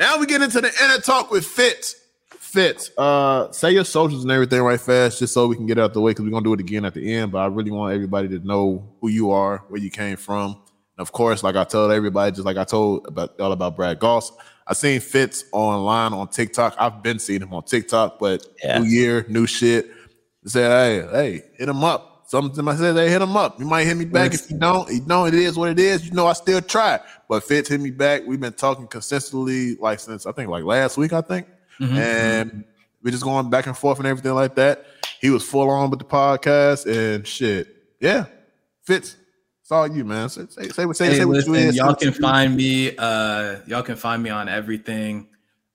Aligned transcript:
Now 0.00 0.18
we 0.18 0.24
get 0.24 0.40
into 0.40 0.62
the 0.62 0.72
inner 0.82 0.98
talk 0.98 1.30
with 1.30 1.44
Fitz. 1.44 1.94
Fitz, 2.30 2.90
uh, 2.96 3.52
say 3.52 3.70
your 3.70 3.84
socials 3.84 4.22
and 4.24 4.32
everything 4.32 4.60
right 4.62 4.80
fast, 4.80 5.18
just 5.18 5.34
so 5.34 5.46
we 5.46 5.54
can 5.56 5.66
get 5.66 5.78
out 5.78 5.92
the 5.92 6.00
way 6.00 6.12
because 6.12 6.24
we're 6.24 6.30
gonna 6.30 6.42
do 6.42 6.54
it 6.54 6.60
again 6.60 6.86
at 6.86 6.94
the 6.94 7.14
end. 7.14 7.30
But 7.32 7.40
I 7.40 7.46
really 7.46 7.70
want 7.70 7.94
everybody 7.94 8.26
to 8.30 8.38
know 8.38 8.88
who 9.00 9.08
you 9.08 9.30
are, 9.30 9.58
where 9.68 9.78
you 9.80 9.90
came 9.90 10.16
from. 10.16 10.52
And 10.52 11.00
of 11.00 11.12
course, 11.12 11.42
like 11.42 11.54
I 11.54 11.64
told 11.64 11.92
everybody, 11.92 12.32
just 12.32 12.46
like 12.46 12.56
I 12.56 12.64
told 12.64 13.06
about 13.06 13.38
all 13.38 13.52
about 13.52 13.76
Brad 13.76 13.98
Goss, 14.00 14.32
I 14.66 14.72
seen 14.72 15.00
Fitz 15.00 15.44
online 15.52 16.14
on 16.14 16.28
TikTok. 16.28 16.74
I've 16.78 17.02
been 17.02 17.18
seeing 17.18 17.42
him 17.42 17.52
on 17.52 17.62
TikTok, 17.64 18.18
but 18.18 18.44
Yeah. 18.64 18.78
new 18.78 18.86
year, 18.88 19.26
new 19.28 19.46
shit. 19.46 19.90
Said, 20.46 20.70
hey, 20.70 21.08
hey, 21.12 21.42
hit 21.58 21.68
him 21.68 21.84
up. 21.84 22.09
Something 22.30 22.68
I 22.68 22.76
said, 22.76 22.94
hey, 22.94 23.08
hit 23.10 23.20
him 23.20 23.36
up. 23.36 23.58
You 23.58 23.66
might 23.66 23.86
hit 23.88 23.96
me 23.96 24.04
back 24.04 24.32
if 24.32 24.48
you 24.48 24.56
don't. 24.56 24.88
You 24.88 25.04
know, 25.04 25.24
it 25.26 25.34
is 25.34 25.56
what 25.58 25.68
it 25.68 25.80
is. 25.80 26.06
You 26.06 26.12
know, 26.12 26.28
I 26.28 26.32
still 26.32 26.60
try. 26.62 27.00
But 27.28 27.42
Fitz 27.42 27.68
hit 27.68 27.80
me 27.80 27.90
back. 27.90 28.22
We've 28.24 28.38
been 28.38 28.52
talking 28.52 28.86
consistently, 28.86 29.74
like 29.80 29.98
since 29.98 30.26
I 30.26 30.30
think 30.30 30.48
like 30.48 30.62
last 30.62 30.96
week, 30.96 31.12
I 31.12 31.22
think. 31.22 31.48
Mhm. 31.80 31.96
And 31.98 32.64
we're 33.02 33.10
just 33.10 33.24
going 33.24 33.50
back 33.50 33.66
and 33.66 33.76
forth 33.76 33.98
and 33.98 34.06
everything 34.06 34.32
like 34.34 34.54
that. 34.54 34.86
He 35.20 35.28
was 35.30 35.42
full 35.42 35.68
on 35.70 35.90
with 35.90 35.98
the 35.98 36.04
podcast 36.04 36.86
and 36.86 37.26
shit. 37.26 37.66
Yeah. 37.98 38.26
Fitz, 38.84 39.16
it's 39.62 39.72
all 39.72 39.88
you, 39.88 40.04
man. 40.04 40.28
Say, 40.28 40.42
say, 40.50 40.68
say, 40.68 40.86
what- 40.86 40.96
say, 40.96 41.06
Hey, 41.06 41.16
say 41.16 41.24
what 41.24 41.44
you 41.44 41.54
is. 41.54 41.74
y'all 41.74 41.96
can 41.96 42.12
find 42.12 42.54
me. 42.56 42.96
Uh, 42.96 43.56
y'all 43.66 43.82
can 43.82 43.96
find 43.96 44.22
me 44.22 44.30
on 44.30 44.48
everything: 44.48 45.26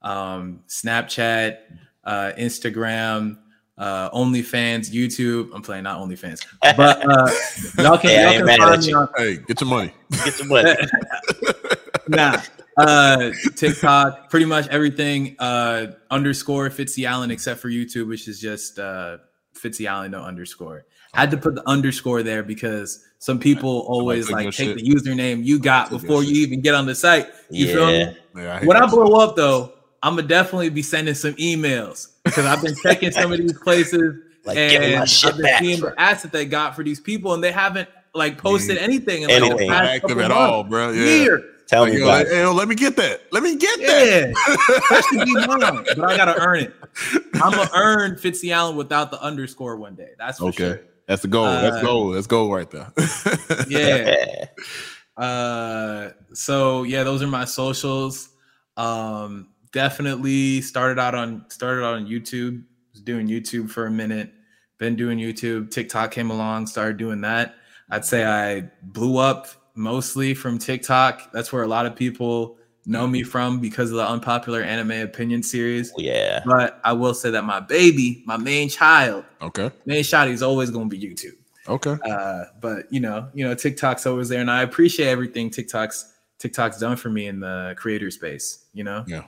um, 0.01 0.61
Snapchat, 0.69 1.57
uh, 2.05 2.31
Instagram, 2.37 3.39
uh, 3.77 4.09
OnlyFans, 4.11 4.91
YouTube. 4.91 5.49
I'm 5.53 5.61
playing 5.61 5.83
not 5.83 5.99
OnlyFans, 5.99 6.45
but 6.77 7.03
uh, 7.09 7.83
y'all 7.83 7.97
can, 7.97 8.09
Hey, 8.09 8.37
y'all 8.37 8.47
can 8.47 8.59
find 8.59 8.85
me 8.85 8.93
on 8.93 9.09
Hey, 9.17 9.37
get 9.37 9.61
your 9.61 9.69
money. 9.69 9.93
Get 10.23 10.33
the 10.35 10.45
money. 10.45 10.75
nah. 12.07 12.41
Uh, 12.77 13.31
TikTok, 13.55 14.29
pretty 14.29 14.45
much 14.45 14.67
everything. 14.67 15.35
Uh, 15.39 15.87
underscore 16.11 16.69
FitZalan, 16.69 17.31
except 17.31 17.59
for 17.59 17.69
YouTube, 17.69 18.07
which 18.07 18.27
is 18.27 18.39
just 18.39 18.79
uh, 18.79 19.17
FitZalan 19.55 20.11
no 20.11 20.21
underscore. 20.21 20.85
I 21.13 21.21
had 21.21 21.31
to 21.31 21.37
put 21.37 21.55
the 21.55 21.67
underscore 21.67 22.23
there 22.23 22.43
because 22.43 23.05
some 23.19 23.39
people 23.39 23.85
always 23.87 24.29
like 24.29 24.45
take 24.47 24.53
shit. 24.53 24.77
the 24.77 24.83
username 24.83 25.43
you 25.43 25.57
got 25.59 25.89
before 25.89 26.23
you 26.23 26.35
shit. 26.35 26.47
even 26.49 26.61
get 26.61 26.75
on 26.75 26.85
the 26.85 26.95
site. 26.95 27.27
You 27.49 27.67
feel 27.67 27.87
me? 27.87 27.99
Yeah. 27.99 28.13
Yeah, 28.35 28.59
hate 28.59 28.67
When 28.67 28.75
I 28.75 28.81
that 28.81 28.89
blow 28.89 29.19
up 29.21 29.37
though, 29.37 29.73
I'm 30.03 30.17
gonna 30.17 30.27
definitely 30.27 30.69
be 30.69 30.81
sending 30.81 31.15
some 31.15 31.33
emails 31.35 32.09
because 32.25 32.45
I've 32.45 32.61
been 32.61 32.75
checking 32.83 33.11
some 33.11 33.31
of 33.31 33.37
these 33.39 33.53
places 33.53 34.15
Like, 34.45 34.55
give 34.57 34.81
my 34.81 34.87
and 34.87 35.09
shit 35.09 35.29
I've 35.31 35.37
been 35.37 35.43
back. 35.45 35.61
seeing 35.61 35.79
the 35.81 35.93
asset 35.97 36.31
they 36.31 36.45
got 36.45 36.75
for 36.75 36.83
these 36.83 36.99
people, 36.99 37.33
and 37.33 37.43
they 37.43 37.51
haven't 37.51 37.89
like 38.13 38.37
posted 38.37 38.77
anything 38.77 39.23
in 39.23 39.29
like 39.29 39.37
Anything. 39.41 39.57
the 39.57 39.65
Not 39.67 39.81
past 39.81 39.89
active 39.95 40.09
couple 40.09 40.23
at 40.23 40.29
months. 40.29 40.39
all, 40.51 40.63
bro. 40.65 40.91
Yeah. 40.91 41.05
Year. 41.05 41.43
Tell 41.67 41.81
Like, 41.81 41.93
me 41.93 41.99
yo, 41.99 42.05
about 42.05 42.13
let, 42.17 42.27
it. 42.27 42.33
hey, 42.33 42.41
yo, 42.41 42.51
let 42.53 42.67
me 42.67 42.75
get 42.75 42.95
that. 42.97 43.21
Let 43.31 43.41
me 43.41 43.55
get 43.55 43.79
that. 43.79 44.05
Yeah, 44.07 44.25
that 44.91 45.03
should 45.09 45.25
be 45.25 45.33
mine, 45.33 45.83
but 45.97 46.03
I 46.11 46.15
gotta 46.15 46.39
earn 46.39 46.59
it. 46.59 46.73
I'm 47.41 47.51
gonna 47.53 47.69
earn 47.75 48.11
FitZalan 48.17 48.75
without 48.75 49.09
the 49.09 49.19
underscore 49.19 49.77
one 49.77 49.95
day. 49.95 50.09
That's 50.19 50.37
for 50.37 50.49
Okay. 50.49 50.57
sure. 50.57 50.81
That's 51.07 51.23
the 51.23 51.27
goal. 51.27 51.45
That's 51.45 51.77
Uh, 51.77 51.81
goal. 51.81 52.11
That's 52.11 52.27
goal 52.27 52.53
right 52.53 52.69
there. 52.69 52.91
Yeah. 53.67 54.45
Uh, 55.17 56.09
so 56.33 56.83
yeah, 56.83 57.03
those 57.03 57.21
are 57.21 57.27
my 57.27 57.45
socials. 57.45 58.29
Um, 58.77 59.47
definitely 59.75 60.61
started 60.61 60.97
out 60.97 61.13
on 61.13 61.45
started 61.49 61.83
out 61.83 61.95
on 61.95 62.07
YouTube. 62.07 62.63
Was 62.93 63.01
doing 63.01 63.27
YouTube 63.27 63.69
for 63.69 63.85
a 63.85 63.91
minute. 63.91 64.31
Been 64.79 64.95
doing 64.95 65.19
YouTube. 65.19 65.69
TikTok 65.69 66.11
came 66.11 66.31
along. 66.31 66.67
Started 66.67 66.97
doing 66.97 67.21
that. 67.21 67.55
I'd 67.89 68.05
say 68.05 68.25
I 68.25 68.71
blew 68.81 69.17
up 69.17 69.47
mostly 69.75 70.33
from 70.33 70.57
TikTok. 70.57 71.31
That's 71.33 71.51
where 71.51 71.61
a 71.61 71.67
lot 71.67 71.85
of 71.85 71.95
people 71.95 72.57
know 72.85 73.05
me 73.05 73.21
from 73.23 73.59
because 73.59 73.91
of 73.91 73.97
the 73.97 74.07
unpopular 74.07 74.61
anime 74.61 74.91
opinion 74.91 75.43
series. 75.43 75.91
yeah. 75.97 76.41
But 76.45 76.79
I 76.83 76.93
will 76.93 77.13
say 77.13 77.31
that 77.31 77.43
my 77.43 77.59
baby, 77.59 78.23
my 78.25 78.37
main 78.37 78.69
child, 78.69 79.25
okay. 79.41 79.71
main 79.85 80.03
shot 80.03 80.29
is 80.29 80.41
always 80.41 80.69
going 80.71 80.89
to 80.89 80.97
be 80.97 81.05
YouTube. 81.05 81.35
Okay. 81.67 81.97
Uh, 82.09 82.45
but 82.61 82.91
you 82.91 83.01
know, 83.01 83.27
you 83.33 83.45
know, 83.45 83.53
TikTok's 83.55 84.05
always 84.05 84.29
there, 84.29 84.39
and 84.39 84.49
I 84.49 84.61
appreciate 84.61 85.07
everything 85.09 85.49
TikTok's 85.49 86.13
TikTok's 86.39 86.79
done 86.79 86.95
for 86.95 87.09
me 87.09 87.27
in 87.27 87.41
the 87.41 87.75
creator 87.77 88.11
space. 88.11 88.65
You 88.73 88.85
know, 88.85 89.03
Yeah. 89.07 89.23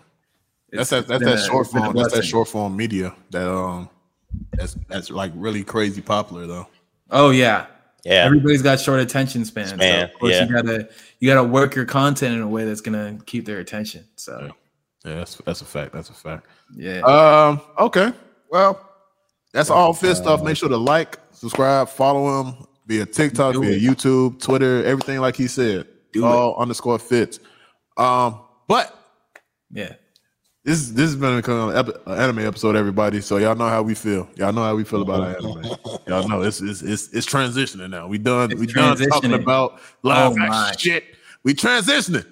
It's- 0.72 0.90
That's 0.90 0.90
that. 0.90 0.98
it's 1.00 1.08
That's 1.08 1.20
been 1.20 1.30
that 1.30 1.40
a- 1.40 1.48
short 1.48 1.66
it's 1.66 1.74
been 1.74 1.82
a 1.84 1.86
form. 1.86 1.98
That's 1.98 2.14
that 2.14 2.26
short 2.26 2.48
form 2.50 2.76
media 2.76 3.16
that 3.32 3.50
um, 3.50 3.90
that's 4.54 4.76
that's 4.90 5.10
like 5.10 5.32
really 5.36 5.64
crazy 5.64 6.02
popular 6.02 6.46
though. 6.48 6.68
Oh 7.10 7.30
yeah, 7.30 7.68
Yeah. 8.04 8.26
everybody's 8.26 8.62
got 8.62 8.80
short 8.80 9.00
attention 9.00 9.46
spans. 9.46 9.70
Span, 9.70 10.08
so 10.10 10.14
of 10.14 10.20
course 10.20 10.34
yeah. 10.34 10.46
you 10.46 10.52
gotta 10.54 10.90
you 11.20 11.30
gotta 11.34 11.48
work 11.48 11.74
your 11.76 11.86
content 11.86 12.36
in 12.36 12.42
a 12.42 12.48
way 12.48 12.66
that's 12.66 12.82
gonna 12.82 13.18
keep 13.26 13.46
their 13.46 13.60
attention. 13.60 14.04
So 14.18 14.52
Yeah, 15.06 15.16
that's 15.16 15.36
that's 15.38 15.62
a 15.62 15.66
fact. 15.66 15.94
That's 15.94 16.10
a 16.10 16.14
fact. 16.14 16.48
yeah, 16.76 17.00
Um. 17.02 17.62
Okay. 17.80 18.12
Well, 18.52 18.82
that's 19.54 19.70
all 19.70 19.94
fit 19.94 20.16
stuff. 20.18 20.44
Make 20.44 20.58
sure 20.58 20.68
to 20.70 20.78
like, 20.78 21.18
subscribe, 21.32 21.88
follow 21.90 22.44
him 22.44 22.68
via 22.88 23.06
TikTok, 23.06 23.54
Do 23.54 23.62
via 23.62 23.72
it. 23.72 23.82
YouTube, 23.82 24.42
Twitter, 24.42 24.84
everything 24.84 25.20
like 25.20 25.36
he 25.38 25.48
said. 25.48 25.88
Do 26.12 26.26
all 26.26 26.58
underscore 26.58 27.00
fits. 27.00 27.40
Um. 27.96 28.42
But 28.68 28.94
yeah. 29.72 29.94
This 30.68 30.90
this 30.90 31.06
has 31.12 31.16
been 31.16 31.34
an 31.34 31.42
kind 31.42 31.72
of 31.76 31.88
epi- 31.90 32.12
anime 32.22 32.40
episode, 32.40 32.76
everybody. 32.76 33.22
So 33.22 33.38
y'all 33.38 33.56
know 33.56 33.70
how 33.70 33.82
we 33.82 33.96
feel. 33.96 34.28
Y'all 34.36 34.52
know 34.52 34.64
how 34.64 34.76
we 34.76 34.84
feel 34.84 35.02
about 35.02 35.22
our 35.22 35.30
anime. 35.38 35.64
Y'all 36.08 36.28
know 36.28 36.42
it's 36.42 36.60
it's 36.62 36.82
it's, 36.82 37.08
it's 37.14 37.26
transitioning 37.26 37.90
now. 37.90 38.08
We 38.08 38.18
done 38.18 38.52
It's 38.52 38.60
we 38.60 38.68
done 38.68 38.98
talking 38.98 39.32
transitioning. 39.32 39.42
about 39.42 39.80
live 40.04 40.36
Oh, 40.38 40.72
shit. 40.78 41.06
We 41.44 41.54
transitioning. 41.54 42.26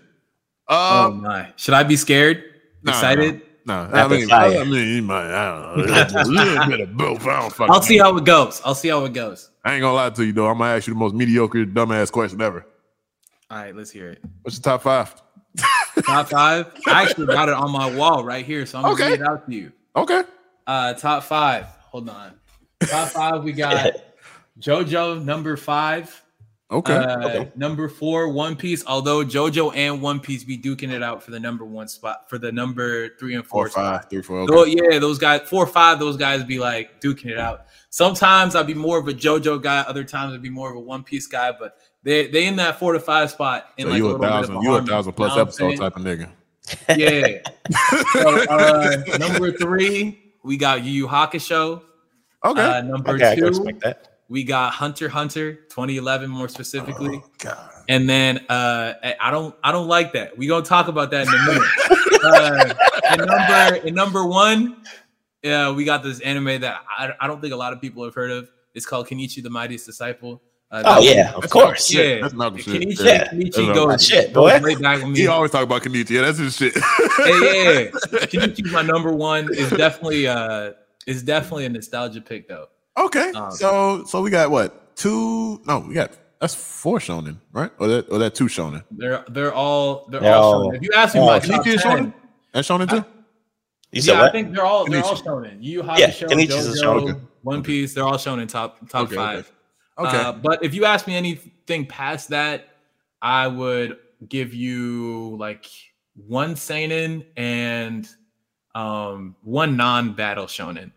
Oh 0.68 1.06
Um. 1.08 1.22
my, 1.22 1.54
should 1.56 1.74
I 1.76 1.84
be 1.84 1.96
scared? 1.96 2.44
nah, 2.84 2.92
Excited? 2.92 3.42
No, 3.66 3.74
I 3.74 3.90
Rapid 3.90 4.20
mean. 4.20 4.32
I 4.32 4.64
mean, 4.66 4.96
you 4.98 5.02
might. 5.02 5.26
I 5.34 5.76
don't 5.76 5.88
know. 5.88 6.22
A 6.22 6.24
little 6.26 6.68
bit 6.68 6.80
of 6.82 6.98
both. 6.98 7.26
I 7.26 7.40
don't 7.40 7.54
fucking. 7.54 7.74
I'll 7.74 7.82
see 7.82 7.98
know. 7.98 8.04
how 8.04 8.18
it 8.18 8.26
goes. 8.26 8.62
I'll 8.66 8.76
see 8.76 8.90
how 8.90 9.04
it 9.06 9.14
goes. 9.14 9.50
I 9.64 9.74
ain't 9.74 9.82
gonna 9.82 9.96
lie 9.96 10.10
to 10.12 10.26
you 10.26 10.34
though. 10.34 10.48
I'm 10.48 10.58
gonna 10.58 10.72
ask 10.76 10.88
you 10.88 10.94
the 10.94 11.00
most 11.00 11.16
mediocre, 11.16 11.66
dumbass 11.66 12.12
question 12.12 12.42
ever. 12.42 12.66
All 13.50 13.58
right, 13.58 13.76
let's 13.76 13.92
hear 13.92 14.10
it. 14.10 14.22
What's 14.42 14.58
your 14.58 14.64
top 14.64 14.82
five? 14.84 15.16
Top 16.06 16.30
five. 16.30 16.72
I 16.88 17.04
actually 17.04 17.28
got 17.28 17.50
it 17.50 17.56
on 17.56 17.72
my 17.72 17.96
wall 17.96 18.24
right 18.24 18.46
here, 18.46 18.66
so 18.66 18.78
I'm 18.80 18.84
gonna 18.84 18.96
read 19.12 19.22
it 19.22 19.28
out 19.28 19.48
to 19.48 19.56
you. 19.56 19.72
Okay. 19.96 20.24
Uh, 20.68 20.94
top 20.94 21.24
five. 21.24 21.66
Hold 21.92 22.10
on. 22.10 22.34
Top 22.84 23.10
five. 23.10 23.44
We 23.44 23.54
got 23.54 23.94
JoJo 24.60 25.24
number 25.24 25.56
five. 25.58 26.22
Okay. 26.72 26.96
Uh, 26.96 27.28
okay. 27.28 27.52
Number 27.56 27.88
four, 27.88 28.30
One 28.30 28.56
Piece. 28.56 28.84
Although 28.88 29.24
JoJo 29.24 29.76
and 29.76 30.02
One 30.02 30.20
Piece 30.20 30.44
be 30.44 30.58
duking 30.58 30.92
it 30.92 31.04
out 31.04 31.22
for 31.24 31.30
the 31.32 31.40
number 31.40 31.64
one 31.64 31.88
spot 31.88 32.28
for 32.30 32.38
the 32.40 32.52
number 32.52 33.10
three 33.20 33.36
and 33.36 33.46
Four, 33.46 33.66
four. 33.66 33.70
spot. 33.70 34.02
five, 34.02 34.10
three, 34.10 34.22
four. 34.24 34.40
Okay. 34.42 34.54
Though, 34.54 34.66
yeah, 34.66 34.98
those 35.00 35.20
guys, 35.20 35.42
four 35.48 35.64
or 35.64 35.68
five, 35.68 36.00
those 36.00 36.18
guys 36.18 36.44
be 36.44 36.58
like 36.60 37.00
duking 37.00 37.28
it 37.30 37.38
out. 37.38 37.68
Sometimes 37.92 38.56
I'd 38.56 38.68
be 38.68 38.74
more 38.74 38.98
of 38.98 39.08
a 39.08 39.14
JoJo 39.14 39.62
guy. 39.62 39.82
Other 39.82 40.04
times 40.04 40.34
I'd 40.34 40.42
be 40.42 40.50
more 40.50 40.72
of 40.72 40.76
a 40.76 40.80
One 40.80 41.04
Piece 41.04 41.28
guy. 41.28 41.52
But 41.58 41.78
they 42.06 42.28
they 42.28 42.46
in 42.46 42.56
that 42.58 42.78
four 42.80 42.94
to 42.94 43.00
five 43.00 43.32
spot. 43.32 43.72
In 43.78 43.86
so 43.86 43.90
like 43.90 43.98
you 43.98 44.06
a 44.06 44.08
little 44.08 44.20
bit 44.22 44.30
of 44.30 44.46
thousand, 44.46 44.62
you 44.62 44.76
a 44.76 44.82
thousand 44.84 45.14
plus 45.14 45.32
you 45.32 45.36
know 45.36 45.42
episode 45.42 45.68
saying? 45.68 45.80
type 45.80 45.96
of 45.98 46.04
nigga. 46.04 46.30
Yeah. 46.98 47.42
so, 48.14 48.46
uh, 48.50 49.18
number 49.20 49.52
three, 49.52 50.34
we 50.44 50.56
got 50.58 50.84
Yu 50.84 50.92
Yu 50.92 51.08
Hakusho. 51.08 51.82
Okay. 52.44 52.62
Uh, 52.62 52.82
number 52.82 53.12
Okay, 53.12 53.32
I 53.32 53.36
can 53.36 53.54
two, 53.54 53.80
that. 53.84 54.20
we 54.30 54.44
got 54.44 54.74
Hunter 54.74 55.10
Hunter 55.10 55.54
2011 55.54 56.30
more 56.30 56.48
specifically. 56.48 57.22
Oh, 57.24 57.30
God. 57.40 57.70
And 57.90 58.10
then 58.10 58.40
uh, 58.50 58.94
I- 59.04 59.16
I 59.20 59.32
don't 59.32 59.56
I 59.64 59.72
don't 59.72 59.88
like 59.88 60.14
that. 60.14 60.38
We 60.38 60.48
gonna 60.48 60.66
talk 60.66 60.88
about 60.88 61.12
that 61.12 61.28
in 61.28 61.34
a 61.34 61.46
minute. 61.48 62.14
uh, 62.24 62.74
and 63.10 63.26
number 63.28 63.88
and 63.88 63.96
number 63.96 64.26
one, 64.26 64.78
yeah, 65.44 65.72
we 65.72 65.86
got 65.86 66.02
this 66.04 66.20
anime 66.22 66.62
that 66.62 66.84
I, 66.90 67.14
I 67.20 67.28
don't 67.28 67.42
think 67.42 67.54
a 67.54 67.58
lot 67.58 67.74
of 67.74 67.82
people 67.82 68.04
have 68.04 68.14
heard 68.16 68.32
of. 68.32 68.50
It's 68.74 68.86
called 68.86 69.08
Kenichi 69.08 69.42
the 69.44 69.50
Mightiest 69.50 69.86
Disciple. 69.86 70.42
Uh, 70.84 70.96
Oh 70.98 71.02
yeah, 71.02 71.34
of 71.34 71.50
course. 71.50 71.92
Yeah. 71.94 72.22
That's 72.22 72.34
Malcolm 72.34 72.60
shit. 72.60 72.82
Kenichi, 72.82 73.06
Yeah. 73.06 73.28
Kenichi 73.30 73.52
That's 73.66 73.78
goes, 73.78 73.88
my 73.88 73.98
shit, 73.98 74.34
goes 74.34 74.52
boy. 74.52 74.60
way 74.64 74.76
back 74.76 74.98
with 75.02 75.10
me. 75.12 75.20
He 75.20 75.28
always 75.28 75.52
talk 75.52 75.64
about 75.64 75.82
Kenichi. 75.84 76.10
Yeah, 76.12 76.22
that's 76.22 76.38
his 76.38 76.56
shit. 76.56 76.76
yeah, 77.20 77.26
yeah, 77.26 77.72
yeah. 77.72 77.90
Kenichi's 78.26 78.72
my 78.72 78.82
number 78.82 79.12
one. 79.12 79.54
Is 79.54 79.70
definitely 79.72 80.28
uh 80.28 80.72
is 81.08 81.24
definitely 81.24 81.66
a 81.66 81.70
nostalgia 81.70 82.22
pick 82.22 82.48
though. 82.48 82.68
okay. 82.98 83.32
Um, 83.32 83.52
so 83.52 84.04
so 84.06 84.22
we 84.22 84.30
got 84.30 84.52
what? 84.52 84.96
Two 84.96 85.62
no, 85.66 85.80
we 85.80 85.94
got 85.94 86.12
that's 86.42 86.56
four 86.56 87.00
shonen, 87.00 87.38
right? 87.54 87.72
Or 87.80 87.88
that 87.88 88.10
or 88.10 88.18
that 88.20 88.36
two 88.36 88.46
shonen. 88.46 88.84
They're 88.92 89.24
they're 89.30 89.54
all 89.54 90.08
they're 90.10 90.22
They're 90.22 90.34
all. 90.36 90.54
all- 90.66 90.72
shonen. 90.72 90.76
If 90.78 90.82
you 90.84 90.90
ask 90.96 91.14
me 91.16 91.22
all 91.22 91.28
my 91.28 91.40
shonen. 91.40 91.48
top 91.56 91.66
Kenichi 91.66 91.74
is 91.76 91.82
shonen? 91.82 91.98
10, 91.98 92.14
That 92.54 92.64
shonen 92.66 92.90
too? 92.90 93.06
You 93.92 94.02
said 94.02 94.14
yeah, 94.16 94.24
I 94.24 94.32
think 94.32 94.54
they're 94.54 94.66
all 94.66 94.86
they're 94.86 95.04
all 95.04 95.16
shonen. 95.16 95.58
Yu 95.62 95.82
Yu 95.82 95.84
Yeah, 95.98 96.10
Hakusho, 96.10 96.28
Kenichi's 96.30 96.68
a 96.82 96.84
shonen. 96.86 97.22
One 97.44 97.60
Okay. 97.60 97.66
Piece, 97.68 97.94
they're 97.94 98.04
all 98.04 98.16
shonen 98.18 98.48
top 98.50 98.80
top 98.90 99.04
Okay, 99.04 99.16
okay. 99.16 99.16
five. 99.16 99.40
Okay. 99.40 99.50
Uh, 99.98 100.32
but 100.34 100.64
if 100.64 100.74
you 100.74 100.86
ask 100.86 101.08
me 101.08 101.16
anything 101.16 101.86
past 101.86 102.30
that, 102.30 102.68
I 103.22 103.48
would 103.48 103.98
give 104.28 104.54
you 104.54 105.36
like 105.40 105.66
one 106.28 106.56
seinen 106.56 107.26
and 107.38 108.08
um 108.74 109.36
one 109.44 109.78
non-battle 109.78 110.46
shonen 110.46 110.92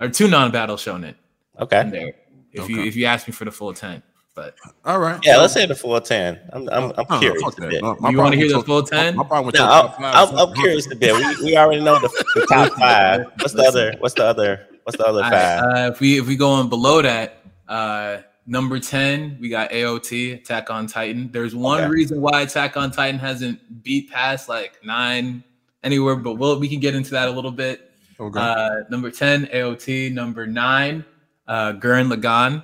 or 0.00 0.08
two 0.08 0.28
non-battle 0.28 0.76
shonen 0.76 1.14
Okay. 1.60 1.80
in 1.80 1.90
there. 1.90 2.12
If 2.52 2.68
you 2.68 2.82
if 2.84 2.94
you 2.96 3.06
ask 3.06 3.26
me 3.26 3.32
for 3.32 3.44
the 3.44 3.50
full 3.52 3.72
ten. 3.74 4.02
But 4.36 4.56
All 4.84 4.98
right. 4.98 5.20
Yeah, 5.24 5.36
let's 5.36 5.52
say 5.52 5.64
the 5.66 5.76
full 5.76 6.00
ten. 6.00 6.40
I'm 6.52 6.68
I'm, 6.70 6.84
I'm 6.90 6.90
No, 6.96 7.04
no, 7.10 7.18
curious. 7.20 7.58
a 7.58 7.60
bit. 7.60 7.82
No, 7.82 7.96
you 8.10 8.18
want 8.18 8.32
to 8.32 8.36
hear 8.38 8.46
with 8.48 8.56
the 8.56 8.62
full 8.66 8.82
ten? 8.82 9.14
My 9.16 9.22
problem 9.24 9.46
with 9.46 9.54
No, 9.54 9.62
I'm, 9.64 9.68
top 9.86 9.96
five 10.00 10.28
I'm, 10.32 10.36
I'm 10.48 10.54
curious 10.54 10.90
a 10.90 10.96
bit. 10.96 11.14
We, 11.14 11.44
we 11.44 11.56
already 11.56 11.82
know 11.82 12.00
the, 12.00 12.08
the 12.34 12.46
top 12.48 12.72
five. 12.72 13.26
What's 13.38 13.52
the 13.54 13.62
other? 13.62 13.94
What's 14.00 14.14
the 14.14 14.24
other? 14.24 14.66
What's 14.82 14.98
the 14.98 15.06
other 15.06 15.22
five? 15.22 15.32
right, 15.32 15.86
uh, 15.86 15.90
if 15.92 16.00
we 16.00 16.18
if 16.18 16.26
we 16.26 16.34
go 16.36 16.50
on 16.50 16.68
below 16.68 17.00
that, 17.02 17.44
uh, 17.68 18.18
number 18.46 18.78
ten, 18.78 19.36
we 19.40 19.48
got 19.48 19.70
AOT 19.70 20.34
Attack 20.34 20.70
on 20.70 20.86
Titan. 20.86 21.30
There's 21.32 21.54
one 21.54 21.80
Okay. 21.82 21.90
reason 21.90 22.20
why 22.20 22.42
Attack 22.42 22.76
on 22.76 22.90
Titan 22.90 23.18
hasn't 23.18 23.82
beat 23.82 24.10
past 24.10 24.48
like 24.48 24.78
nine 24.84 25.42
anywhere, 25.82 26.16
but 26.16 26.34
we'll 26.34 26.58
we 26.60 26.68
can 26.68 26.80
get 26.80 26.94
into 26.94 27.10
that 27.12 27.28
a 27.28 27.30
little 27.30 27.50
bit. 27.52 27.90
Okay. 28.20 28.38
Uh, 28.40 28.70
number 28.90 29.10
ten, 29.10 29.46
AOT. 29.46 30.12
Number 30.12 30.46
nine, 30.46 31.04
uh, 31.48 31.72
Gurren 31.72 32.12
Lagann. 32.12 32.62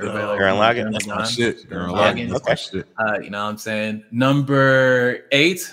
Everybody 0.00 0.24
like 0.24 0.40
Gurren 0.40 0.58
Lagann? 0.58 0.92
That's 0.92 1.06
my 1.06 1.24
shit. 1.24 1.70
Gurren 1.70 1.90
Lagann. 1.92 2.30
that's 2.30 2.44
my 2.44 2.52
Okay. 2.52 2.62
shit. 2.80 2.88
Uh, 2.98 3.18
you 3.20 3.30
know 3.30 3.44
what 3.44 3.50
I'm 3.50 3.58
saying? 3.58 4.04
Number 4.10 5.20
eight, 5.32 5.72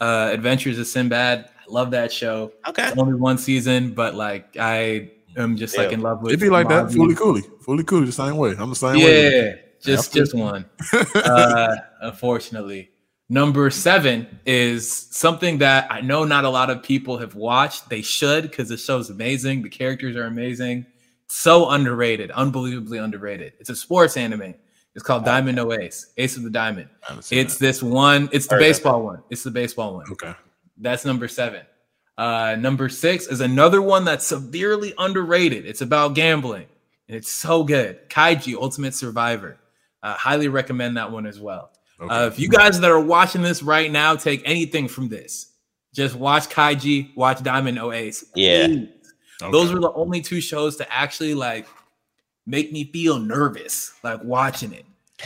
uh, 0.00 0.30
Adventures 0.32 0.78
of 0.78 0.86
Sinbad. 0.86 1.46
I 1.46 1.72
love 1.72 1.90
that 1.92 2.12
show. 2.12 2.52
Okay. 2.68 2.88
It's 2.88 2.98
only 2.98 3.14
one 3.14 3.38
season, 3.38 3.92
but 3.92 4.14
like 4.14 4.56
I 4.58 5.10
am 5.36 5.56
just 5.56 5.76
like 5.76 5.92
in 5.92 6.00
love 6.00 6.22
with 6.22 6.32
It'd 6.32 6.40
be 6.40 6.50
like 6.50 6.68
that. 6.68 6.86
Fooly 6.86 7.16
Cooly. 7.16 7.42
Fooly 7.66 7.86
Cooly 7.86 8.06
the 8.06 8.12
same 8.12 8.36
way. 8.36 8.54
I'm 8.58 8.70
the 8.70 8.76
same 8.76 8.96
way. 8.96 9.32
Yeah, 9.46 9.54
just 9.82 10.14
Yeah, 10.14 10.22
just 10.22 10.34
one. 10.34 10.64
uh, 11.14 11.76
unfortunately, 12.02 12.90
number 13.28 13.70
seven 13.70 14.40
is 14.46 14.90
something 15.10 15.58
that 15.58 15.86
I 15.90 16.00
know 16.00 16.24
not 16.24 16.44
a 16.44 16.50
lot 16.50 16.70
of 16.70 16.82
people 16.82 17.18
have 17.18 17.34
watched. 17.34 17.88
They 17.88 18.02
should 18.02 18.42
because 18.44 18.68
the 18.68 18.76
show's 18.76 19.10
amazing. 19.10 19.62
The 19.62 19.68
characters 19.70 20.16
are 20.16 20.24
amazing. 20.24 20.86
So 21.28 21.70
underrated, 21.70 22.30
unbelievably 22.32 22.98
underrated. 22.98 23.52
It's 23.60 23.70
a 23.70 23.76
sports 23.76 24.16
anime. 24.16 24.54
It's 24.96 25.04
called 25.04 25.24
Diamond 25.24 25.54
No 25.54 25.72
Ace, 25.72 26.12
Ace 26.16 26.36
of 26.36 26.42
the 26.42 26.50
Diamond. 26.50 26.88
I 27.04 27.10
haven't 27.10 27.22
seen 27.22 27.38
It's 27.38 27.56
that. 27.58 27.64
this 27.64 27.80
one. 27.80 28.28
It's 28.32 28.48
the 28.48 28.56
Heard 28.56 28.62
of 28.62 28.66
baseball 28.68 29.02
one. 29.04 29.22
It's 29.30 29.44
the 29.44 29.52
baseball 29.52 29.94
one. 29.94 30.06
okay. 30.10 30.34
That's 30.78 31.04
number 31.04 31.28
seven. 31.28 31.62
Uh, 32.18 32.56
number 32.58 32.88
six 32.88 33.26
is 33.26 33.40
another 33.40 33.80
one 33.80 34.04
that's 34.04 34.26
severely 34.26 34.92
underrated. 34.98 35.66
It's 35.66 35.80
about 35.80 36.14
gambling, 36.14 36.66
and 37.08 37.16
it's 37.16 37.30
so 37.30 37.64
good. 37.64 38.08
Kaiji 38.10 38.54
Ultimate 38.54 38.94
Survivor. 38.94 39.58
Uh, 40.02 40.14
highly 40.14 40.48
recommend 40.48 40.96
that 40.96 41.10
one 41.10 41.26
as 41.26 41.40
well. 41.40 41.70
Okay. 42.00 42.14
Uh, 42.14 42.26
if 42.26 42.38
you 42.38 42.48
guys 42.48 42.80
that 42.80 42.90
are 42.90 43.00
watching 43.00 43.42
this 43.42 43.62
right 43.62 43.90
now 43.90 44.16
take 44.16 44.42
anything 44.44 44.88
from 44.88 45.08
this, 45.08 45.52
just 45.94 46.14
watch 46.14 46.48
Kaiji, 46.48 47.14
watch 47.16 47.42
Diamond 47.42 47.76
No 47.76 47.92
Ace. 47.92 48.24
Yeah. 48.34 48.66
Okay. 49.42 49.52
Those 49.52 49.72
were 49.72 49.80
the 49.80 49.92
only 49.92 50.20
two 50.20 50.40
shows 50.40 50.76
to 50.76 50.92
actually 50.92 51.34
like 51.34 51.66
make 52.46 52.72
me 52.72 52.84
feel 52.84 53.18
nervous, 53.18 53.92
like 54.02 54.22
watching 54.24 54.72
it. 54.72 54.84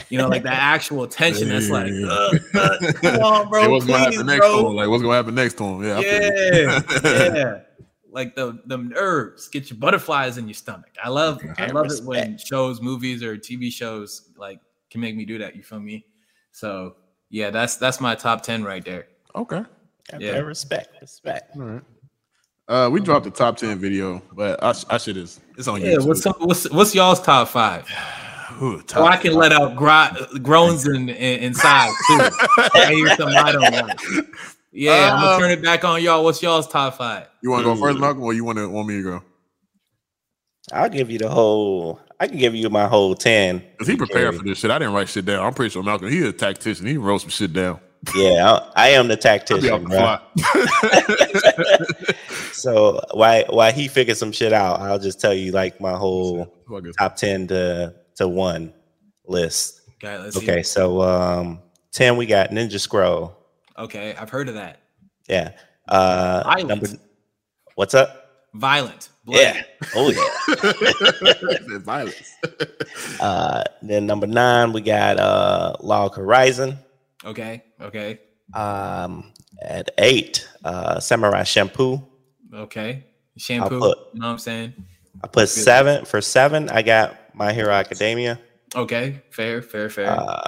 You 0.09 0.17
know, 0.17 0.27
like 0.27 0.43
the 0.43 0.51
actual 0.51 1.07
tension. 1.07 1.49
That's 1.49 1.69
like, 1.69 1.91
Yeah. 1.91 2.07
uh, 2.07 2.37
uh, 2.55 2.91
come 3.01 3.15
on, 3.17 3.49
bro, 3.49 3.61
Hey, 3.61 3.67
what's 3.67 3.85
gonna 3.85 3.99
happen 4.03 4.25
next 4.25 4.47
bro. 4.47 4.61
to 4.61 4.67
him? 4.67 4.75
Like, 4.75 4.89
what's 4.89 5.03
gonna 5.03 5.15
happen 5.15 5.35
next 5.35 5.57
to 5.57 5.63
him? 5.63 5.83
Yeah. 5.83 5.99
Yeah, 6.01 6.73
yeah. 7.03 7.59
Like 8.11 8.35
the 8.35 8.59
the 8.65 8.77
nerves 8.77 9.47
get 9.49 9.69
your 9.69 9.77
butterflies 9.79 10.37
in 10.37 10.47
your 10.47 10.53
stomach. 10.53 10.91
I 11.03 11.09
love 11.09 11.41
I 11.57 11.63
Okay, 11.63 11.71
love 11.71 11.91
it 11.91 12.03
when 12.03 12.37
shows, 12.37 12.81
movies, 12.81 13.21
or 13.23 13.35
TV 13.37 13.71
shows 13.71 14.29
like 14.37 14.59
can 14.89 15.01
make 15.01 15.15
me 15.15 15.25
do 15.25 15.37
that. 15.39 15.55
You 15.55 15.63
feel 15.63 15.79
me? 15.79 16.05
So 16.51 16.95
yeah, 17.29 17.49
that's 17.49 17.75
that's 17.75 17.99
my 17.99 18.15
top 18.15 18.41
ten 18.41 18.63
right 18.63 18.83
there. 18.85 19.07
okay. 19.35 19.63
Okay, 20.13 20.23
Yeah. 20.25 20.37
respect, 20.39 20.89
respect. 21.01 21.55
All 21.57 21.61
right. 21.63 21.81
Uh, 22.67 22.89
we 22.91 22.99
dropped 22.99 23.25
the 23.25 23.31
top 23.31 23.57
ten 23.57 23.77
video, 23.79 24.21
but 24.33 24.63
I, 24.63 24.71
sh- 24.73 24.85
I 24.89 24.97
should 24.97 25.17
is 25.17 25.39
it's 25.57 25.67
on 25.67 25.81
Yeah, 25.81 25.93
YouTube. 25.97 26.05
what's 26.07 26.25
what's 26.39 26.69
what's 26.71 26.95
y'all's 26.95 27.21
top 27.21 27.47
five? 27.49 27.85
Ooh, 28.61 28.77
So 28.79 28.83
top 28.85 29.11
I 29.11 29.17
can 29.17 29.33
let 29.33 29.51
out 29.51 29.75
gro- 29.75 30.39
groans 30.41 30.85
and 30.85 31.09
in, 31.09 31.39
inside 31.43 31.91
too. 32.07 32.19
I 32.73 32.93
hear 32.93 33.09
something 33.09 33.35
I 33.37 33.51
don't 33.51 33.71
want. 33.71 34.01
Yeah, 34.71 35.11
I'm 35.13 35.21
Um, 35.21 35.21
gonna 35.27 35.37
turn 35.39 35.51
it 35.51 35.61
back 35.63 35.83
on 35.83 36.01
y'all. 36.03 36.23
What's 36.23 36.41
y'all's 36.41 36.67
top 36.67 36.95
five? 36.95 37.27
You 37.41 37.49
want 37.51 37.65
to 37.65 37.73
go 37.73 37.79
first, 37.79 37.99
Malcolm, 37.99 38.23
or 38.23 38.33
you 38.33 38.43
want 38.43 38.57
to 38.57 38.67
want 38.69 38.87
me 38.87 38.95
to 38.97 39.03
go? 39.03 39.23
I'll 40.73 40.89
give 40.89 41.09
you 41.11 41.19
the 41.19 41.29
whole. 41.29 41.99
I 42.19 42.27
can 42.27 42.37
give 42.37 42.55
you 42.55 42.69
my 42.69 42.87
whole 42.87 43.13
ten. 43.15 43.61
Cause 43.77 43.87
he 43.87 43.95
prepared 43.97 44.35
for 44.35 44.43
this 44.43 44.57
shit. 44.59 44.71
I 44.71 44.79
didn't 44.79 44.93
write 44.93 45.09
shit 45.09 45.25
down. 45.25 45.45
I'm 45.45 45.53
pretty 45.53 45.71
sure 45.71 45.83
Malcolm. 45.83 46.09
He 46.09 46.25
a 46.25 46.31
tactician. 46.33 46.85
He 46.87 46.97
wrote 46.97 47.19
some 47.21 47.29
shit 47.29 47.53
down. 47.53 47.79
Yeah, 48.15 48.59
I, 48.75 48.85
I 48.85 48.87
am 48.89 49.07
the 49.07 49.15
tactician, 49.17 49.69
off 49.73 49.81
the 49.83 49.87
bro. 49.89 50.19
So 52.53 52.99
why 53.13 53.43
why 53.49 53.71
he 53.71 53.87
figured 53.87 54.17
some 54.17 54.31
shit 54.31 54.53
out? 54.53 54.79
I'll 54.79 54.99
just 54.99 55.19
tell 55.19 55.33
you 55.33 55.51
like 55.51 55.79
my 55.81 55.93
whole 55.93 56.51
top 56.97 57.15
ten 57.15 57.47
to 57.47 57.93
to 58.15 58.27
one 58.27 58.73
list. 59.25 59.81
Okay, 60.03 60.17
let's 60.17 60.35
see. 60.37 60.43
Okay, 60.49 60.63
so 60.63 61.01
um 61.01 61.59
ten 61.91 62.17
we 62.17 62.25
got 62.25 62.49
Ninja 62.51 62.79
Scroll. 62.79 63.35
Okay, 63.77 64.15
I've 64.15 64.29
heard 64.29 64.49
of 64.49 64.55
that. 64.55 64.79
Yeah. 65.27 65.51
Uh 65.87 66.43
Violent. 66.43 66.67
number 66.67 66.87
what's 67.75 67.93
up? 67.93 68.21
Violent. 68.53 69.09
blood. 69.25 69.37
Yeah. 69.41 69.63
Oh 69.95 70.09
yeah. 70.09 71.77
Violence. 71.79 72.35
Uh 73.19 73.63
then 73.81 74.05
number 74.05 74.27
nine 74.27 74.71
we 74.73 74.81
got 74.81 75.17
uh 75.19 75.75
Log 75.81 76.15
Horizon. 76.15 76.77
Okay. 77.23 77.63
Okay. 77.81 78.19
Um 78.53 79.31
at 79.61 79.91
eight, 79.97 80.47
uh 80.63 80.99
Samurai 80.99 81.41
Champloo. 81.43 82.05
Okay. 82.53 83.03
Shampoo. 83.37 83.79
put- 83.79 83.97
you 84.13 84.19
know 84.21 84.27
what 84.27 84.31
I'm 84.33 84.37
saying? 84.39 84.73
I 85.23 85.27
put 85.27 85.49
seven 85.49 86.05
for 86.05 86.21
seven. 86.21 86.69
I 86.69 86.81
got 86.81 87.17
My 87.35 87.51
Hero 87.51 87.71
Academia. 87.71 88.39
Okay. 88.75 89.21
Fair. 89.29 89.61
Fair. 89.61 89.89
Fair. 89.89 90.09
Uh, 90.09 90.41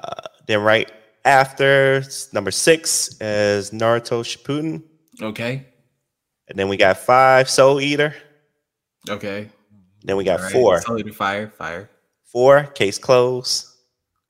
then 0.47 0.61
right 0.61 0.91
after 1.25 2.01
number 2.31 2.51
six 2.51 3.19
is 3.19 3.71
Naruto 3.71 4.23
Shippuden, 4.23 4.81
okay. 5.21 5.65
and 6.47 6.57
then 6.57 6.69
we 6.69 6.77
got 6.77 6.97
five 6.97 7.49
Soul 7.49 7.81
Eater. 7.81 8.15
Okay. 9.09 9.49
Then 10.03 10.15
we 10.15 10.23
got 10.23 10.39
All 10.39 10.45
right. 10.45 10.53
four, 10.53 10.81
Solid 10.81 11.13
fire. 11.15 11.49
Fire. 11.49 11.89
four 12.23 12.63
Case 12.63 12.97
Close. 12.97 13.75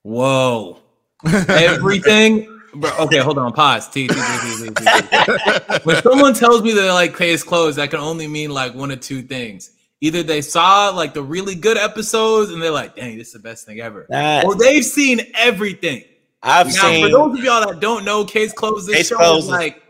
Whoa. 0.01 0.79
Everything. 1.25 2.53
Bro, 2.73 2.91
okay, 2.99 3.19
hold 3.19 3.37
on. 3.37 3.53
Pause. 3.53 3.89
T, 3.89 4.07
T, 4.07 4.13
T, 4.13 4.21
T, 4.21 4.67
T, 4.67 4.73
T, 4.73 4.83
T. 4.85 5.79
when 5.83 6.01
someone 6.01 6.33
tells 6.33 6.61
me 6.61 6.73
that 6.73 6.93
like 6.93 7.15
case 7.15 7.43
closed, 7.43 7.77
that 7.77 7.89
can 7.89 7.99
only 7.99 8.27
mean 8.27 8.51
like 8.51 8.73
one 8.73 8.91
of 8.91 8.99
two 8.99 9.21
things. 9.21 9.71
Either 10.01 10.21
they 10.23 10.41
saw 10.41 10.89
like 10.89 11.13
the 11.13 11.23
really 11.23 11.55
good 11.55 11.77
episodes 11.77 12.51
and 12.51 12.61
they're 12.61 12.69
like, 12.71 12.95
dang, 12.95 13.17
this 13.17 13.27
is 13.27 13.33
the 13.33 13.39
best 13.39 13.65
thing 13.65 13.79
ever. 13.79 14.05
Nah, 14.09 14.43
Or 14.45 14.55
they've 14.55 14.85
seen 14.85 15.21
everything. 15.35 16.03
I've 16.43 16.67
Now, 16.73 16.99
for 17.01 17.09
those 17.09 17.39
of 17.39 17.43
y'all 17.43 17.65
that 17.67 17.79
don't 17.79 18.05
know, 18.05 18.23
Case 18.23 18.53
Closed, 18.53 18.91
Case 18.91 19.11
Closed 19.11 19.45
is 19.45 19.49
like 19.49 19.81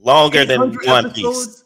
longer 0.00 0.44
than 0.44 0.60
800 0.62 0.86
One 0.86 1.10
Piece. 1.12 1.24
episodes. 1.24 1.64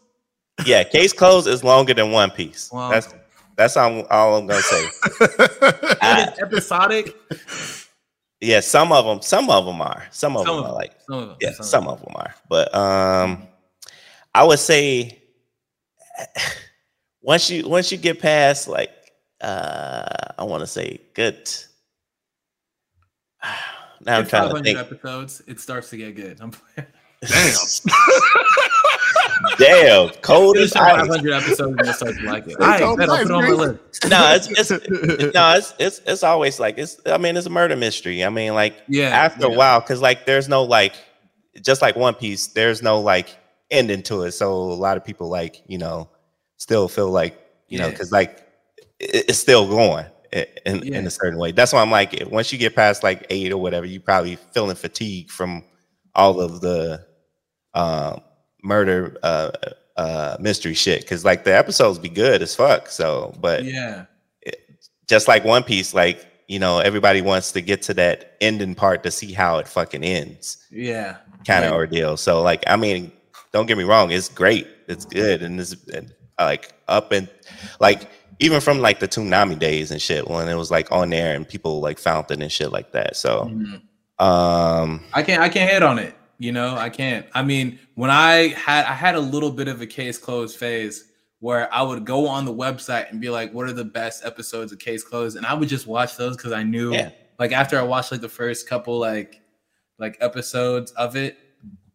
Yeah, 0.67 0.85
Case 0.85 1.13
Close 1.15 1.47
is 1.47 1.65
longer 1.65 1.95
than 1.95 2.11
One 2.13 2.31
Piece. 2.31 2.71
Wow. 2.71 2.91
That's 2.91 3.15
that's 3.57 3.77
all, 3.79 4.05
all 4.11 4.37
I'm 4.37 4.47
gonna 4.47 4.61
say. 4.61 4.87
It 5.21 5.99
I- 6.03 6.35
episodic. 6.43 7.17
yeah, 8.43 8.61
some 8.61 8.93
of 8.93 9.07
them, 9.07 9.23
some 9.23 9.49
of 9.49 9.65
them 9.65 9.81
are, 9.81 10.05
some 10.11 10.37
of 10.37 10.47
Some 10.47 10.57
them 10.57 10.65
of 10.67 10.71
are 10.71 10.75
like 10.75 10.93
Some 11.09 11.15
of 11.19 11.29
them. 11.29 11.37
yeah, 11.41 11.51
some 11.53 11.61
of 11.61 11.67
some 11.67 11.89
of 11.89 12.01
them 12.03 12.13
are. 12.17 12.35
But 12.51 12.75
um, 12.75 13.49
I 14.35 14.45
would 14.45 14.59
say 14.59 15.23
once 17.27 17.51
you 17.51 17.69
once 17.69 17.91
you 17.93 17.99
get 17.99 18.21
past 18.21 18.69
like 18.69 18.91
uh, 19.43 20.07
I 20.39 20.45
want 20.45 20.63
to 20.63 20.67
say 20.67 21.01
good. 21.15 21.49
Now 24.05 24.17
I'm 24.19 24.23
After 24.25 24.31
trying 24.37 24.55
to 24.55 24.63
think. 24.63 24.79
episodes, 24.79 25.43
it 25.49 25.59
starts 25.59 25.91
to 25.91 25.97
get 25.97 26.15
good. 26.15 26.39
I'm 26.41 26.51
playing. 26.53 26.87
Damn, 29.59 30.11
cold 30.23 30.57
as 30.59 30.71
the 30.73 30.81
ice. 30.81 31.07
500 31.09 31.33
episodes 31.33 31.61
and 31.61 31.81
you'll 31.85 31.95
start 31.95 32.17
to 32.17 32.23
like 32.27 32.47
it. 32.47 32.57
Hey, 32.59 32.83
All 32.85 32.97
right, 32.97 32.99
bet, 32.99 33.09
I'll 33.11 33.17
nice, 33.17 33.23
put 33.23 33.31
it 33.31 33.31
on 33.33 33.43
my 33.43 33.49
great. 33.49 33.59
list. 33.59 34.05
No, 34.11 34.35
it's 34.35 34.49
it's 34.51 35.35
no, 35.35 35.55
it's 35.55 35.75
it's 35.79 36.01
it's 36.07 36.23
always 36.23 36.61
like 36.61 36.79
it's. 36.79 37.01
I 37.07 37.17
mean, 37.19 37.37
it's 37.37 37.47
a 37.47 37.51
murder 37.51 37.75
mystery. 37.75 38.23
I 38.25 38.29
mean, 38.29 38.55
like 38.55 38.75
Yeah. 38.87 39.09
after 39.09 39.49
yeah. 39.49 39.55
a 39.55 39.57
while, 39.57 39.81
because 39.81 40.01
like 40.01 40.27
there's 40.27 40.49
no 40.49 40.63
like, 40.63 40.95
just 41.63 41.83
like 41.83 41.97
One 41.97 42.15
Piece, 42.15 42.49
there's 42.49 42.83
no 42.83 43.01
like 43.01 43.37
ending 43.71 44.03
to 44.05 44.23
it. 44.23 44.33
So 44.33 44.53
a 44.55 44.75
lot 44.75 44.97
of 44.99 45.05
people 45.05 45.29
like 45.29 45.63
you 45.67 45.79
know 45.79 46.09
still 46.57 46.89
feel 46.89 47.11
like 47.11 47.39
you 47.69 47.79
know 47.79 47.91
because 47.91 48.13
like 48.13 48.39
it, 49.01 49.27
it's 49.29 49.39
still 49.39 49.67
going 49.69 50.07
in 50.33 50.83
Yeah. 50.83 50.99
in 50.99 51.07
a 51.07 51.11
certain 51.11 51.39
way. 51.39 51.53
That's 51.53 51.73
why 51.73 51.81
I'm 51.83 51.91
like 51.91 52.23
once 52.31 52.53
you 52.53 52.59
get 52.59 52.75
past 52.75 53.03
like 53.03 53.27
eight 53.31 53.53
or 53.53 53.59
whatever, 53.59 53.87
you 53.87 54.01
probably 54.01 54.37
feeling 54.37 54.77
fatigue 54.77 55.31
from 55.31 55.65
all 56.15 56.41
of 56.41 56.61
the 56.61 57.05
um, 57.75 58.21
murder 58.63 59.17
uh, 59.23 59.51
uh, 59.97 60.37
mystery 60.41 60.75
shit 60.75 61.03
because 61.03 61.25
like 61.25 61.45
the 61.45 61.55
episodes 61.55 61.99
be 61.99 62.09
good 62.09 62.43
as 62.43 62.55
fuck. 62.55 62.89
So, 62.89 63.35
but 63.41 63.65
Yeah. 63.65 64.07
just 65.09 65.29
like 65.29 65.45
One 65.45 65.63
Piece, 65.63 65.95
like 65.95 66.27
you 66.49 66.59
know, 66.61 66.79
everybody 66.79 67.23
wants 67.23 67.51
to 67.53 67.61
get 67.61 67.83
to 67.83 67.95
that 67.95 68.37
ending 68.41 68.75
part 68.75 69.03
to 69.03 69.11
see 69.11 69.33
how 69.33 69.59
it 69.59 69.67
fucking 69.67 70.05
ends, 70.05 70.59
Yeah. 70.71 71.17
kind 71.45 71.65
of 71.65 71.73
Right. 71.73 71.77
ordeal. 71.77 72.17
So, 72.17 72.41
like, 72.41 72.63
I 72.69 72.77
mean, 72.77 73.11
don't 73.53 73.67
get 73.67 73.77
me 73.77 73.83
wrong, 73.85 74.13
it's 74.13 74.29
great, 74.29 74.67
it's 74.87 75.05
good, 75.05 75.43
and 75.43 75.59
it's 75.61 75.73
and, 75.89 76.07
uh, 76.11 76.15
like 76.45 76.73
up 76.89 77.13
and 77.13 77.29
like 77.81 78.09
even 78.39 78.61
from 78.61 78.79
like 78.81 79.01
the 79.01 79.09
Toonami 79.09 79.59
days 79.59 79.91
and 79.91 80.01
shit 80.01 80.29
when 80.29 80.49
it 80.49 80.55
was 80.55 80.71
like 80.71 80.91
on 80.93 81.11
there 81.11 81.35
and 81.35 81.49
people 81.49 81.81
like 81.81 81.99
found 81.99 82.31
it 82.31 82.41
and 82.43 82.53
shit 82.53 82.71
like 82.73 82.93
that. 82.93 83.17
So 83.17 83.45
Mhm. 83.45 83.83
um 84.23 85.03
I 85.15 85.23
can't 85.23 85.43
I 85.43 85.49
can't 85.49 85.71
hit 85.71 85.83
on 85.83 85.99
it. 85.99 86.15
You 86.39 86.53
know, 86.53 86.77
I 86.77 86.91
can't. 86.91 87.25
I 87.35 87.43
mean, 87.43 87.79
when 87.95 88.11
I 88.11 88.49
had 88.49 88.85
I 88.85 88.93
had 88.93 89.15
a 89.15 89.21
little 89.21 89.51
bit 89.51 89.69
of 89.69 89.81
a 89.81 89.87
case 89.87 90.19
closed 90.19 90.59
phase 90.59 91.05
where 91.41 91.73
I 91.73 91.81
would 91.83 92.05
go 92.05 92.27
on 92.29 92.45
the 92.45 92.53
website 92.53 93.11
and 93.11 93.21
be 93.21 93.31
like, 93.31 93.53
what 93.53 93.67
are 93.67 93.73
the 93.73 93.85
best 93.85 94.25
episodes 94.25 94.73
of 94.73 94.79
Case 94.79 95.05
Closed? 95.05 95.37
And 95.37 95.45
I 95.45 95.53
would 95.53 95.69
just 95.69 95.87
watch 95.87 96.17
those 96.17 96.35
because 96.37 96.53
I 96.53 96.63
knew 96.63 96.93
Yeah. 96.95 97.11
like 97.39 97.53
after 97.53 97.79
I 97.79 97.83
watched 97.83 98.11
like 98.13 98.21
the 98.23 98.29
first 98.29 98.69
couple 98.69 98.99
like 98.99 99.41
like 99.99 100.17
episodes 100.21 100.93
of 100.93 101.17
it, 101.17 101.39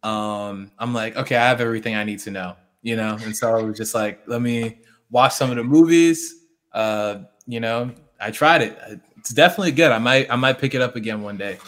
um, 0.02 0.70
I'm 0.78 0.92
like, 0.92 1.16
okay, 1.16 1.36
I 1.36 1.48
have 1.48 1.60
everything 1.60 1.94
I 1.94 2.02
need 2.04 2.18
to 2.20 2.30
know, 2.32 2.56
you 2.82 2.96
know? 2.96 3.16
And 3.22 3.36
so 3.36 3.56
I 3.56 3.62
was 3.62 3.76
just 3.76 3.94
like, 3.94 4.20
let 4.26 4.42
me 4.42 4.78
watch 5.10 5.34
some 5.34 5.50
of 5.50 5.56
the 5.56 5.64
movies. 5.64 6.34
Uh, 6.72 7.20
you 7.46 7.60
know, 7.60 7.92
I 8.20 8.30
tried 8.30 8.62
it. 8.62 8.78
It's 9.18 9.30
definitely 9.30 9.72
good. 9.72 9.92
I 9.92 9.98
might 9.98 10.30
I 10.30 10.36
might 10.36 10.58
pick 10.58 10.74
it 10.74 10.80
up 10.80 10.96
again 10.96 11.22
one 11.22 11.36
day. 11.36 11.58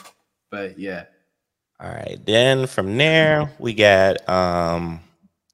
But 0.50 0.78
yeah. 0.78 1.04
all 1.80 1.90
right. 1.90 2.18
Then 2.24 2.66
from 2.66 2.96
there 2.96 3.52
we 3.58 3.74
got 3.74 4.28
um 4.28 5.00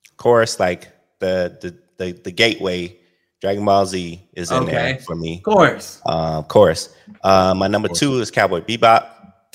of 0.09 0.17
course 0.17 0.59
like 0.59 0.89
the 1.19 1.59
the 1.61 1.77
the, 1.99 2.13
the 2.13 2.31
gateway 2.31 2.97
Dragon 3.41 3.65
Ball 3.65 3.87
Z 3.87 4.21
is 4.35 4.51
in 4.51 4.67
there 4.67 4.99
for 4.99 5.17
me. 5.17 5.39
Of 5.39 5.43
course. 5.43 6.01
Uh, 6.07 6.39
of 6.39 6.49
course. 6.49 6.95
Uh, 7.23 7.55
my 7.57 7.69
number 7.69 7.89
two 7.89 8.19
is 8.21 8.31
Cowboy 8.31 8.61
Bebop. 8.61 9.09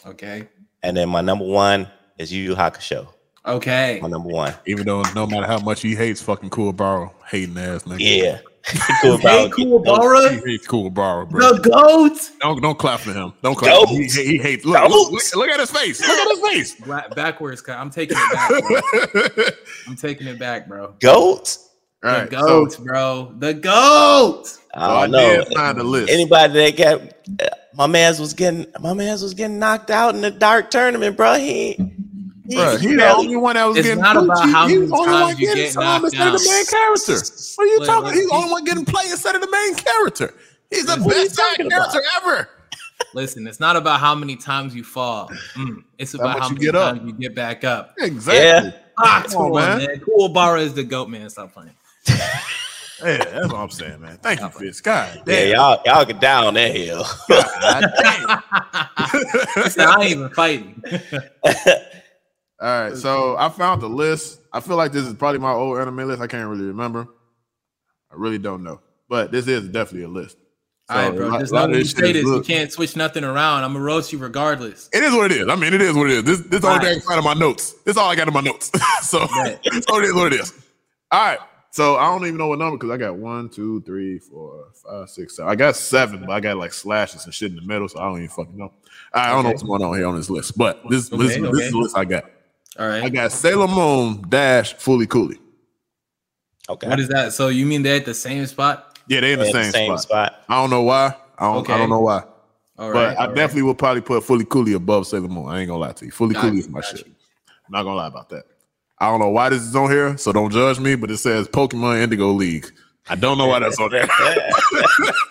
Okay. 0.06 0.48
And 0.82 0.98
then 0.98 1.10
my 1.10 1.22
number 1.22 1.46
one 1.46 1.88
is 2.18 2.34
Yu 2.34 2.42
Yu 2.42 2.56
Hakusho. 2.56 3.08
Okay. 3.48 4.00
My 4.02 4.08
number 4.08 4.30
one. 4.30 4.54
Even 4.66 4.86
though 4.86 5.04
no 5.14 5.28
matter 5.28 5.46
how 5.46 5.60
much 5.60 5.82
he 5.82 5.96
hates 5.96 6.22
fucking 6.22 6.50
Kuwabara, 6.50 7.12
hating 7.28 7.58
ass 7.58 7.84
nigga. 7.84 8.00
Yeah. 8.00 8.40
cool, 9.02 9.18
Hey, 9.18 9.50
cool, 9.50 9.84
He 10.30 10.52
hates 10.52 10.68
Kuwabara, 10.68 11.30
bro. 11.30 11.54
The 11.54 11.70
goat. 11.70 12.32
Don't 12.40 12.62
don't 12.62 12.80
clap 12.80 13.02
for 13.02 13.14
him. 13.14 13.34
Don't 13.44 13.56
clap. 13.56 13.88
For. 13.88 13.94
He, 13.94 14.08
he 14.08 14.38
hates. 14.40 14.66
Look, 14.66 14.82
look, 14.90 15.12
look, 15.12 15.36
look 15.36 15.50
at 15.50 15.60
his 15.60 15.70
face. 15.70 16.02
Look 16.02 16.10
at 16.10 16.28
his 16.28 16.76
face. 16.76 16.82
Backwards. 17.16 17.64
I'm 17.68 17.92
taking 17.92 18.18
it 18.20 18.34
back. 18.34 19.54
I'm 19.88 19.96
taking 19.96 20.28
it 20.28 20.40
back, 20.40 20.68
bro. 20.68 20.96
Goat. 21.00 21.58
The 22.02 22.08
Right. 22.10 22.32
So, 22.32 22.68
bro. 22.84 23.34
The 23.38 23.54
goat. 23.54 24.58
I 24.76 25.08
don't 25.08 25.16
oh, 25.16 25.38
know. 25.38 25.46
find 25.56 25.78
the 25.78 25.84
list. 25.84 26.12
Anybody 26.12 26.54
that 26.54 26.78
got 26.78 27.48
uh, 27.48 27.56
my 27.76 27.88
man's 27.88 28.20
was 28.20 28.34
getting 28.34 28.66
my 28.80 28.94
man's 28.94 29.22
was 29.22 29.34
getting 29.34 29.60
knocked 29.60 29.90
out 29.90 30.16
in 30.16 30.22
the 30.22 30.32
dark 30.32 30.72
tournament, 30.72 31.18
bro. 31.18 31.36
He, 31.36 31.74
he, 31.74 32.05
Bruh, 32.48 32.80
he 32.80 32.90
he 32.90 32.96
the 32.96 33.10
only 33.10 33.36
one 33.36 33.56
that 33.56 33.66
was 33.66 33.78
It's 33.78 33.88
getting 33.88 34.02
not 34.04 34.16
played. 34.16 34.26
about 34.26 34.46
He- 34.46 34.52
how 34.52 34.68
he 34.68 34.74
many 34.76 34.82
was 34.82 34.90
the 34.92 34.96
only 34.98 35.12
one 35.14 35.22
times 35.28 35.40
you 35.40 35.48
getting 35.48 35.64
get 35.64 35.74
some 35.74 35.84
knocked 35.84 36.04
instead 36.06 36.28
of 36.28 36.34
the 36.34 36.40
down. 36.40 36.54
main 36.54 36.66
character. 36.66 37.14
What 37.56 37.64
are 37.64 37.68
you 37.68 37.80
Let- 37.80 37.88
talking? 37.88 38.04
let 38.06 38.16
He's 38.16 38.28
the 38.30 38.36
only 38.36 38.52
one 38.52 38.64
getting 38.66 38.86
played 38.86 39.12
instead 39.12 39.36
of 39.36 39.42
the 39.42 39.50
main 39.52 39.76
character. 39.76 40.34
He's 40.70 40.86
the 40.86 40.98
What 41.02 41.14
best 41.16 41.36
side 41.36 41.58
character 41.58 42.02
ever. 42.18 42.50
Listen, 43.14 43.48
it's 43.48 43.60
not 43.60 43.76
about 43.76 44.00
how 44.00 44.14
many 44.16 44.36
times 44.36 44.76
you 44.76 44.84
fall. 44.84 45.30
Mm, 45.56 45.84
it's 45.98 46.14
about 46.14 46.34
much 46.34 46.40
how 46.40 46.48
you 46.50 46.54
many 46.56 46.66
get 46.66 46.76
up. 46.76 46.96
times 46.98 47.08
you 47.08 47.14
get 47.14 47.36
back 47.36 47.64
up. 47.64 47.94
Exactly. 48.00 48.74
Ah, 48.98 49.22
Come 49.24 49.32
come 49.32 49.42
on, 49.42 49.48
on, 49.48 49.78
man. 49.80 49.88
man. 49.88 50.00
Kuwabara 50.02 50.62
is 50.62 50.74
the 50.74 50.84
goat, 50.84 51.10
man. 51.10 51.30
Stop 51.30 51.54
playing. 51.54 51.72
Yeah, 53.04 53.18
that's 53.18 53.48
what 53.52 53.56
I'm 53.60 53.70
saying, 53.70 54.00
man. 54.00 54.18
Thank 54.24 54.40
you, 54.40 54.48
Fitz. 54.50 54.80
God 54.80 55.22
Yeah, 55.28 55.44
y'all 55.44 55.82
y'all 55.86 56.06
get 56.06 56.22
down 56.22 56.54
that 56.54 56.74
hill. 56.74 57.04
God 57.28 57.92
damn. 58.02 58.42
I 58.98 59.98
ain't 60.00 60.12
even 60.12 60.30
fighting. 60.30 60.82
All 62.62 62.84
right, 62.84 62.96
so 62.96 63.36
I 63.38 63.50
found 63.50 63.82
the 63.82 63.90
list. 63.90 64.40
I 64.54 64.60
feel 64.62 64.78
like 64.78 64.92
this 64.94 65.06
is 65.06 65.14
probably 65.14 65.40
my 65.40 65.52
old 65.52 65.78
anime 65.78 65.98
list. 66.08 66.22
I 66.22 66.28
can't 66.28 66.48
really 66.50 66.64
remember. 66.66 67.08
I 68.12 68.16
really 68.16 68.38
don't 68.38 68.64
know, 68.64 68.80
but 69.10 69.32
this 69.32 69.48
is 69.48 69.68
definitely 69.68 70.04
a 70.04 70.08
list. 70.08 70.38
All 70.88 70.96
right, 70.98 71.16
bro. 71.18 71.28
a 71.28 71.30
lot- 71.30 71.40
Just 71.40 71.52
know 71.54 71.62
when 71.68 71.76
you 71.80 71.84
say 71.84 72.12
is 72.12 72.14
this, 72.14 72.24
you 72.26 72.42
can't 72.44 72.72
switch 72.72 72.96
nothing 72.96 73.24
around. 73.24 73.64
I'm 73.64 73.74
gonna 73.74 73.84
roast 73.84 74.14
you 74.14 74.20
regardless. 74.20 74.88
It 74.94 75.04
is 75.04 75.14
what 75.14 75.32
it 75.32 75.38
is. 75.42 75.48
I 75.50 75.56
mean, 75.56 75.74
it 75.74 75.82
is 75.82 75.96
what 75.96 76.10
it 76.10 76.18
is. 76.20 76.24
This 76.24 76.40
this 76.42 76.54
is 76.58 76.62
the 76.62 76.68
only 76.68 76.78
Right. 76.78 76.86
thing 76.86 76.98
I 76.98 77.00
can 77.00 77.24
find 77.24 77.24
my 77.26 77.34
notes. 77.34 77.74
This 77.84 77.94
is 77.94 77.98
all 77.98 78.10
I 78.10 78.16
got 78.16 78.28
in 78.28 78.34
my 78.34 78.42
notes. 78.42 78.72
so, 79.02 79.20
Right. 79.20 79.60
so 79.90 80.00
it 80.00 80.06
is 80.06 80.14
what 80.14 80.32
it 80.32 80.40
is. 80.40 80.54
All 81.12 81.26
right. 81.26 81.40
So 81.72 81.98
I 81.98 82.06
don't 82.06 82.26
even 82.26 82.38
know 82.38 82.48
what 82.48 82.60
number 82.60 82.78
because 82.78 82.92
I 82.92 82.98
got 82.98 83.18
one, 83.18 83.50
two, 83.50 83.82
three, 83.82 84.18
four, 84.20 84.68
five, 84.82 85.10
six, 85.10 85.36
seven. 85.36 85.52
I 85.52 85.56
got 85.56 85.76
seven, 85.76 86.22
but 86.22 86.30
I 86.30 86.40
got 86.40 86.56
like 86.56 86.72
slashes 86.72 87.26
and 87.26 87.34
shit 87.34 87.50
in 87.50 87.58
the 87.58 87.64
middle, 87.64 87.90
so 87.90 88.00
I 88.00 88.04
don't 88.04 88.18
even 88.20 88.30
fucking 88.30 88.56
know. 88.56 88.72
I 89.12 89.32
don't 89.32 89.44
know 89.44 89.50
what's 89.50 89.64
going 89.64 89.82
on 89.84 89.98
here 89.98 90.08
on 90.08 90.16
this 90.16 90.30
list, 90.30 90.58
but 90.58 90.82
this 90.90 91.12
Okay, 91.12 91.18
this, 91.24 91.36
this 91.36 91.52
is 91.66 91.72
the 91.72 91.78
list 91.80 91.98
I 91.98 92.06
got. 92.06 92.32
All 92.78 92.88
right. 92.88 93.04
I 93.04 93.10
got 93.10 93.32
Sailor 93.32 93.68
Moon 93.68 94.24
dash 94.30 94.76
Fooly 94.76 95.08
Cooly. 95.08 95.38
okay. 96.70 96.88
What 96.88 97.00
is 97.00 97.08
that? 97.10 97.34
So 97.34 97.48
you 97.48 97.66
mean 97.66 97.84
they're 97.84 97.98
at 97.98 98.06
the 98.06 98.14
same 98.14 98.46
spot? 98.46 99.00
Yeah, 99.08 99.22
they're 99.22 99.34
in 99.34 99.40
the 99.40 99.46
In 99.46 99.72
same, 99.72 99.98
spot. 99.98 100.02
spot. 100.02 100.44
I 100.50 100.56
don't 100.62 100.70
know 100.70 100.82
why. 100.82 101.16
I 101.38 101.46
don't. 101.54 101.70
I 101.70 101.78
don't 101.78 101.90
know 101.90 102.02
why. 102.02 102.24
All 102.78 102.90
right. 102.92 102.94
but 102.94 103.18
I 103.18 103.22
all 103.22 103.28
right. 103.28 103.36
definitely 103.36 103.62
would 103.64 103.78
probably 103.78 104.02
put 104.02 104.24
Fooly 104.24 104.48
Cooly 104.50 104.74
above 104.74 105.08
Sailor 105.08 105.28
Moon. 105.30 105.48
I 105.48 105.60
ain't 105.60 105.68
gonna 105.70 105.80
lie 105.80 105.94
to 105.94 106.06
you. 106.06 106.12
Fully 106.12 106.34
Got 106.34 106.42
Cooley 106.42 106.56
you, 106.56 106.60
is 106.62 106.70
my 106.70 106.82
shit. 106.82 107.06
you. 107.08 107.14
I'm 107.48 107.72
not 107.72 107.84
gonna 107.84 107.96
lie 107.96 108.08
about 108.08 108.30
that. 108.30 108.44
I 109.00 109.08
don't 109.10 109.20
know 109.20 109.30
why 109.30 109.50
this 109.50 109.62
is 109.62 109.76
on 109.76 109.90
here, 109.92 110.18
so 110.18 110.32
don't 110.34 110.52
judge 110.52 110.80
me. 110.80 110.96
But 110.96 111.12
it 111.12 111.18
says 111.18 111.48
Pokemon 111.48 112.02
Indigo 112.02 112.32
League. 112.32 112.68
I 113.08 113.16
don't 113.16 113.38
know 113.38 113.48
why 113.48 113.60
that's 113.60 113.80
on 113.80 113.92
there. 113.92 114.02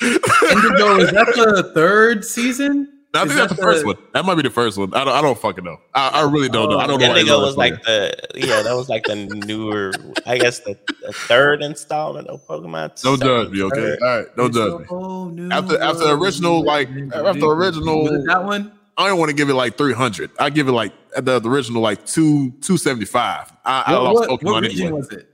Indigo 0.02 0.96
is 0.98 1.10
that 1.12 1.32
the 1.34 1.72
third 1.74 2.24
season? 2.24 2.93
I 3.14 3.22
Is 3.22 3.28
think 3.28 3.38
that's 3.38 3.50
that 3.52 3.56
the 3.56 3.62
first 3.62 3.80
the- 3.82 3.86
one. 3.86 3.96
That 4.12 4.24
might 4.24 4.34
be 4.34 4.42
the 4.42 4.50
first 4.50 4.76
one. 4.76 4.92
I 4.94 5.04
don't. 5.04 5.14
I 5.14 5.20
don't 5.22 5.38
fucking 5.38 5.64
know. 5.64 5.78
I, 5.94 6.08
I 6.08 6.22
really 6.30 6.48
don't 6.48 6.68
know. 6.70 6.78
I 6.78 6.86
don't 6.86 7.00
know. 7.00 7.06
why 7.08 7.12
it's 7.12 7.20
Indigo 7.20 7.40
was 7.40 7.54
there. 7.56 7.70
like 7.70 7.82
the 7.84 8.14
yeah, 8.34 8.62
that 8.62 8.74
was 8.74 8.88
like 8.88 9.04
the 9.04 9.16
newer, 9.46 9.92
I 10.26 10.38
guess 10.38 10.60
the, 10.60 10.76
the 11.02 11.12
third 11.12 11.62
installment 11.62 12.28
of 12.28 12.44
Pokemon. 12.46 13.00
Don't 13.02 13.18
Second, 13.18 13.20
judge 13.20 13.50
me, 13.52 13.62
okay? 13.62 13.96
All 14.02 14.18
right, 14.18 14.36
don't 14.36 14.46
It's 14.48 14.56
judge 14.56 14.80
me. 14.90 15.42
new 15.42 15.50
After- 15.50 15.80
after 15.82 16.04
the 16.04 16.16
original, 16.18 16.64
like, 16.64 16.88
after 16.88 17.40
the 17.40 17.48
original- 17.48 18.24
that 18.26 18.44
one. 18.44 18.72
I 18.96 19.08
don't 19.08 19.18
want 19.18 19.28
to 19.30 19.34
give 19.36 19.50
it 19.50 19.54
like 19.54 19.76
300. 19.76 20.30
I 20.38 20.50
give 20.50 20.68
it 20.68 20.72
like 20.72 20.92
the, 21.16 21.40
the 21.40 21.48
original 21.50 21.82
like 21.82 22.06
two 22.06 22.50
275. 22.62 23.52
I, 23.64 23.82
I 23.86 23.92
What, 23.92 24.02
lost 24.02 24.30
what, 24.30 24.40
Pokemon 24.40 24.44
what 24.52 24.62
region 24.62 24.80
anyway. 24.86 24.98
was 24.98 25.08
it? 25.10 25.28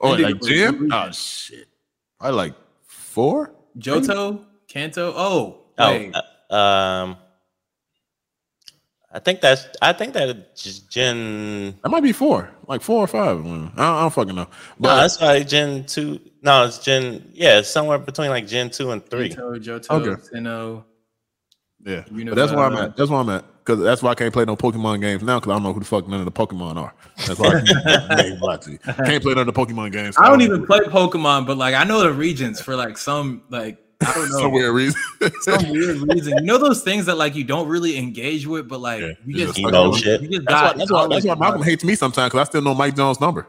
Oh, 0.00 0.10
Indigo 0.12 0.28
like 0.30 0.40
was 0.40 0.48
Jim? 0.48 0.90
Oh 0.92 1.10
shit. 1.12 1.68
I 2.20 2.30
like 2.30 2.54
four. 2.86 3.54
Johto, 3.78 4.44
Kanto. 4.68 5.12
Oh, 5.16 5.62
Oh, 5.78 5.90
wait. 5.90 6.14
uh, 6.14 6.22
um, 6.50 7.16
I 9.12 9.18
think 9.18 9.40
that's 9.40 9.66
I 9.80 9.92
think 9.92 10.12
that 10.14 10.54
just 10.56 10.90
Gen. 10.90 11.74
That 11.82 11.88
might 11.88 12.02
be 12.02 12.12
four, 12.12 12.50
like 12.66 12.82
four 12.82 13.02
or 13.02 13.06
five. 13.06 13.38
I 13.40 13.48
don't, 13.48 13.72
I 13.78 14.00
don't 14.02 14.12
fucking 14.12 14.34
know. 14.34 14.42
No, 14.44 14.48
But 14.78 14.96
that's 15.00 15.20
like 15.22 15.48
Gen 15.48 15.84
two. 15.86 16.20
No, 16.42 16.66
it's 16.66 16.78
Gen. 16.78 17.30
Yeah, 17.32 17.58
it's 17.60 17.70
somewhere 17.70 17.98
between 17.98 18.28
like 18.30 18.46
Gen 18.46 18.68
two 18.70 18.90
and 18.90 19.04
three. 19.04 19.30
Kanto, 19.30 19.54
Johto, 19.58 19.90
Okay. 19.90 20.20
Sinnoh. 20.34 20.84
yeah, 21.84 22.02
Univile. 22.12 22.26
but 22.30 22.34
that's 22.34 22.52
where 22.52 22.64
I'm 22.64 22.76
at. 22.76 22.96
That's 22.96 23.10
where 23.10 23.20
I'm 23.20 23.30
at. 23.30 23.44
Because 23.64 23.80
that's 23.82 24.00
why 24.02 24.10
I 24.10 24.14
can't 24.14 24.32
play 24.32 24.44
no 24.44 24.54
Pokemon 24.54 25.00
games 25.00 25.22
now. 25.24 25.40
Because 25.40 25.50
I 25.50 25.54
don't 25.54 25.62
know 25.64 25.72
who 25.72 25.80
the 25.80 25.86
fuck 25.86 26.06
none 26.06 26.20
of 26.20 26.24
the 26.26 26.30
Pokemon 26.32 26.76
are. 26.76 26.94
That's 27.26 27.40
why 27.40 27.48
I 27.48 27.60
can't, 27.62 28.10
I 28.12 28.22
ain't 28.26 28.40
lie 28.42 28.56
to 28.58 28.70
you. 28.72 28.78
can't 28.78 29.22
play 29.22 29.34
none 29.34 29.48
of 29.48 29.52
the 29.54 29.60
Pokemon 29.60 29.90
games. 29.92 30.14
I 30.18 30.28
don't 30.28 30.40
even 30.42 30.66
play 30.66 30.78
Pokemon, 30.80 31.46
but 31.46 31.56
like 31.56 31.74
I 31.74 31.84
know 31.84 32.00
the 32.02 32.12
regions 32.12 32.60
for 32.60 32.76
like 32.76 32.96
some 32.98 33.42
like 33.48 33.78
I 34.00 34.12
don't 34.12 34.30
know 34.30 34.38
some 34.38 34.52
weird 34.52 34.74
reason. 34.74 35.00
some 35.42 35.70
weird 35.70 35.96
reason. 36.12 36.34
You 36.38 36.44
know 36.44 36.58
those 36.58 36.82
things 36.82 37.06
that 37.06 37.16
like 37.16 37.34
you 37.34 37.44
don't 37.44 37.68
really 37.68 37.96
engage 37.96 38.46
with, 38.46 38.68
but 38.68 38.80
like 38.80 39.00
Yeah, 39.00 39.12
you 39.24 39.34
just 39.34 39.56
just 39.56 39.58
emo 39.58 39.92
shit. 39.92 40.22
You 40.22 40.28
just 40.28 40.46
That's 40.46 40.62
why, 40.62 40.68
got 40.68 40.78
that's 40.78 40.92
why, 40.92 41.06
that's 41.08 41.26
why 41.26 41.34
Malcolm 41.34 41.62
hates 41.62 41.84
me 41.84 41.94
sometimes 41.94 42.32
because 42.32 42.46
I 42.46 42.50
still 42.50 42.62
know 42.62 42.74
Mike 42.74 42.96
Jones' 42.96 43.20
number. 43.20 43.46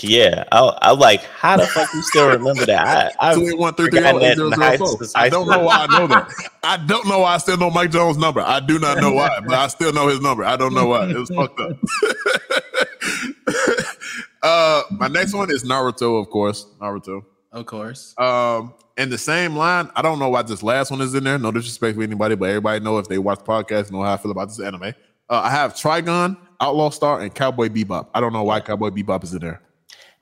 Yeah, 0.00 0.44
I, 0.50 0.78
I'm 0.80 0.98
like, 0.98 1.22
how 1.22 1.58
the 1.58 1.66
fuck 1.66 1.92
you 1.92 2.00
still 2.02 2.28
remember 2.28 2.64
that? 2.64 3.14
I, 3.20 3.32
I 3.32 3.34
Two 3.34 3.46
eight 3.48 3.58
one 3.58 3.74
three 3.74 3.90
three 3.90 3.98
forgotten 3.98 4.34
zero 4.34 4.46
eight 4.48 4.56
that 4.56 4.80
in 4.80 5.10
high 5.12 5.22
I 5.26 5.28
don't 5.28 5.46
know 5.46 5.58
why 5.58 5.86
I 5.86 5.98
know 5.98 6.06
that. 6.06 6.32
I 6.62 6.78
don't 6.78 7.06
know 7.06 7.18
why 7.20 7.34
I 7.34 7.38
still 7.38 7.58
know 7.58 7.70
Mike 7.70 7.90
Jones' 7.90 8.16
number. 8.16 8.40
I 8.40 8.60
do 8.60 8.78
not 8.78 8.98
know 8.98 9.12
why, 9.12 9.38
but 9.40 9.52
I 9.52 9.66
still 9.66 9.92
know 9.92 10.08
his 10.08 10.20
number. 10.20 10.44
I 10.44 10.56
don't 10.56 10.72
know 10.72 10.86
why. 10.86 11.10
It 11.10 11.16
was 11.16 11.28
fucked 11.28 11.60
up. 11.60 11.76
uh, 14.42 14.82
my 14.92 15.08
next 15.08 15.34
one 15.34 15.50
is 15.50 15.62
Naruto, 15.62 16.18
of 16.18 16.30
course. 16.30 16.66
Naruto. 16.80 17.24
Of 17.52 17.66
course. 17.66 18.14
Um, 18.18 18.74
in 18.96 19.10
the 19.10 19.18
same 19.18 19.56
line, 19.56 19.90
I 19.94 20.02
don't 20.02 20.18
know 20.18 20.28
why 20.30 20.42
this 20.42 20.62
last 20.62 20.90
one 20.90 21.00
is 21.02 21.14
in 21.14 21.24
there. 21.24 21.38
No 21.38 21.50
disrespect 21.52 21.96
to 21.98 22.02
anybody, 22.02 22.34
but 22.34 22.48
everybody 22.48 22.80
know 22.80 22.98
if 22.98 23.08
they 23.08 23.18
watch 23.18 23.38
the 23.40 23.44
podcast 23.44 23.90
know 23.90 24.02
how 24.02 24.14
I 24.14 24.16
feel 24.16 24.30
about 24.30 24.48
this 24.48 24.60
anime. 24.60 24.84
Uh, 24.84 24.92
I 25.28 25.50
have 25.50 25.74
Trigun, 25.74 26.36
Outlaw 26.60 26.90
Star, 26.90 27.20
and 27.20 27.34
Cowboy 27.34 27.68
Bebop. 27.68 28.08
I 28.14 28.20
don't 28.20 28.32
know 28.32 28.42
why 28.44 28.60
Cowboy 28.60 28.90
Bebop 28.90 29.22
is 29.24 29.34
in 29.34 29.40
there. 29.40 29.60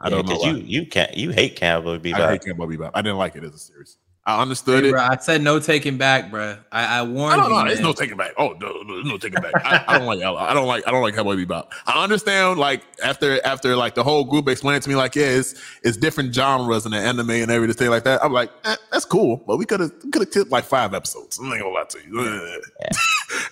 I 0.00 0.08
yeah, 0.08 0.16
don't 0.16 0.26
know 0.26 0.32
'cause 0.34 0.42
why. 0.44 0.50
you 0.50 0.56
you 0.56 0.86
can't 0.86 1.16
you 1.16 1.30
hate 1.30 1.56
Cowboy 1.56 1.98
Bebop. 1.98 2.20
I 2.20 2.32
hate 2.32 2.44
Cowboy 2.44 2.66
Bebop. 2.66 2.90
I 2.94 3.02
didn't 3.02 3.18
like 3.18 3.36
it 3.36 3.44
as 3.44 3.54
a 3.54 3.58
series. 3.58 3.96
I 4.26 4.42
understood 4.42 4.84
Hey, 4.84 4.90
it. 4.90 4.92
bro, 4.92 5.00
I 5.00 5.16
said 5.16 5.40
no 5.42 5.58
taking 5.58 5.96
back, 5.96 6.30
bro. 6.30 6.56
I, 6.70 6.84
I 6.84 6.98
I 6.98 7.02
warned 7.02 7.40
don't 7.40 7.50
you. 7.50 7.56
know. 7.56 7.64
There's 7.66 7.80
no 7.80 7.92
taking 7.94 8.18
back. 8.18 8.32
Oh 8.36 8.54
no, 8.60 8.82
no, 8.82 9.00
no 9.02 9.16
taking 9.16 9.40
back. 9.40 9.52
I, 9.64 9.82
I 9.88 9.98
don't 9.98 10.06
like. 10.06 10.18
I 10.20 10.52
don't 10.54 10.66
like. 10.66 10.86
I 10.86 10.90
don't 10.90 11.02
like 11.02 11.14
Cowboy 11.14 11.36
Bebop. 11.36 11.68
I 11.86 12.04
understand. 12.04 12.58
Like 12.58 12.82
after 13.02 13.44
after 13.46 13.74
like 13.76 13.94
the 13.94 14.04
whole 14.04 14.24
group 14.24 14.46
explained 14.48 14.76
it 14.76 14.82
to 14.82 14.88
me 14.90 14.94
like 14.94 15.16
yeah, 15.16 15.24
it's 15.24 15.54
it's 15.82 15.96
different 15.96 16.34
genres 16.34 16.84
in 16.84 16.92
the 16.92 16.98
anime 16.98 17.30
and 17.30 17.50
everything 17.50 17.88
like 17.88 18.04
that. 18.04 18.22
I'm 18.22 18.32
like 18.32 18.50
eh, 18.66 18.76
that's 18.92 19.06
cool, 19.06 19.38
but 19.46 19.56
we 19.56 19.64
could 19.64 19.80
have 19.80 19.98
could 20.12 20.20
have 20.22 20.30
tipped 20.30 20.50
like 20.50 20.64
five 20.64 20.92
episodes. 20.92 21.38
I'm 21.38 21.48
not 21.48 21.58
gonna 21.58 21.70
lie 21.70 21.84
to 21.88 21.98
you. 22.06 22.20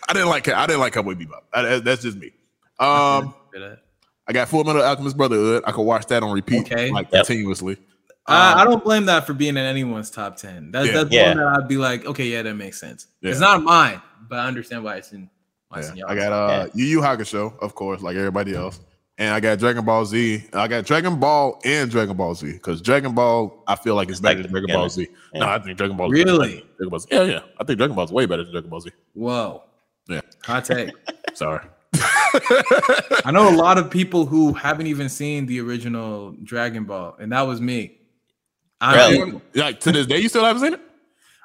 I 0.09 0.13
didn't 0.13 0.29
like. 0.29 0.49
I 0.49 0.67
didn't 0.67 0.81
like 0.81 0.93
Cowboy 0.93 1.15
Bebop. 1.15 1.43
I, 1.53 1.63
that- 1.63 1.85
that's 1.85 2.03
just 2.03 2.19
me. 2.19 2.31
Um, 2.79 3.35
I 4.29 4.33
got 4.35 4.49
Full 4.49 4.63
Metal 4.65 4.83
Alchemist 4.83 5.17
Brotherhood. 5.17 5.65
I 5.67 5.73
could 5.73 5.83
watch 5.83 6.07
that 6.07 6.23
on 6.23 6.33
repeat 6.33 6.61
Okay. 6.71 6.91
like 6.91 7.11
Yep. 7.11 7.27
continuously. 7.27 7.79
I, 8.29 8.53
Um, 8.53 8.59
I 8.59 8.65
don't 8.65 8.85
blame 8.85 9.07
that 9.07 9.27
for 9.27 9.33
being 9.33 9.57
in 9.57 9.65
anyone's 9.65 10.11
top 10.11 10.37
ten. 10.37 10.71
That's 10.71 10.87
Yeah. 10.89 10.93
that's 10.93 11.11
Yeah. 11.11 11.29
one 11.29 11.37
that 11.39 11.47
I'd 11.63 11.69
be 11.69 11.77
like, 11.79 12.05
okay, 12.07 12.27
yeah, 12.27 12.43
that 12.43 12.55
makes 12.55 12.79
sense. 12.79 13.07
Yeah. 13.23 13.31
It's 13.31 13.41
not 13.41 13.63
mine, 13.63 14.01
but 14.29 14.39
I 14.41 14.47
understand 14.47 14.85
why 14.85 14.97
it's 14.97 15.13
in. 15.13 15.29
Why 15.69 15.79
it's 15.81 15.91
in. 15.91 16.03
I 16.07 16.15
got 16.15 16.33
uh 16.33 16.69
Yu 16.75 16.85
Yu 16.85 17.01
Hakusho, 17.01 17.59
of 17.61 17.75
course, 17.75 18.03
like 18.03 18.17
everybody 18.17 18.55
else. 18.55 18.81
And 19.21 19.35
I 19.35 19.41
got 19.41 19.59
Dragon 19.59 19.85
Ball 19.85 20.05
Z. 20.05 20.45
I 20.53 20.69
got 20.69 20.85
Dragon 20.85 21.19
Ball 21.19 21.61
and 21.65 21.91
Dragon 21.91 22.17
Ball 22.17 22.35
Z 22.37 22.53
because 22.53 22.81
Dragon 22.81 23.15
Ball 23.15 23.65
I 23.67 23.75
feel 23.75 23.95
like 23.97 24.09
it's 24.09 24.19
It's 24.19 24.21
better 24.21 24.37
like 24.43 24.43
than 24.45 24.53
the 24.53 24.61
Dragon 24.61 24.75
Ball 24.81 24.89
beginning. 24.89 25.11
Z. 25.11 25.17
No, 25.35 25.41
Yeah. 25.47 25.55
I 25.55 25.59
think 25.59 25.77
Dragon 25.79 25.97
Ball. 25.97 26.13
is 26.15 26.25
Really? 26.25 26.65
Dragon 26.77 26.89
Ball 26.91 26.99
Z. 27.01 27.09
Yeah, 27.11 27.23
yeah. 27.25 27.41
I 27.59 27.65
think 27.65 27.79
Dragon 27.79 27.97
Ball 27.97 28.05
is 28.05 28.13
way 28.13 28.27
better 28.27 28.45
than 28.45 28.53
Dragon 28.53 28.71
Ball 28.71 28.81
Z. 28.81 28.91
Whoa. 29.15 29.63
Yeah. 30.09 30.21
Hot 30.45 30.65
take. 30.65 30.91
Sorry. 31.35 31.61
I 33.25 33.31
know 33.33 33.49
a 33.49 33.57
lot 33.57 33.79
of 33.79 33.91
people 33.91 34.27
who 34.27 34.53
haven't 34.53 34.87
even 34.87 35.09
seen 35.09 35.47
the 35.47 35.61
original 35.61 36.37
Dragon 36.45 36.85
Ball, 36.85 37.17
and 37.19 37.33
that 37.33 37.43
was 37.43 37.61
me. 37.61 37.98
I, 38.81 39.09
Really? 39.11 39.41
like 39.55 39.81
to 39.81 39.93
this 39.93 40.07
day, 40.07 40.19
you 40.21 40.29
still 40.29 40.45
haven't 40.45 40.63
seen 40.63 40.75
it? 40.75 40.81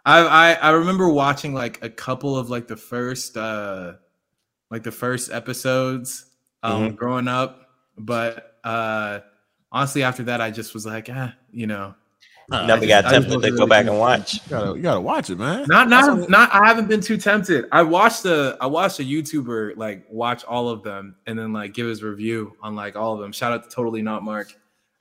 I, 0.05 0.19
I 0.19 0.51
I 0.53 0.69
remember 0.71 1.09
watching 1.09 1.53
like 1.53 1.83
a 1.83 1.89
couple 1.89 2.37
of 2.37 2.49
like 2.49 2.67
the 2.67 2.75
first 2.77 3.37
uh 3.37 3.93
like 4.69 4.83
the 4.83 4.91
first 4.91 5.31
episodes 5.31 6.25
um 6.61 6.87
Mm-hmm. 6.89 6.95
growing 6.95 7.27
up, 7.27 7.69
but 7.97 8.57
uh 8.63 9.19
honestly 9.71 10.03
after 10.03 10.23
that 10.23 10.41
I 10.41 10.51
just 10.51 10.73
was 10.73 10.85
like, 10.85 11.09
ah, 11.11 11.33
you 11.51 11.67
know, 11.67 11.95
Nah, 12.49 12.65
Never 12.65 12.81
you 12.83 12.89
got 12.89 13.03
just 13.03 13.13
tempted 13.13 13.29
to 13.31 13.35
wasn't 13.37 13.57
go 13.57 13.65
back 13.65 13.79
and 13.87 13.87
thinking- 13.87 13.99
watch. 13.99 14.49
gotta, 14.49 14.75
you 14.75 14.81
gotta 14.81 14.99
watch 14.99 15.29
it, 15.29 15.39
man. 15.39 15.65
not 15.69 15.87
not 15.89 16.29
not 16.29 16.53
I 16.53 16.67
haven't 16.67 16.89
been 16.89 16.99
too 17.01 17.15
tempted. 17.17 17.65
I 17.71 17.81
watched 17.83 18.23
the 18.23 18.57
I 18.59 18.65
watched 18.67 18.99
a 18.99 19.03
YouTuber 19.03 19.77
like 19.77 20.05
watch 20.09 20.43
all 20.43 20.67
of 20.67 20.83
them 20.83 21.15
and 21.25 21.39
then 21.39 21.53
like 21.53 21.73
give 21.73 21.87
his 21.87 22.03
review 22.03 22.57
on 22.61 22.75
like 22.75 22.97
all 22.97 23.13
of 23.13 23.21
them. 23.21 23.31
Shout 23.31 23.53
out 23.53 23.63
to 23.63 23.69
Totally 23.73 24.01
Not 24.01 24.23
Mark. 24.23 24.53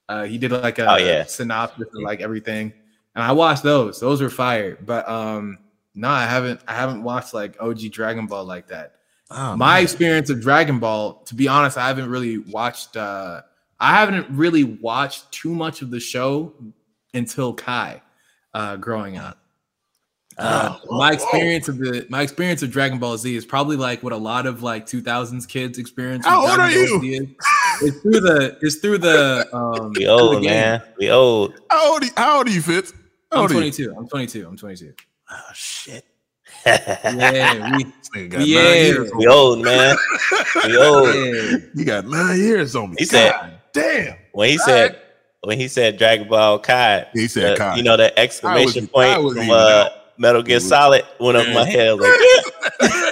Uh 0.09 0.25
he 0.25 0.38
did 0.38 0.52
like 0.52 0.78
a 0.78 0.90
Oh, 0.92 0.97
yeah. 0.97 1.25
synopsis 1.25 1.87
of 1.94 2.02
like 2.02 2.21
everything. 2.21 2.73
And 3.14 3.23
I 3.23 3.32
watched 3.32 3.62
those. 3.62 4.00
Those 4.00 4.21
were 4.23 4.30
fire. 4.30 4.78
But 4.85 5.09
um 5.09 5.59
no, 5.94 6.09
I 6.09 6.25
haven't 6.26 6.61
I 6.66 6.75
haven't 6.75 7.02
watched 7.02 7.35
like 7.35 7.56
OG 7.61 7.90
Dragon 7.92 8.26
Ball 8.26 8.44
like 8.44 8.68
that. 8.68 8.94
Oh, 9.30 9.56
My 9.56 9.75
man. 9.76 9.82
experience 9.85 10.28
of 10.30 10.40
Dragon 10.40 10.78
Ball, 10.78 11.14
to 11.26 11.35
be 11.35 11.49
honest, 11.49 11.78
I 11.78 11.87
haven't 11.88 12.09
really 12.11 12.38
watched 12.38 12.97
uh 12.97 13.42
I 13.80 13.94
haven't 13.94 14.26
really 14.30 14.64
watched 14.64 15.30
too 15.32 15.54
much 15.54 15.82
of 15.82 15.90
the 15.90 16.00
show 16.00 16.52
until 17.14 17.52
Kai 17.54 18.02
uh 18.54 18.76
growing 18.76 19.16
up. 19.18 19.38
Uh, 20.38 20.78
Oh, 20.88 20.97
my 20.97 21.09
whoa. 21.11 21.14
experience 21.14 21.68
of 21.68 21.76
the 21.78 22.06
my 22.09 22.23
experience 22.23 22.62
of 22.62 22.71
Dragon 22.71 22.99
Ball 22.99 23.18
Z 23.18 23.35
is 23.37 23.44
probably 23.44 23.76
like 23.76 24.02
what 24.02 24.14
a 24.14 24.16
lot 24.16 24.47
of 24.47 24.62
like 24.62 24.87
2000s 24.87 25.47
kids 25.47 25.78
experience. 25.78 26.25
How 26.25 26.40
old 26.47 26.54
Dragon 26.54 26.80
are 26.85 26.88
Ball 26.88 27.00
Z 27.00 27.14
is. 27.14 27.28
It's 27.81 28.00
through 28.00 28.21
the 28.21 28.59
it's 28.61 28.76
through 28.76 28.99
the 28.99 29.49
um 29.55 29.88
We 29.91 29.95
through 29.95 30.05
the 30.05 30.07
old, 30.11 30.43
game. 30.43 30.50
man. 30.50 30.83
We 30.99 31.11
old. 31.11 31.55
How 31.71 31.93
old? 31.95 32.02
Are 32.02 32.07
you, 32.07 32.12
how 32.17 32.38
old 32.38 32.47
are 32.49 32.50
you, 32.50 32.62
Fitz? 32.62 32.93
How 33.31 33.38
I'm 33.38 33.43
old 33.43 33.50
are 33.52 33.55
you? 33.55 33.61
22. 33.73 33.95
I'm 33.97 34.09
22. 34.09 34.47
I'm 34.49 34.57
22. 34.57 34.93
Oh 35.31 35.37
shit. 35.55 36.05
Yeah, 36.67 37.76
we, 37.76 37.85
This 37.85 38.11
nigga 38.14 38.31
got 38.31 38.38
nine 38.38 38.47
Yeah. 38.49 38.75
years 38.75 39.11
on 39.12 39.19
we 39.19 39.26
old, 39.26 39.62
man. 39.64 39.97
We 40.64 40.76
old. 40.87 41.14
yeah. 41.14 41.57
You 41.75 41.85
got 41.85 42.07
nine 42.07 42.38
years 42.38 42.76
on 42.76 42.91
me. 42.91 42.97
He 42.99 43.05
said- 43.05 43.59
damn. 43.73 44.17
When 44.33 44.49
he 44.50 44.59
said 44.59 44.99
when 45.45 45.59
he 45.59 45.67
said 45.69 45.97
Dragon 45.99 46.29
Ball 46.29 46.59
Kai, 46.61 47.07
He 47.14 47.26
said 47.26 47.55
uh, 47.55 47.57
Kai. 47.57 47.76
you 47.76 47.83
know 47.83 47.97
that 47.97 48.19
exclamation 48.19 48.85
I 48.95 49.14
point 49.17 49.37
from 49.37 49.50
uh. 49.50 49.88
Metal 50.19 50.43
Gear 50.43 50.57
was- 50.57 50.69
Solid 50.69 51.05
went 51.19 51.37
up 51.38 51.49
my 51.55 51.64
head. 51.64 51.88
I 51.88 51.95
was 51.95 52.02
like, 52.02 52.21
yeah. 52.81 53.11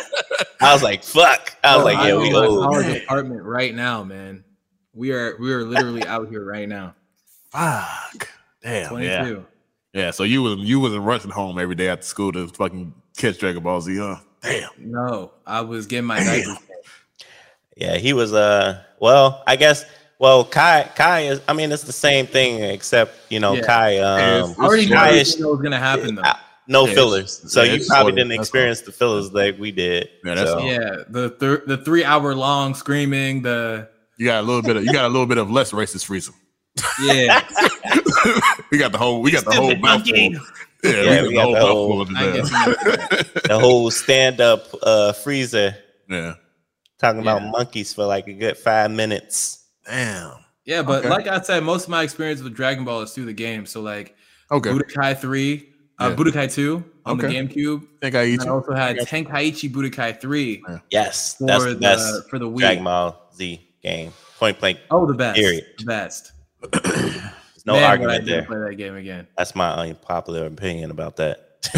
I 0.61 0.73
was 0.75 0.83
like, 0.83 1.02
fuck. 1.02 1.57
I 1.64 1.76
was 1.76 1.83
Oh, 1.83 1.85
like, 1.87 1.97
yeah, 2.07 2.14
I'm 2.14 2.21
we 2.21 2.26
in 2.29 2.33
my 2.35 2.38
old. 2.47 2.64
college 2.64 2.87
man. 2.87 2.97
apartment 3.02 3.43
right 3.43 3.75
now, 3.75 4.05
man. 4.05 4.45
We 5.00 5.12
are 5.12 5.35
we 5.40 5.50
are 5.54 5.64
literally 5.64 6.04
out 6.07 6.28
here 6.28 6.45
right 6.45 6.69
now. 6.69 6.95
Fuck. 7.50 8.28
Damn. 8.62 8.90
22. 8.90 9.09
Yeah. 9.09 9.37
Yeah. 9.95 10.11
So 10.11 10.25
you 10.25 10.42
was 10.42 10.59
you 10.59 10.78
wasn't 10.78 11.04
rushing 11.04 11.30
home 11.30 11.59
every 11.59 11.75
day 11.75 11.88
after 11.88 12.04
school 12.04 12.33
to 12.33 12.49
fucking 12.49 12.92
catch 13.16 13.38
Dragon 13.38 13.62
Ball 13.62 13.80
Z, 13.80 13.97
huh? 13.97 14.16
Damn. 14.42 14.69
No, 14.78 15.33
I 15.47 15.62
was 15.62 15.87
getting 15.87 16.04
my 16.04 16.19
diapers. 16.23 16.59
Yeah, 17.78 17.97
he 17.97 18.12
was 18.12 18.35
uh 18.35 18.83
well, 18.99 19.42
I 19.47 19.57
guess 19.57 19.87
well 20.19 20.45
Kai 20.45 20.90
Kai 20.95 21.21
is 21.21 21.40
I 21.49 21.54
mean 21.54 21.73
it's 21.73 21.85
the 21.85 21.95
same 21.95 22.26
thing 22.26 22.62
except 22.62 23.16
you 23.33 23.40
know 23.40 23.54
Yeah. 23.54 23.62
Kai 23.62 23.99
um 24.00 24.54
I 24.59 24.64
already 24.66 24.85
knew 24.87 24.95
Kai 24.97 25.11
is- 25.12 25.35
that 25.37 25.48
was 25.48 25.62
gonna 25.62 25.79
happen 25.79 26.16
though. 26.16 26.22
uh, 26.22 26.35
no 26.68 26.87
Yeah, 26.87 26.92
fillers. 26.94 27.51
So 27.51 27.62
yeah, 27.62 27.72
you 27.72 27.87
probably 27.87 28.11
short. 28.11 28.16
didn't 28.16 28.29
That's 28.29 28.40
experience 28.40 28.83
the 28.83 28.92
fillers 28.92 29.33
like 29.33 29.59
we 29.59 29.72
did. 29.72 30.11
Yeah, 30.27 30.35
that's 30.35 30.51
So. 30.51 30.59
Yeah, 30.61 30.96
the 31.09 31.31
th- 31.31 31.61
the 31.66 31.79
three 31.79 32.05
hour 32.05 32.35
long 32.35 32.74
screaming, 32.74 33.40
the 33.40 33.88
You 34.20 34.26
got 34.26 34.40
a 34.40 34.46
little 34.46 34.61
bit 34.61 34.76
of 34.76 34.85
you 34.85 34.92
got 34.92 35.06
a 35.06 35.09
little 35.09 35.24
bit 35.26 35.38
of 35.38 35.50
less 35.50 35.72
racist 35.72 36.04
freezing. 36.04 36.35
yeah. 37.02 37.40
we 38.70 38.76
got 38.76 38.92
the 38.92 38.98
whole 38.98 39.22
we 39.22 39.30
got 39.30 39.46
the 39.46 39.52
whole 39.52 39.74
mouthful. 39.76 40.14
Yeah, 40.14 40.38
Yeah, 40.85 41.22
we 41.22 41.28
we 41.28 41.35
got 41.35 41.46
got 41.46 41.52
the 41.52 41.59
the 41.59 41.64
whole 41.66 41.87
whole- 41.87 42.04
mouthful 42.04 42.16
I 42.18 42.30
the 42.30 43.40
the 43.48 43.59
whole 43.59 43.90
stand 43.90 44.42
up 44.42 44.66
uh 44.83 45.14
Frieza 45.24 45.74
Yeah. 46.11 46.35
talking 46.98 47.22
about 47.22 47.42
monkeys 47.44 47.94
for 47.94 48.04
like 48.04 48.26
a 48.28 48.35
good 48.35 48.59
five 48.59 48.90
minutes. 48.90 49.64
Damn. 49.87 50.35
Yeah, 50.66 50.83
but 50.83 51.00
Okay. 51.00 51.09
like 51.09 51.26
I 51.26 51.40
said, 51.40 51.64
most 51.64 51.85
of 51.85 51.88
my 51.88 52.02
experience 52.02 52.42
with 52.42 52.54
Dragon 52.54 52.85
Ball 52.85 53.00
is 53.00 53.12
through 53.12 53.24
the 53.24 53.33
game. 53.33 53.64
So 53.64 53.80
like 53.80 54.14
Okay. 54.52 54.68
Budokai 54.68 55.18
3, 55.18 55.66
uh, 55.98 56.09
Yeah. 56.11 56.14
Budokai 56.14 56.52
2 56.52 56.85
on 57.06 57.16
the 57.16 57.26
Okay. 57.26 57.37
GameCube. 57.37 57.87
think 58.02 58.14
I 58.14 58.24
eat 58.26 58.40
And 58.42 58.50
I 58.50 58.52
also 58.52 58.74
had 58.74 58.98
Tenkaichi 58.98 59.72
Budokai 59.72 60.20
3 60.20 60.62
Yes, 60.90 61.37
for 61.38 61.46
that's 61.46 61.64
the, 61.64 61.70
the 61.70 61.80
best 61.80 62.28
for 62.28 62.38
the 62.38 62.46
Wii. 62.50 62.59
Dragon 62.59 62.85
Ball 62.85 63.30
Z 63.35 63.66
game. 63.83 64.12
Point 64.38 64.59
blank. 64.61 64.79
Oh, 64.90 65.07
the 65.07 65.14
best. 65.14 65.37
Period. 65.37 65.66
The 65.79 65.85
best. 65.85 66.33
There's 66.73 67.66
no 67.66 67.75
Man, 67.75 67.83
would 67.83 67.83
I 67.83 67.87
argument 68.14 68.27
there. 68.27 68.45
Play 68.45 68.59
that 68.59 68.75
game 68.77 68.97
again. 68.97 69.27
That's 69.37 69.55
my 69.55 69.71
unpopular 69.75 70.47
opinion 70.47 70.90
about 70.90 71.16
that. 71.16 71.47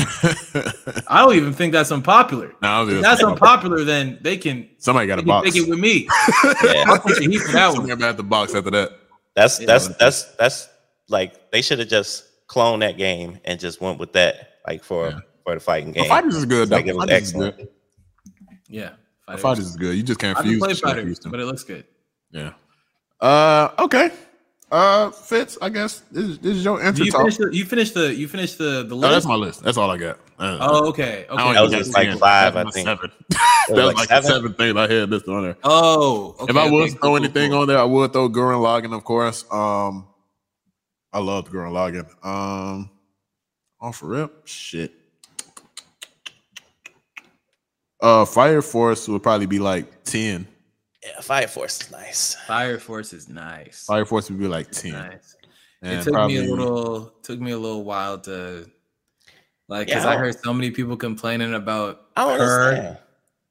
I 1.09 1.21
don't 1.25 1.35
even 1.35 1.53
think 1.53 1.73
that's 1.73 1.91
unpopular. 1.91 2.53
no, 2.63 2.89
If 2.89 3.03
that's 3.03 3.23
unpopular, 3.23 3.83
then 3.85 4.19
they 4.21 4.37
can, 4.37 4.69
somebody 4.79 5.09
got 5.09 5.19
a 5.19 5.23
box. 5.23 5.51
take 5.51 5.61
it 5.63 5.69
with 5.69 5.79
me. 5.81 6.09
Yeah. 6.65 6.85
I'll 6.87 6.99
take 7.01 7.17
the 7.19 7.27
heat 7.29 7.39
for 7.41 7.53
that 7.53 7.67
one. 7.69 7.77
Somebody 7.89 8.01
got 8.01 8.17
the 8.17 8.23
box 8.23 8.55
after 8.55 8.71
that. 8.71 8.93
That's 9.35 9.59
Yeah, 9.61 9.67
that's 9.67 9.89
but- 9.89 9.99
that's 9.99 10.25
that's 10.37 10.69
like 11.09 11.51
they 11.51 11.63
should 11.63 11.81
have 11.81 11.89
just 11.89 12.25
cloned 12.47 12.81
that 12.81 12.97
game 12.97 13.39
and 13.45 13.59
just 13.59 13.81
went 13.81 13.99
with 13.99 14.13
that 14.13 14.59
like 14.69 14.85
for 14.85 15.09
Yeah. 15.09 15.19
for 15.45 15.55
the 15.55 15.61
fighting 15.61 15.91
game. 15.93 16.05
The 16.05 16.09
fighters 16.09 16.37
is 16.37 16.45
good. 16.45 16.71
Like 16.71 16.87
it 16.87 16.95
was 16.95 17.07
Fighters 17.07 17.23
is 17.23 17.29
excellent. 17.29 17.57
good. 17.57 17.69
Yeah. 18.69 18.91
The 19.29 19.39
fighters 19.39 19.67
is 19.67 19.77
good. 19.77 19.97
You 19.97 20.03
just 20.05 20.21
can't 20.21 20.37
I 20.37 20.41
haven't 20.41 20.51
fuse. 20.53 20.61
played 20.61 20.71
the 20.71 20.75
shit 20.77 20.85
out 20.85 20.91
of 20.99 21.05
fighters, 21.05 21.19
but 21.21 21.41
it 21.41 21.47
looks 21.47 21.65
good. 21.65 21.85
Yeah. 22.33 22.53
Uh. 23.21 23.69
Okay. 23.79 24.11
Uh. 24.71 25.11
Fitz. 25.11 25.57
I 25.63 25.69
guess 25.69 26.01
this 26.11 26.25
is, 26.25 26.39
this 26.41 26.57
is 26.57 26.65
your 26.65 26.83
answer. 26.83 27.05
you 27.05 27.13
talk. 27.13 27.21
finish 27.21 27.37
the 27.37 27.51
you 27.55 27.65
finished 27.65 27.95
the 27.95 28.15
you 28.15 28.27
finished 28.27 28.59
the 28.59 28.85
the 28.85 28.97
No, 28.97 29.11
that's 29.11 29.27
my 29.27 29.35
list. 29.35 29.63
That's 29.63 29.77
all 29.77 29.91
I 29.91 29.99
got. 29.99 30.19
Uh, 30.39 30.59
oh, 30.61 30.89
okay. 30.89 31.25
I 31.31 31.35
Okay. 31.35 31.53
That 31.55 31.61
was 31.63 31.71
just 31.73 31.95
like 31.95 32.09
10. 32.09 32.19
five, 32.19 32.55
That's 32.55 32.57
I 32.57 32.65
my 32.65 32.71
think. 32.73 32.87
Seven. 32.89 33.13
That 33.69 33.77
was 33.77 33.77
was 33.77 33.87
like 33.87 33.97
like 33.97 34.09
seven? 34.09 34.23
the 34.23 34.29
seven 34.35 34.55
things 34.55 34.77
I 34.77 34.93
had 34.93 35.11
listed 35.11 35.33
on 35.33 35.43
there. 35.45 35.57
Oh, 35.63 36.35
okay, 36.41 36.51
if 36.51 36.57
I 36.57 36.69
was 36.69 36.83
okay, 36.83 36.91
throw 36.91 36.99
cool, 36.99 37.11
cool, 37.11 37.17
anything 37.17 37.51
cool. 37.53 37.61
on 37.61 37.69
there, 37.69 37.79
I 37.79 37.85
would 37.85 38.13
throw 38.13 38.29
Gurren 38.29 38.59
Lagann, 38.61 38.93
of 38.97 39.05
course. 39.05 39.45
Um, 39.53 40.09
I 41.13 41.21
love 41.21 41.49
Gurren 41.49 41.71
Lagann. 41.71 42.27
Um, 42.27 42.91
oh 43.81 43.93
for 43.93 44.07
real, 44.07 44.31
shit. 44.45 44.93
Uh, 48.01 48.25
Fire 48.25 48.63
Force 48.63 49.07
would 49.07 49.23
probably 49.23 49.47
be 49.47 49.61
like 49.61 50.03
ten. 50.03 50.49
Yeah, 51.05 51.21
Fire 51.21 51.49
Force 51.49 51.81
is 51.83 51.91
nice. 51.91 52.35
Fire 52.47 52.79
Force 52.79 53.13
is 53.13 53.29
nice. 53.29 53.85
Fire 53.87 54.05
Force 54.05 54.31
would 54.31 54.39
be 54.39 54.47
like 54.49 54.69
It's 54.69 54.83
ten. 54.83 54.93
nice. 54.93 55.37
And 55.83 55.99
it 56.01 56.05
took 56.05 56.13
probably- 56.15 56.39
me 56.41 56.47
a 56.47 56.55
little 56.55 57.07
took 57.23 57.41
me 57.41 57.51
a 57.51 57.59
little 57.59 57.83
while 57.85 58.19
to 58.21 58.71
like 59.69 59.89
because 59.89 60.05
Yeah. 60.05 60.11
I 60.11 60.17
heard 60.17 60.39
so 60.39 60.53
many 60.55 60.71
people 60.71 60.97
complaining 60.97 61.55
about 61.55 62.07
I 62.17 62.25
her, 62.25 62.31
understand. 62.71 62.99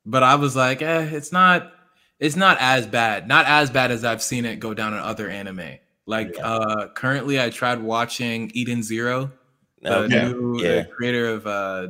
but 0.05 0.23
I 0.23 0.35
was 0.35 0.55
like, 0.55 0.81
eh, 0.81 1.09
it's 1.11 1.31
not 1.33 1.73
it's 2.19 2.35
not 2.37 2.57
as 2.61 2.85
bad. 2.87 3.27
Not 3.27 3.47
as 3.47 3.69
bad 3.69 3.91
as 3.91 4.05
I've 4.05 4.21
seen 4.21 4.45
it 4.45 4.59
go 4.59 4.73
down 4.73 4.93
in 4.93 4.99
other 4.99 5.29
anime. 5.29 5.77
Like 6.05 6.35
Yeah. 6.37 6.47
uh 6.47 6.87
currently 6.93 7.41
I 7.41 7.49
tried 7.49 7.81
watching 7.81 8.49
Eden 8.53 8.81
Zero, 8.81 9.31
the 9.81 9.97
Okay. 9.97 10.23
new 10.31 10.55
uh, 10.59 10.61
Yeah. 10.63 10.83
creator 10.83 11.27
of 11.27 11.47
uh 11.47 11.87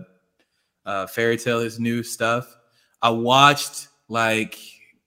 uh 0.88 1.06
Fairy 1.06 1.38
Tail, 1.38 1.60
his 1.60 1.80
new 1.80 2.02
stuff. 2.02 2.58
I 3.02 3.10
watched 3.12 3.90
like 4.10 4.58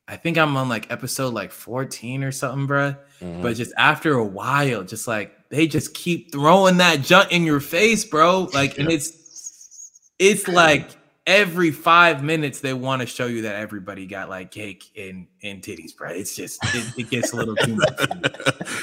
I 0.07 0.17
think 0.17 0.37
I'm 0.37 0.57
on 0.57 0.69
like 0.69 0.91
episode 0.91 1.33
like 1.33 1.51
14 1.51 2.25
or 2.25 2.33
something, 2.33 2.69
bruh. 2.69 2.99
Mhm. 3.23 3.43
But 3.43 3.57
just 3.57 3.73
after 3.79 4.15
a 4.15 4.25
while, 4.25 4.83
just 4.85 5.09
like 5.09 5.49
they 5.49 5.67
just 5.67 5.95
keep 5.95 6.31
throwing 6.33 6.77
that 6.79 7.01
junk 7.03 7.33
in 7.33 7.45
your 7.45 7.61
face, 7.61 8.05
bro. 8.05 8.49
Like, 8.53 8.79
and 8.79 8.91
it's 8.91 10.01
it's 10.19 10.47
like 10.47 10.89
every 11.27 11.71
five 11.71 12.23
minutes 12.23 12.61
they 12.61 12.75
want 12.75 13.01
to 13.01 13.07
show 13.07 13.27
you 13.27 13.43
that 13.43 13.57
everybody 13.57 14.07
got 14.07 14.29
like 14.29 14.51
cake 14.51 14.85
and 14.97 15.27
and 15.43 15.63
titties, 15.63 15.97
bro. 15.97 16.11
It's 16.11 16.37
just 16.37 16.59
it, 16.75 16.99
it 16.99 17.11
gets 17.11 17.33
a 17.33 17.37
little 17.37 17.57
too 17.57 17.77
much. 17.77 18.09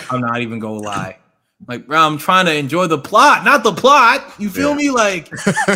I'm 0.10 0.22
not 0.22 0.42
even 0.42 0.60
gonna 0.60 0.80
lie. 0.80 1.18
Like, 1.68 1.86
bro, 1.88 2.00
I'm 2.00 2.18
trying 2.18 2.46
to 2.48 2.56
enjoy 2.56 2.88
the 2.88 2.98
plot, 2.98 3.46
not 3.46 3.64
the 3.64 3.72
plot. 3.72 4.34
You 4.40 4.50
feel 4.50 4.72
Yeah. 4.72 4.76
me? 4.76 4.90
Like, 4.92 5.30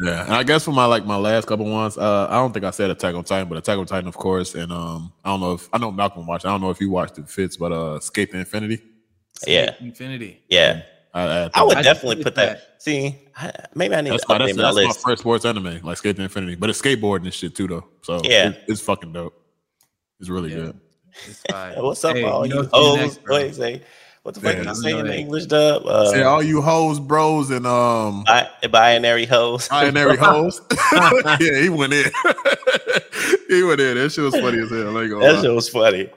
yeah, 0.00 0.24
and 0.24 0.34
I 0.34 0.42
guess 0.42 0.64
for 0.64 0.72
my 0.72 0.84
like 0.86 1.06
my 1.06 1.16
last 1.16 1.46
couple 1.46 1.66
ones, 1.66 1.96
uh, 1.96 2.26
I 2.28 2.34
don't 2.34 2.52
think 2.52 2.64
I 2.64 2.70
said 2.70 2.90
Attack 2.90 3.14
on 3.14 3.24
Titan, 3.24 3.48
but 3.48 3.58
Attack 3.58 3.78
on 3.78 3.86
Titan, 3.86 4.08
of 4.08 4.16
course, 4.16 4.54
and 4.54 4.72
um, 4.72 5.12
I 5.24 5.30
don't 5.30 5.40
know 5.40 5.52
if 5.52 5.68
I 5.72 5.78
know 5.78 5.92
Malcolm 5.92 6.26
watched. 6.26 6.44
I 6.46 6.48
don't 6.50 6.60
know 6.60 6.70
if 6.70 6.80
you 6.80 6.90
watched 6.90 7.18
it, 7.18 7.28
fits, 7.28 7.56
but 7.56 7.70
uh, 7.72 7.94
Escape 7.94 8.32
to 8.32 8.38
Infinity. 8.38 8.82
Yeah. 9.46 9.74
Infinity. 9.80 10.42
Yeah, 10.48 10.82
I, 11.14 11.50
I 11.54 11.62
would 11.62 11.76
I 11.76 11.82
definitely 11.82 12.22
put 12.22 12.34
that. 12.36 12.80
See, 12.80 13.16
maybe 13.74 13.94
I 13.94 14.00
need 14.00 14.10
That's, 14.10 14.24
to 14.24 14.32
my, 14.32 14.38
that's, 14.38 14.52
update 14.52 14.56
my 14.56 14.62
that's 14.72 15.04
my 15.04 15.10
first 15.10 15.20
sports 15.20 15.44
anime, 15.44 15.80
like 15.84 15.96
Skate 15.98 16.16
to 16.16 16.22
Infinity. 16.22 16.56
But 16.56 16.70
it's 16.70 16.82
skateboarding 16.82 17.24
and 17.24 17.34
shit 17.34 17.54
too, 17.54 17.68
though. 17.68 17.88
So 18.02 18.20
Yeah. 18.24 18.48
it's, 18.48 18.58
it's 18.68 18.80
fucking 18.80 19.12
dope. 19.12 19.34
It's 20.18 20.28
really 20.28 20.50
Yeah. 20.50 20.56
good. 20.56 20.80
It's 21.28 21.42
fire. 21.42 21.74
What's 21.82 22.04
up, 22.04 22.16
Hey, 22.16 22.24
all 22.24 22.44
you 22.46 22.50
you 22.50 22.54
know 22.56 22.62
what's 22.62 23.18
coming 23.18 23.48
hoes? 23.48 23.58
Next, 24.24 24.38
bro? 24.40 24.50
What 24.50 24.56
you 24.56 24.56
say? 24.56 24.56
What 24.56 24.56
the 24.56 24.56
fuck 24.56 24.56
Yeah. 24.56 24.62
you 24.62 24.70
I 24.70 24.72
say 24.74 24.98
in 24.98 25.06
the. 25.06 25.16
English 25.18 25.46
dub? 25.46 25.86
Uh, 25.86 26.10
Say 26.12 26.22
all 26.22 26.42
you 26.42 26.62
hoes, 26.62 27.00
bros, 27.00 27.50
and 27.50 27.66
um 27.66 28.24
bi- 28.24 28.48
binary 28.70 29.26
hoes. 29.26 29.68
binary 29.68 30.16
hoes. 30.16 30.60
yeah, 31.40 31.60
he 31.60 31.68
went 31.68 31.92
in. 31.92 32.04
he 33.48 33.62
went 33.62 33.80
in. 33.80 33.96
That 33.96 34.10
shit 34.12 34.24
was 34.24 34.34
funny 34.38 34.58
as 34.60 34.70
hell. 34.70 34.96
I 34.96 35.02
ain't 35.02 35.20
That 35.20 35.40
shit 35.42 35.52
was 35.54 35.68
funny. 35.68 36.10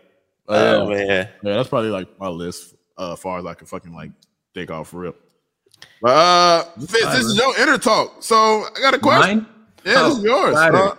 But 0.47 0.53
yeah, 0.53 0.75
Oh 0.81 0.89
man, 0.89 1.07
yeah, 1.07 1.27
that's 1.41 1.69
probably 1.69 1.89
like 1.89 2.07
my 2.19 2.27
list 2.27 2.75
uh, 2.97 3.13
as 3.13 3.19
far 3.19 3.39
as 3.39 3.45
I 3.45 3.53
can 3.55 3.65
fucking 3.67 3.93
like 3.93 4.11
take 4.53 4.69
off 4.71 4.89
for 4.89 4.99
real. 4.99 5.15
Uh, 6.03 6.63
Fitz, 6.79 6.91
this 7.13 7.25
is 7.25 7.37
your 7.37 7.57
inner 7.59 7.77
talk. 7.77 8.21
So 8.21 8.35
I 8.75 8.79
got 8.79 8.93
a 8.93 8.99
question. 8.99 9.37
Mine? 9.39 9.47
Yeah, 9.83 10.03
this 10.03 10.17
is 10.17 10.19
Oh, 10.19 10.23
yours. 10.23 10.55
Uh, 10.55 10.95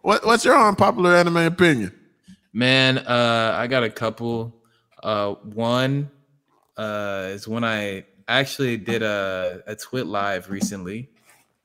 what 0.00 0.24
what's 0.24 0.44
your 0.44 0.56
unpopular 0.56 1.14
anime 1.14 1.36
opinion? 1.38 1.92
Man, 2.52 2.98
uh, 2.98 3.54
I 3.58 3.66
got 3.66 3.82
a 3.82 3.90
couple. 3.90 4.54
Uh, 5.02 5.34
one 5.34 6.10
uh, 6.76 7.28
is 7.30 7.48
when 7.48 7.64
I 7.64 8.04
actually 8.28 8.76
did 8.76 9.02
a, 9.02 9.62
a 9.66 9.76
twit 9.76 10.06
live 10.06 10.50
recently 10.50 11.10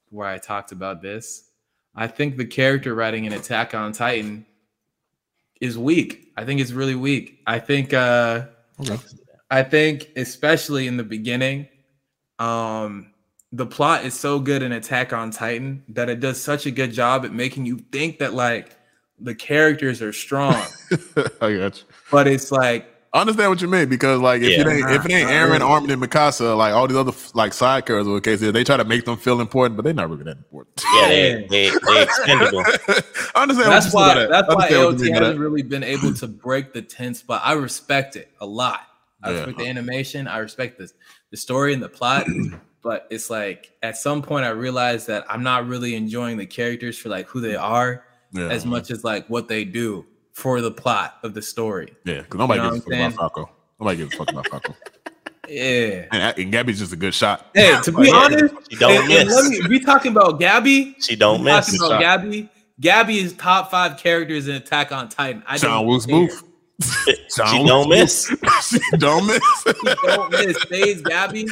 where 0.10 0.28
I 0.28 0.38
talked 0.38 0.72
about 0.72 1.02
this. 1.02 1.50
I 1.96 2.08
think 2.08 2.38
the 2.38 2.46
character 2.46 2.96
writing 2.96 3.26
in 3.26 3.34
Attack 3.34 3.74
on 3.76 3.92
Titan 3.92 4.46
is 5.60 5.78
weak. 5.78 6.32
I 6.38 6.46
think 6.46 6.62
it's 6.62 6.72
really 6.72 6.96
weak. 6.96 7.40
I 7.46 7.60
think 7.60 7.94
uh 7.94 8.46
Okay. 8.80 8.98
I 9.50 9.64
think 9.64 10.10
especially 10.16 10.88
in 10.88 10.98
the 10.98 11.04
beginning, 11.04 11.68
um, 12.40 13.12
the 13.52 13.66
plot 13.66 14.06
is 14.06 14.18
so 14.18 14.40
good 14.40 14.62
in 14.64 14.72
Attack 14.72 15.14
on 15.14 15.30
Titan 15.32 15.84
that 15.90 16.10
it 16.10 16.20
does 16.20 16.42
such 16.42 16.66
a 16.66 16.72
good 16.72 16.94
job 16.94 17.26
at 17.26 17.34
making 17.34 17.66
you 17.66 17.78
think 17.92 18.20
that 18.20 18.34
like 18.34 18.76
the 19.20 19.36
characters 19.36 20.02
are 20.02 20.14
strong, 20.14 20.56
I 21.42 21.58
got 21.58 21.78
you. 21.78 21.84
but 22.10 22.28
it's 22.28 22.52
like 22.52 22.88
I 23.14 23.20
understand 23.22 23.50
what 23.50 23.62
you 23.62 23.68
mean 23.68 23.90
because 23.90 24.22
like 24.22 24.42
if 24.42 24.50
Yeah. 24.52 24.62
it 24.62 24.68
ain't 24.68 24.90
if 24.92 25.06
it 25.06 25.12
ain't 25.12 25.30
Eren, 25.30 25.60
not 25.60 25.70
Armin, 25.70 25.92
and 25.92 26.02
Mikasa, 26.02 26.56
like 26.56 26.74
all 26.74 26.88
these 26.88 26.96
other 26.96 27.12
like 27.34 27.52
side 27.54 27.86
characters, 27.86 28.08
what 28.08 28.24
the 28.24 28.38
case 28.38 28.40
they 28.40 28.64
try 28.64 28.78
to 28.78 28.86
make 28.86 29.04
them 29.04 29.18
feel 29.18 29.42
important, 29.42 29.76
but 29.76 29.84
they're 29.84 29.94
not 29.94 30.10
really 30.10 30.24
that 30.24 30.38
important. 30.38 30.82
yeah, 30.96 31.08
they 31.10 31.48
they, 31.50 31.70
they 31.72 32.04
expendable. 32.04 32.64
I 32.66 32.72
understand. 33.42 33.72
that's 33.72 33.94
what 33.94 34.02
you 34.02 34.08
why 34.08 34.16
that. 34.16 34.30
that's 34.30 34.50
I 34.50 34.54
why 34.56 34.70
AOT 34.70 34.92
hasn't 35.14 35.16
that. 35.20 35.38
really 35.40 35.62
been 35.62 35.84
able 35.84 36.14
to 36.14 36.28
break 36.28 36.72
the 36.72 36.82
tense, 36.82 37.22
but 37.22 37.42
I 37.44 37.52
respect 37.54 38.16
it 38.16 38.32
a 38.40 38.46
lot. 38.46 38.82
I 39.24 39.32
Yeah. 39.32 39.36
respect 39.40 39.58
the 39.58 39.68
animation. 39.68 40.28
I 40.28 40.38
respect 40.38 40.78
the 40.78 40.90
the 41.32 41.38
story 41.38 41.74
and 41.74 41.84
the 41.84 41.90
plot. 41.90 42.26
but 42.82 43.08
it's 43.12 43.30
like 43.30 43.74
at 43.84 43.98
some 43.98 44.22
point 44.22 44.46
I 44.46 44.50
realized 44.50 45.08
that 45.08 45.26
I'm 45.30 45.44
not 45.44 45.68
really 45.68 45.96
enjoying 45.96 46.38
the 46.38 46.46
characters 46.48 46.98
for 46.98 47.10
like 47.10 47.28
who 47.28 47.42
they 47.42 47.56
are 47.58 48.06
Yeah, 48.32 48.48
as 48.48 48.66
much 48.66 48.90
as 48.90 49.04
like 49.04 49.28
what 49.28 49.50
they 49.50 49.66
do 49.66 50.06
for 50.34 50.62
the 50.62 50.72
plot 50.72 51.18
of 51.24 51.34
the 51.34 51.42
story. 51.42 51.94
yeah, 52.06 52.22
because 52.22 52.38
nobody 52.40 52.62
You 52.62 52.68
know 52.68 52.74
gives 52.74 52.86
a 52.86 52.90
fuck 52.90 52.94
I'm 53.00 53.02
about 53.14 53.16
Falco. 53.36 53.52
Nobody 53.80 53.98
gives 53.98 54.14
a 54.14 54.18
fuck 54.18 54.32
about 54.32 54.48
Falco. 54.50 54.76
Yeah. 55.50 56.06
And, 56.14 56.38
and 56.40 56.52
Gabby's 56.52 56.80
just 56.80 56.94
a 56.94 56.96
good 56.96 57.14
shot. 57.14 57.48
Hey, 57.54 57.78
to 57.84 57.92
be 57.92 58.08
Yeah. 58.08 58.14
honest, 58.16 58.54
She 58.70 58.78
don't 58.78 58.92
and- 58.92 59.12
and 59.12 59.28
miss. 59.28 59.36
let 59.36 59.50
me, 59.52 59.68
we 59.68 59.80
talking 59.82 60.12
about 60.14 60.40
Gabby. 60.40 60.96
She 61.02 61.16
don't 61.18 61.40
we 61.40 61.46
miss. 61.46 61.66
Talking 61.78 61.86
about 61.88 62.00
Gabby. 62.00 62.50
Gabby 62.80 63.18
is 63.20 63.34
top 63.34 63.70
five 63.70 63.98
characters 63.98 64.48
in 64.48 64.56
Attack 64.56 64.94
on 64.94 65.10
Titan. 65.10 65.44
I 65.46 65.58
John 65.58 65.72
don't 65.80 65.88
Woo's 65.88 66.06
care. 66.06 66.16
move. 66.16 66.44
She 66.82 67.64
don't 67.66 67.90
miss. 67.90 68.28
she 68.70 68.80
don't 68.98 69.28
miss. 69.28 69.42
She 69.66 69.74
don't 70.08 70.32
miss. 70.32 70.58
Stays 70.62 71.02
Gabby. 71.02 71.48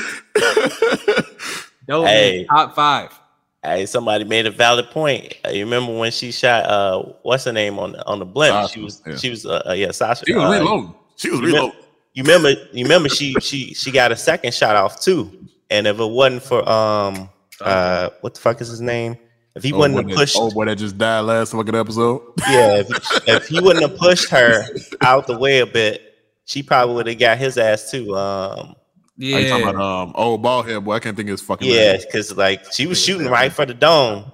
Don't 1.87 2.05
Hey. 2.07 2.39
miss. 2.39 2.47
Top 2.47 2.75
five. 2.75 3.19
Hey, 3.63 3.85
somebody 3.85 4.23
made 4.23 4.45
a 4.45 4.51
valid 4.51 4.89
point. 4.89 5.35
Uh, 5.45 5.49
You 5.49 5.65
remember 5.65 5.97
when 5.97 6.11
she 6.11 6.31
shot 6.31 6.65
uh 6.65 7.03
what's 7.23 7.43
her 7.45 7.51
name 7.53 7.77
on 7.77 7.91
the 7.93 8.05
on 8.07 8.19
the 8.19 8.25
blimp? 8.25 8.53
Sasha, 8.53 8.73
she 8.73 8.81
was 8.81 9.01
yeah. 9.05 9.15
she 9.17 9.29
was 9.29 9.45
uh, 9.45 9.61
uh, 9.69 9.73
yeah, 9.73 9.91
Sasha. 9.91 10.25
she 10.25 10.33
was 10.33 10.43
Uh, 10.45 10.51
reloading. 10.51 10.93
She 11.17 11.29
was 11.29 11.41
reloading. 11.41 11.77
you 12.13 12.23
remember 12.23 12.49
you 12.71 12.83
remember 12.85 13.09
she 13.09 13.33
she 13.41 13.73
she 13.73 13.91
got 13.91 14.11
a 14.11 14.15
second 14.15 14.53
shot 14.53 14.75
off 14.77 15.01
too. 15.01 15.45
And 15.69 15.87
if 15.87 15.99
it 15.99 16.05
wasn't 16.05 16.43
for 16.43 16.67
um 16.69 17.29
uh 17.61 18.09
what 18.21 18.33
the 18.35 18.39
fuck 18.39 18.61
is 18.61 18.69
his 18.69 18.81
name? 18.81 19.17
If 19.55 19.63
he 19.63 19.73
Oh, 19.73 19.79
wouldn't 19.79 20.07
have 20.09 20.17
pushed 20.17 20.37
oh 20.39 20.49
boy, 20.51 20.65
that 20.65 20.77
just 20.77 20.97
died 20.97 21.21
last 21.21 21.51
fucking 21.51 21.75
episode. 21.75 22.21
yeah, 22.49 22.77
if, 22.77 22.87
if 23.27 23.47
he 23.47 23.59
wouldn't 23.59 23.81
have 23.87 23.97
pushed 23.99 24.29
her 24.29 24.63
out 25.01 25.27
the 25.27 25.37
way 25.37 25.59
a 25.59 25.65
bit, 25.65 26.01
she 26.45 26.63
probably 26.63 26.95
would 26.95 27.07
have 27.07 27.19
got 27.19 27.37
his 27.37 27.57
ass 27.57 27.91
too. 27.91 28.15
Um 28.15 28.75
Are 29.19 29.23
you 29.23 29.49
talking 29.49 29.65
Yeah. 29.65 29.69
about 29.71 29.75
um 29.81 30.11
old 30.15 30.41
bald 30.41 30.67
head 30.67 30.83
boy? 30.83 30.93
I 30.93 30.99
can't 30.99 31.15
think 31.17 31.27
of 31.29 31.31
his 31.33 31.41
fucking 31.41 31.67
yeah, 31.69 31.93
name. 31.93 32.01
because 32.05 32.35
like 32.37 32.71
she 32.73 32.87
was 32.87 33.03
shooting 33.03 33.27
right 33.27 33.51
for 33.51 33.65
the 33.65 33.73
dome. 33.73 34.31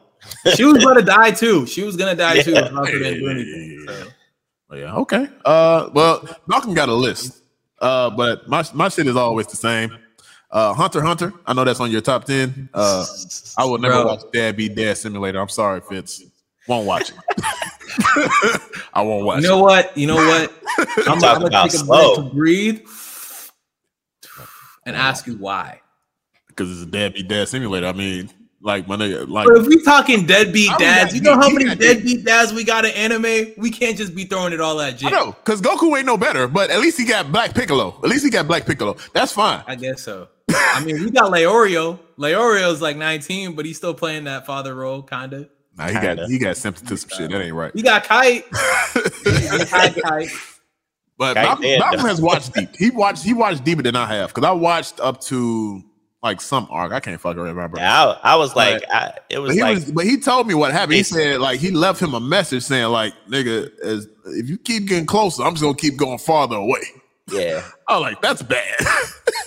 She 0.55 0.63
was 0.63 0.83
gonna 0.83 1.01
die 1.01 1.31
too. 1.31 1.65
She 1.65 1.83
was 1.83 1.95
gonna 1.95 2.15
die 2.15 2.41
too 2.41 2.51
Yeah. 2.51 2.65
if 2.65 2.71
Malcolm 2.71 2.99
didn't 2.99 3.19
do 3.19 3.29
anything. 3.29 3.85
So. 3.87 4.75
Yeah, 4.75 4.95
okay. 4.97 5.27
Uh, 5.45 5.89
well, 5.93 6.27
Malcolm 6.47 6.73
got 6.73 6.89
a 6.89 6.93
list. 6.93 7.41
Uh, 7.79 8.09
but 8.09 8.47
my 8.47 8.63
my 8.73 8.89
shit 8.89 9.07
is 9.07 9.15
always 9.15 9.47
the 9.47 9.55
same. 9.55 9.97
Uh, 10.51 10.73
Hunter 10.73 11.01
Hunter. 11.01 11.33
I 11.45 11.53
know 11.53 11.63
that's 11.63 11.79
on 11.79 11.91
your 11.91 12.01
top 12.01 12.25
ten. 12.25 12.69
Uh, 12.73 13.05
I 13.57 13.65
will 13.65 13.77
never 13.77 13.95
Bro. 13.95 14.05
watch 14.07 14.21
Dad 14.33 14.55
Be 14.57 14.69
Dad 14.69 14.97
Simulator. 14.97 15.39
I'm 15.39 15.49
sorry, 15.49 15.81
Fitz. 15.81 16.23
Won't 16.67 16.87
watch 16.87 17.09
it. 17.11 17.15
I 18.93 19.01
won't 19.01 19.25
watch 19.25 19.41
You 19.43 19.49
know 19.49 19.61
what? 19.61 19.95
You 19.97 20.07
know 20.07 20.15
what? 20.15 20.51
I'm, 20.79 20.85
Talk 20.85 21.07
I'm 21.07 21.19
gonna 21.19 21.45
about 21.47 21.63
take 21.69 21.73
a 21.81 21.83
slow. 21.83 22.15
break 22.15 22.29
to 22.29 22.35
breathe 22.35 22.81
and 24.85 24.95
ask 24.95 25.25
you 25.27 25.35
why. 25.37 25.81
because 26.47 26.71
it's 26.71 26.81
a 26.81 26.85
deadbeat 26.91 27.27
Dad 27.27 27.47
Simulator. 27.49 27.87
I 27.87 27.91
mean, 27.93 28.29
like 28.61 28.87
my 28.87 28.95
nigga, 28.95 29.27
like 29.27 29.45
But 29.47 29.57
if 29.57 29.67
we 29.67 29.83
talking 29.83 30.25
deadbeat 30.25 30.71
dads, 30.79 31.13
you 31.13 31.21
know 31.21 31.35
how 31.35 31.49
he- 31.49 31.57
he 31.57 31.63
many 31.65 31.75
deadbeat 31.75 32.23
dads 32.25 32.53
we 32.53 32.63
got 32.63 32.85
in 32.85 32.91
anime? 32.91 33.53
We 33.57 33.69
can't 33.69 33.97
just 33.97 34.15
be 34.15 34.23
throwing 34.25 34.53
it 34.53 34.61
all 34.61 34.79
at 34.81 34.93
I 34.93 34.97
Ging. 34.97 35.11
know 35.11 35.33
because 35.33 35.61
Goku 35.61 35.95
ain't 35.97 36.05
no 36.05 36.17
better, 36.17 36.47
but 36.47 36.69
at 36.69 36.79
least 36.79 36.97
he 36.97 37.05
got 37.05 37.31
Black 37.31 37.53
Piccolo. 37.53 37.99
At 38.03 38.09
least 38.09 38.23
he 38.23 38.29
got 38.29 38.47
Black 38.47 38.65
Piccolo. 38.65 38.95
That's 39.13 39.31
fine. 39.33 39.63
I 39.67 39.75
guess 39.75 40.01
so. 40.01 40.29
I 40.49 40.83
mean, 40.83 41.03
we 41.03 41.11
got 41.11 41.31
Leorio. 41.31 41.99
Leorio's 42.17 42.81
like 42.81 42.95
19, 42.97 43.53
but 43.55 43.65
he's 43.65 43.77
still 43.77 43.93
playing 43.93 44.23
that 44.25 44.45
father 44.45 44.73
role, 44.75 45.01
kinda. 45.03 45.49
Nah, 45.77 45.87
he 45.87 45.93
got 45.95 46.01
Kinda. 46.01 46.27
he 46.27 46.37
got 46.37 46.55
symptoms 46.55 46.87
to 46.89 46.95
some 46.97 47.09
shit. 47.09 47.31
That 47.31 47.41
ain't 47.41 47.53
right. 47.53 47.71
He 47.75 47.81
got 47.81 48.05
Kite. 48.05 48.45
We 49.25 49.31
got 49.65 49.95
Kite. 49.95 50.29
But 51.17 51.35
Guy 51.35 51.43
Malcolm, 51.43 51.65
Malcolm 51.79 52.05
has 52.07 52.21
watched 52.21 52.53
deep. 52.53 52.75
He 52.77 52.91
watched 52.91 53.23
he 53.23 53.33
watched 53.33 53.63
deeper 53.63 53.81
than 53.83 53.95
I 53.95 54.05
have 54.15 54.33
because 54.33 54.47
I 54.47 54.51
watched 54.51 54.99
up 54.99 55.21
to 55.21 55.81
like 56.23 56.41
some 56.41 56.67
arc. 56.71 56.91
I 56.91 56.99
can't 56.99 57.19
fucking 57.21 57.41
remember. 57.41 57.77
Yeah, 57.77 58.17
I, 58.23 58.33
I 58.33 58.35
was 58.35 58.55
like, 58.55 58.83
I, 58.91 59.13
it 59.29 59.39
But 59.41 59.41
was 59.41 59.53
he 59.53 59.61
like, 59.61 59.75
was, 59.75 59.91
but 59.91 60.05
he 60.05 60.17
told 60.19 60.47
me 60.47 60.53
what 60.55 60.71
happened. 60.73 60.93
He 60.95 61.03
said 61.03 61.39
like 61.39 61.59
he 61.59 61.71
left 61.71 62.01
him 62.01 62.13
a 62.13 62.19
message 62.19 62.63
saying 62.63 62.87
like, 62.91 63.13
"Nigga, 63.29 63.69
as 63.83 64.07
if 64.25 64.49
you 64.49 64.57
keep 64.57 64.87
getting 64.87 65.05
closer, 65.05 65.43
I'm 65.43 65.53
just 65.53 65.63
gonna 65.63 65.75
keep 65.75 65.97
going 65.97 66.17
farther 66.17 66.55
away." 66.57 66.81
yeah. 67.31 67.63
I 67.87 67.93
was 67.97 68.01
like, 68.01 68.21
"That's 68.21 68.41
bad." 68.43 68.75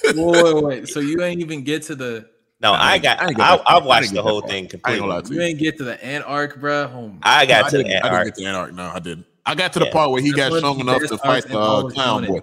Wait, 0.07 0.17
wait, 0.55 0.65
wait. 0.65 0.89
So 0.89 1.01
you 1.01 1.23
ain't 1.23 1.41
even 1.41 1.65
get 1.65 1.83
to 1.85 1.95
the 1.95 2.29
No, 2.61 2.73
I 2.73 2.93
I 2.93 2.99
got, 2.99 3.21
I 3.21 3.27
I, 3.27 3.33
go 3.33 3.43
I, 3.43 3.59
far. 3.59 3.63
I 3.67 3.81
didn't 3.81 3.87
watched 3.87 4.13
get 4.13 4.15
the 4.15 4.23
whole 4.23 4.41
far. 4.41 4.51
thing 4.51 4.69
I 4.85 4.93
ain't 4.93 5.01
gonna 5.01 5.13
lie 5.13 5.21
completely. 5.21 5.23
to 5.23 5.35
you 5.35 5.41
you. 5.41 5.43
ain't 5.43 5.59
get 5.59 5.77
to 5.79 5.85
the 5.85 6.03
ant 6.05 6.25
arc, 6.27 6.61
bro. 6.61 6.91
Oh 6.95 7.15
I 7.23 7.47
got 7.47 7.67
I 7.67 7.71
to 7.71 7.77
didn't, 7.79 7.89
the 7.89 8.03
I 8.03 8.11
didn't 8.11 8.15
arc. 8.15 8.27
get 8.27 8.35
to 8.37 8.45
Anarch. 8.45 8.73
No, 8.75 8.91
I 8.95 8.99
didn't. 9.01 9.27
I 9.49 9.55
got 9.55 9.73
to 9.73 9.79
the 9.79 9.87
Yeah. 9.87 9.93
part 9.93 10.11
where 10.11 10.21
he 10.23 10.31
That's 10.31 10.51
got 10.51 10.59
strong 10.59 10.81
enough 10.81 11.03
to 11.03 11.19
fight 11.19 11.45
the 11.49 11.59
uh, 11.59 11.89
clown 11.91 12.23
shonen. 12.25 12.29
boy. 12.29 12.41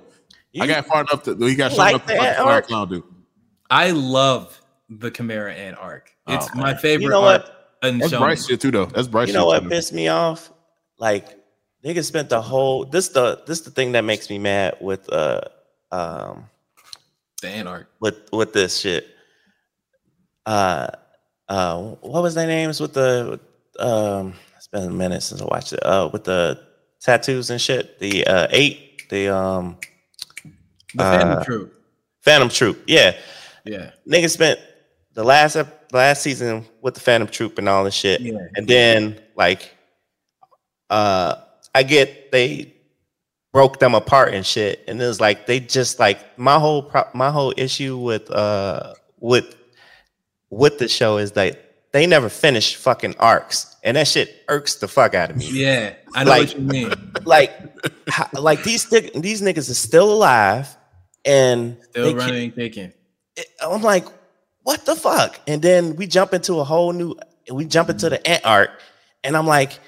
I 0.60 0.68
got 0.68 0.86
far 0.88 1.02
enough 1.02 1.24
to 1.24 1.36
he 1.36 1.56
got 1.56 1.66
You 1.72 1.76
strong 1.76 1.86
like 1.86 1.96
enough 1.96 2.08
to 2.08 2.18
fight 2.18 2.38
the 2.38 2.62
clown, 2.68 2.90
dude. 2.90 3.04
I 3.70 3.92
love 3.92 4.60
the 4.90 5.12
Chimera 5.12 5.54
Ant 5.54 5.78
arc. 5.78 6.12
It's 6.28 6.48
Oh, 6.54 6.58
my 6.58 6.74
favorite 6.74 7.04
You 7.04 7.10
know 7.12 7.24
arc 7.24 7.44
what? 7.44 7.90
in 7.90 8.00
That's 8.00 8.12
shonen. 8.12 8.20
Bryce 8.20 8.48
shit 8.48 8.62
too, 8.62 8.72
though. 8.72 8.86
That's 8.86 9.08
Bryce. 9.08 9.28
You 9.28 9.34
know 9.34 9.46
what 9.46 9.64
too, 9.64 9.70
pissed 9.70 9.94
me 9.94 10.08
off? 10.08 10.52
Like, 10.98 11.38
niggas 11.84 12.06
spent 12.06 12.30
the 12.30 12.42
whole 12.42 12.86
this 12.86 13.10
the 13.10 13.42
this 13.46 13.62
the 13.62 13.70
thing 13.72 13.92
that 13.92 14.02
makes 14.02 14.30
me 14.30 14.40
mad 14.40 14.78
with 14.82 15.12
uh 15.14 15.42
um 15.92 16.50
The 17.42 17.50
ant 17.50 17.68
arc. 17.68 17.88
with 18.00 18.16
with 18.34 18.54
this 18.54 18.80
shit. 18.80 19.08
Uh, 20.46 20.88
uh, 21.50 21.80
what 22.02 22.24
was 22.24 22.34
their 22.36 22.48
names 22.48 22.80
with 22.80 22.94
the 22.94 23.40
um? 23.80 24.34
It's 24.58 24.68
been 24.68 24.84
a 24.84 24.90
minute 24.90 25.22
since 25.22 25.42
I 25.42 25.46
watched 25.46 25.74
it. 25.74 25.86
Uh, 25.86 26.10
with 26.12 26.24
the 26.24 26.65
tattoos 27.06 27.50
and 27.52 27.62
shit. 27.62 28.00
The 28.00 28.26
uh 28.26 28.48
eight, 28.50 29.08
the 29.10 29.30
um 29.34 29.78
The 30.96 31.04
Phantom 31.04 31.30
Uh, 31.38 31.44
Troop. 31.44 31.74
Phantom 32.22 32.50
Troupe. 32.50 32.84
Yeah, 32.88 33.16
Yeah. 33.64 33.92
niggas 34.08 34.32
spent 34.32 34.60
the 35.14 35.24
last 35.24 35.56
last 35.94 36.24
season 36.24 36.66
with 36.82 36.96
the 36.96 37.00
Phantom 37.00 37.28
Troupe 37.28 37.60
and 37.60 37.70
all 37.70 37.84
this 37.84 37.94
shit, 37.94 38.22
Yeah. 38.22 38.40
and 38.56 38.68
then 38.68 39.20
like, 39.36 39.72
uh, 40.90 41.36
I 41.74 41.84
get 41.84 42.32
they 42.32 42.74
broke 43.54 43.80
them 43.80 43.94
apart 43.96 44.34
and 44.34 44.46
shit, 44.46 44.84
and 44.88 45.02
it 45.02 45.06
was 45.06 45.22
like 45.22 45.46
they 45.46 45.60
just 45.60 46.00
like 46.00 46.38
my 46.38 46.58
whole 46.60 46.84
pro- 46.84 47.08
my 47.14 47.30
whole 47.30 47.54
issue 47.56 47.98
with 47.98 48.30
uh 48.32 48.94
with 49.20 49.56
with 50.50 50.78
the 50.80 50.88
show 50.88 51.18
is 51.18 51.34
that 51.34 51.65
they 51.96 52.06
never 52.06 52.28
finish 52.28 52.76
fucking 52.76 53.16
arcs, 53.20 53.74
and 53.82 53.96
that 53.96 54.06
shit 54.06 54.44
irks 54.50 54.76
the 54.76 54.88
fuck 54.90 55.14
out 55.16 55.30
of 55.32 55.38
me. 55.38 55.48
Yeah. 55.50 55.94
I 56.14 56.26
know 56.26 56.30
Like- 56.32 56.42
what 56.50 56.56
you 56.58 56.62
mean. 56.62 56.94
Like, 57.24 57.52
how- 58.10 58.28
like 58.34 58.64
these 58.64 58.86
these 58.90 59.42
niggas 59.42 59.70
are 59.70 59.74
still 59.76 60.12
alive, 60.12 60.68
and 61.24 61.78
still 61.90 62.14
running, 62.14 62.52
kicking. 62.52 62.92
I'm 63.62 63.82
like, 63.82 64.06
what 64.64 64.86
the 64.86 64.96
fuck? 64.98 65.40
And 65.48 65.62
then 65.62 65.96
we 65.96 66.06
jump 66.06 66.34
into 66.34 66.60
a 66.60 66.66
whole 66.66 66.92
new. 66.92 67.16
We 67.50 67.64
jump 67.64 67.90
into 67.90 68.10
the 68.10 68.20
ant 68.28 68.46
arc, 68.46 68.72
and 69.24 69.38
I'm 69.38 69.48
like, 69.48 69.80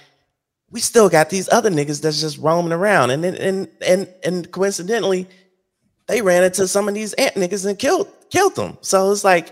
we 0.71 0.79
still 0.79 1.09
got 1.09 1.29
these 1.29 1.49
other 1.51 1.69
niggas 1.69 2.01
that's 2.01 2.21
just 2.21 2.37
roaming 2.37 2.71
around, 2.71 3.09
and 3.11 3.21
then 3.21 3.35
and 3.35 3.67
and 3.85 4.07
and 4.23 4.49
coincidentally, 4.51 5.27
they 6.07 6.21
ran 6.21 6.45
into 6.45 6.69
some 6.69 6.87
of 6.87 6.93
these 6.95 7.11
ant 7.15 7.35
niggas 7.35 7.65
and 7.65 7.77
killed 7.77 8.07
killed 8.29 8.55
them. 8.55 8.77
So 8.79 9.11
it's 9.11 9.25
like, 9.25 9.51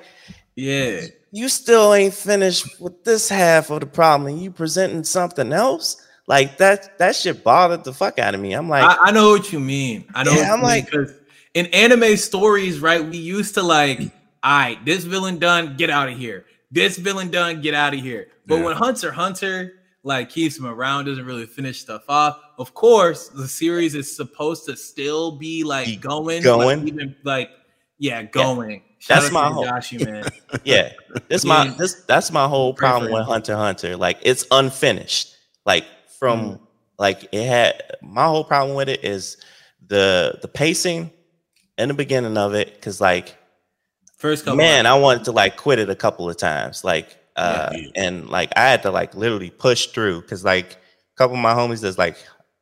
yeah, 0.55 1.01
you 1.35 1.49
still 1.49 1.93
ain't 1.93 2.13
finished 2.13 2.79
with 2.79 3.03
this 3.03 3.27
half 3.27 3.69
of 3.69 3.81
the 3.81 3.85
problem, 3.85 4.31
and 4.31 4.41
you 4.41 4.51
presenting 4.51 5.03
something 5.03 5.51
else. 5.51 6.01
Like 6.27 6.57
that 6.57 6.97
that 6.97 7.13
shit 7.15 7.43
bothered 7.43 7.83
the 7.83 7.93
fuck 7.93 8.19
out 8.19 8.33
of 8.33 8.39
me. 8.39 8.53
I'm 8.53 8.69
like, 8.69 8.83
I, 8.83 9.09
I 9.09 9.11
know 9.11 9.31
what 9.31 9.51
you 9.51 9.59
mean. 9.59 10.05
I 10.15 10.23
know. 10.23 10.31
Yeah, 10.31 10.53
I'm 10.53 10.61
like, 10.61 10.85
because 10.85 11.13
in 11.53 11.65
anime 11.67 12.15
stories, 12.15 12.79
right? 12.79 13.03
We 13.05 13.17
used 13.17 13.53
to 13.55 13.63
like, 13.63 13.99
all 13.99 14.59
right, 14.59 14.85
this 14.85 15.03
villain 15.03 15.37
done, 15.37 15.75
get 15.75 15.89
out 15.89 16.07
of 16.07 16.17
here. 16.17 16.45
This 16.71 16.97
villain 16.97 17.29
done, 17.31 17.61
get 17.61 17.73
out 17.73 17.93
of 17.93 17.99
here. 17.99 18.27
But 18.47 18.59
Yeah. 18.59 18.63
when 18.65 18.75
Hunter 18.77 19.11
Hunter 19.11 19.73
like 20.03 20.29
keeps 20.29 20.57
him 20.57 20.65
around, 20.67 21.05
doesn't 21.05 21.25
really 21.25 21.45
finish 21.45 21.81
stuff 21.81 22.03
off. 22.07 22.39
Of 22.57 22.73
course, 22.73 23.27
the 23.27 23.47
series 23.47 23.93
is 23.93 24.15
supposed 24.15 24.65
to 24.67 24.77
still 24.77 25.33
be 25.37 25.65
like 25.65 25.99
going, 25.99 26.43
going. 26.43 26.79
like, 26.79 26.87
even 26.87 27.15
like 27.25 27.49
yeah, 27.97 28.23
going. 28.23 28.83
Shout 29.05 29.21
That's 29.21 29.31
my 29.31 29.49
whole- 29.51 29.65
Togashi, 29.65 30.03
man. 30.03 30.23
yeah, 30.63 30.93
this 31.29 31.45
my 31.45 31.67
this 31.77 31.93
that's 32.07 32.31
my 32.31 32.47
whole 32.47 32.73
problem 32.73 33.11
with. 33.11 33.23
Hunter 33.25 33.55
Hunter. 33.55 33.95
Like 33.97 34.17
it's 34.23 34.45
unfinished. 34.49 35.35
Like 35.65 35.85
from 36.19 36.39
Mm. 36.39 36.59
like 36.97 37.27
it 37.31 37.45
had 37.45 37.83
my 38.01 38.25
whole 38.25 38.43
problem 38.43 38.75
with 38.75 38.89
it 38.89 39.03
is 39.03 39.37
the 39.87 40.39
the 40.41 40.47
pacing 40.47 41.11
in 41.77 41.89
the 41.89 41.93
beginning 41.93 42.35
of 42.37 42.55
it 42.55 42.73
because 42.73 42.99
like 42.99 43.37
First 44.17 44.45
couple, 44.45 44.57
man, 44.57 44.85
I 44.87 44.95
wanted 44.95 45.25
to 45.25 45.31
like 45.33 45.55
quit 45.57 45.77
it 45.77 45.89
a 45.89 45.95
couple 45.95 46.27
of 46.27 46.37
times. 46.37 46.83
Like 46.83 47.15
uh 47.35 47.69
Yeah. 47.73 47.87
and 47.95 48.29
like 48.29 48.53
I 48.55 48.61
had 48.69 48.81
to 48.83 48.91
like 48.91 49.13
literally 49.13 49.51
push 49.51 49.87
through 49.87 50.21
because 50.21 50.43
like 50.43 50.71
a 50.73 51.15
couple 51.17 51.35
of 51.35 51.41
my 51.43 51.53
homies 51.53 51.81
that's 51.81 51.97
like 51.99 52.17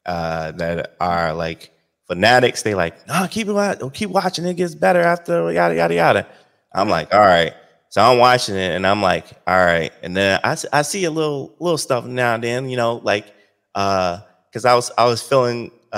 uh 0.05 0.51
that 0.53 0.95
are 0.99 1.33
like 1.33 1.71
fanatics, 2.07 2.63
they 2.63 2.75
like, 2.75 3.07
no, 3.07 3.27
keep 3.29 3.47
it 3.47 3.93
keep 3.93 4.09
watching, 4.09 4.45
it 4.45 4.55
gets 4.55 4.75
better 4.75 5.01
after 5.01 5.51
yada 5.51 5.75
yada 5.75 5.93
yada. 5.93 6.27
I'm 6.73 6.89
like, 6.89 7.13
all 7.13 7.19
right. 7.19 7.53
So 7.89 8.01
I'm 8.01 8.17
watching 8.17 8.55
it 8.55 8.75
and 8.75 8.87
I'm 8.87 9.01
like, 9.01 9.25
all 9.45 9.63
right. 9.63 9.91
And 10.01 10.17
then 10.17 10.39
I, 10.43 10.57
I 10.71 10.81
see 10.81 11.05
a 11.05 11.11
little 11.11 11.55
little 11.59 11.77
stuff 11.77 12.05
now 12.05 12.33
and 12.33 12.43
then, 12.43 12.69
you 12.69 12.77
know, 12.77 12.95
like 13.03 13.31
uh 13.75 14.19
because 14.49 14.65
I 14.65 14.73
was 14.73 14.91
I 14.97 15.05
was 15.05 15.21
feeling 15.21 15.71
uh 15.91 15.95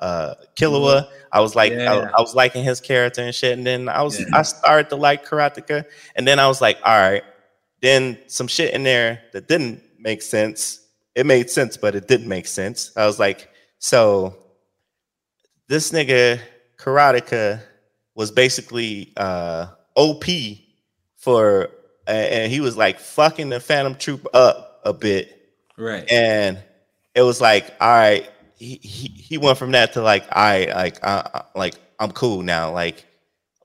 uh 0.00 0.34
Killua. 0.58 1.08
I 1.32 1.40
was 1.40 1.54
like 1.54 1.72
I, 1.74 1.94
I 1.94 2.20
was 2.20 2.34
liking 2.34 2.64
his 2.64 2.80
character 2.80 3.20
and 3.20 3.34
shit. 3.34 3.56
And 3.56 3.66
then 3.66 3.88
I 3.90 4.02
was 4.02 4.18
Yeah. 4.18 4.26
I 4.32 4.42
started 4.42 4.88
to 4.88 4.96
like 4.96 5.26
Kurapika. 5.26 5.84
And 6.14 6.26
then 6.26 6.38
I 6.38 6.48
was 6.48 6.62
like, 6.62 6.78
all 6.82 6.98
right. 6.98 7.22
Then 7.82 8.18
some 8.28 8.48
shit 8.48 8.72
in 8.72 8.82
there 8.82 9.22
that 9.34 9.46
didn't 9.46 9.82
make 9.98 10.22
sense. 10.22 10.80
It 11.14 11.26
made 11.26 11.50
sense, 11.50 11.76
but 11.76 11.94
it 11.94 12.08
didn't 12.08 12.28
make 12.28 12.46
sense. 12.46 12.92
I 12.96 13.04
was 13.06 13.18
like, 13.18 13.50
so 13.78 14.36
this 15.68 15.90
nigga 15.92 16.40
Kurapika 16.78 17.60
was 18.14 18.30
basically 18.30 19.12
uh 19.16 19.66
OP 19.96 20.24
for 21.16 21.70
and 22.06 22.52
he 22.52 22.60
was 22.60 22.76
like 22.76 23.00
fucking 23.00 23.48
the 23.48 23.58
Phantom 23.60 23.94
Troupe 23.96 24.26
up 24.32 24.80
a 24.84 24.92
bit. 24.92 25.32
right? 25.76 26.08
And 26.10 26.62
it 27.14 27.22
was 27.22 27.40
like, 27.40 27.74
all 27.80 27.88
right, 27.88 28.30
he 28.56 28.78
he, 28.82 29.08
he 29.08 29.38
went 29.38 29.58
from 29.58 29.72
that 29.72 29.94
to 29.94 30.02
like, 30.02 30.24
I 30.30 30.66
like 30.74 31.04
I, 31.04 31.08
uh, 31.34 31.42
like 31.56 31.74
I'm 31.98 32.12
cool 32.12 32.42
now. 32.42 32.72
Like 32.72 33.04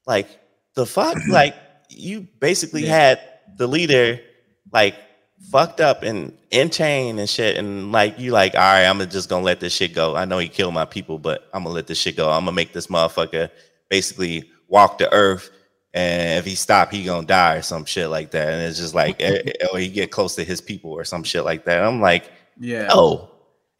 like 0.07 0.27
the 0.73 0.85
fuck? 0.85 1.17
like 1.29 1.55
you 1.89 2.27
basically 2.39 2.85
Yeah. 2.85 2.95
had 2.97 3.19
the 3.57 3.67
leader 3.67 4.19
like 4.71 4.95
fucked 5.49 5.81
up 5.81 6.03
and 6.03 6.37
in 6.51 6.69
chain 6.69 7.17
and 7.19 7.29
shit 7.29 7.57
and 7.57 7.91
like 7.91 8.19
you 8.19 8.31
like 8.31 8.53
all 8.53 8.59
right 8.61 8.85
i'm 8.85 8.99
just 9.09 9.27
gonna 9.29 9.43
let 9.43 9.59
this 9.59 9.73
shit 9.73 9.93
go. 9.93 10.15
I 10.15 10.25
know 10.25 10.37
he 10.37 10.47
killed 10.47 10.73
my 10.73 10.85
people 10.85 11.17
but 11.17 11.49
i'm 11.53 11.63
gonna 11.63 11.73
let 11.75 11.87
this 11.87 11.97
shit 11.97 12.15
go. 12.15 12.29
I'm 12.29 12.41
gonna 12.45 12.51
make 12.53 12.73
this 12.73 12.87
motherfucker 12.87 13.49
basically 13.89 14.49
walk 14.67 14.97
the 14.97 15.11
earth 15.13 15.49
and 15.93 16.39
if 16.39 16.45
he 16.45 16.55
stop 16.55 16.91
he 16.91 17.03
gonna 17.03 17.25
die 17.27 17.55
or 17.55 17.61
some 17.61 17.85
shit 17.85 18.09
like 18.09 18.31
that. 18.31 18.49
And 18.53 18.61
it's 18.61 18.77
just 18.79 18.93
like 18.95 19.21
eh, 19.21 19.41
eh, 19.61 19.67
or 19.73 19.79
he 19.79 19.89
get 19.89 20.11
close 20.11 20.35
to 20.35 20.43
his 20.43 20.61
people 20.61 20.91
or 20.91 21.03
some 21.03 21.23
shit 21.23 21.43
like 21.43 21.65
that. 21.65 21.83
I'm 21.83 21.99
like 22.01 22.31
Yeah. 22.59 22.87
oh 22.91 23.29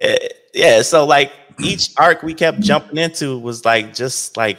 eh, 0.02 0.18
yeah 0.54 0.82
so 0.82 1.06
like 1.06 1.32
each 1.62 1.92
arc 1.98 2.24
we 2.24 2.34
kept 2.34 2.60
jumping 2.62 2.98
into 2.98 3.38
was 3.40 3.64
like 3.66 3.94
just 3.94 4.36
like 4.36 4.58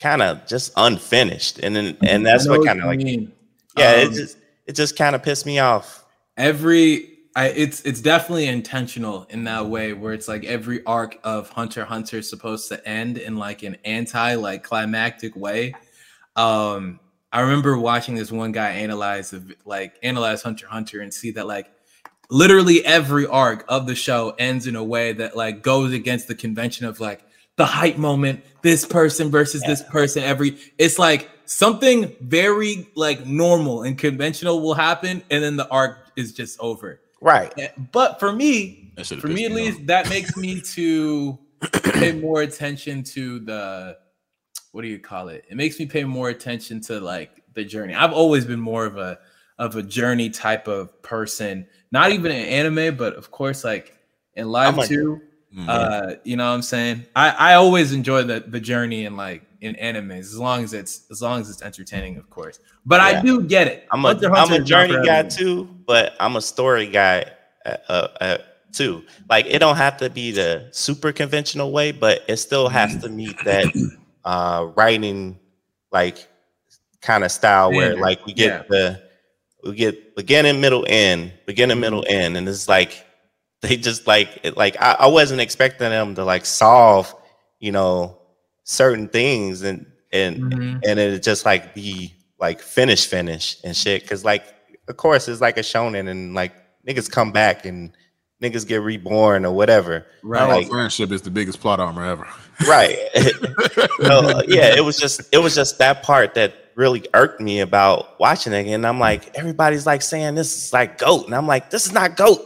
kind 0.00 0.22
of 0.22 0.46
just 0.46 0.72
unfinished. 0.76 1.58
And 1.60 1.74
then 1.74 1.96
and 2.02 2.24
that's 2.26 2.48
what 2.48 2.64
kind 2.64 2.80
of 2.80 2.86
like 2.86 2.98
mean. 2.98 3.32
yeah 3.78 3.92
it 4.02 4.08
Um, 4.08 4.14
just 4.14 4.36
it 4.66 4.74
just 4.74 4.96
kind 4.96 5.14
of 5.14 5.22
pissed 5.22 5.46
me 5.46 5.58
off 5.58 6.04
every 6.36 7.14
I, 7.36 7.48
it's 7.48 7.82
it's 7.82 8.00
definitely 8.00 8.46
intentional 8.46 9.26
in 9.28 9.44
that 9.44 9.66
way 9.66 9.92
where 9.92 10.12
it's 10.12 10.28
like 10.28 10.44
every 10.44 10.84
arc 10.84 11.18
of 11.24 11.50
Hunter 11.50 11.84
Hunter 11.84 12.18
is 12.18 12.30
supposed 12.30 12.68
to 12.68 12.86
end 12.88 13.18
in 13.18 13.36
like 13.36 13.64
an 13.64 13.76
anti 13.84 14.36
like 14.36 14.62
climactic 14.62 15.34
way. 15.34 15.74
Um, 16.36 17.00
I 17.32 17.40
remember 17.40 17.76
watching 17.76 18.14
this 18.14 18.30
one 18.30 18.52
guy 18.52 18.70
analyze 18.70 19.30
the 19.30 19.56
like 19.64 19.98
analyze 20.04 20.42
Hunter 20.42 20.68
Hunter 20.68 21.00
and 21.00 21.12
see 21.12 21.32
that 21.32 21.48
like 21.48 21.72
literally 22.30 22.84
every 22.84 23.26
arc 23.26 23.64
of 23.68 23.88
the 23.88 23.96
show 23.96 24.36
ends 24.38 24.68
in 24.68 24.76
a 24.76 24.84
way 24.84 25.12
that 25.14 25.36
like 25.36 25.62
goes 25.62 25.92
against 25.92 26.28
the 26.28 26.36
convention 26.36 26.86
of 26.86 27.00
like 27.00 27.24
the 27.56 27.66
hype 27.66 27.98
moment, 27.98 28.44
this 28.62 28.86
person 28.86 29.32
versus 29.32 29.62
this 29.62 29.82
person. 29.82 30.22
Every 30.22 30.56
it's 30.78 31.00
like 31.00 31.28
something 31.46 32.14
very 32.20 32.88
like 32.94 33.26
normal 33.26 33.82
and 33.82 33.98
conventional 33.98 34.60
will 34.60 34.74
happen, 34.74 35.22
and 35.30 35.42
then 35.42 35.56
the 35.56 35.68
arc 35.68 36.10
is 36.16 36.32
just 36.32 36.58
over. 36.60 37.00
right 37.20 37.52
eh, 37.58 37.68
But 37.92 38.20
for 38.20 38.32
me, 38.32 38.92
for 39.20 39.28
me 39.28 39.44
at 39.44 39.52
me 39.52 39.62
least, 39.62 39.86
that 39.86 40.08
makes 40.08 40.36
me 40.36 40.60
to 40.74 41.38
pay 41.82 42.12
more 42.12 42.42
attention 42.42 43.02
to 43.04 43.40
the 43.40 43.96
what 44.72 44.82
do 44.82 44.88
you 44.88 44.98
call 44.98 45.28
it? 45.28 45.44
It 45.48 45.56
makes 45.56 45.78
me 45.78 45.86
pay 45.86 46.02
more 46.02 46.30
attention 46.30 46.80
to 46.82 46.98
like 46.98 47.44
the 47.54 47.64
journey. 47.64 47.94
I've 47.94 48.12
always 48.12 48.44
been 48.44 48.60
more 48.60 48.84
of 48.84 48.96
a 48.96 49.18
of 49.58 49.76
a 49.76 49.82
journey 49.82 50.30
type 50.30 50.66
of 50.66 51.00
person, 51.02 51.66
not 51.92 52.10
even 52.10 52.32
in 52.32 52.44
anime, 52.46 52.96
but 52.96 53.14
of 53.14 53.30
course 53.30 53.62
like 53.62 53.96
in 54.34 54.48
live 54.48 54.78
I'm 54.78 54.86
too. 54.88 55.22
Mhm. 55.56 55.68
Uh, 55.68 56.16
you 56.24 56.36
know 56.36 56.48
what 56.48 56.54
I'm 56.54 56.62
saying? 56.62 57.06
I 57.14 57.30
I 57.30 57.54
always 57.54 57.92
enjoy 57.92 58.24
the 58.24 58.40
the 58.40 58.60
journey 58.60 59.04
in 59.04 59.16
like 59.16 59.42
in 59.60 59.74
animes 59.76 60.20
as 60.20 60.38
long 60.38 60.64
as 60.64 60.74
it's 60.74 61.04
as 61.10 61.22
long 61.22 61.40
as 61.40 61.48
it's 61.48 61.62
entertaining, 61.62 62.16
of 62.16 62.28
course. 62.28 62.58
But 62.84 63.00
I 63.00 63.22
do 63.22 63.42
get 63.42 63.66
it. 63.66 63.86
i'm 63.90 64.04
a 64.04 64.08
Hunter, 64.08 64.34
am 64.36 64.52
a 64.52 64.62
journey 64.62 64.94
guy 65.06 65.18
everyone. 65.18 65.28
too 65.30 65.68
but 65.86 66.14
i'm 66.20 66.36
a 66.36 66.40
story 66.40 66.86
guy 66.86 67.24
uh, 67.64 67.76
uh, 67.88 68.08
uh, 68.20 68.38
too 68.72 69.04
like 69.30 69.46
it 69.46 69.58
don't 69.60 69.76
have 69.76 69.96
to 69.98 70.10
be 70.10 70.32
the 70.32 70.68
super 70.72 71.12
conventional 71.12 71.72
way 71.72 71.92
but 71.92 72.22
it 72.28 72.36
still 72.36 72.68
has 72.68 72.96
to 73.02 73.08
meet 73.08 73.36
that 73.44 73.66
uh 74.24 74.68
writing 74.76 75.38
like 75.92 76.28
kind 77.00 77.24
of 77.24 77.30
style 77.30 77.70
where 77.70 77.92
Standard, 77.92 78.02
like 78.02 78.26
we 78.26 78.32
get 78.32 78.48
yeah. 78.48 78.62
the 78.68 79.02
we 79.64 79.74
get 79.74 80.16
beginning 80.16 80.60
middle 80.60 80.84
end 80.88 81.32
beginning 81.46 81.80
middle 81.80 82.04
end 82.08 82.36
and 82.36 82.48
it's 82.48 82.68
like 82.68 83.03
they 83.68 83.76
just 83.76 84.06
like 84.06 84.54
like 84.56 84.76
I, 84.80 84.92
I 85.00 85.06
wasn't 85.08 85.40
expecting 85.40 85.90
them 85.90 86.14
to 86.16 86.24
like 86.24 86.44
solve 86.46 87.14
you 87.60 87.72
know 87.72 88.18
certain 88.64 89.08
things 89.08 89.62
and 89.62 89.86
and 90.12 90.36
Mhm. 90.52 90.80
and 90.86 90.98
it 91.00 91.22
just 91.22 91.44
like 91.44 91.74
be 91.74 92.14
like 92.38 92.60
finish 92.60 93.06
finish 93.06 93.56
and 93.64 93.76
shit 93.76 94.02
because 94.02 94.24
like 94.24 94.44
of 94.88 94.96
course 94.96 95.28
it's 95.28 95.40
like 95.40 95.56
a 95.56 95.60
shonen 95.62 96.08
and 96.08 96.34
like 96.34 96.52
niggas 96.86 97.10
come 97.10 97.32
back 97.32 97.64
and 97.66 97.96
niggas 98.42 98.66
get 98.66 98.82
reborn 98.82 99.44
or 99.46 99.52
whatever 99.52 100.04
Right. 100.22 100.46
Like- 100.46 100.68
friendship 100.68 101.10
is 101.12 101.22
the 101.22 101.30
biggest 101.30 101.60
plot 101.60 101.80
armor 101.80 102.04
ever. 102.04 102.28
right 102.68 102.98
so 104.02 104.42
yeah 104.46 104.76
it 104.76 104.84
was 104.84 104.96
just 104.98 105.22
it 105.32 105.38
was 105.38 105.54
just 105.54 105.78
that 105.78 106.02
part 106.02 106.34
that 106.34 106.54
really 106.76 107.04
irked 107.14 107.40
me 107.40 107.60
about 107.60 108.18
watching 108.20 108.52
it 108.52 108.66
and 108.68 108.86
i'm 108.86 108.98
like 109.00 109.34
everybody's 109.36 109.86
like 109.86 110.02
saying 110.02 110.34
this 110.34 110.56
is 110.56 110.72
like 110.72 110.98
goat 110.98 111.26
and 111.26 111.34
i'm 111.34 111.46
like 111.46 111.70
this 111.70 111.86
is 111.86 111.92
not 111.92 112.16
goat 112.16 112.40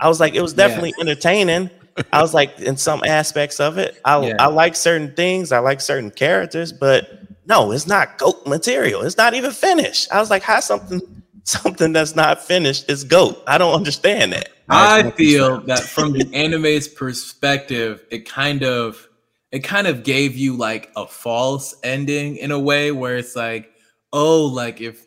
i 0.00 0.08
was 0.08 0.20
like 0.20 0.34
it 0.34 0.42
was 0.42 0.52
Yeah. 0.52 0.68
definitely 0.68 0.94
entertaining. 1.00 1.70
I 2.12 2.22
was 2.22 2.32
like 2.32 2.58
in 2.60 2.76
some 2.78 3.02
aspects 3.04 3.60
of 3.60 3.76
it 3.78 4.00
i, 4.04 4.18
Yeah. 4.26 4.36
I 4.38 4.46
like 4.46 4.74
certain 4.76 5.14
things 5.14 5.52
i 5.52 5.58
like 5.58 5.80
certain 5.80 6.10
characters 6.10 6.72
but 6.72 7.08
no 7.46 7.70
it's 7.72 7.86
not 7.86 8.16
goat 8.18 8.46
material 8.46 9.02
it's 9.02 9.16
not 9.18 9.34
even 9.34 9.50
finished. 9.50 10.10
I 10.12 10.18
was 10.20 10.30
like 10.30 10.42
how 10.42 10.60
something 10.60 11.00
something 11.44 11.92
that's 11.92 12.14
not 12.14 12.40
finished 12.42 12.88
is 12.88 13.02
goat? 13.04 13.42
I 13.48 13.58
don't 13.58 13.74
understand 13.74 14.32
that. 14.32 14.48
I 14.68 15.10
feel 15.10 15.60
that. 15.62 15.80
from 15.80 16.12
the 16.12 16.32
anime's 16.32 16.86
perspective, 16.86 18.04
it 18.10 18.28
kind 18.28 18.62
of 18.62 19.08
it 19.50 19.60
kind 19.64 19.86
of 19.88 20.04
gave 20.04 20.36
you 20.36 20.56
like 20.56 20.90
a 20.96 21.06
false 21.06 21.74
ending 21.82 22.36
in 22.36 22.52
a 22.52 22.58
way 22.58 22.92
where 22.92 23.16
it's 23.16 23.34
like, 23.36 23.70
oh, 24.12 24.46
like 24.46 24.80
if 24.80 25.04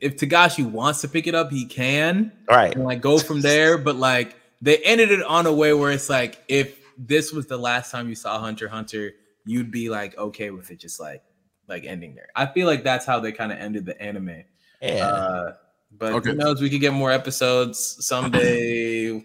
if 0.00 0.16
Togashi 0.16 0.64
wants 0.68 1.00
to 1.00 1.08
pick 1.08 1.26
it 1.26 1.34
up, 1.34 1.50
he 1.50 1.66
can 1.66 2.32
right 2.48 2.74
and 2.74 2.84
like 2.84 3.00
go 3.00 3.18
from 3.18 3.40
there. 3.40 3.76
But 3.78 3.96
like 3.96 4.36
they 4.62 4.78
ended 4.78 5.10
it 5.10 5.22
on 5.22 5.46
a 5.46 5.52
way 5.52 5.72
where 5.74 5.90
it's 5.90 6.08
like, 6.08 6.42
if 6.48 6.78
this 6.96 7.32
was 7.32 7.46
the 7.46 7.56
last 7.58 7.90
time 7.90 8.08
you 8.08 8.14
saw 8.14 8.38
Hunter 8.38 8.68
Hunter, 8.68 9.12
you'd 9.44 9.70
be 9.70 9.90
like 9.90 10.16
okay 10.16 10.50
with 10.50 10.70
it 10.70 10.78
just 10.78 11.00
like 11.00 11.22
like 11.66 11.84
ending 11.84 12.14
there. 12.14 12.28
I 12.36 12.46
feel 12.46 12.66
like 12.66 12.84
that's 12.84 13.04
how 13.06 13.20
they 13.20 13.32
kind 13.32 13.50
of 13.50 13.58
ended 13.58 13.84
the 13.86 14.00
anime. 14.00 14.44
Yeah. 14.80 15.06
Uh, 15.06 15.52
but 15.96 16.12
Okay. 16.14 16.30
who 16.30 16.36
knows? 16.36 16.60
We 16.60 16.70
could 16.70 16.80
get 16.80 16.92
more 16.92 17.10
episodes 17.10 17.96
someday. 18.06 19.24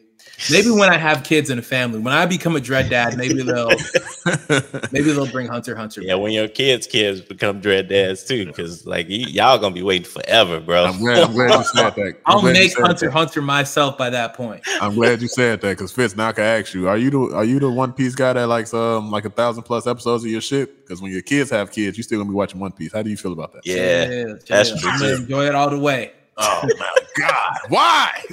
Maybe 0.49 0.69
when 0.71 0.89
I 0.89 0.97
have 0.97 1.23
kids 1.23 1.49
and 1.49 1.60
a 1.60 1.63
family, 1.63 1.99
when 1.99 2.13
I 2.13 2.25
become 2.25 2.55
a 2.55 2.60
dread 2.60 2.89
dad, 2.89 3.17
maybe 3.17 3.41
they'll 3.43 3.69
maybe 4.91 5.12
they'll 5.12 5.27
bring 5.32 5.47
Hunter 5.47 5.75
Hunter. 5.75 6.01
yeah, 6.01 6.15
when 6.15 6.32
your 6.32 6.47
kids' 6.47 6.88
kids 6.88 7.21
become 7.21 7.60
dread 7.60 7.88
dads 7.88 8.23
too, 8.23 8.45
because 8.45 8.86
like 8.86 9.08
y- 9.08 9.25
y'all 9.27 9.58
gonna 9.58 9.75
be 9.75 9.82
waiting 9.84 10.05
forever, 10.05 10.60
bro. 10.60 10.86
I'm 10.86 10.97
glad, 10.99 11.23
I'm 11.23 11.34
glad 11.34 11.58
you 11.58 11.63
said 11.63 11.95
that. 11.95 12.15
I'm 12.25 12.38
I'll 12.38 12.41
make 12.43 12.77
Hunter 12.77 13.05
that. 13.08 13.12
Hunter 13.12 13.41
myself 13.41 13.97
by 13.97 14.10
that 14.10 14.34
point. 14.34 14.62
I'm 14.82 14.95
glad 14.95 15.21
you 15.21 15.27
said 15.27 15.62
that 15.62 15.77
because 15.77 15.91
Fitz, 15.91 16.15
now 16.15 16.29
I 16.29 16.32
can 16.32 16.43
ask 16.43 16.73
you: 16.73 16.88
Are 16.88 16.97
you 16.97 17.10
the 17.10 17.36
are 17.36 17.45
you 17.45 17.60
the 17.60 17.69
One 17.69 17.93
Piece 17.93 18.15
guy 18.15 18.34
that 18.34 18.47
likes 18.47 18.73
um 18.73 19.12
like 19.12 19.25
a 19.25 19.29
thousand 19.29 19.63
plus 19.63 19.88
episodes 19.88 20.23
of 20.23 20.29
your 20.29 20.41
shit? 20.41 20.86
Because 20.86 21.01
when 21.01 21.12
your 21.12 21.21
kids 21.21 21.49
have 21.51 21.71
kids, 21.71 21.97
you 21.97 22.03
still 22.03 22.19
gonna 22.19 22.29
be 22.29 22.36
watching 22.36 22.60
One 22.60 22.71
Piece. 22.71 22.93
How 22.93 23.01
do 23.01 23.10
you 23.10 23.17
feel 23.17 23.34
about 23.34 23.53
that? 23.53 23.62
Yeah, 23.65 24.05
Chill, 24.05 24.38
that's 24.49 24.69
chill. 24.69 24.79
true, 24.79 24.89
I'm 24.91 24.99
gonna 24.99 25.15
too. 25.15 25.21
enjoy 25.23 25.45
it 25.47 25.55
all 25.55 25.69
the 25.69 25.79
way. 25.79 26.12
Oh 26.41 26.67
my 26.78 26.97
god, 27.17 27.58
why? 27.67 28.23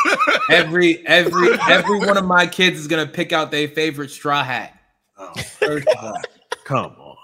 Every 0.50 1.04
every 1.06 1.48
every 1.68 1.98
one 1.98 2.16
of 2.16 2.24
my 2.24 2.46
kids 2.46 2.78
is 2.78 2.86
gonna 2.86 3.06
pick 3.06 3.32
out 3.32 3.50
their 3.50 3.66
favorite 3.68 4.10
straw 4.10 4.42
hat. 4.44 4.78
Oh, 5.18 5.32
First 5.58 5.88
come 6.64 6.94
on. 6.98 7.16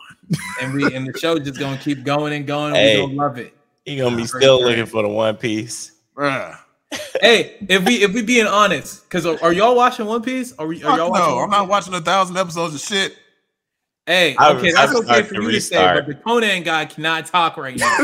and 0.61 0.75
we 0.75 0.93
and 0.95 1.07
the 1.07 1.19
show 1.19 1.39
just 1.39 1.59
gonna 1.61 1.77
keep 1.79 2.03
going 2.05 2.33
and 2.33 2.47
going. 2.47 2.75
Hey. 2.75 2.97
We 3.01 3.07
gonna 3.07 3.15
love 3.29 3.39
it. 3.39 3.55
you 3.85 4.03
gonna 4.03 4.17
be 4.17 4.27
still 4.27 4.59
sure. 4.59 4.69
looking 4.69 4.87
for 4.87 5.03
the 5.03 5.09
One 5.09 5.37
Piece. 5.37 5.93
Bruh. 6.17 6.59
Hey, 7.21 7.57
if 7.69 7.85
we 7.87 8.03
if 8.03 8.13
we 8.13 8.23
being 8.23 8.47
honest, 8.47 9.05
because 9.05 9.25
are 9.27 9.53
y'all 9.53 9.77
watching 9.77 10.07
One 10.07 10.23
Piece? 10.23 10.53
Are, 10.59 10.67
we, 10.67 10.83
are 10.83 10.99
y'all 10.99 11.11
watching? 11.11 11.29
no, 11.29 11.37
One 11.37 11.45
I'm 11.45 11.51
not 11.51 11.69
watching 11.69 11.95
a 11.95 12.01
thousand 12.01 12.37
episodes 12.37 12.75
of 12.75 12.81
shit. 12.81 13.17
Hey, 14.07 14.35
I- 14.37 14.53
okay, 14.55 14.71
I 14.71 14.87
that's 14.87 14.95
okay 14.97 15.23
for 15.23 15.35
to 15.35 15.43
you 15.43 15.53
to 15.53 15.61
say, 15.61 15.77
but 15.95 16.07
the 16.07 16.15
Conan 16.15 16.65
guy 16.65 16.87
cannot 16.87 17.27
talk 17.27 17.57
right 17.57 17.77
now. 17.79 17.87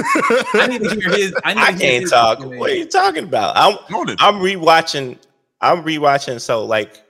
I 0.54 0.66
need 0.68 0.82
to 0.82 0.90
hear 0.94 1.10
his. 1.10 1.34
I, 1.44 1.54
need 1.54 1.60
I 1.60 1.72
to 1.72 1.72
hear 1.72 1.90
can't 1.90 2.02
his 2.02 2.10
talk. 2.10 2.38
opinion. 2.38 2.60
What 2.60 2.70
are 2.70 2.74
you 2.76 2.86
talking 2.86 3.24
about? 3.24 3.56
I'm 3.56 3.76
Own. 3.94 4.10
I'm 4.20 4.34
rewatching. 4.36 5.18
I'm 5.60 5.82
rewatching. 5.82 6.40
So 6.40 6.64
like 6.64 7.02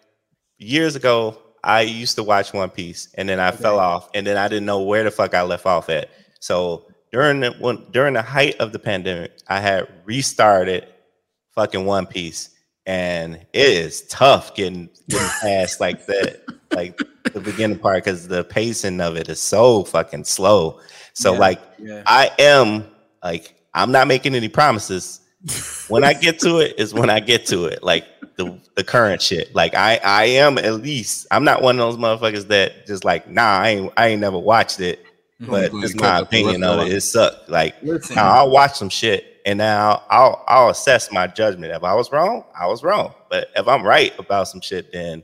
years 0.57 0.97
ago, 0.97 1.37
I 1.63 1.83
used 1.83 2.17
to 2.17 2.23
watch 2.23 2.55
One 2.55 2.71
Piece, 2.71 3.09
and 3.17 3.29
then 3.29 3.41
I 3.41 3.51
fell 3.51 3.79
off, 3.79 4.09
and 4.15 4.27
then 4.27 4.39
I 4.39 4.49
didn't 4.49 4.65
know 4.65 4.81
where 4.83 5.05
the 5.05 5.11
fuck 5.11 5.35
I 5.35 5.43
left 5.43 5.67
off 5.67 5.91
at. 5.91 6.09
So 6.41 6.87
during 7.13 7.41
the 7.41 7.51
when, 7.59 7.85
during 7.91 8.15
the 8.15 8.23
height 8.23 8.57
of 8.59 8.73
the 8.73 8.79
pandemic, 8.79 9.33
I 9.49 9.61
had 9.61 9.87
restarted 10.07 10.87
fucking 11.55 11.85
One 11.85 12.07
Piece, 12.07 12.51
and 12.87 13.35
it 13.35 13.47
is 13.53 14.03
tough 14.07 14.55
getting 14.55 14.89
getting 15.11 15.29
past 15.43 15.79
like 15.79 16.07
the 16.07 16.41
like 16.75 17.01
the 17.33 17.41
beginning 17.41 17.79
part 17.79 18.05
because 18.05 18.29
the 18.29 18.45
pacing 18.45 19.01
of 19.01 19.17
it 19.17 19.29
is 19.29 19.41
so 19.41 19.85
fucking 19.85 20.25
slow. 20.25 20.81
So 21.15 21.33
Yeah. 21.33 21.39
like 21.39 21.61
Yeah. 21.79 22.03
I 22.07 22.31
am 22.39 22.85
like 23.23 23.55
I'm 23.75 23.93
not 23.93 24.09
making 24.09 24.35
any 24.35 24.49
promises. 24.49 25.21
When 25.89 26.05
I 26.05 26.15
get 26.15 26.41
to 26.41 26.59
it 26.59 26.79
is 26.79 26.93
when 26.93 27.11
I 27.11 27.21
get 27.21 27.47
to 27.47 27.67
it. 27.67 27.83
Like 27.83 28.07
the 28.37 28.59
the 28.77 28.85
current 28.85 29.23
shit. 29.23 29.55
Like 29.55 29.75
I 29.75 30.01
I 30.05 30.25
am 30.25 30.59
at 30.59 30.75
least 30.75 31.27
I'm 31.31 31.45
not 31.45 31.63
one 31.63 31.79
of 31.79 31.87
those 31.87 31.97
motherfuckers 31.97 32.49
that 32.49 32.87
just 32.87 33.05
like 33.05 33.29
nah 33.29 33.59
I 33.61 33.69
ain't 33.69 33.93
I 33.97 34.09
ain't 34.09 34.21
never 34.21 34.39
watched 34.39 34.81
it. 34.81 35.05
But 35.41 35.71
it's 35.73 35.95
my 35.95 36.21
that 36.21 36.31
for 36.31 36.37
the 36.37 36.39
opinion 36.41 36.65
of 36.65 36.81
it. 36.81 36.93
It 36.93 37.01
sucked. 37.03 37.49
Like 37.49 37.77
Listen, 37.83 38.17
now 38.17 38.29
I'll 38.31 38.51
watch 38.51 38.75
some 38.75 38.89
shit 38.89 39.41
and 39.47 39.59
now 39.59 40.03
I'll 40.11 40.45
I'll 40.49 40.71
assess 40.71 41.11
my 41.13 41.27
judgment. 41.27 41.73
If 41.73 41.85
I 41.85 41.95
was 41.95 42.11
wrong, 42.13 42.45
I 42.59 42.67
was 42.67 42.83
wrong. 42.83 43.15
But 43.31 43.49
if 43.57 43.67
I'm 43.69 43.83
right 43.83 44.13
about 44.19 44.49
some 44.49 44.61
shit, 44.61 44.93
then 44.93 45.23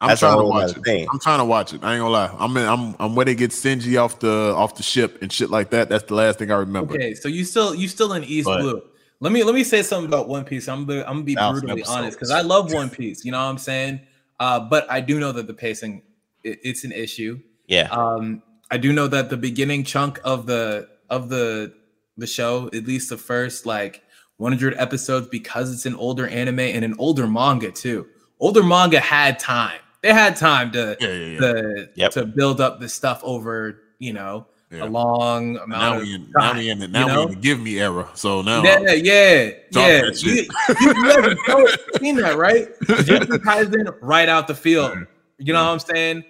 I'm 0.00 0.08
that's 0.08 0.20
trying 0.20 0.38
to 0.38 0.44
watch 0.44 0.76
it. 0.76 0.84
thing. 0.84 1.06
I'm 1.10 1.18
trying 1.18 1.38
to 1.38 1.44
watch 1.44 1.72
it. 1.72 1.82
I 1.82 1.94
ain't 1.94 2.00
gonna 2.00 2.10
lie. 2.10 2.34
I'm 2.38 2.54
in, 2.56 2.66
I'm 2.66 2.94
I'm 3.00 3.14
where 3.14 3.24
they 3.24 3.34
get 3.34 3.50
Sanji 3.50 3.98
off 4.02 4.18
the 4.18 4.52
off 4.54 4.74
the 4.74 4.82
ship 4.82 5.22
and 5.22 5.32
shit 5.32 5.48
like 5.50 5.70
that. 5.70 5.88
That's 5.88 6.04
the 6.04 6.14
last 6.14 6.38
thing 6.38 6.50
I 6.50 6.56
remember. 6.56 6.94
okay, 6.94 7.14
so 7.14 7.28
you 7.28 7.44
still 7.44 7.74
you 7.74 7.88
still 7.88 8.12
in 8.12 8.24
East 8.24 8.44
But- 8.46 8.60
Blue. 8.60 8.82
Let 9.20 9.32
me 9.32 9.42
let 9.44 9.54
me 9.54 9.64
say 9.64 9.82
something 9.82 10.06
about 10.06 10.28
One 10.28 10.44
Piece. 10.44 10.68
I'm 10.68 10.84
gonna, 10.84 11.00
I'm 11.00 11.06
gonna 11.14 11.22
be 11.22 11.34
brutally 11.34 11.80
episodes. 11.80 11.88
honest 11.96 12.18
because 12.18 12.30
I 12.30 12.42
love 12.42 12.74
One 12.74 12.90
Piece. 12.90 13.24
You 13.24 13.32
know 13.32 13.38
what 13.38 13.48
I'm 13.50 13.56
saying? 13.56 14.00
Uh, 14.38 14.60
but 14.60 14.84
I 14.90 15.00
do 15.00 15.18
know 15.18 15.32
that 15.32 15.46
the 15.46 15.54
pacing 15.54 16.02
it, 16.44 16.58
it's 16.62 16.84
an 16.84 16.92
issue. 16.92 17.40
yeah. 17.66 17.88
Um, 17.90 18.42
I 18.70 18.76
do 18.76 18.92
know 18.92 19.06
that 19.06 19.30
the 19.30 19.38
beginning 19.38 19.84
chunk 19.84 20.20
of 20.24 20.44
the 20.44 20.88
of 21.08 21.30
the 21.30 21.72
the 22.18 22.26
show, 22.26 22.66
at 22.74 22.84
least 22.84 23.08
the 23.08 23.16
first 23.16 23.64
like 23.64 24.02
100 24.36 24.74
episodes, 24.76 25.28
because 25.28 25.72
it's 25.72 25.86
an 25.86 25.94
older 25.94 26.28
anime 26.28 26.58
and 26.60 26.84
an 26.84 26.94
older 26.98 27.26
manga 27.26 27.70
too. 27.72 28.06
Older 28.38 28.62
manga 28.62 29.00
had 29.00 29.38
time. 29.38 29.80
They 30.02 30.12
had 30.12 30.36
time 30.36 30.70
to 30.72 30.96
Yeah, 31.00 31.08
yeah, 31.08 31.24
yeah. 31.26 31.38
to, 31.40 31.88
Yep. 31.94 32.10
to 32.12 32.26
build 32.26 32.60
up 32.60 32.80
the 32.80 32.88
stuff 32.88 33.20
over 33.24 33.82
you 33.98 34.12
know 34.12 34.46
Yeah. 34.70 34.84
a 34.84 34.86
long 34.86 35.54
Now 35.54 35.62
amount 35.64 36.02
we 36.02 36.14
of 36.14 36.20
in 36.20 36.30
now 36.36 36.40
time. 36.48 36.56
we 36.58 36.68
in 36.70 36.78
the 36.78 36.88
now 36.88 37.06
know? 37.06 37.16
we 37.16 37.22
in 37.22 37.28
the 37.30 37.36
give 37.36 37.60
me 37.60 37.78
era. 37.80 38.08
So 38.14 38.42
now 38.42 38.62
Yeah, 38.62 38.80
yeah, 38.92 39.50
yeah. 39.72 40.02
You, 40.12 40.32
you, 40.32 40.48
you 40.80 41.04
haven't 41.04 41.38
know- 41.48 41.66
seen 41.98 42.16
that, 42.16 42.36
right? 42.36 42.68
Jujutsu 42.84 43.38
Kaisen 43.38 43.96
right 44.02 44.28
out 44.28 44.46
the 44.48 44.54
field. 44.54 44.98
You 45.38 45.52
know 45.52 45.64
what 45.64 45.72
I'm 45.72 45.78
saying? 45.80 46.24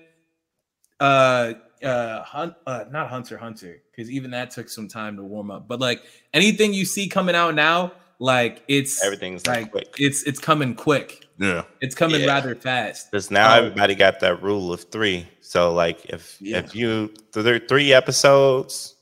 Uh, 0.99 1.55
uh, 1.83 2.23
hunt, 2.23 2.55
uh, 2.67 2.85
not 2.91 3.09
Hunter 3.11 3.37
Hunter, 3.37 3.83
because 3.91 4.11
even 4.11 4.31
that 4.31 4.51
took 4.51 4.69
some 4.69 4.89
time 4.89 5.17
to 5.17 5.23
warm 5.23 5.51
up. 5.51 5.69
But 5.69 5.79
like 5.81 6.03
anything 6.33 6.73
you 6.73 6.85
see 6.87 7.07
coming 7.09 7.35
out 7.35 7.55
now, 7.55 7.93
like 8.19 8.63
it's 8.67 9.05
Everything's 9.05 9.47
like 9.47 9.63
like 9.65 9.71
quick. 9.73 9.95
it's 9.99 10.23
it's 10.23 10.39
coming 10.39 10.75
quick. 10.75 11.26
Yeah. 11.39 11.63
It's 11.81 11.95
coming 11.95 12.21
Yeah. 12.23 12.27
rather 12.29 12.55
fast. 12.55 13.11
Because 13.11 13.31
now 13.31 13.55
Oh. 13.55 13.59
everybody 13.59 13.95
got 13.95 14.21
that 14.21 14.43
rule 14.43 14.73
of 14.73 14.85
three. 14.91 15.27
So 15.41 15.73
like 15.75 16.05
if 16.07 16.37
Yeah. 16.41 16.59
if 16.59 16.75
you 16.75 17.13
th- 17.33 17.63
three 17.69 17.93
episodes, 17.93 18.95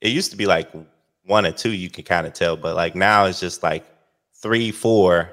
it 0.00 0.08
used 0.10 0.30
to 0.30 0.36
be 0.36 0.46
like 0.46 0.70
one 1.24 1.46
or 1.46 1.52
two 1.52 1.70
you 1.70 1.88
can 1.90 2.04
kind 2.04 2.26
of 2.26 2.32
tell, 2.32 2.56
but 2.56 2.74
like 2.76 2.94
now 2.94 3.26
it's 3.26 3.40
just 3.40 3.62
like 3.62 3.84
three, 4.42 4.70
four. 4.70 5.30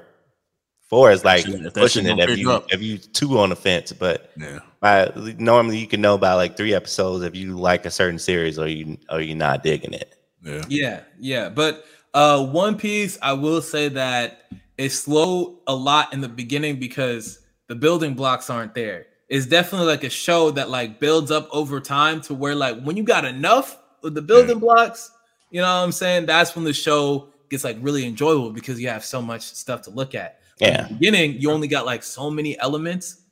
Four 0.88 1.10
is 1.10 1.22
like 1.22 1.44
Shit, 1.44 1.66
if 1.66 1.74
pushing 1.74 2.06
it 2.06 2.18
if 2.18 2.38
you 2.38 2.50
up. 2.50 2.72
if 2.72 2.80
you 2.80 2.96
two 2.96 3.38
on 3.38 3.50
the 3.50 3.56
fence, 3.56 3.92
but 3.92 4.30
Yeah. 4.38 4.60
by, 4.80 5.12
normally 5.38 5.76
you 5.78 5.86
can 5.86 6.00
know 6.00 6.16
by 6.16 6.32
like 6.32 6.56
three 6.56 6.72
episodes 6.72 7.24
if 7.24 7.34
you 7.36 7.58
like 7.58 7.84
a 7.84 7.90
certain 7.90 8.18
series 8.18 8.58
or 8.58 8.68
you 8.68 8.96
or 9.10 9.20
you're 9.20 9.36
not 9.36 9.62
digging 9.62 9.92
it. 9.92 10.14
Yeah. 10.42 10.64
Yeah, 10.68 11.00
yeah. 11.20 11.48
But 11.50 11.84
uh 12.14 12.42
One 12.46 12.76
Piece, 12.78 13.18
I 13.20 13.34
will 13.34 13.60
say 13.60 13.88
that 13.90 14.44
it's 14.78 14.94
slow 15.00 15.58
a 15.66 15.74
lot 15.74 16.12
in 16.14 16.20
the 16.20 16.28
beginning 16.28 16.78
because 16.78 17.40
the 17.66 17.74
building 17.74 18.14
blocks 18.14 18.48
aren't 18.48 18.74
there. 18.74 19.06
It's 19.28 19.44
definitely 19.46 19.88
like 19.88 20.04
a 20.04 20.10
show 20.10 20.50
that 20.52 20.70
like 20.70 21.00
builds 21.00 21.30
up 21.30 21.48
over 21.52 21.80
time 21.80 22.20
to 22.22 22.34
where 22.34 22.54
like 22.54 22.80
when 22.82 22.96
you 22.96 23.02
got 23.02 23.24
enough 23.26 23.76
of 24.02 24.14
the 24.14 24.22
building 24.22 24.58
blocks, 24.58 25.10
you 25.50 25.60
know 25.60 25.66
what 25.66 25.84
I'm 25.84 25.92
saying? 25.92 26.26
That's 26.26 26.54
when 26.56 26.64
the 26.64 26.72
show 26.72 27.28
gets 27.50 27.64
like 27.64 27.76
really 27.80 28.06
enjoyable 28.06 28.50
because 28.52 28.80
you 28.80 28.88
have 28.88 29.04
so 29.04 29.20
much 29.20 29.42
stuff 29.42 29.82
to 29.82 29.90
look 29.90 30.14
at. 30.14 30.40
At 30.62 30.68
Yeah. 30.68 30.82
the 30.88 30.94
beginning, 30.94 31.40
you 31.40 31.50
only 31.50 31.68
got 31.68 31.84
like 31.84 32.02
so 32.02 32.30
many 32.30 32.58
elements 32.58 33.22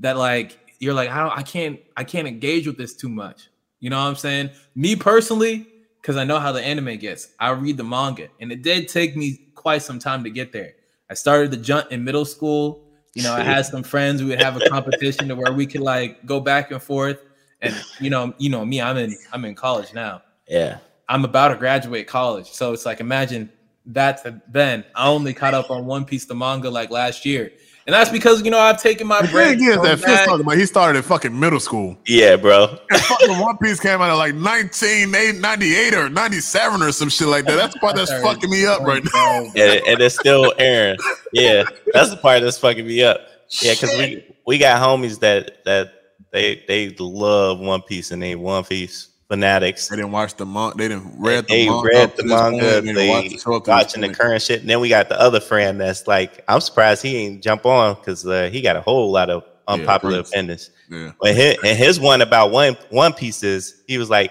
that 0.00 0.16
like 0.18 0.58
you're 0.78 0.92
like, 0.94 1.08
I 1.08 1.20
don't 1.22 1.38
I 1.38 1.42
can't 1.42 1.80
I 1.96 2.04
can't 2.04 2.28
engage 2.28 2.66
with 2.66 2.76
this 2.76 2.94
too 2.94 3.08
much. 3.08 3.48
You 3.80 3.88
know 3.90 3.98
what 3.98 4.08
I'm 4.08 4.16
saying? 4.16 4.50
Me 4.74 4.94
personally, 4.96 5.66
because 6.02 6.16
I 6.16 6.24
know 6.24 6.38
how 6.38 6.52
the 6.52 6.62
anime 6.62 6.96
gets, 6.98 7.28
I 7.40 7.50
read 7.50 7.76
the 7.76 7.84
manga, 7.84 8.28
and 8.40 8.50
it 8.52 8.62
did 8.62 8.88
take 8.88 9.16
me 9.16 9.48
quite 9.54 9.82
some 9.82 9.98
time 9.98 10.22
to 10.24 10.30
get 10.30 10.52
there. 10.52 10.72
I 11.10 11.14
started 11.14 11.50
the 11.50 11.56
jump 11.56 11.92
in 11.92 12.04
middle 12.04 12.24
school. 12.24 12.82
You 13.14 13.22
know, 13.22 13.32
I 13.32 13.40
had 13.40 13.64
some 13.64 13.82
friends. 13.82 14.22
We 14.22 14.28
would 14.28 14.42
have 14.42 14.60
a 14.60 14.68
competition 14.68 15.28
to 15.28 15.36
where 15.36 15.52
we 15.52 15.66
could 15.66 15.80
like 15.80 16.26
go 16.26 16.38
back 16.38 16.70
and 16.70 16.82
forth. 16.82 17.18
And 17.62 17.74
you 17.98 18.10
know, 18.10 18.34
you 18.38 18.50
know 18.50 18.64
me. 18.64 18.80
I'm 18.80 18.96
in 18.98 19.16
I'm 19.32 19.44
in 19.44 19.54
college 19.54 19.94
now. 19.94 20.22
Yeah. 20.48 20.78
I'm 21.08 21.24
about 21.24 21.48
to 21.48 21.56
graduate 21.56 22.08
college, 22.08 22.50
so 22.50 22.72
it's 22.72 22.84
like 22.84 23.00
imagine 23.00 23.50
that 23.86 24.22
to 24.24 24.42
then. 24.48 24.84
I 24.94 25.08
only 25.08 25.32
caught 25.32 25.54
up 25.54 25.70
on 25.70 25.86
One 25.86 26.04
Piece 26.04 26.24
of 26.24 26.28
the 26.28 26.34
manga 26.34 26.68
like 26.68 26.90
last 26.90 27.24
year, 27.24 27.52
and 27.86 27.94
that's 27.94 28.10
because 28.10 28.42
you 28.42 28.50
know 28.50 28.58
I've 28.58 28.80
taken 28.82 29.06
my 29.06 29.22
The 29.22 29.28
break. 29.28 29.58
thing 29.58 29.68
is 29.68 29.76
that 29.76 29.98
Fitz 29.98 30.04
that. 30.06 30.26
talking 30.26 30.40
about 30.42 30.56
he 30.58 30.66
started 30.66 30.98
at 30.98 31.04
fucking 31.04 31.38
middle 31.38 31.60
school. 31.60 31.96
Yeah, 32.06 32.36
bro. 32.36 32.78
And 32.90 33.00
fucking 33.00 33.38
One 33.38 33.56
Piece 33.58 33.78
came 33.80 34.00
out 34.00 34.10
at 34.10 34.14
like 34.14 34.34
1998 34.34 35.94
or 35.94 36.08
97 36.08 36.82
or 36.82 36.92
some 36.92 37.08
shit 37.08 37.28
like 37.28 37.44
that. 37.46 37.56
That's 37.56 37.74
the 37.74 37.80
part 37.80 37.96
that's 37.96 38.12
fucking 38.22 38.50
me 38.50 38.66
up 38.66 38.80
right 38.82 39.02
now. 39.14 39.44
and, 39.54 39.56
and 39.86 40.00
it's 40.00 40.18
still 40.18 40.52
airing. 40.58 40.98
Yeah, 41.32 41.64
that's 41.92 42.10
the 42.10 42.16
part 42.16 42.42
that's 42.42 42.58
fucking 42.58 42.86
me 42.86 43.02
up. 43.02 43.20
Yeah, 43.62 43.74
because 43.74 43.96
we 43.96 44.24
we 44.46 44.58
got 44.58 44.80
homies 44.82 45.20
that 45.20 45.64
that 45.64 45.92
they 46.32 46.64
they 46.66 46.90
love 46.98 47.60
One 47.60 47.82
Piece 47.82 48.10
and 48.10 48.20
they 48.22 48.34
One 48.34 48.64
Piece 48.64 49.08
fanatics. 49.28 49.88
They 49.88 49.96
didn't 49.96 50.12
watch 50.12 50.34
the 50.36 50.46
manga. 50.46 50.76
They 50.76 50.88
didn't 50.88 51.20
read 51.20 51.46
the 51.46 51.54
They 51.54 51.68
manga. 51.68 51.88
read 51.88 52.10
the 52.16 52.22
point, 52.24 52.28
manga. 52.28 52.78
and 52.78 52.96
They 52.96 53.08
watched 53.08 53.30
the 53.32 53.38
show 53.38 53.54
up 53.56 53.64
to 53.64 53.70
this 53.70 53.76
watching 53.76 54.00
the 54.02 54.14
current 54.14 54.42
shit. 54.42 54.60
And 54.60 54.70
then 54.70 54.80
we 54.80 54.88
got 54.88 55.08
the 55.08 55.20
other 55.20 55.40
friend 55.40 55.80
that's 55.80 56.06
like, 56.06 56.44
I'm 56.48 56.60
surprised 56.60 57.02
he 57.02 57.16
ain't 57.16 57.42
jump 57.42 57.66
on 57.66 57.94
because 57.94 58.26
uh, 58.26 58.48
he 58.52 58.60
got 58.60 58.76
a 58.76 58.80
whole 58.80 59.10
lot 59.10 59.30
of 59.30 59.44
unpopular 59.68 60.16
Prince. 60.18 60.30
opinions. 60.30 60.70
Yeah. 60.90 61.12
But 61.20 61.34
his, 61.34 61.56
and 61.64 61.76
his 61.76 61.98
one 62.00 62.22
about 62.22 62.50
one 62.52 62.76
One 62.90 63.12
Piece 63.12 63.42
is 63.42 63.82
he 63.88 63.98
was 63.98 64.08
like, 64.10 64.30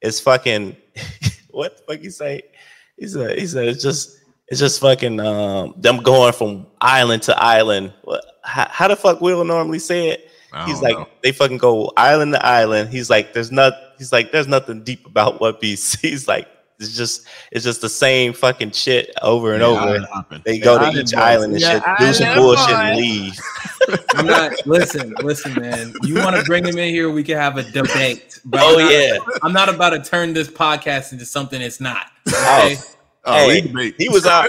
it's 0.00 0.18
fucking 0.20 0.74
what 1.50 1.76
the 1.76 1.82
fuck 1.94 2.02
you 2.02 2.10
say? 2.10 2.42
He 2.96 3.06
said 3.06 3.38
he 3.38 3.46
said 3.46 3.68
it's 3.68 3.82
just 3.82 4.16
it's 4.48 4.58
just 4.60 4.80
fucking 4.80 5.20
um 5.20 5.74
them 5.76 5.98
going 5.98 6.32
from 6.32 6.66
island 6.80 7.22
to 7.24 7.36
island. 7.38 7.92
What 8.04 8.24
how, 8.42 8.66
how 8.70 8.88
the 8.88 8.96
fuck 8.96 9.20
Will 9.20 9.44
normally 9.44 9.78
say 9.78 10.08
it? 10.08 10.30
He's 10.66 10.80
like 10.82 10.96
know. 10.96 11.06
they 11.22 11.32
fucking 11.32 11.58
go 11.58 11.92
island 11.98 12.32
to 12.32 12.44
island. 12.44 12.88
He's 12.90 13.08
like 13.10 13.34
there's 13.34 13.52
not 13.52 13.74
he's 14.00 14.10
like 14.12 14.32
there's 14.32 14.48
nothing 14.48 14.82
deep 14.82 15.06
about 15.06 15.40
One 15.40 15.54
Piece. 15.54 15.94
He's 16.00 16.26
like 16.26 16.48
it's 16.80 16.96
just 16.96 17.26
it's 17.52 17.62
just 17.64 17.82
the 17.82 17.88
same 17.90 18.32
fucking 18.32 18.70
shit 18.70 19.12
over 19.20 19.52
and 19.52 19.60
Yeah, 19.60 19.68
over. 19.68 19.78
island 19.80 20.06
hopping. 20.10 20.42
They 20.46 20.58
go 20.58 20.78
to 20.78 20.84
Island 20.86 21.08
each 21.08 21.14
island 21.14 21.52
and 21.52 21.60
Yeah, 21.60 21.96
shit, 21.98 22.06
do 22.08 22.12
some 22.14 22.34
bullshit 22.38 22.70
and 22.74 22.96
leave. 22.98 23.34
I'm 24.14 24.26
not. 24.26 24.52
listen, 24.66 25.14
listen, 25.22 25.60
man. 25.60 25.92
You 26.04 26.14
want 26.14 26.36
to 26.36 26.42
bring 26.44 26.64
him 26.64 26.78
in 26.78 26.88
here? 26.88 27.10
We 27.10 27.22
can 27.22 27.36
have 27.36 27.58
a 27.58 27.62
debate. 27.64 28.40
But 28.46 28.60
Oh 28.62 28.78
I'm 28.78 28.84
not, 28.84 28.92
yeah. 28.92 29.18
I'm 29.42 29.52
not 29.52 29.68
about 29.68 29.90
to 29.90 30.00
turn 30.02 30.32
this 30.32 30.48
podcast 30.48 31.12
into 31.12 31.26
something 31.26 31.60
it's 31.60 31.80
not. 31.80 32.06
Okay? 32.26 32.76
Oh, 33.26 33.32
Hey, 33.34 33.70
we. 33.74 33.94
He 33.98 34.08
was 34.08 34.24
out. 34.24 34.48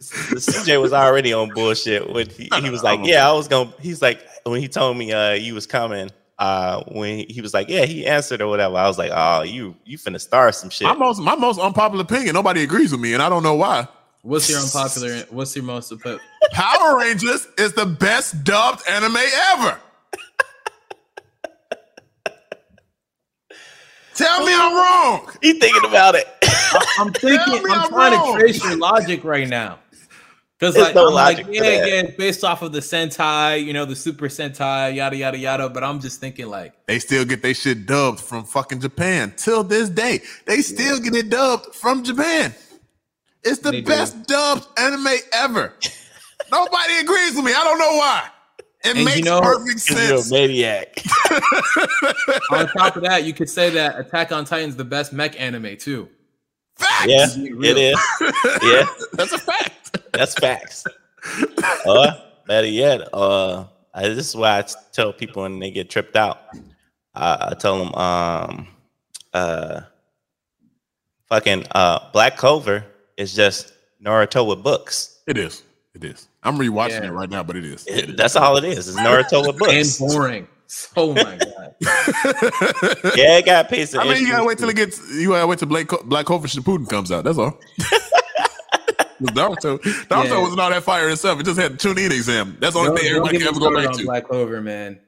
CJ 0.00 0.80
was 0.80 0.92
already 0.92 1.32
on 1.32 1.50
bullshit. 1.54 2.12
When 2.12 2.28
he, 2.30 2.48
he 2.62 2.70
was 2.70 2.82
like, 2.88 3.00
"Yeah, 3.04 3.28
I 3.28 3.32
was 3.32 3.48
gonna." 3.48 3.72
He's 3.80 4.00
like, 4.02 4.20
when 4.44 4.60
he 4.60 4.68
told 4.68 4.96
me 4.96 5.12
uh 5.12 5.32
you 5.32 5.54
was 5.54 5.66
coming, 5.66 6.10
uh 6.38 6.82
when 6.88 7.18
he, 7.18 7.26
he 7.28 7.40
was 7.40 7.52
like, 7.54 7.68
"Yeah," 7.68 7.84
he 7.84 8.06
answered 8.06 8.40
or 8.40 8.48
whatever. 8.48 8.76
I 8.76 8.86
was 8.86 8.98
like, 8.98 9.10
"Oh, 9.14 9.42
you 9.42 9.74
you 9.84 9.98
finna 9.98 10.20
start 10.20 10.54
some 10.54 10.70
shit." 10.70 10.86
my 10.86 10.94
most 10.94 11.20
my 11.20 11.34
most 11.36 11.58
unpopular 11.58 12.02
opinion. 12.02 12.34
Nobody 12.34 12.62
agrees 12.62 12.92
with 12.92 13.00
me, 13.00 13.14
and 13.14 13.22
I 13.22 13.28
don't 13.28 13.42
know 13.42 13.54
why. 13.54 13.88
What's 14.22 14.48
your 14.50 14.60
unpopular? 14.60 15.24
What's 15.30 15.54
your 15.56 15.64
most 15.64 15.92
oppo- 15.92 16.20
Power 16.52 16.98
Rangers 16.98 17.46
is 17.56 17.72
the 17.72 17.86
best 17.86 18.44
dubbed 18.44 18.82
anime 18.88 19.16
ever. 19.52 19.78
Tell 24.14 24.44
me 24.44 24.52
I'm 24.52 24.74
wrong. 24.74 25.30
he 25.42 25.52
thinking 25.60 25.88
about 25.88 26.16
it. 26.16 26.26
I'm 26.98 27.12
thinking. 27.12 27.62
I'm 27.70 27.70
I'm 27.70 27.88
trying 27.88 28.12
wrong. 28.18 28.34
to 28.34 28.40
trace 28.40 28.64
your 28.64 28.76
logic 28.76 29.22
right 29.22 29.46
now. 29.48 29.78
Because 30.58 30.76
like, 30.76 30.94
no 30.94 31.08
I'm 31.08 31.14
like, 31.14 31.46
yeah, 31.50 31.62
that. 31.62 31.88
yeah, 31.88 32.02
based 32.18 32.42
off 32.42 32.62
of 32.62 32.72
the 32.72 32.80
Sentai, 32.80 33.64
you 33.64 33.72
know, 33.72 33.84
the 33.84 33.94
Super 33.94 34.26
Sentai, 34.26 34.96
yada 34.96 35.16
yada 35.16 35.38
yada. 35.38 35.68
But 35.68 35.84
I'm 35.84 36.00
just 36.00 36.18
thinking 36.20 36.48
like, 36.48 36.74
They 36.86 36.98
still 36.98 37.24
get 37.24 37.42
their 37.42 37.54
shit 37.54 37.86
dubbed 37.86 38.18
from 38.20 38.44
fucking 38.44 38.80
Japan 38.80 39.32
till 39.36 39.62
this 39.62 39.88
day. 39.88 40.20
They 40.46 40.62
still 40.62 40.98
get 40.98 41.14
it 41.14 41.30
dubbed 41.30 41.74
from 41.76 42.02
Japan. 42.02 42.52
It's 43.44 43.60
the 43.60 43.70
They 43.70 43.82
do. 43.82 43.86
best 43.86 44.26
dubbed 44.26 44.66
anime 44.78 45.06
ever. 45.32 45.74
Nobody 46.50 46.94
agrees 47.02 47.36
with 47.36 47.44
me. 47.44 47.52
I 47.52 47.62
don't 47.62 47.78
know 47.78 47.96
why. 47.96 48.28
It 48.84 48.90
And 48.90 48.98
you 48.98 49.04
makes 49.04 49.28
perfect 49.28 49.42
perfect 49.44 49.86
'Cause 49.88 50.08
you're 50.08 50.14
a 50.14 50.18
sense. 50.18 50.32
maniac. 50.32 51.04
on 52.50 52.68
top 52.68 52.96
of 52.96 53.02
that, 53.04 53.22
you 53.24 53.32
could 53.32 53.48
say 53.50 53.70
that 53.70 53.98
Attack 53.98 54.32
on 54.32 54.44
Titan's 54.44 54.76
the 54.76 54.84
best 54.84 55.12
mech 55.12 55.40
anime 55.40 55.76
too. 55.76 56.08
Facts. 56.76 57.06
Yeah, 57.08 57.26
it 57.36 57.76
is. 57.76 57.98
Yeah, 58.62 58.86
That's 59.14 59.32
a 59.32 59.38
fact. 59.38 59.77
That's 60.12 60.34
facts. 60.34 60.84
Or 61.86 62.06
better 62.46 62.66
yet, 62.66 63.08
uh, 63.12 63.64
I, 63.94 64.08
this 64.08 64.28
is 64.28 64.36
why 64.36 64.58
I 64.58 64.64
tell 64.92 65.12
people 65.12 65.42
when 65.42 65.58
they 65.58 65.70
get 65.70 65.90
tripped 65.90 66.16
out. 66.16 66.40
I, 67.14 67.48
I 67.50 67.54
tell 67.58 67.78
them, 67.84 67.94
um, 67.94 68.68
uh, 69.34 69.80
fucking 71.28 71.64
uh, 71.72 72.10
Black 72.12 72.36
Clover 72.36 72.84
is 73.16 73.34
just 73.34 73.72
Naruto 74.02 74.46
with 74.48 74.62
books. 74.62 75.20
It 75.26 75.36
is. 75.36 75.62
It 75.94 76.04
is. 76.04 76.28
I'm 76.44 76.56
rewatching 76.58 77.02
Yeah. 77.02 77.08
it 77.08 77.12
right 77.12 77.28
now, 77.28 77.42
but 77.42 77.56
it 77.56 77.64
is. 77.64 77.86
It- 77.86 78.16
that's 78.16 78.36
all 78.36 78.56
it 78.56 78.64
is. 78.64 78.88
It's 78.88 78.98
Naruto 78.98 79.46
with 79.46 79.58
books. 79.58 79.72
And 79.72 79.84
books. 79.98 80.14
boring. 80.14 80.48
Oh 80.96 81.14
my 81.14 81.22
god. 81.38 81.74
Yeah, 83.16 83.38
it 83.38 83.46
got 83.46 83.68
pace. 83.70 83.94
I 83.94 84.04
mean, 84.04 84.18
you 84.22 84.28
gotta 84.30 84.44
wait 84.44 84.58
till 84.58 84.68
it 84.68 84.76
gets. 84.76 85.00
You 85.14 85.28
gotta 85.30 85.46
wait 85.46 85.58
till 85.58 85.68
Black 85.68 85.88
Co- 85.88 86.02
Black 86.04 86.26
Clover 86.26 86.46
Shippuden 86.46 86.88
comes 86.88 87.10
out. 87.10 87.24
That's 87.24 87.38
all. 87.38 87.58
Naruto, 89.20 89.78
Naruto 89.78 90.24
Yeah. 90.28 90.40
wasn't 90.40 90.60
all 90.60 90.70
that 90.70 90.82
fire 90.84 91.08
itself. 91.08 91.40
It 91.40 91.44
just 91.46 91.58
had 91.58 91.72
a 91.72 91.76
Chunin 91.76 92.10
exam. 92.12 92.56
That's 92.60 92.74
the 92.74 92.80
only 92.80 92.88
Don't- 92.90 92.98
thing 92.98 93.08
everybody 93.10 93.38
can 93.38 93.46
ever 93.48 93.60
go 93.60 93.74
back 93.74 93.92
to. 93.96 94.04
Black 94.04 94.28
Clover, 94.28 94.60
man. 94.60 95.00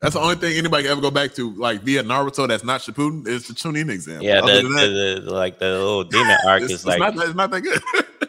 That's 0.00 0.14
the 0.14 0.20
only 0.20 0.34
thing 0.34 0.56
anybody 0.58 0.82
can 0.82 0.92
ever 0.92 1.00
go 1.00 1.10
back 1.10 1.32
to, 1.34 1.54
like 1.54 1.82
via 1.82 2.02
Naruto. 2.02 2.46
That's 2.46 2.64
not 2.64 2.80
Shippuden. 2.82 3.26
Is 3.26 3.46
the 3.48 3.54
Chunin 3.54 3.88
exam. 3.90 4.20
Yeah, 4.22 4.40
the, 4.40 4.46
that, 4.46 4.62
the, 4.62 5.22
the- 5.24 5.32
like 5.32 5.58
the 5.58 5.66
little 5.70 6.04
demon 6.04 6.36
arc 6.46 6.62
it's, 6.62 6.72
is 6.72 6.80
it's 6.80 6.86
like 6.86 6.98
not, 6.98 7.16
it's 7.16 7.34
not 7.34 7.50
that 7.50 7.60
good. 7.62 7.80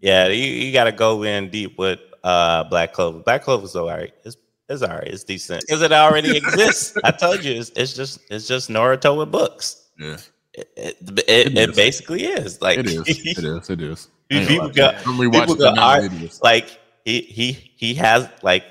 Yeah, 0.00 0.28
you, 0.28 0.44
you 0.44 0.72
got 0.74 0.84
to 0.84 0.92
go 0.92 1.22
in 1.22 1.48
deep 1.50 1.78
with 1.78 1.98
uh 2.22 2.64
Black 2.64 2.92
Clover. 2.92 3.20
Black 3.20 3.42
Clover's 3.42 3.74
all 3.74 3.86
right. 3.88 4.12
It's 4.24 4.36
it's 4.68 4.82
all 4.82 4.90
right. 4.90 5.06
It's 5.06 5.24
decent 5.24 5.62
because 5.66 5.80
it 5.80 5.90
already 5.90 6.36
exists. 6.36 6.96
I 7.02 7.12
told 7.12 7.42
you, 7.42 7.54
it's, 7.54 7.70
it's 7.76 7.94
just 7.94 8.20
it's 8.30 8.46
just 8.46 8.68
Naruto 8.68 9.16
with 9.16 9.32
books. 9.32 9.88
yeah, 9.98 10.18
It 10.56 10.70
it, 10.76 10.96
it, 11.28 11.56
it 11.58 11.70
is. 11.70 11.76
basically 11.76 12.24
is 12.24 12.60
like 12.62 12.78
it 12.78 12.86
is. 12.86 13.02
It 13.06 13.38
is. 13.44 13.68
It 13.70 13.80
is. 13.80 14.08
people 14.48 14.68
got, 14.70 14.96
people 14.98 15.12
rewatching 15.14 15.58
go 15.58 15.68
it 15.68 15.74
now. 15.74 15.86
ar- 15.88 16.04
It 16.04 16.12
is. 16.14 16.40
like 16.42 16.78
he 17.04 17.20
he 17.20 17.52
he 17.52 17.94
has 17.94 18.28
like 18.42 18.64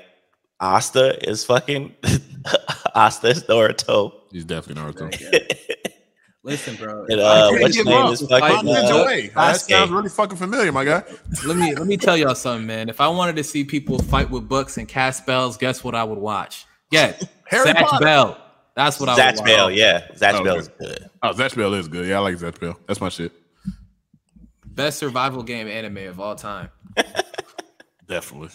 Asta 0.60 1.28
is 1.28 1.44
fucking 1.44 1.94
Asta 2.94 3.28
is 3.28 3.44
Naruto. 3.44 4.12
He's 4.32 4.44
definitely 4.44 4.82
Naruto. 4.82 5.60
Listen, 6.42 6.76
bro. 6.76 7.04
and 7.08 7.18
uh, 7.20 7.50
what's 7.54 7.74
your 7.74 7.84
name 7.84 7.94
wrong. 8.02 8.12
is 8.12 8.20
fucking 8.20 8.34
I- 8.44 8.48
Find 8.50 8.68
Ninja 8.68 9.02
uh, 9.02 9.06
Way. 9.06 9.28
That 9.34 9.56
sounds 9.60 9.90
really 9.90 10.08
fucking 10.08 10.38
familiar, 10.38 10.70
my 10.70 10.84
guy. 10.84 11.02
let 11.44 11.56
me 11.56 11.74
let 11.74 11.86
me 11.88 11.96
tell 11.96 12.16
y'all 12.16 12.36
something, 12.36 12.66
man. 12.66 12.88
If 12.88 13.00
I 13.00 13.08
wanted 13.08 13.34
to 13.36 13.44
see 13.44 13.64
people 13.64 13.98
fight 13.98 14.30
with 14.30 14.48
books 14.48 14.76
and 14.78 14.86
cast 14.86 15.22
spells, 15.24 15.56
guess 15.56 15.82
what 15.82 15.94
I 15.96 16.04
would 16.04 16.18
watch? 16.18 16.64
Yeah, 16.92 17.14
Harry 17.48 17.66
Zatch 17.70 17.84
Potter. 17.86 18.04
Bell. 18.04 18.42
That's 18.76 19.00
what 19.00 19.08
I 19.08 19.14
would 19.14 19.20
Zatch 19.22 19.36
watch. 19.38 19.46
Bell. 19.46 19.70
Yeah, 19.72 20.06
Zatch 20.14 20.34
Oh, 20.40 20.44
Bell 20.44 20.56
is 20.58 20.68
good. 20.68 21.10
Oh, 21.30 21.34
Zatch 21.34 21.56
Bell 21.56 21.74
is 21.74 21.88
good. 21.88 22.06
Yeah, 22.06 22.16
I 22.16 22.20
like 22.20 22.36
Zatch 22.36 22.60
Bell. 22.60 22.78
That's 22.86 23.00
my 23.00 23.08
shit. 23.08 23.32
Best 24.64 24.98
survival 24.98 25.42
game 25.42 25.68
anime 25.68 26.08
of 26.08 26.20
all 26.20 26.34
time. 26.34 26.70
Definitely. 28.06 28.50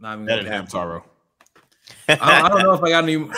Not 0.00 0.14
even 0.14 0.26
Better 0.26 0.42
gonna 0.42 0.56
than 0.56 0.66
cap. 0.66 0.72
Hamtaro. 0.72 1.02
I, 2.08 2.14
don't, 2.14 2.22
I 2.22 2.48
don't 2.48 2.62
know 2.62 2.72
if 2.74 2.82
I 2.82 2.88
got 2.90 3.04
any. 3.04 3.16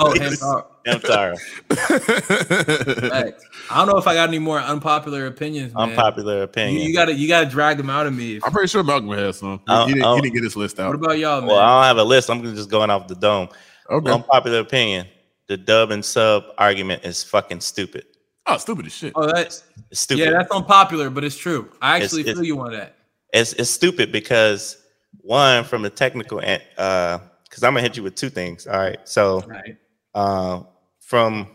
Oh, 0.00 0.12
Hamtaro. 0.12 0.66
I'm 0.88 1.00
sorry. 1.02 1.36
Facts. 1.68 3.44
I 3.70 3.76
don't 3.76 3.86
know 3.86 3.96
if 3.96 4.08
I 4.08 4.14
got 4.14 4.28
any 4.28 4.40
more 4.40 4.58
unpopular 4.58 5.26
opinions, 5.26 5.72
man. 5.72 5.90
Unpopular 5.90 6.42
opinion. 6.42 6.84
you 6.84 6.92
gotta 6.92 7.14
you 7.14 7.28
gotta 7.28 7.48
drag 7.48 7.76
them 7.76 7.88
out 7.88 8.08
of 8.08 8.12
me. 8.12 8.40
I'm 8.42 8.50
pretty 8.50 8.66
sure 8.66 8.82
Malcolm 8.82 9.08
has 9.10 9.38
some. 9.38 9.60
He, 9.68 9.84
he 9.86 9.94
didn't, 9.94 10.16
he 10.16 10.20
didn't 10.22 10.34
get 10.34 10.42
his 10.42 10.56
list 10.56 10.80
out. 10.80 10.88
What 10.88 10.96
about 10.96 11.18
y'all, 11.18 11.40
man? 11.42 11.50
Well, 11.50 11.60
I 11.60 11.78
don't 11.78 11.96
have 11.96 12.04
a 12.04 12.08
list. 12.08 12.28
I'm 12.28 12.42
just 12.42 12.70
going 12.70 12.90
off 12.90 13.06
the 13.06 13.14
dome. 13.14 13.50
Okay. 13.88 14.10
Unpopular 14.10 14.58
opinion: 14.58 15.06
the 15.52 15.58
dub 15.58 15.90
and 15.90 16.02
sub 16.04 16.44
argument 16.56 17.04
is 17.04 17.22
fucking 17.22 17.60
stupid. 17.60 18.04
Oh, 18.46 18.56
stupid 18.56 18.86
as 18.86 18.92
shit. 18.94 19.12
oh, 19.14 19.26
that's 19.26 19.62
It's 19.90 20.00
stupid. 20.00 20.22
yeah, 20.24 20.30
that's 20.30 20.50
unpopular, 20.50 21.10
but 21.10 21.24
it's 21.24 21.36
true. 21.36 21.68
I 21.82 21.96
actually 22.00 22.22
It's- 22.22 22.34
feel 22.36 22.44
you 22.44 22.58
on 22.60 22.72
that. 22.72 22.96
it's 23.34 23.52
it's 23.52 23.70
stupid 23.70 24.10
because 24.12 24.78
one 25.20 25.64
from 25.64 25.82
the 25.82 25.90
technical 25.90 26.40
end. 26.40 26.62
Uh, 26.78 27.18
because 27.44 27.62
I'm 27.64 27.72
gonna 27.74 27.82
hit 27.82 27.98
you 27.98 28.02
with 28.02 28.14
two 28.14 28.30
things. 28.30 28.66
All 28.66 28.78
right. 28.78 28.98
So 29.04 29.40
Right. 29.46 29.76
uh, 30.14 30.62
from 31.00 31.48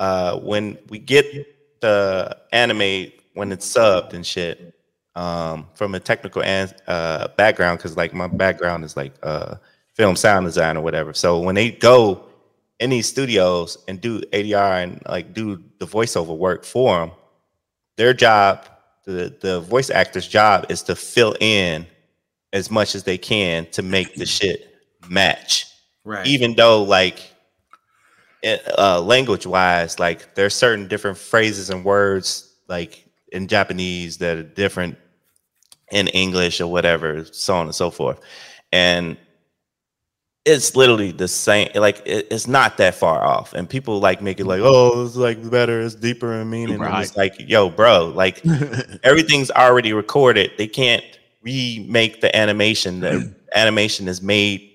uh, 0.00 0.38
when 0.40 0.76
we 0.88 0.98
get 0.98 1.26
the 1.80 2.36
anime 2.52 3.12
when 3.34 3.52
it's 3.52 3.72
subbed 3.72 4.12
and 4.12 4.26
shit 4.26 4.74
um, 5.14 5.68
from 5.74 5.94
a 5.94 6.00
technical 6.00 6.42
and 6.42 6.74
uh, 6.88 7.28
background 7.36 7.78
because 7.78 7.96
like 7.96 8.12
my 8.12 8.26
background 8.26 8.84
is 8.84 8.96
like 8.96 9.12
uh, 9.22 9.54
film 9.94 10.16
sound 10.16 10.46
design 10.46 10.76
or 10.76 10.80
whatever 10.82 11.12
so 11.14 11.38
when 11.38 11.54
they 11.54 11.70
go 11.70 12.27
in 12.80 12.90
these 12.90 13.08
studios 13.08 13.78
and 13.88 14.00
do 14.00 14.20
adr 14.32 14.82
and 14.82 15.02
like 15.08 15.34
do 15.34 15.62
the 15.78 15.86
voiceover 15.86 16.36
work 16.36 16.64
for 16.64 16.98
them 17.00 17.10
their 17.96 18.12
job 18.14 18.64
the, 19.04 19.34
the 19.40 19.60
voice 19.60 19.90
actor's 19.90 20.28
job 20.28 20.66
is 20.68 20.82
to 20.82 20.94
fill 20.94 21.34
in 21.40 21.86
as 22.52 22.70
much 22.70 22.94
as 22.94 23.04
they 23.04 23.18
can 23.18 23.66
to 23.72 23.82
make 23.82 24.14
the 24.14 24.26
shit 24.26 24.74
match 25.08 25.66
Right. 26.04 26.26
even 26.26 26.54
though 26.54 26.82
like 26.82 27.32
it, 28.42 28.62
uh, 28.78 29.00
language 29.00 29.46
wise 29.46 29.98
like 29.98 30.34
there's 30.34 30.54
certain 30.54 30.86
different 30.88 31.18
phrases 31.18 31.70
and 31.70 31.84
words 31.84 32.54
like 32.68 33.04
in 33.32 33.48
japanese 33.48 34.16
that 34.18 34.38
are 34.38 34.42
different 34.42 34.96
in 35.90 36.06
english 36.08 36.60
or 36.60 36.68
whatever 36.68 37.24
so 37.24 37.54
on 37.56 37.66
and 37.66 37.74
so 37.74 37.90
forth 37.90 38.20
and 38.72 39.16
it's 40.48 40.74
literally 40.74 41.12
the 41.12 41.28
same 41.28 41.68
like 41.74 42.02
it, 42.06 42.26
it's 42.30 42.46
not 42.46 42.76
that 42.78 42.94
far 42.94 43.24
off 43.24 43.52
and 43.52 43.68
people 43.68 44.00
like 44.00 44.22
make 44.22 44.40
it 44.40 44.46
like 44.46 44.60
mm-hmm. 44.60 44.96
oh 44.96 45.04
it's 45.04 45.16
like 45.16 45.50
better 45.50 45.80
it's 45.80 45.94
deeper 45.94 46.32
in 46.32 46.48
meaning 46.48 46.82
and 46.82 47.02
it's 47.02 47.16
like 47.16 47.34
yo 47.38 47.68
bro 47.68 48.06
like 48.06 48.42
everything's 49.04 49.50
already 49.50 49.92
recorded. 49.92 50.52
They 50.58 50.66
can't 50.66 51.04
remake 51.42 52.20
the 52.20 52.34
animation. 52.36 53.00
The 53.00 53.08
mm-hmm. 53.08 53.32
animation 53.54 54.08
is 54.08 54.22
made 54.22 54.70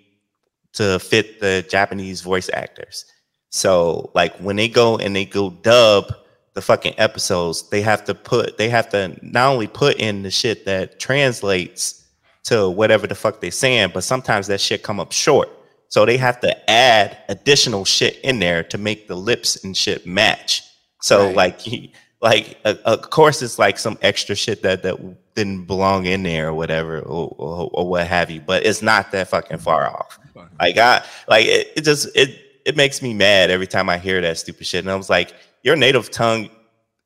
to 0.74 1.00
fit 1.00 1.40
the 1.40 1.66
Japanese 1.70 2.22
voice 2.22 2.50
actors. 2.54 3.06
So 3.50 4.12
like 4.16 4.36
when 4.38 4.56
they 4.56 4.68
go 4.68 4.98
and 4.98 5.16
they 5.16 5.26
go 5.26 5.52
dub 5.52 6.14
the 6.54 6.62
fucking 6.62 6.96
episodes, 6.98 7.70
they 7.70 7.82
have 7.82 8.06
to 8.06 8.16
put 8.16 8.58
they 8.58 8.70
have 8.70 8.90
to 8.90 9.18
not 9.22 9.52
only 9.52 9.68
put 9.68 9.98
in 9.98 10.24
the 10.24 10.32
shit 10.32 10.66
that 10.66 11.00
translates 11.00 12.06
to 12.46 12.70
whatever 12.70 13.08
the 13.08 13.16
fuck 13.16 13.40
they're 13.40 13.52
saying, 13.52 13.92
but 13.94 14.04
sometimes 14.04 14.48
that 14.48 14.60
shit 14.60 14.84
come 14.84 15.00
up 15.00 15.12
short. 15.12 15.50
So 15.94 16.08
they 16.08 16.18
have 16.18 16.40
to 16.40 16.72
add 16.72 17.20
additional 17.30 17.86
shit 17.86 18.18
in 18.24 18.40
there 18.40 18.64
to 18.64 18.80
make 18.80 19.08
the 19.08 19.14
lips 19.14 19.64
and 19.64 19.78
shit 19.78 20.08
match. 20.08 20.64
So 21.04 21.28
Right. 21.28 21.36
like 21.36 21.60
he, 21.60 21.94
like 22.20 22.58
uh, 22.66 22.74
of 22.86 23.12
course 23.12 23.44
it's 23.44 23.60
like 23.60 23.78
some 23.78 24.00
extra 24.02 24.34
shit 24.34 24.64
that 24.64 24.82
that 24.82 24.98
didn't 25.36 25.66
belong 25.66 26.08
in 26.08 26.24
there 26.24 26.48
or 26.48 26.54
whatever 26.56 26.98
or, 26.98 27.28
or, 27.38 27.70
or 27.72 27.88
what 27.88 28.08
have 28.08 28.32
you 28.32 28.42
but 28.42 28.66
it's 28.66 28.82
not 28.82 29.12
that 29.12 29.28
fucking 29.28 29.60
far 29.60 29.86
off. 29.86 30.18
Like 30.60 30.80
i 30.80 31.06
like 31.28 31.46
it, 31.46 31.74
it 31.76 31.82
just 31.84 32.08
it 32.16 32.40
it 32.66 32.76
makes 32.76 33.04
me 33.04 33.14
mad 33.14 33.52
every 33.52 33.68
time 33.68 33.88
i 33.88 33.98
hear 34.00 34.20
that 34.22 34.38
stupid 34.40 34.66
shit 34.66 34.84
and 34.84 34.90
i 34.90 34.96
was 34.96 35.10
like 35.10 35.34
your 35.62 35.76
native 35.76 36.10
tongue 36.10 36.50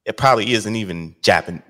it 0.06 0.16
probably 0.16 0.54
isn't 0.54 0.76
even 0.78 1.14
japan 1.22 1.62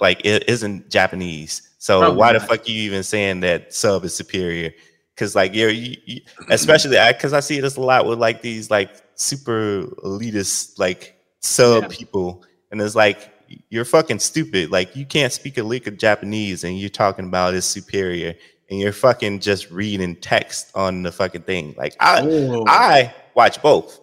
like 0.00 0.24
it 0.24 0.48
isn't 0.48 0.90
japanese. 0.90 1.62
So 1.78 2.00
Probably 2.00 2.18
why 2.18 2.32
the 2.32 2.40
fuck 2.40 2.66
are 2.66 2.70
you 2.70 2.82
even 2.82 3.04
saying 3.04 3.40
that 3.40 3.72
sub 3.72 4.04
is 4.04 4.16
superior 4.16 4.72
because 5.16 5.34
like 5.34 5.54
you're 5.54 5.70
you, 5.70 5.96
you, 6.04 6.20
especially 6.50 6.96
because 7.08 7.32
I, 7.32 7.40
see 7.40 7.58
this 7.58 7.76
a 7.76 7.80
lot 7.80 8.04
with 8.06 8.18
like 8.20 8.42
these 8.42 8.70
like 8.70 8.90
super 9.14 9.84
elitist 10.04 10.78
like 10.78 11.16
sub 11.40 11.84
Yeah. 11.84 11.88
people 11.88 12.44
and 12.70 12.80
it's 12.82 12.94
like 12.94 13.32
you're 13.70 13.84
fucking 13.86 14.18
stupid 14.18 14.70
like 14.70 14.94
you 14.94 15.06
can't 15.06 15.32
speak 15.32 15.56
a 15.56 15.62
lick 15.62 15.86
of 15.86 15.96
japanese 15.96 16.64
and 16.64 16.78
you're 16.78 16.90
talking 16.90 17.26
about 17.26 17.54
it's 17.54 17.64
superior 17.66 18.34
and 18.68 18.78
you're 18.80 18.92
fucking 18.92 19.38
just 19.40 19.70
reading 19.70 20.16
text 20.16 20.70
on 20.74 21.02
the 21.02 21.12
fucking 21.12 21.42
thing 21.42 21.74
like 21.78 21.94
i 22.00 22.20
Oh. 22.22 22.64
i 22.66 23.14
watch 23.34 23.62
both 23.62 24.00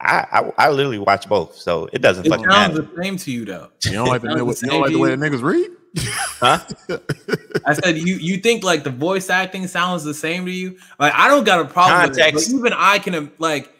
I, 0.00 0.26
I 0.58 0.66
i 0.66 0.70
literally 0.70 0.98
watch 0.98 1.28
both 1.28 1.54
so 1.56 1.88
it 1.92 2.02
doesn't 2.02 2.26
it 2.26 2.30
fucking 2.30 2.50
sounds 2.50 2.74
matter 2.76 2.90
the 2.94 3.02
same 3.02 3.16
to 3.16 3.30
you 3.30 3.44
though. 3.44 3.70
You 3.84 3.92
don't 3.92 4.08
like 4.08 4.20
the, 4.22 4.28
the 4.28 4.34
you 4.34 4.68
don't 4.68 4.80
like 4.82 4.90
the 4.92 4.98
way 4.98 5.10
to 5.10 5.16
the 5.16 5.24
niggas 5.26 5.42
read? 5.42 5.70
Huh 5.96 6.58
I 7.66 7.74
said 7.74 7.96
you 7.98 8.16
you 8.16 8.38
think 8.38 8.64
like 8.64 8.82
the 8.84 8.90
voice 8.90 9.30
acting 9.30 9.66
sounds 9.68 10.02
the 10.04 10.14
same 10.14 10.44
to 10.46 10.50
you? 10.50 10.76
Like 10.98 11.12
I 11.14 11.28
don't 11.28 11.44
got 11.44 11.60
a 11.60 11.64
problem 11.64 12.10
with 12.10 12.18
it, 12.18 12.34
but 12.34 12.48
even 12.48 12.72
I 12.72 12.98
can 12.98 13.30
like 13.38 13.70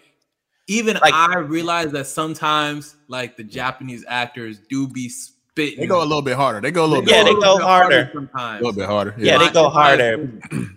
even 0.67 0.97
Like- 1.03 1.13
I 1.13 1.39
realize 1.39 1.93
that 1.93 2.07
sometimes 2.07 2.97
like 3.09 3.37
the 3.37 3.45
Japanese 3.45 4.05
actors 4.09 4.61
do 4.71 4.89
be 4.89 5.09
spitting. 5.09 5.81
They 5.81 5.87
go 5.87 6.01
a 6.01 6.05
little 6.07 6.23
bit 6.23 6.37
harder. 6.37 6.61
They 6.61 6.71
go 6.71 6.85
a 6.85 6.87
little 6.87 7.05
Yeah, 7.09 7.25
bit, 7.25 7.35
they 7.35 7.41
go 7.41 7.59
bit 7.59 7.67
harder. 7.67 8.11
Sometimes. 8.13 8.15
A 8.15 8.39
sometimes. 8.39 8.61
little 8.63 8.77
bit 8.77 8.87
harder. 8.87 9.15
Yeah, 9.19 9.39
they 9.39 9.51
go 9.51 9.69
harder. 9.69 10.31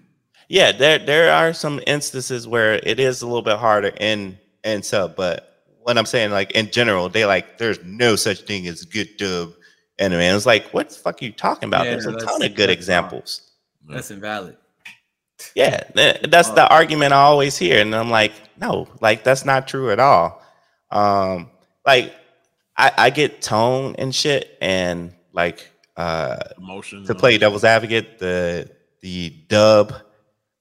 Yeah, 0.50 0.72
there 0.72 0.98
there 0.98 1.34
are 1.34 1.52
some 1.52 1.82
instances 1.88 2.48
where 2.48 2.76
it 2.76 3.02
is 3.02 3.22
a 3.22 3.26
little 3.28 3.42
bit 3.42 3.58
harder 3.58 3.92
in 4.00 4.38
in 4.64 4.82
sub, 4.82 5.16
but 5.18 5.64
what 5.82 5.98
I'm 5.98 6.06
saying, 6.06 6.32
like 6.32 6.52
in 6.52 6.72
general, 6.72 7.10
they 7.10 7.26
like 7.26 7.58
there's 7.58 7.84
no 7.84 8.16
such 8.16 8.42
thing 8.42 8.66
as 8.68 8.86
good 8.86 9.10
dub 9.18 9.52
anime. 10.00 10.20
And 10.20 10.36
it's 10.36 10.46
like, 10.46 10.68
what 10.74 10.90
the 10.90 10.96
fuck 10.96 11.22
are 11.22 11.26
you 11.26 11.32
talking 11.32 11.68
about? 11.68 11.86
Yeah, 11.86 11.92
there's 11.92 12.06
a 12.06 12.16
ton 12.18 12.42
of 12.44 12.56
good 12.56 12.70
that's 12.70 12.78
examples. 12.80 13.42
That's 13.88 14.12
invalid. 14.12 14.58
Yeah, 15.56 15.84
th- 15.96 16.22
that's 16.30 16.50
the 16.50 16.68
argument 16.68 17.14
I 17.14 17.18
always 17.22 17.58
hear, 17.58 17.80
and 17.80 17.94
I'm 17.96 18.10
like, 18.10 18.32
no, 18.60 18.88
like 19.02 19.24
that's 19.24 19.46
not 19.46 19.68
true 19.68 19.92
at 19.92 20.00
all. 20.00 20.42
Um, 20.92 21.52
like 21.86 22.14
I, 22.76 22.92
I 22.98 23.10
get 23.12 23.42
tone 23.42 23.96
and 24.00 24.14
shit, 24.14 24.58
and 24.62 25.14
like 25.34 25.70
uh, 25.96 26.38
Emotion. 26.58 27.06
to 27.06 27.14
play 27.16 27.38
devil's 27.38 27.64
advocate, 27.64 28.18
the 28.20 28.70
the 29.02 29.30
dub 29.48 29.94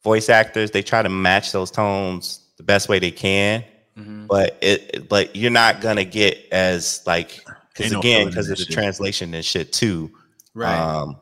voice 0.04 0.28
actors 0.28 0.70
they 0.70 0.82
try 0.82 1.02
to 1.02 1.08
match 1.08 1.52
those 1.52 1.70
tones 1.70 2.40
the 2.58 2.62
best 2.62 2.88
way 2.88 2.98
they 2.98 3.10
can, 3.10 3.64
Mhm. 3.98 4.26
but 4.26 4.58
it 4.60 4.90
it- 4.94 5.08
but 5.08 5.34
you're 5.34 5.50
not 5.50 5.80
gonna 5.80 6.04
get 6.04 6.36
as 6.52 7.02
like 7.06 7.44
because 7.76 7.92
again 7.92 8.28
because 8.28 8.50
of 8.50 8.58
the 8.58 8.64
shit. 8.64 8.72
translation 8.72 9.34
and 9.34 9.44
shit 9.44 9.72
too. 9.72 10.10
Right. 10.54 10.78
Um, 10.78 11.16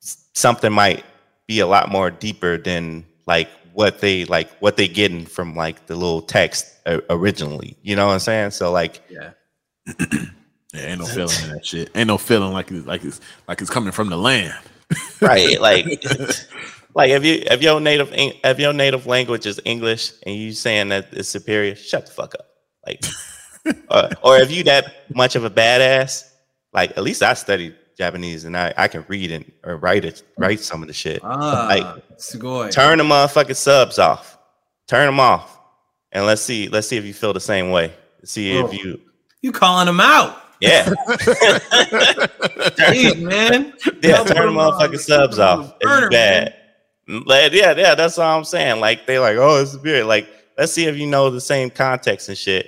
something 0.00 0.72
might 0.72 1.04
be 1.46 1.60
a 1.60 1.66
lot 1.66 1.90
more 1.90 2.10
deeper 2.10 2.56
than 2.56 3.04
like 3.26 3.48
what 3.72 4.00
they 4.00 4.24
like 4.24 4.50
what 4.58 4.76
they 4.76 4.88
getting 4.88 5.26
from 5.26 5.54
like 5.54 5.86
the 5.86 5.94
little 5.94 6.22
text 6.22 6.66
uh, 6.86 7.00
originally. 7.10 7.76
You 7.82 7.96
know 7.96 8.06
what 8.06 8.14
I'm 8.14 8.20
saying? 8.20 8.50
So 8.52 8.72
like 8.72 9.00
yeah. 9.08 9.32
Yeah, 10.74 10.86
ain't 10.86 11.00
no 11.00 11.04
feeling 11.04 11.36
in 11.42 11.50
that 11.50 11.66
shit. 11.66 11.90
Ain't 11.94 12.06
no 12.06 12.16
feeling 12.16 12.50
like 12.50 12.70
it's 12.70 12.86
like 12.86 13.04
it's 13.04 13.20
like 13.46 13.60
it's 13.60 13.68
coming 13.68 13.92
from 13.92 14.08
the 14.08 14.16
land. 14.16 14.54
right 15.20 15.60
like 15.60 15.86
like 16.94 17.10
if 17.10 17.24
you 17.24 17.42
if 17.50 17.62
your 17.62 17.80
native 17.80 18.10
if 18.12 18.58
your 18.58 18.72
native 18.72 19.06
language 19.06 19.46
is 19.46 19.60
english 19.64 20.12
and 20.24 20.36
you 20.36 20.52
saying 20.52 20.88
that 20.88 21.08
it's 21.12 21.28
superior 21.28 21.74
shut 21.74 22.06
the 22.06 22.12
fuck 22.12 22.34
up 22.34 22.46
like 22.86 23.04
or, 23.90 24.10
or 24.22 24.36
if 24.38 24.50
you 24.50 24.62
that 24.64 25.04
much 25.14 25.36
of 25.36 25.44
a 25.44 25.50
badass 25.50 26.28
like 26.72 26.90
at 26.96 27.02
least 27.02 27.22
i 27.22 27.32
studied 27.34 27.74
japanese 27.96 28.44
and 28.44 28.56
i 28.56 28.72
i 28.76 28.88
can 28.88 29.04
read 29.08 29.30
and 29.30 29.50
or 29.64 29.76
write 29.76 30.04
it 30.04 30.22
write 30.38 30.58
some 30.60 30.82
of 30.82 30.88
the 30.88 30.92
shit 30.94 31.20
Ah, 31.22 31.66
Like, 31.68 32.18
sugoi. 32.18 32.70
turn 32.72 32.98
the 32.98 33.04
motherfucking 33.04 33.56
subs 33.56 33.98
off 33.98 34.38
turn 34.88 35.06
them 35.06 35.20
off 35.20 35.58
and 36.10 36.26
let's 36.26 36.42
see 36.42 36.68
let's 36.68 36.88
see 36.88 36.96
if 36.96 37.04
you 37.04 37.14
feel 37.14 37.32
the 37.32 37.40
same 37.40 37.70
way 37.70 37.92
see 38.24 38.58
Oh. 38.58 38.66
if 38.66 38.74
you 38.74 39.00
you 39.42 39.52
calling 39.52 39.86
them 39.86 40.00
out? 40.00 40.38
yeah 40.60 40.88
Jeez, 42.78 43.20
man. 43.20 43.72
Yeah, 44.02 44.18
turn 44.18 44.26
the 44.26 44.34
put 44.34 44.36
'em 44.38 44.58
on- 44.58 44.72
motherfucking 44.72 44.98
subs 45.00 45.36
put 45.36 45.42
'em 45.42 45.48
on 45.48 45.64
off. 45.64 45.78
the 45.80 46.06
It's 46.06 46.08
bad. 46.14 46.54
Mm, 47.08 47.26
Like, 47.26 47.52
yeah, 47.52 47.74
yeah, 47.76 47.94
that's 47.94 48.18
all 48.18 48.38
I'm 48.38 48.44
saying. 48.44 48.80
Like 48.80 49.06
they 49.06 49.18
like, 49.18 49.36
oh, 49.36 49.60
it's 49.60 49.76
weird. 49.76 50.06
Like, 50.06 50.28
let's 50.56 50.72
see 50.72 50.86
if 50.86 50.96
you 50.96 51.06
know 51.06 51.30
the 51.30 51.40
same 51.40 51.70
context 51.70 52.28
and 52.28 52.38
shit 52.38 52.66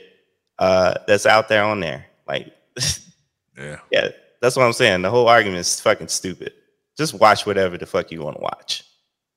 uh 0.59 0.95
that's 1.07 1.27
out 1.27 1.49
there 1.49 1.65
on 1.65 1.81
there. 1.81 2.07
Like, 2.27 2.53
Yeah. 3.57 3.79
yeah, 3.93 4.09
that's 4.41 4.57
what 4.57 4.65
I'm 4.65 4.73
saying. 4.73 5.03
The 5.03 5.11
whole 5.11 5.29
argument 5.29 5.61
is 5.61 5.81
fucking 5.81 6.09
stupid. 6.09 6.53
Just 6.97 7.15
watch 7.15 7.47
whatever 7.47 7.77
the 7.79 7.87
fuck 7.87 8.11
you 8.11 8.21
want 8.23 8.37
to 8.37 8.43
watch. 8.43 8.85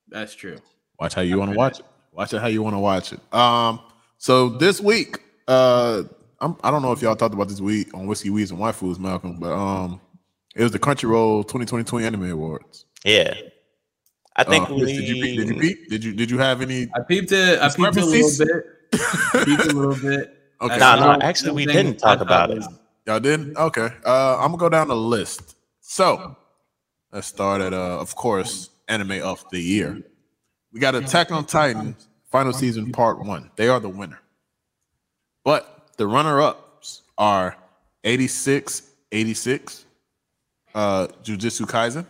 That's 0.08 0.34
true. 0.34 0.58
Watch 0.98 1.14
how 1.14 1.22
you 1.22 1.38
want 1.38 1.52
to 1.52 1.56
watch 1.56 1.80
it. 1.80 1.86
Watch 2.12 2.32
it 2.32 2.40
how 2.40 2.48
you 2.48 2.62
want 2.62 2.74
to 2.74 2.80
watch 2.80 3.12
it. 3.12 3.20
Um, 3.32 3.80
so 4.16 4.48
this 4.48 4.80
week, 4.80 5.20
uh, 5.46 6.02
I'm, 6.40 6.56
I 6.64 6.70
don't 6.72 6.82
know 6.82 6.90
if 6.92 7.00
y'all 7.02 7.14
talked 7.14 7.34
about 7.34 7.48
this 7.48 7.60
week 7.60 7.94
on 7.94 8.06
Whiskey 8.06 8.30
Weeds 8.30 8.50
and 8.50 8.58
Waifus, 8.58 8.98
Malcolm, 8.98 9.38
but 9.38 9.52
um, 9.52 10.00
it 10.56 10.62
was 10.64 10.72
the 10.72 10.78
Crunchyroll 10.80 11.42
2020 11.42 12.04
Anime 12.04 12.30
Awards. 12.32 12.84
Yeah. 13.04 13.34
I 14.34 14.44
think 14.44 14.68
Uh, 14.70 14.74
we 14.74 14.84
did 14.86 15.08
you 15.08 15.14
peep- 15.22 15.36
did 15.38 15.48
you 15.48 15.60
peep? 15.60 15.88
Did 15.90 16.04
you 16.04 16.12
did 16.14 16.30
you 16.30 16.38
have 16.38 16.60
any? 16.62 16.88
I 16.94 17.00
peeped 17.00 17.30
it. 17.32 17.60
I 17.60 17.68
peeped 17.68 17.96
it 17.96 18.02
a 18.02 18.06
little 18.06 18.46
bit. 18.46 19.44
peeped 19.44 19.72
a 19.72 19.76
little 19.76 19.96
bit. 19.96 20.37
Okay, 20.60 20.78
No, 20.78 20.96
no, 20.96 21.12
actually, 21.20 21.52
we 21.52 21.66
didn't 21.66 21.98
talk 21.98 22.20
about 22.20 22.50
it. 22.50 22.64
y'all 23.06 23.20
didn't. 23.20 23.56
Okay, 23.56 23.88
uh, 24.04 24.36
I'm 24.38 24.48
gonna 24.50 24.56
go 24.56 24.68
down 24.68 24.88
the 24.88 24.96
list. 24.96 25.56
So 25.80 26.36
let's 27.12 27.26
start 27.28 27.60
at 27.60 27.72
uh, 27.72 27.98
of 28.00 28.14
course, 28.16 28.70
anime 28.88 29.22
of 29.22 29.44
the 29.50 29.60
year. 29.60 30.02
We 30.72 30.80
got 30.80 30.94
Attack 30.94 31.30
on 31.32 31.44
Titan 31.46 31.96
final 32.30 32.52
season 32.52 32.92
part 32.92 33.20
one. 33.20 33.50
They 33.56 33.68
are 33.68 33.80
the 33.80 33.88
winner. 33.88 34.20
But 35.44 35.88
the 35.96 36.06
runner-ups 36.06 37.02
are 37.16 37.56
86, 38.04 38.82
86, 39.12 39.86
uh, 40.74 41.06
Jujutsu 41.24 41.66
Kaisen, 41.66 42.04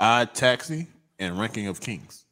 Odd 0.00 0.32
Taxi, 0.34 0.86
and 1.18 1.38
Ranking 1.38 1.66
of 1.66 1.80
Kings. 1.80 2.24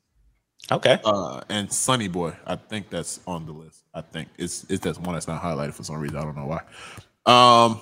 Okay. 0.72 0.98
Uh, 1.04 1.42
and 1.50 1.70
Sunny 1.70 2.08
Boy. 2.08 2.34
I 2.46 2.56
think 2.56 2.88
that's 2.88 3.20
on 3.26 3.44
the 3.44 3.52
list. 3.52 3.79
I 3.94 4.00
think 4.02 4.28
it's 4.38 4.64
it's 4.68 4.84
that 4.84 4.98
one 4.98 5.14
that's 5.14 5.28
not 5.28 5.42
highlighted 5.42 5.74
for 5.74 5.82
some 5.82 5.96
reason. 5.96 6.16
I 6.16 6.22
don't 6.22 6.36
know 6.36 6.46
why. 6.46 6.60
Um, 7.26 7.80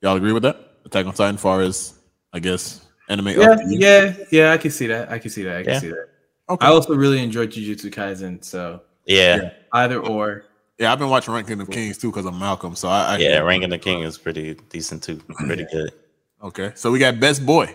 y'all 0.00 0.16
agree 0.16 0.32
with 0.32 0.42
that? 0.42 0.56
Attack 0.84 1.06
on 1.06 1.14
Titan, 1.14 1.36
far 1.36 1.62
as 1.62 1.94
I 2.32 2.38
guess 2.38 2.84
anime. 3.08 3.28
Yeah, 3.28 3.56
yeah, 3.66 4.14
yeah. 4.30 4.52
I 4.52 4.58
can 4.58 4.70
see 4.70 4.86
that. 4.88 5.10
I 5.10 5.18
can 5.18 5.30
see 5.30 5.42
that. 5.44 5.56
I 5.58 5.62
can 5.62 5.72
Yeah. 5.72 5.78
see 5.80 5.88
that. 5.88 6.08
Okay. 6.50 6.66
I 6.66 6.70
also 6.70 6.94
really 6.94 7.22
enjoyed 7.22 7.50
Jujutsu 7.50 7.90
Kaisen, 7.90 8.44
so 8.44 8.82
Yeah. 9.06 9.50
either 9.72 10.00
or. 10.00 10.44
Yeah, 10.78 10.92
I've 10.92 10.98
been 10.98 11.08
watching 11.08 11.32
Ranking 11.32 11.60
of 11.60 11.70
Kings 11.70 11.96
too 11.98 12.10
because 12.10 12.26
I'm 12.26 12.38
Malcolm. 12.38 12.74
So 12.74 12.88
I, 12.88 13.14
I 13.14 13.16
Yeah. 13.18 13.38
Ranking 13.38 13.70
the 13.70 13.78
King 13.78 14.02
is 14.02 14.18
pretty 14.18 14.54
decent 14.68 15.02
too. 15.02 15.16
Pretty 15.46 15.64
good. 15.72 15.92
Okay, 16.42 16.72
so 16.74 16.90
we 16.90 16.98
got 16.98 17.20
best 17.20 17.46
boy. 17.46 17.74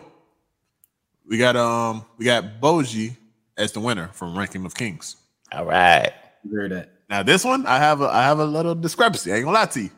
We 1.28 1.38
got 1.38 1.56
um 1.56 2.06
we 2.18 2.26
got 2.26 2.60
Bojji 2.62 3.16
as 3.58 3.72
the 3.72 3.80
winner 3.80 4.10
from 4.10 4.38
Ranking 4.38 4.66
of 4.66 4.76
Kings. 4.76 5.16
All 5.52 5.66
right. 5.66 6.12
Agree 6.46 6.68
that. 6.70 6.92
Now 7.10 7.24
this 7.24 7.44
one 7.44 7.66
I 7.66 7.78
have 7.78 8.02
a 8.02 8.06
I 8.06 8.24
have 8.24 8.40
a 8.40 8.46
little 8.46 8.76
discrepancy. 8.76 9.32
I 9.32 9.38
ain't 9.38 9.46
gonna 9.46 9.58
lie 9.58 9.66
to 9.66 9.82
you. 9.82 9.90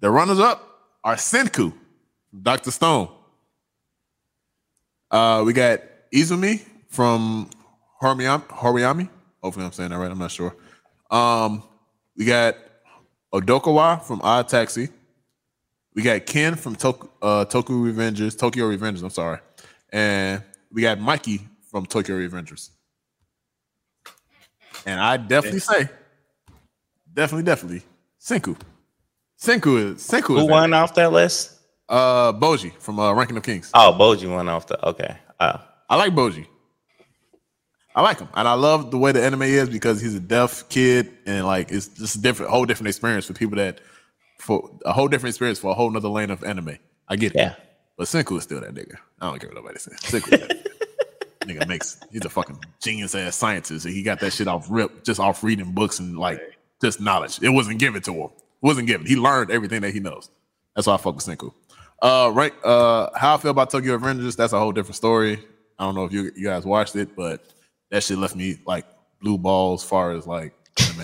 The 0.00 0.10
runners 0.10 0.38
up 0.38 0.62
are 1.04 1.14
Senku, 1.14 1.72
Doctor 2.42 2.70
Stone. 2.70 3.08
Uh, 5.10 5.42
we 5.46 5.52
got 5.52 5.80
Izumi 6.12 6.62
from 6.88 7.48
Horimiami. 8.02 8.46
Horimiami. 8.48 9.08
Hopefully 9.42 9.64
I'm 9.66 9.72
saying 9.72 9.90
that 9.90 9.98
right. 9.98 10.10
I'm 10.10 10.18
not 10.18 10.30
sure. 10.32 10.54
Um, 11.10 11.62
we 12.16 12.24
got 12.24 12.56
Odokawa 13.32 14.02
from 14.02 14.20
Odd 14.22 14.48
Taxi. 14.48 14.88
We 15.94 16.02
got 16.02 16.26
Ken 16.26 16.56
from 16.56 16.76
Tok- 16.76 17.10
uh, 17.22 17.44
Tokyo 17.46 17.76
Revengers, 17.76 18.38
Tokyo 18.38 18.68
Revengers. 18.70 19.02
I'm 19.02 19.10
sorry, 19.10 19.38
and 19.90 20.42
we 20.72 20.82
got 20.82 20.98
Mikey 21.00 21.46
from 21.70 21.86
Tokyo 21.86 22.16
Revengers. 22.18 22.70
And 24.84 25.00
I 25.00 25.16
definitely 25.16 25.60
say, 25.60 25.88
definitely, 27.16 27.44
definitely, 27.44 27.82
Senku. 28.20 28.56
Senku 29.40 29.92
is 29.94 30.08
Senku. 30.08 30.28
Who 30.28 30.38
is 30.38 30.44
won 30.44 30.72
off 30.72 30.94
that 30.94 31.12
list? 31.12 31.52
Uh, 31.88 32.32
Bojji 32.32 32.72
from 32.78 32.98
uh, 32.98 33.12
Ranking 33.12 33.36
of 33.36 33.42
Kings. 33.42 33.70
Oh, 33.74 33.96
Bojji 33.98 34.30
won 34.32 34.48
off 34.48 34.66
the. 34.66 34.86
Okay. 34.86 35.16
Oh. 35.40 35.60
I 35.88 35.96
like 35.96 36.12
Bojji. 36.14 36.46
I 37.94 38.02
like 38.02 38.18
him, 38.18 38.28
and 38.34 38.46
I 38.46 38.52
love 38.52 38.90
the 38.90 38.98
way 38.98 39.12
the 39.12 39.24
anime 39.24 39.42
is 39.42 39.70
because 39.70 40.00
he's 40.02 40.14
a 40.14 40.20
deaf 40.20 40.68
kid, 40.68 41.16
and 41.24 41.46
like 41.46 41.70
it's 41.70 41.88
just 41.88 42.16
a 42.16 42.20
different, 42.20 42.52
whole 42.52 42.66
different 42.66 42.88
experience 42.88 43.24
for 43.24 43.32
people 43.32 43.56
that 43.56 43.80
for 44.38 44.70
a 44.84 44.92
whole 44.92 45.08
different 45.08 45.32
experience 45.32 45.58
for 45.58 45.70
a 45.70 45.74
whole 45.74 45.90
nother 45.90 46.08
lane 46.08 46.30
of 46.30 46.44
anime. 46.44 46.76
I 47.08 47.16
get 47.16 47.32
it. 47.34 47.38
Yeah. 47.38 47.54
But 47.96 48.08
Senku 48.08 48.36
is 48.36 48.42
still 48.42 48.60
that 48.60 48.74
nigga. 48.74 48.96
I 49.20 49.30
don't 49.30 49.40
care 49.40 49.48
what 49.48 49.56
nobody 49.56 49.78
says. 49.78 49.98
Senku 50.00 50.32
is 50.34 50.40
that 50.40 50.50
nigga. 51.40 51.58
nigga 51.60 51.68
makes 51.68 51.98
he's 52.10 52.24
a 52.24 52.28
fucking 52.28 52.58
genius 52.82 53.14
ass 53.14 53.36
scientist. 53.36 53.86
And 53.86 53.94
he 53.94 54.02
got 54.02 54.20
that 54.20 54.32
shit 54.32 54.48
off 54.48 54.66
rip, 54.68 55.02
just 55.02 55.18
off 55.18 55.42
reading 55.42 55.72
books 55.72 55.98
and 55.98 56.18
like 56.18 56.40
just 56.82 57.00
knowledge. 57.00 57.38
It 57.42 57.48
wasn't 57.50 57.78
given 57.78 58.02
to 58.02 58.12
him. 58.12 58.30
It 58.30 58.62
wasn't 58.62 58.86
given. 58.86 59.06
He 59.06 59.16
learned 59.16 59.50
everything 59.50 59.80
that 59.82 59.92
he 59.92 60.00
knows. 60.00 60.30
That's 60.74 60.86
why 60.86 60.94
I 60.94 60.96
fuck 60.98 61.14
with 61.16 61.24
Senku. 61.24 61.52
Uh 62.02 62.30
right. 62.34 62.52
Uh 62.64 63.08
how 63.16 63.34
I 63.34 63.38
feel 63.38 63.50
about 63.50 63.70
Tokyo 63.70 63.94
Avengers, 63.94 64.36
that's 64.36 64.52
a 64.52 64.58
whole 64.58 64.72
different 64.72 64.96
story. 64.96 65.38
I 65.78 65.84
don't 65.84 65.94
know 65.94 66.04
if 66.04 66.12
you, 66.12 66.30
you 66.36 66.44
guys 66.44 66.64
watched 66.64 66.96
it, 66.96 67.14
but 67.16 67.44
that 67.90 68.02
shit 68.02 68.18
left 68.18 68.34
me 68.36 68.58
like 68.66 68.84
blue 69.20 69.38
balls 69.38 69.82
as 69.82 69.88
far 69.88 70.12
as 70.12 70.26
like. 70.26 70.52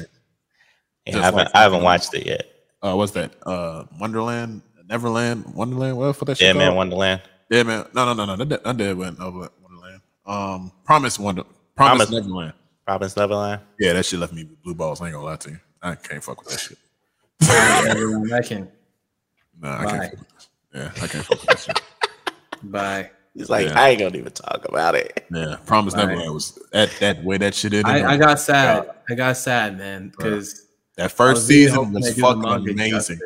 Yeah, 1.05 1.18
I 1.18 1.23
haven't, 1.23 1.39
like- 1.47 1.55
I 1.57 1.62
haven't 1.62 1.83
watched 1.83 2.14
it 2.14 2.27
yet. 2.27 2.47
uh 2.83 2.95
what's 2.95 3.12
that? 3.12 3.33
Uh 3.45 3.85
Wonderland, 3.99 4.62
Neverland, 4.89 5.45
Wonderland, 5.55 5.97
what 5.97 6.14
for 6.14 6.25
that 6.27 6.37
shit? 6.39 6.47
Yeah, 6.47 6.53
man, 6.53 6.68
called? 6.68 6.77
Wonderland. 6.77 7.23
Yeah, 7.51 7.62
man. 7.64 7.87
No, 7.95 8.05
no, 8.05 8.12
no, 8.14 8.25
no. 8.37 8.45
That, 8.45 8.62
that 8.64 8.77
did 8.77 8.97
went 8.97 9.18
over 9.20 9.49
Wonderland. 9.62 10.01
Um, 10.27 10.70
Promise 10.85 11.18
Wonder, 11.18 11.43
Promise, 11.77 12.07
Promise. 12.07 12.11
Neverland. 12.12 12.53
Province 12.87 13.16
Neverland. 13.16 13.61
Yeah, 13.78 13.93
that 13.95 14.05
shit 14.05 14.18
left 14.20 14.33
me 14.33 14.45
with 14.45 14.62
blue 14.62 14.74
balls. 14.74 15.01
I 15.01 15.07
ain't 15.07 15.14
gonna 15.14 15.24
lie 15.26 15.37
to 15.37 15.51
you. 15.51 15.61
I 15.83 15.95
can't 15.95 16.22
fuck 16.22 16.43
with 16.45 16.51
that 16.51 16.61
shit. 16.61 16.78
Everyone, 17.89 18.33
I 18.33 18.41
can. 18.41 18.68
Nah, 19.61 19.80
I 19.80 19.85
Bye. 19.85 19.91
can't. 19.91 20.03
Fuck 20.11 20.18
with 20.18 20.28
that. 20.28 20.49
Yeah, 20.74 20.91
I 21.03 21.07
can't 21.07 21.24
fuck 21.24 21.41
with 21.41 21.47
that 21.47 21.59
shit. 21.59 21.83
Bye. 22.64 23.11
He's 23.35 23.49
like, 23.49 23.66
Yeah. 23.68 23.80
I 23.80 23.89
ain't 23.91 24.01
gonna 24.01 24.16
even 24.16 24.33
talk 24.33 24.66
about 24.68 24.95
it. 24.95 25.26
Yeah, 25.33 25.57
Promise 25.66 25.95
Right. 25.95 26.07
Neverland 26.09 26.35
was 26.35 26.59
that 26.72 26.91
that 27.01 27.24
way 27.24 27.39
that 27.39 27.55
shit 27.55 27.72
in. 27.72 27.87
I, 27.87 28.12
I 28.12 28.16
got 28.16 28.39
sad. 28.41 28.91
I 29.09 29.14
got 29.14 29.37
sad, 29.37 29.78
man, 29.78 30.09
because 30.11 30.66
that 30.97 31.12
first 31.12 31.47
season 31.47 31.93
was 31.93 32.14
fucking 32.18 32.68
amazing. 32.68 33.18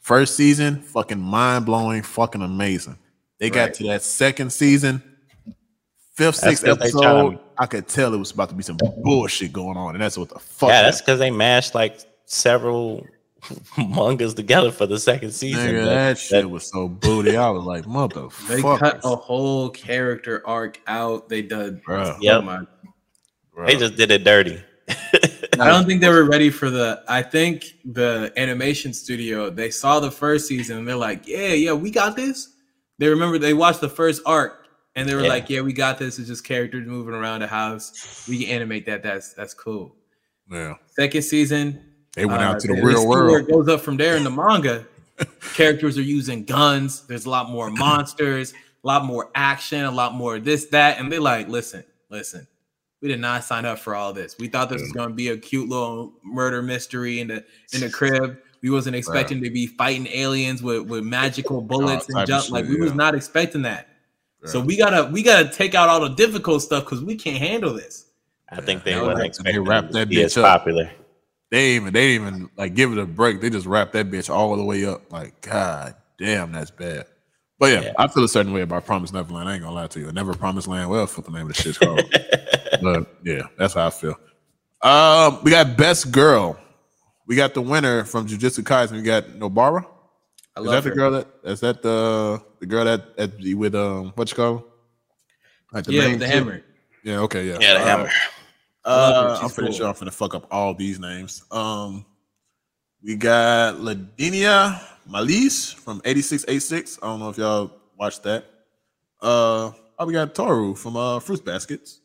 First 0.00 0.36
season, 0.36 0.80
fucking 0.80 1.20
mind 1.20 1.64
blowing, 1.64 2.02
fucking 2.02 2.42
amazing. 2.42 2.98
They 3.38 3.50
got 3.50 3.66
Right. 3.66 3.74
to 3.74 3.84
that 3.84 4.02
second 4.02 4.52
season, 4.52 5.00
fifth, 6.14 6.40
That's 6.40 6.60
sixth 6.60 6.64
'cause 6.64 6.78
they 6.78 6.84
episode. 6.86 7.38
Tryna- 7.62 7.64
I 7.64 7.66
could 7.66 7.88
tell 7.88 8.14
it 8.14 8.18
was 8.18 8.30
about 8.30 8.48
to 8.50 8.54
be 8.54 8.62
some 8.62 8.78
bullshit 9.02 9.52
going 9.52 9.76
on, 9.76 9.94
and 9.94 10.02
that's 10.02 10.18
what 10.18 10.28
the 10.28 10.38
fuck. 10.38 10.68
Yeah, 10.70 10.82
that's 10.82 11.00
because 11.00 11.18
they 11.18 11.30
mashed 11.30 11.74
like 11.74 12.00
several 12.26 13.06
mangas 13.78 14.34
together 14.34 14.70
for 14.70 14.86
the 14.86 14.98
second 14.98 15.32
season. 15.32 15.66
Nigga, 15.74 15.84
but 15.84 15.94
that 15.94 16.18
shit 16.18 16.48
was 16.50 16.66
so 16.68 16.88
booty. 16.88 17.36
I 17.36 17.50
was 17.50 17.64
like, 17.64 17.84
motherfucker. 17.84 18.48
They 18.48 18.62
cut 18.62 19.00
a 19.04 19.16
whole 19.16 19.70
character 19.70 20.42
arc 20.46 20.80
out. 20.86 21.28
They 21.28 21.42
did. 21.42 21.82
Bruh. 21.84 22.14
Oh 22.14 22.18
yep. 22.20 22.38
Oh 22.38 22.42
my 22.42 22.60
They 23.66 23.76
just 23.76 23.96
did 23.96 24.10
it 24.10 24.24
dirty. 24.24 24.62
I 24.88 25.68
don't 25.68 25.86
think 25.86 26.00
they 26.00 26.08
were 26.08 26.24
ready 26.24 26.50
for 26.50 26.70
the. 26.70 27.02
I 27.08 27.22
think 27.22 27.64
the 27.84 28.32
animation 28.36 28.92
studio 28.92 29.50
they 29.50 29.70
saw 29.70 30.00
the 30.00 30.10
first 30.10 30.46
season 30.48 30.78
and 30.78 30.88
they're 30.88 30.96
like, 30.96 31.28
yeah, 31.28 31.52
yeah, 31.52 31.72
we 31.72 31.90
got 31.90 32.16
this. 32.16 32.48
They 32.98 33.08
remember 33.08 33.38
they 33.38 33.54
watched 33.54 33.80
the 33.80 33.88
first 33.88 34.22
arc 34.26 34.61
and 34.94 35.08
they 35.08 35.14
were 35.14 35.22
Yeah. 35.22 35.28
like, 35.28 35.48
yeah, 35.50 35.60
we 35.60 35.72
got 35.72 35.98
this. 35.98 36.18
It's 36.18 36.28
just 36.28 36.44
characters 36.44 36.86
moving 36.86 37.14
around 37.14 37.40
the 37.40 37.46
house. 37.46 38.26
We 38.28 38.44
can 38.44 38.54
animate 38.54 38.86
that. 38.86 39.02
That's 39.02 39.32
that's 39.34 39.54
cool. 39.54 39.94
Yeah, 40.50 40.74
Second 40.86 41.22
season, 41.22 41.82
they 42.14 42.26
went 42.26 42.42
uh, 42.42 42.46
out 42.46 42.60
to 42.60 42.68
the 42.68 42.82
real 42.82 43.00
they 43.02 43.06
world. 43.06 43.40
it 43.48 43.50
goes 43.50 43.68
up 43.68 43.80
from 43.80 43.96
there 43.96 44.16
in 44.16 44.24
the 44.24 44.30
manga. 44.30 44.86
characters 45.54 45.96
are 45.98 46.02
using 46.02 46.44
guns. 46.44 47.02
There's 47.06 47.26
a 47.26 47.30
lot 47.30 47.48
more 47.50 47.70
monsters, 47.78 48.52
a 48.52 48.86
lot 48.86 49.04
more 49.04 49.30
action, 49.34 49.84
a 49.84 49.90
lot 49.90 50.14
more 50.14 50.38
this 50.38 50.66
that, 50.66 50.98
and 50.98 51.10
they 51.10 51.18
like, 51.18 51.48
listen, 51.48 51.84
listen. 52.10 52.46
We 53.00 53.08
did 53.08 53.18
not 53.20 53.42
sign 53.42 53.64
up 53.64 53.80
for 53.80 53.96
all 53.96 54.12
this. 54.12 54.36
We 54.38 54.46
thought 54.46 54.68
this 54.68 54.80
was 54.80 54.92
going 54.92 55.08
to 55.08 55.14
be 55.14 55.28
a 55.28 55.36
cute 55.36 55.68
little 55.68 56.12
murder 56.22 56.62
mystery 56.62 57.18
in 57.18 57.28
the 57.28 57.44
in 57.72 57.80
the 57.80 57.90
crib. 57.90 58.38
We 58.62 58.70
wasn't 58.70 58.94
expecting 58.94 59.42
to 59.42 59.50
be 59.50 59.66
fighting 59.66 60.06
aliens 60.06 60.62
with 60.62 60.82
with 60.86 61.02
magical 61.02 61.60
bullets 61.60 62.06
type 62.06 62.16
and 62.18 62.26
jump. 62.28 62.50
Like 62.50 62.66
we 62.66 62.76
was 62.76 62.94
not 62.94 63.16
expecting 63.16 63.62
that. 63.62 63.88
So 64.44 64.60
we 64.60 64.76
gotta 64.76 65.10
we 65.10 65.22
gotta 65.22 65.48
take 65.48 65.74
out 65.74 65.88
all 65.88 66.00
the 66.00 66.08
difficult 66.10 66.62
stuff 66.62 66.84
because 66.84 67.02
we 67.02 67.16
can't 67.16 67.38
handle 67.38 67.72
this. 67.72 68.06
I 68.50 68.60
think 68.60 68.84
they 68.84 68.92
Yeah, 68.92 69.02
weren't 69.02 69.18
they 69.18 69.26
expecting 69.26 69.64
wrapped 69.64 69.90
it 69.90 69.92
that 69.92 70.08
bitch 70.08 70.36
up. 70.36 70.44
popular. 70.58 70.90
They 71.50 71.72
even 71.76 71.92
they 71.92 72.10
even 72.14 72.50
like 72.56 72.74
give 72.74 72.92
it 72.92 72.98
a 72.98 73.06
break. 73.06 73.40
They 73.40 73.50
just 73.50 73.66
wrapped 73.66 73.92
that 73.92 74.10
bitch 74.10 74.28
all 74.30 74.56
the 74.56 74.64
way 74.64 74.84
up. 74.84 75.12
Like, 75.12 75.40
god 75.42 75.94
damn, 76.18 76.52
that's 76.52 76.70
bad. 76.70 77.06
But 77.58 77.72
yeah, 77.72 77.80
Yeah. 77.82 77.92
I 77.98 78.08
feel 78.08 78.24
a 78.24 78.28
certain 78.28 78.52
way 78.52 78.62
about 78.62 78.84
Promise 78.84 79.12
Neverland. 79.12 79.48
I 79.48 79.54
ain't 79.54 79.62
gonna 79.62 79.74
lie 79.74 79.86
to 79.86 80.00
you. 80.00 80.08
I 80.08 80.12
Never 80.12 80.34
Promised 80.34 80.66
Land. 80.66 80.90
Well, 80.90 81.06
for 81.06 81.20
the 81.22 81.30
name 81.30 81.42
of 81.42 81.48
the 81.48 81.62
shit's 81.62 81.78
called. 81.78 82.02
but 82.82 83.06
yeah, 83.24 83.42
that's 83.58 83.74
how 83.74 83.86
I 83.86 83.90
feel. 83.90 84.16
Um, 84.82 85.38
we 85.44 85.50
got 85.52 85.76
Best 85.76 86.10
Girl. 86.10 86.58
We 87.26 87.36
got 87.36 87.54
the 87.54 87.62
winner 87.62 88.04
from 88.04 88.26
Jujutsu 88.26 88.64
Kaisen. 88.64 88.92
We 88.92 89.02
got 89.02 89.24
Nobara. 89.28 89.86
I 90.56 90.60
Is 90.60 90.66
love 90.66 90.84
that 90.84 90.84
the 90.84 90.90
girl 90.90 91.10
that 91.12 91.28
is 91.44 91.60
that 91.60 91.82
the 91.82 92.42
the 92.60 92.66
girl 92.66 92.84
that 92.84 93.02
at 93.18 93.30
with 93.56 93.74
um 93.74 94.12
what 94.16 94.30
you 94.30 94.36
call 94.36 94.56
her? 94.58 94.64
Like 95.72 95.86
yeah, 95.88 96.08
main 96.08 96.18
the 96.18 96.26
chick? 96.26 96.34
hammer. 96.34 96.62
Yeah, 97.02 97.18
okay, 97.20 97.46
yeah. 97.46 97.58
Yeah, 97.60 97.74
the 97.74 97.80
Uh, 97.80 97.84
hammer. 97.84 98.10
Uh, 98.84 99.38
I'm 99.42 99.48
She's 99.48 99.52
pretty 99.52 99.70
cool. 99.70 99.76
sure 99.78 99.86
I'm 99.88 99.94
gonna 99.94 100.10
fuck 100.10 100.34
up 100.34 100.46
all 100.50 100.74
these 100.74 100.98
names. 100.98 101.44
Um, 101.50 102.04
we 103.02 103.16
got 103.16 103.76
Ladinia 103.76 104.80
Malise 105.06 105.72
from 105.72 106.00
8686. 106.04 106.98
I 107.02 107.06
don't 107.06 107.20
know 107.20 107.30
if 107.30 107.38
y'all 107.38 107.72
watched 107.98 108.22
that. 108.24 108.44
Uh, 109.20 109.72
oh, 109.98 110.06
we 110.06 110.12
got 110.12 110.34
Toru 110.34 110.74
from 110.74 110.96
uh 110.96 111.20
Fruits 111.20 111.42
Baskets. 111.42 112.00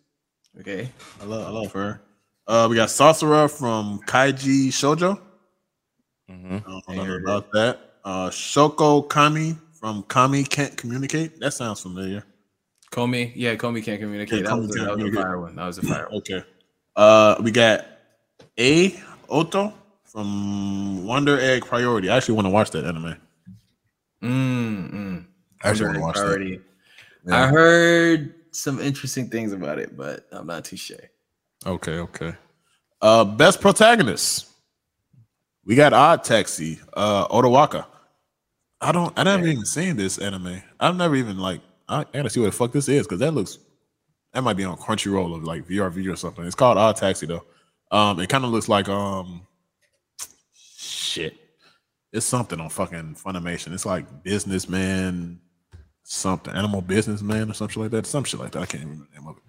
Okay. 0.59 0.89
I 1.21 1.25
love 1.25 1.47
I 1.47 1.49
love 1.51 1.71
her. 1.73 2.01
Uh, 2.47 2.67
we 2.69 2.75
got 2.75 2.89
Sorcerer 2.89 3.47
from 3.49 3.99
Kaiji 4.07 4.67
Shoujo. 4.69 5.19
mm-hmm. 6.29 6.55
I 6.55 6.59
don't 6.59 6.67
know 6.67 6.81
I 6.87 6.95
nothing 6.95 7.21
about 7.23 7.51
that. 7.53 7.86
Uh, 8.07 8.29
Shoko 8.29 9.09
Kami 9.09 9.57
from 9.73 10.01
Kami 10.03 10.45
Can't 10.45 10.77
Communicate. 10.77 11.41
That 11.41 11.51
sounds 11.51 11.81
familiar. 11.81 12.23
Komi, 12.89 13.33
yeah, 13.35 13.55
Komi 13.55 13.83
can't 13.83 13.99
communicate. 13.99 14.43
Yeah, 14.43 14.51
that, 14.51 14.57
was 14.57 14.73
can't 14.73 14.87
that 14.87 14.97
was 14.97 15.13
a 15.13 15.21
fire 15.21 15.41
one. 15.41 15.55
That 15.57 15.65
was 15.65 15.77
a 15.77 15.81
fire 15.81 16.07
one. 16.07 16.17
Okay. 16.19 16.41
Uh, 16.95 17.35
we 17.41 17.51
got 17.51 17.85
A 18.57 18.95
Oto 19.27 19.73
from 20.05 21.05
Wonder 21.05 21.37
Egg 21.37 21.65
Priority. 21.65 22.09
I 22.09 22.15
actually 22.15 22.35
want 22.35 22.45
to 22.45 22.49
watch 22.49 22.71
that 22.71 22.85
anime. 22.85 23.17
Mm, 24.23 24.93
mm. 24.93 25.25
I 25.61 25.69
actually 25.69 25.87
want 25.87 25.95
to 25.97 26.01
watch 26.01 26.15
Priority. 26.15 26.61
that. 27.25 27.33
Yeah. 27.33 27.43
I 27.43 27.47
heard 27.47 28.35
some 28.51 28.79
interesting 28.79 29.29
things 29.29 29.51
about 29.51 29.79
it, 29.79 29.97
but 29.97 30.27
I'm 30.31 30.47
not 30.47 30.63
too 30.63 30.77
sure. 30.77 30.95
Okay, 31.65 31.99
okay. 31.99 32.35
Uh, 33.01 33.25
best 33.25 33.59
protagonist. 33.59 34.47
We 35.65 35.75
got 35.75 35.91
Odd 35.91 36.23
Taxi, 36.23 36.79
uh, 36.93 37.27
Otawaka. 37.27 37.85
I 38.81 38.91
don't. 38.91 39.17
I 39.17 39.23
never 39.23 39.47
even 39.47 39.65
seen 39.65 39.97
this 39.97 40.17
anime. 40.17 40.61
I've 40.79 40.95
never 40.95 41.15
even 41.15 41.37
like. 41.37 41.61
I, 41.89 42.01
I 42.01 42.05
gotta 42.13 42.29
see 42.29 42.39
what 42.39 42.47
the 42.47 42.51
fuck 42.51 42.71
this 42.71 42.89
is 42.89 43.07
because 43.07 43.19
that 43.19 43.31
looks. 43.33 43.59
That 44.33 44.43
might 44.43 44.57
be 44.57 44.65
on 44.65 44.77
Crunchyroll 44.77 45.31
or 45.31 45.39
like 45.39 45.67
VRV 45.67 46.11
or 46.11 46.15
something. 46.15 46.45
It's 46.45 46.55
called 46.55 46.77
Odd 46.77 46.95
Taxi 46.95 47.25
though. 47.25 47.45
Um, 47.91 48.19
it 48.19 48.29
kind 48.29 48.43
of 48.43 48.51
looks 48.51 48.69
like 48.69 48.87
um. 48.89 49.41
Shit, 50.53 51.35
it's 52.13 52.25
something 52.25 52.59
on 52.59 52.69
fucking 52.69 53.15
Funimation. 53.15 53.73
It's 53.73 53.85
like 53.85 54.23
businessman, 54.23 55.39
something 56.03 56.53
animal 56.53 56.81
businessman 56.81 57.49
or 57.49 57.53
something 57.53 57.81
like 57.81 57.91
that. 57.91 58.05
Some 58.05 58.25
shit 58.25 58.39
like 58.39 58.51
that. 58.51 58.61
I 58.61 58.65
can't 58.65 58.83
even 58.83 59.07
remember 59.11 59.11
the 59.13 59.19
name 59.19 59.27
of 59.29 59.37
it. 59.37 59.43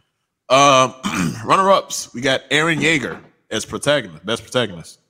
Um, 0.50 1.34
runner 1.44 1.70
ups. 1.70 2.14
We 2.14 2.22
got 2.22 2.48
Eren 2.48 2.78
Yeager 2.78 3.20
as 3.50 3.66
protagonist, 3.66 4.24
best 4.24 4.42
protagonist. 4.42 5.00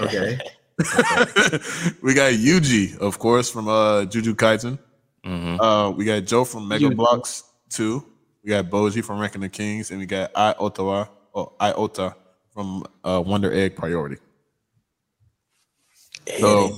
Okay. 0.00 0.38
we 2.02 2.14
got 2.14 2.32
Yuji, 2.32 2.96
of 2.98 3.18
course, 3.18 3.50
from 3.50 3.68
uh 3.68 4.04
Juju 4.04 4.34
Kaisen. 4.34 4.78
hmm 5.24 5.56
Uh, 5.60 5.90
we 5.90 6.04
got 6.04 6.24
Joe 6.24 6.44
from 6.44 6.68
Mega 6.68 6.86
Yuji. 6.86 6.96
Blocks 6.96 7.42
2. 7.70 8.04
We 8.44 8.50
got 8.50 8.66
Bojji 8.70 9.04
from 9.04 9.18
Ranking 9.18 9.40
the 9.40 9.48
Kings, 9.48 9.90
and 9.90 9.98
we 9.98 10.06
got 10.06 10.30
I 10.34 10.54
Ottawa, 10.58 11.06
oh, 11.34 11.52
Iota 11.60 12.14
from 12.54 12.84
uh, 13.04 13.22
Wonder 13.24 13.52
Egg 13.52 13.76
Priority. 13.76 14.16
So 16.38 16.68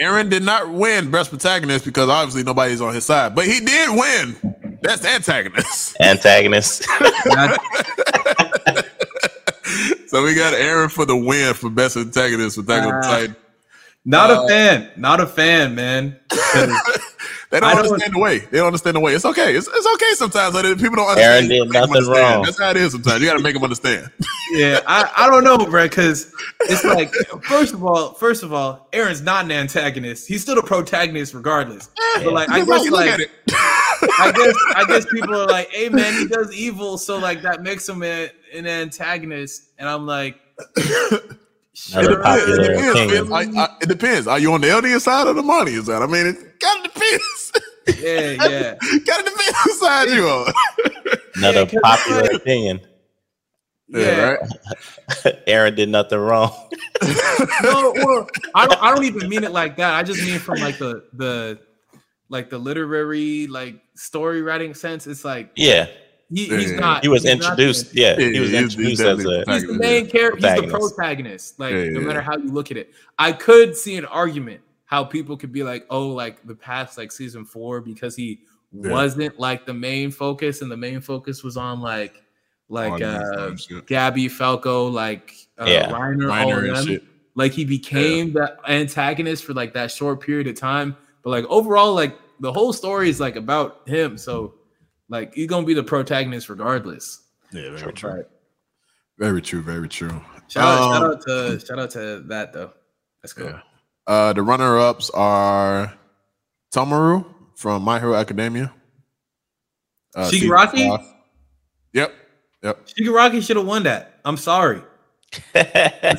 Eren 0.00 0.30
did 0.30 0.42
not 0.42 0.70
win 0.70 1.10
Best 1.10 1.30
Protagonist 1.30 1.84
because 1.84 2.08
obviously 2.08 2.42
nobody's 2.42 2.80
on 2.80 2.94
his 2.94 3.04
side, 3.04 3.34
but 3.34 3.44
he 3.46 3.60
did 3.60 3.90
win 3.90 4.78
Best 4.82 5.04
Antagonist. 5.04 5.96
Antagonist. 6.00 6.86
So 10.10 10.24
we 10.24 10.34
got 10.34 10.54
Eren 10.54 10.90
for 10.90 11.04
the 11.04 11.16
win 11.16 11.54
for 11.54 11.70
Best 11.70 11.96
Antagonist 11.96 12.56
for 12.56 12.62
Attack 12.62 12.84
on. 12.84 13.02
Titan. 13.02 13.36
not 14.04 14.28
Uh, 14.32 14.42
a 14.42 14.48
fan. 14.48 14.90
Not 14.96 15.20
a 15.20 15.26
fan, 15.28 15.76
man. 15.76 16.18
'Cause 17.50 17.58
They 17.58 17.60
don't 17.66 17.76
don't- 17.76 17.86
understand 17.86 18.14
the 18.14 18.18
way. 18.20 18.38
They 18.38 18.58
don't 18.58 18.66
understand 18.68 18.94
the 18.96 19.00
way. 19.00 19.14
It's 19.14 19.24
okay. 19.24 19.56
It's, 19.56 19.66
it's 19.66 19.86
okay 19.94 20.12
sometimes. 20.14 20.54
Like, 20.54 20.64
people 20.78 20.94
don't 20.96 21.08
understand. 21.08 21.50
Eren 21.50 21.50
understand. 21.50 21.50
did 21.50 21.66
You 21.66 21.72
gotta 21.72 21.72
make 21.72 21.86
'em 21.86 21.90
nothing 21.90 21.96
understand. 21.96 22.34
wrong. 22.36 22.42
That's 22.44 22.60
how 22.60 22.70
it 22.70 22.76
is 22.76 22.92
sometimes. 22.92 23.20
You 23.20 23.26
got 23.28 23.36
to 23.38 23.42
make 23.42 23.54
them 23.54 23.64
understand. 23.64 24.10
yeah, 24.52 24.80
I, 24.86 25.10
I 25.16 25.28
don't 25.28 25.42
know, 25.42 25.58
bro, 25.58 25.82
because 25.88 26.32
it's 26.60 26.84
like 26.96 27.12
first 27.42 27.74
of 27.74 27.84
all, 27.84 28.12
first 28.14 28.44
of 28.44 28.52
all, 28.52 28.86
Eren's 28.92 29.20
not 29.22 29.46
an 29.46 29.50
antagonist. 29.52 30.28
He's 30.28 30.42
still 30.42 30.58
a 30.58 30.62
protagonist 30.62 31.34
regardless. 31.34 31.88
But 32.22 32.32
like 32.32 32.48
I 32.50 32.58
guess 32.60 32.68
look 32.68 32.90
like 32.92 33.10
at 33.10 33.20
it. 33.20 33.30
I 33.52 34.32
guess 34.34 34.54
I 34.76 34.84
guess 34.86 35.06
people 35.12 35.34
are 35.34 35.46
like, 35.46 35.70
hey 35.70 35.88
man, 35.88 36.14
he 36.14 36.28
does 36.28 36.52
evil, 36.54 36.98
so 36.98 37.18
like 37.18 37.42
that 37.42 37.62
makes 37.64 37.88
him 37.88 38.02
a, 38.04 38.30
an 38.54 38.66
antagonist. 38.68 39.70
And 39.78 39.88
I'm 39.88 40.06
like, 40.06 40.36
Another 40.76 41.40
Sure. 41.72 42.02
it, 42.02 42.62
depends, 42.62 42.98
opinion. 43.00 43.28
man. 43.28 43.58
I- 43.58 43.62
I- 43.62 43.76
it 43.80 43.88
depends. 43.88 44.26
Are 44.26 44.38
you 44.38 44.52
on 44.52 44.60
the 44.60 44.66
LDS 44.68 45.00
side 45.02 45.26
or 45.26 45.32
the 45.34 45.42
money 45.42 45.76
side? 45.82 46.02
I 46.02 46.06
mean, 46.06 46.26
it 46.26 46.36
kind 46.60 46.86
of 46.86 46.92
depends. 46.92 47.52
Yeah, 48.00 48.30
yeah. 48.48 48.74
Got 49.06 49.20
of 49.20 49.26
depends 49.26 49.58
whose 49.64 49.80
side 49.80 50.08
you 50.10 50.28
on. 50.28 50.52
Another 51.36 51.60
Yeah, 51.60 51.66
'cause 51.66 51.80
popular 51.82 52.22
like- 52.22 52.32
opinion. 52.32 52.80
Yeah. 53.88 54.20
right. 54.20 54.38
Eren 55.48 55.74
did 55.74 55.88
nothing 55.88 56.18
wrong. 56.20 56.52
no, 57.62 57.92
well, 57.96 58.28
I 58.54 58.66
don't. 58.68 58.80
I 58.82 58.94
don't 58.94 59.04
even 59.04 59.28
mean 59.28 59.42
it 59.42 59.50
like 59.50 59.76
that. 59.78 59.94
I 59.94 60.04
just 60.04 60.22
mean 60.22 60.38
from 60.38 60.60
like 60.60 60.78
the 60.78 61.04
the 61.14 61.58
like 62.28 62.50
the 62.50 62.58
literary 62.58 63.48
like 63.48 63.80
story 63.96 64.42
writing 64.42 64.74
sense. 64.74 65.08
It's 65.08 65.24
like 65.24 65.50
Yeah, 65.56 65.86
he, 66.32 66.46
he's 66.46 66.72
not. 66.74 67.02
he 67.02 67.08
was 67.08 67.24
he's 67.24 67.34
not 67.40 67.42
introduced. 67.50 67.92
Yeah, 67.92 68.16
Yeah, 68.16 68.28
he 68.28 68.38
was 68.40 68.50
yeah, 68.52 68.60
he's- 68.60 68.74
he's 68.74 69.00
introduced 69.00 69.02
as 69.02 69.24
a. 69.48 69.52
He's 69.52 69.66
the 69.66 69.72
main 69.72 70.06
character. 70.08 70.36
He's 70.36 70.60
the 70.62 70.68
Protagonist. 70.68 70.96
protagonist. 70.96 71.58
Like 71.58 71.72
Yeah, 71.74 71.84
no 71.90 72.00
matter 72.02 72.20
how 72.20 72.36
you 72.36 72.52
look 72.52 72.70
at 72.70 72.76
it, 72.76 72.92
I 73.18 73.32
could 73.32 73.76
see 73.76 73.96
an 73.96 74.04
argument 74.04 74.60
how 74.90 75.04
people 75.04 75.36
could 75.36 75.52
be 75.52 75.62
like, 75.62 75.86
oh, 75.88 76.08
like 76.08 76.44
the 76.48 76.54
past 76.54 76.98
like 76.98 77.12
season 77.12 77.44
four 77.44 77.80
because 77.80 78.16
he 78.16 78.40
Yeah. 78.72 78.90
wasn't 78.90 79.38
like 79.38 79.64
the 79.64 79.72
main 79.72 80.10
focus, 80.10 80.62
and 80.62 80.70
the 80.70 80.76
main 80.76 81.00
focus 81.00 81.44
was 81.44 81.56
on 81.56 81.80
like 81.80 82.14
like 82.68 82.90
All 82.90 83.04
uh 83.04 83.50
that 83.50 83.60
shit. 83.60 83.86
Gabby 83.86 84.28
Falco, 84.28 84.88
like 84.88 85.32
uh, 85.58 85.66
Yeah. 85.68 85.90
Reiner, 85.92 86.24
all 86.24 86.28
Minor 86.50 86.72
of 86.72 86.78
and 86.78 86.88
them. 86.88 87.08
Like 87.36 87.52
he 87.52 87.64
became 87.64 88.32
the 88.32 88.56
antagonist 88.68 89.44
for 89.44 89.54
like 89.54 89.72
that 89.74 89.92
short 89.92 90.20
period 90.20 90.48
of 90.48 90.56
time, 90.56 90.96
but 91.22 91.30
like 91.30 91.44
overall, 91.46 91.94
like 91.94 92.18
the 92.40 92.52
whole 92.52 92.72
story 92.72 93.08
is 93.08 93.20
like 93.20 93.36
about 93.36 93.88
him. 93.88 94.18
So 94.18 94.54
like 95.08 95.34
he's 95.34 95.46
gonna 95.46 95.64
be 95.66 95.74
the 95.74 95.84
protagonist 95.84 96.48
regardless. 96.48 97.22
Yeah, 97.52 97.70
very 97.76 97.92
true. 97.92 98.10
Right. 98.10 98.24
Very 99.18 99.40
true. 99.42 99.62
Very 99.62 99.88
true. 99.88 100.20
Shout 100.48 100.64
out, 100.64 100.78
shout 100.78 101.02
Um, 101.04 101.10
out 101.12 101.22
to 101.26 101.64
shout 101.64 101.78
out 101.78 101.90
to 101.90 102.24
that 102.26 102.52
though. 102.52 102.72
Let's 103.22 103.32
go. 103.32 103.44
Yeah. 103.46 103.60
Uh, 104.10 104.32
the 104.32 104.42
runner-ups 104.42 105.08
are 105.14 105.96
Tomura 106.74 107.24
from 107.54 107.84
My 107.84 108.00
Hero 108.00 108.14
Academia. 108.16 108.74
Uh, 110.16 110.28
Shigaraki? 110.28 111.00
Yep. 111.92 112.12
Yep. 112.64 112.86
Shigaraki 112.88 113.40
should 113.40 113.56
have 113.56 113.66
won 113.66 113.84
that. 113.84 114.18
I'm 114.24 114.36
sorry. 114.36 114.82
I'm 115.54 116.16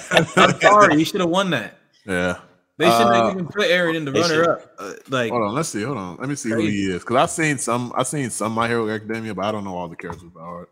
sorry. 0.62 0.96
He 0.96 1.04
should 1.04 1.20
have 1.20 1.30
won 1.30 1.50
that. 1.50 1.80
Yeah. 2.06 2.40
They 2.78 2.90
shouldn't 2.90 3.10
Uh, 3.10 3.24
have 3.24 3.34
even 3.34 3.48
put 3.48 3.64
Eren 3.64 3.96
in 3.96 4.06
the 4.06 4.14
runner 4.14 4.54
up. 4.54 4.72
Uh, 4.80 4.94
like 5.10 5.30
Hold 5.32 5.50
on. 5.50 5.54
Let's 5.54 5.68
see. 5.68 5.84
Hold 5.84 5.98
on. 5.98 6.16
Let 6.16 6.30
me 6.30 6.36
see 6.36 6.50
who 6.52 6.60
he 6.60 6.86
is. 6.94 7.02
Because 7.02 7.18
I've 7.18 7.30
seen 7.30 7.58
some. 7.58 7.92
I've 7.98 8.08
seen 8.08 8.30
some 8.30 8.54
My 8.54 8.70
Hero 8.70 8.90
Academia, 8.90 9.36
but 9.36 9.44
I 9.44 9.52
don't 9.52 9.66
know 9.66 9.76
all 9.76 9.90
the 9.90 9.98
characters 9.98 10.30
by 10.34 10.40
heart. 10.40 10.70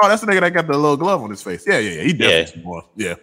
Oh, 0.00 0.08
that's 0.08 0.20
the 0.20 0.28
nigga 0.28 0.42
that 0.42 0.52
got 0.52 0.68
the 0.68 0.78
little 0.78 0.96
glove 0.96 1.20
on 1.20 1.30
his 1.30 1.42
face. 1.42 1.66
Yeah, 1.66 1.80
yeah, 1.80 1.94
yeah. 1.94 2.02
He 2.02 2.12
definitely 2.12 2.62
won. 2.64 2.84
Yeah. 2.94 3.16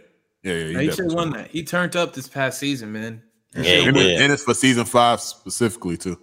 Yeah, 0.44 0.54
yeah. 0.54 0.66
he, 0.66 0.74
definitely 0.74 0.92
should 0.92 1.06
have 1.06 1.14
won 1.14 1.30
won. 1.32 1.40
that. 1.40 1.52
He 1.52 1.64
turned 1.64 1.96
up 1.96 2.14
this 2.14 2.28
past 2.28 2.60
season, 2.60 2.92
man. 2.92 3.24
He 3.58 3.64
Yeah, 3.82 3.88
And, 3.88 3.96
won. 3.96 4.06
it- 4.06 4.22
and 4.22 4.32
it's 4.34 4.44
for 4.44 4.54
season 4.54 4.86
five 4.86 5.20
specifically 5.22 5.98
too. 5.98 6.20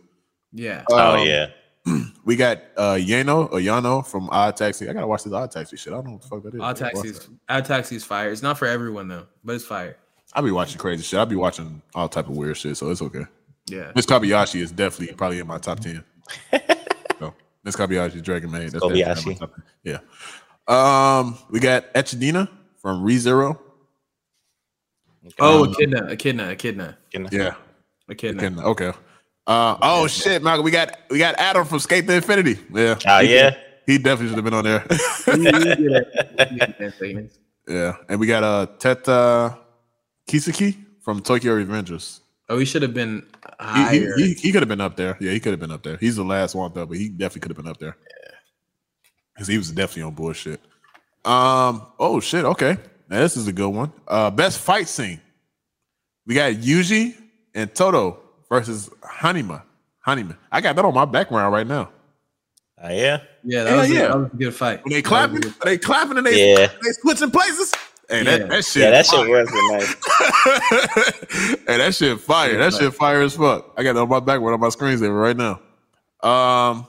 Yeah. 0.53 0.85
oh 0.91 1.17
Um, 1.21 1.27
yeah, 1.27 1.47
We 2.25 2.37
got 2.37 2.63
uh 2.77 2.95
Yano 2.95 3.51
or 3.53 3.59
Yano 3.59 4.07
from 4.07 4.29
Odd 4.31 4.57
Taxi. 4.57 4.89
I 4.89 4.93
gotta 4.93 5.07
watch 5.07 5.25
this 5.25 5.33
Odd 5.33 5.51
Taxi 5.51 5.77
shit. 5.77 5.93
I 5.93 5.97
don't 5.97 6.07
know 6.07 6.13
what 6.13 6.23
the 6.23 6.29
fuck 6.29 6.43
that 6.45 6.55
is. 6.55 6.61
Odd 6.61 6.77
Taxi's 6.77 7.29
Odd 7.49 7.65
Taxi's 7.65 8.05
fire. 8.05 8.31
It's 8.31 8.43
not 8.43 8.59
for 8.59 8.67
everyone 8.67 9.09
though, 9.09 9.27
but 9.45 9.55
it's 9.57 9.65
fire. 9.65 9.97
I'll 10.33 10.43
be 10.43 10.51
watching 10.51 10.79
crazy 10.79 11.03
shit. 11.03 11.19
I'll 11.19 11.27
be 11.27 11.37
watching 11.37 11.83
all 11.95 12.09
type 12.09 12.29
of 12.29 12.37
weird 12.37 12.57
shit, 12.57 12.77
so 12.77 12.91
it's 12.91 13.03
okay. 13.03 13.25
Yeah. 13.67 13.93
Miss 13.95 14.07
Kobayashi 14.07 14.61
is 14.61 14.73
definitely 14.73 15.15
probably 15.15 15.39
in 15.39 15.47
my 15.47 15.59
top 15.59 15.81
ten. 15.81 16.03
so 17.19 17.35
Miss 17.65 17.77
Kobayashi 17.77 18.23
Dragon 18.23 18.51
Maid. 18.51 18.71
That's 18.71 18.87
definitely 18.87 19.35
Kobayashi. 19.35 19.63
Yeah. 19.85 19.99
Um, 20.67 21.37
we 21.51 21.61
got 21.61 21.85
Echidna 21.95 22.49
from 22.81 23.05
ReZero. 23.05 23.59
Oh, 25.39 25.65
Um, 25.65 25.71
Echidna, 25.73 26.07
Echidna, 26.11 26.53
Echidna, 26.53 26.97
Yeah. 27.33 27.55
Echidna. 28.09 28.43
Okay. 28.69 28.87
okay. 28.89 28.99
Uh, 29.47 29.77
oh 29.83 30.07
shit, 30.07 30.43
Malcolm. 30.43 30.65
We 30.65 30.71
got 30.71 30.99
we 31.11 31.19
got 31.19 31.35
Adam 31.39 31.67
from 31.67 31.79
Skate 31.79 32.07
to 32.07 32.15
Infinity. 32.15 32.59
Yeah. 32.73 32.99
oh 33.07 33.21
yeah. 33.21 33.55
He 33.87 33.99
definitely 33.99 34.29
should 34.29 34.37
have 34.37 34.45
been 34.45 34.55
on 34.55 34.65
there. 34.65 34.81
He- 35.27 35.33
he 35.45 35.51
did 35.51 35.93
it. 35.93 36.09
He 36.51 36.57
did 36.59 36.75
that 36.79 36.95
thing. 36.99 37.31
yeah. 37.69 37.97
And 38.09 38.19
we 38.21 38.27
got 38.27 38.43
uh 38.43 38.67
Tetta 38.79 39.59
Kisaki 40.29 40.77
from 41.03 41.21
Tokyo 41.21 41.57
Revengers. 41.57 42.21
Oh, 42.49 42.59
he 42.59 42.65
should 42.65 42.83
have 42.83 42.95
been 42.95 43.27
He, 43.61 43.65
higher. 43.67 44.17
he, 44.17 44.29
he, 44.29 44.35
he 44.35 44.53
could 44.53 44.63
have 44.63 44.69
been 44.69 44.81
up 44.81 44.97
there. 44.97 45.17
Yeah, 45.21 45.33
he 45.33 45.41
could 45.41 45.53
have 45.53 45.61
been 45.61 45.71
up 45.71 45.83
there. 45.83 45.97
He's 45.99 46.17
the 46.17 46.25
last 46.25 46.55
one 46.55 46.73
though, 46.75 46.87
but 46.87 46.97
he 46.97 47.09
definitely 47.11 47.41
could 47.41 47.51
have 47.51 47.63
been 47.63 47.71
up 47.71 47.79
there. 47.79 47.97
Yeah. 48.01 48.31
Because 49.35 49.49
he 49.49 49.59
was 49.59 49.71
definitely 49.73 50.03
on 50.05 50.15
bullshit. 50.15 50.61
Um, 51.25 51.87
oh 51.99 52.21
shit, 52.21 52.45
okay. 52.45 52.79
Now 53.15 53.21
this 53.21 53.37
is 53.37 53.47
a 53.47 53.53
good 53.53 53.69
one. 53.69 53.93
Uh 54.09 54.29
best 54.33 54.59
fight 54.59 54.89
scene. 54.89 55.21
We 56.27 56.35
got 56.35 56.53
Yuji 56.55 57.15
and 57.55 57.73
Todo 57.73 58.19
versus 58.49 58.91
Hanima. 59.05 59.63
Hanima. 60.05 60.37
I 60.51 60.61
got 60.61 60.75
that 60.75 60.85
on 60.85 60.93
my 60.93 61.05
background 61.05 61.53
right 61.53 61.67
now. 61.67 61.91
Oh 62.83 62.89
yeah. 62.91 63.21
yeah, 63.45 63.63
that, 63.63 63.71
Yeah, 63.71 63.77
was 63.81 63.91
a, 63.91 63.95
yeah. 63.95 64.01
that 64.09 64.19
was 64.19 64.31
a 64.33 64.37
good 64.37 64.55
fight. 64.55 64.85
When 64.85 64.93
they 64.93 65.01
That 65.01 65.05
was 65.05 65.07
a 65.07 65.09
clapping, 65.09 65.41
good- 65.43 65.55
they 65.63 65.79
clapping 65.79 66.19
and 66.19 66.27
they 66.27 66.55
Yeah. 66.55 66.67
they 66.83 66.91
switching 67.03 67.31
places. 67.31 67.73
Hey, 68.11 68.25
Yeah. 68.25 68.39
that, 68.39 68.49
that 68.51 68.65
shit. 68.65 68.83
Yeah, 68.83 68.91
that 68.91 69.07
shit 69.07 69.15
fire. 69.15 69.29
was 69.31 69.53
nice. 69.71 71.59
hey, 71.69 71.77
that 71.79 71.95
shit 71.95 72.21
fire. 72.21 72.59
That 72.59 72.75
shit 72.75 72.93
fire 72.95 73.23
as 73.23 73.37
fuck. 73.37 73.75
I 73.77 73.85
got 73.85 73.91
it 73.91 73.97
on 73.99 74.09
my 74.09 74.19
background 74.19 74.55
on 74.55 74.61
my 74.61 74.71
screen 74.71 74.99
saver 74.99 75.15
right 75.15 75.37
now. 75.37 75.61
Um, 76.29 76.87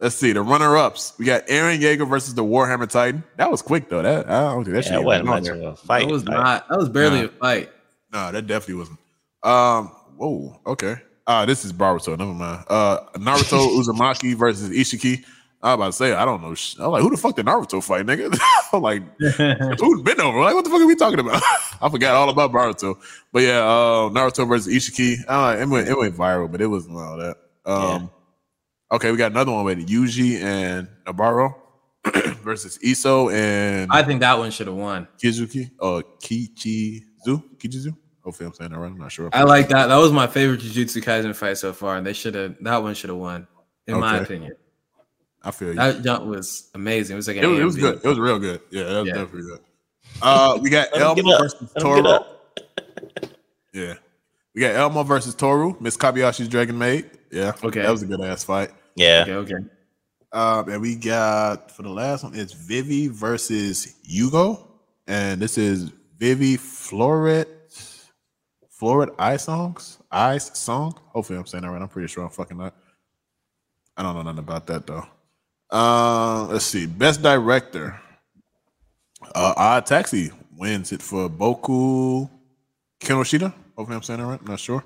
let's 0.00 0.14
see 0.16 0.32
the 0.32 0.42
runner 0.42 0.76
ups. 0.76 1.12
We 1.18 1.24
got 1.24 1.46
Eren 1.46 1.80
Yeager 1.80 2.08
versus 2.08 2.34
the 2.34 2.44
Warhammer 2.44 2.88
Titan. 2.88 3.22
That 3.36 3.50
was 3.50 3.62
quick 3.62 3.88
though. 3.88 4.02
That 4.02 4.28
I 4.28 4.40
don't 4.52 4.64
think 4.64 4.76
that 4.76 4.86
Yeah, 4.86 4.98
it 5.00 5.04
wasn't 5.04 5.26
much 5.26 5.48
of 5.48 5.60
a 5.62 5.76
fight. 5.76 6.06
That 6.06 6.12
was 6.12 6.24
Like, 6.26 6.36
not. 6.38 6.68
That 6.68 6.78
was 6.78 6.88
barely 6.88 7.20
Nah. 7.22 7.26
a 7.26 7.28
fight. 7.28 7.70
No, 8.12 8.32
that 8.32 8.46
definitely 8.46 8.74
wasn't. 8.76 8.98
Um, 9.42 9.88
whoa, 10.16 10.60
okay. 10.66 10.96
Uh, 11.26 11.44
this 11.44 11.64
is 11.64 11.72
Boruto. 11.72 12.16
Never 12.18 12.32
mind. 12.32 12.64
Uh, 12.68 13.00
Naruto 13.16 13.78
Uzumaki 13.80 14.34
versus 14.34 14.70
Ishiki. 14.70 15.24
I 15.60 15.70
was 15.70 15.74
about 15.74 15.86
to 15.86 15.92
say 15.92 16.12
I 16.14 16.24
don't 16.24 16.40
know. 16.40 16.54
sh- 16.54 16.76
I'm 16.78 16.92
like, 16.92 17.02
who 17.02 17.10
the 17.10 17.16
fuck 17.16 17.34
did 17.36 17.44
Naruto 17.46 17.82
fight, 17.82 18.06
nigga? 18.06 18.38
I'm 18.72 18.80
like, 18.80 19.02
who's 19.80 20.02
been 20.02 20.20
over? 20.20 20.38
Like, 20.40 20.54
what 20.54 20.64
the 20.64 20.70
fuck 20.70 20.80
are 20.80 20.86
we 20.86 20.94
talking 20.94 21.18
about? 21.18 21.42
I 21.82 21.88
forgot 21.90 22.14
all 22.14 22.30
about 22.30 22.52
Naruto. 22.52 22.96
But 23.32 23.42
yeah, 23.42 23.58
uh, 23.64 24.08
Naruto 24.08 24.48
versus 24.48 24.72
Ishiki. 24.72 25.16
Uh, 25.28 25.56
it 25.60 25.66
went 25.68 25.88
it 25.88 25.98
went 25.98 26.14
viral, 26.16 26.50
but 26.50 26.60
it 26.60 26.68
wasn't 26.68 26.96
all 26.96 27.16
that. 27.18 27.36
Um, 27.66 28.10
okay, 28.90 29.10
we 29.10 29.16
got 29.16 29.32
another 29.32 29.52
one 29.52 29.64
with 29.64 29.88
Yuji 29.88 30.40
and 30.42 30.88
Nabaro 31.06 31.54
versus 32.42 32.78
Iso 32.78 33.32
and 33.32 33.90
I 33.90 34.02
think 34.02 34.20
that 34.20 34.38
one 34.38 34.50
should 34.50 34.66
have 34.66 34.76
won. 34.76 35.08
Kizuki. 35.22 35.70
Uh, 35.80 36.02
Kichizu. 36.20 37.42
Kichizu. 37.58 37.96
Hopefully, 38.22 38.46
I'm 38.46 38.52
saying 38.52 38.70
that 38.72 38.78
right. 38.78 38.90
I'm 38.90 38.98
not 38.98 39.10
sure. 39.10 39.30
I 39.32 39.44
like 39.44 39.68
that. 39.68 39.86
That 39.86 39.96
was 39.96 40.12
my 40.12 40.26
favorite 40.26 40.60
Jujutsu 40.60 41.02
Kaisen 41.02 41.34
fight 41.34 41.56
so 41.56 41.72
far, 41.72 41.96
and 41.96 42.06
they 42.06 42.12
should 42.12 42.34
have. 42.34 42.56
That 42.60 42.82
one 42.82 42.94
should 42.94 43.08
have 43.08 43.18
won, 43.18 43.46
in 43.86 43.98
my 43.98 44.18
opinion. 44.18 44.52
I 45.42 45.50
feel 45.50 45.68
you. 45.68 45.74
That 45.74 46.02
jump 46.02 46.26
was 46.26 46.68
amazing. 46.74 47.14
It 47.14 47.16
was 47.16 47.28
like 47.28 47.38
it, 47.38 47.46
was, 47.46 47.58
it 47.58 47.64
was 47.64 47.76
good. 47.76 48.00
It 48.04 48.08
was 48.08 48.18
real 48.18 48.38
good. 48.38 48.60
Yeah, 48.70 48.82
that 48.82 48.98
was 48.98 49.08
Yeah. 49.08 49.14
definitely 49.14 49.42
good. 49.50 49.60
Uh, 50.20 50.58
we 50.60 50.68
got 50.68 50.88
Let 50.92 51.16
him 51.16 51.24
get 51.24 51.24
Elmo 51.24 51.38
versus 51.38 51.60
Let 51.74 51.82
him 51.82 51.94
get 51.94 52.04
Toro. 52.04 52.26
Yeah, 53.72 53.94
we 54.54 54.60
got 54.60 54.74
Elmo 54.74 55.02
versus 55.04 55.34
Toru. 55.34 55.76
Miss 55.80 55.96
Kobayashi's 55.96 56.48
Dragon 56.48 56.76
Maid. 56.76 57.10
Yeah, 57.30 57.52
Okay. 57.62 57.82
that 57.82 57.90
was 57.90 58.02
a 58.02 58.06
good 58.06 58.20
ass 58.20 58.44
fight. 58.44 58.70
Yeah. 58.96 59.24
Okay, 59.28 59.34
okay. 59.34 59.64
Um, 60.32 60.68
and 60.68 60.80
we 60.82 60.94
got 60.96 61.70
for 61.70 61.82
the 61.82 61.88
last 61.90 62.22
one, 62.24 62.34
it's 62.34 62.52
Vivi 62.52 63.08
versus 63.08 63.94
Hugo. 64.04 64.66
and 65.06 65.40
this 65.40 65.56
is 65.56 65.90
Vivi 66.18 66.56
Floret, 66.58 67.46
Floret 68.80 69.14
Ice 69.18 69.44
Songs, 69.44 69.98
Ice 70.10 70.56
Song. 70.58 70.98
Hopefully, 71.12 71.38
I'm 71.38 71.46
saying 71.46 71.62
that 71.64 71.70
right. 71.70 71.80
I'm 71.80 71.88
pretty 71.88 72.08
sure 72.08 72.24
I'm 72.24 72.30
fucking 72.30 72.56
not. 72.58 72.74
I 73.96 74.02
don't 74.02 74.14
know 74.16 74.22
nothing 74.22 74.38
about 74.40 74.66
that 74.66 74.86
though. 74.86 75.06
Uh, 75.70 76.46
let's 76.46 76.64
see. 76.64 76.86
Best 76.86 77.22
director. 77.22 77.98
Uh, 79.34 79.54
Odd 79.56 79.86
Taxi 79.86 80.30
wins 80.56 80.92
it 80.92 81.02
for 81.02 81.28
Boku 81.28 82.28
Kinoshita. 83.00 83.52
Hopefully, 83.76 83.96
I'm 83.96 84.02
saying 84.02 84.20
that 84.20 84.26
right. 84.26 84.40
I'm 84.40 84.46
not 84.46 84.60
sure. 84.60 84.84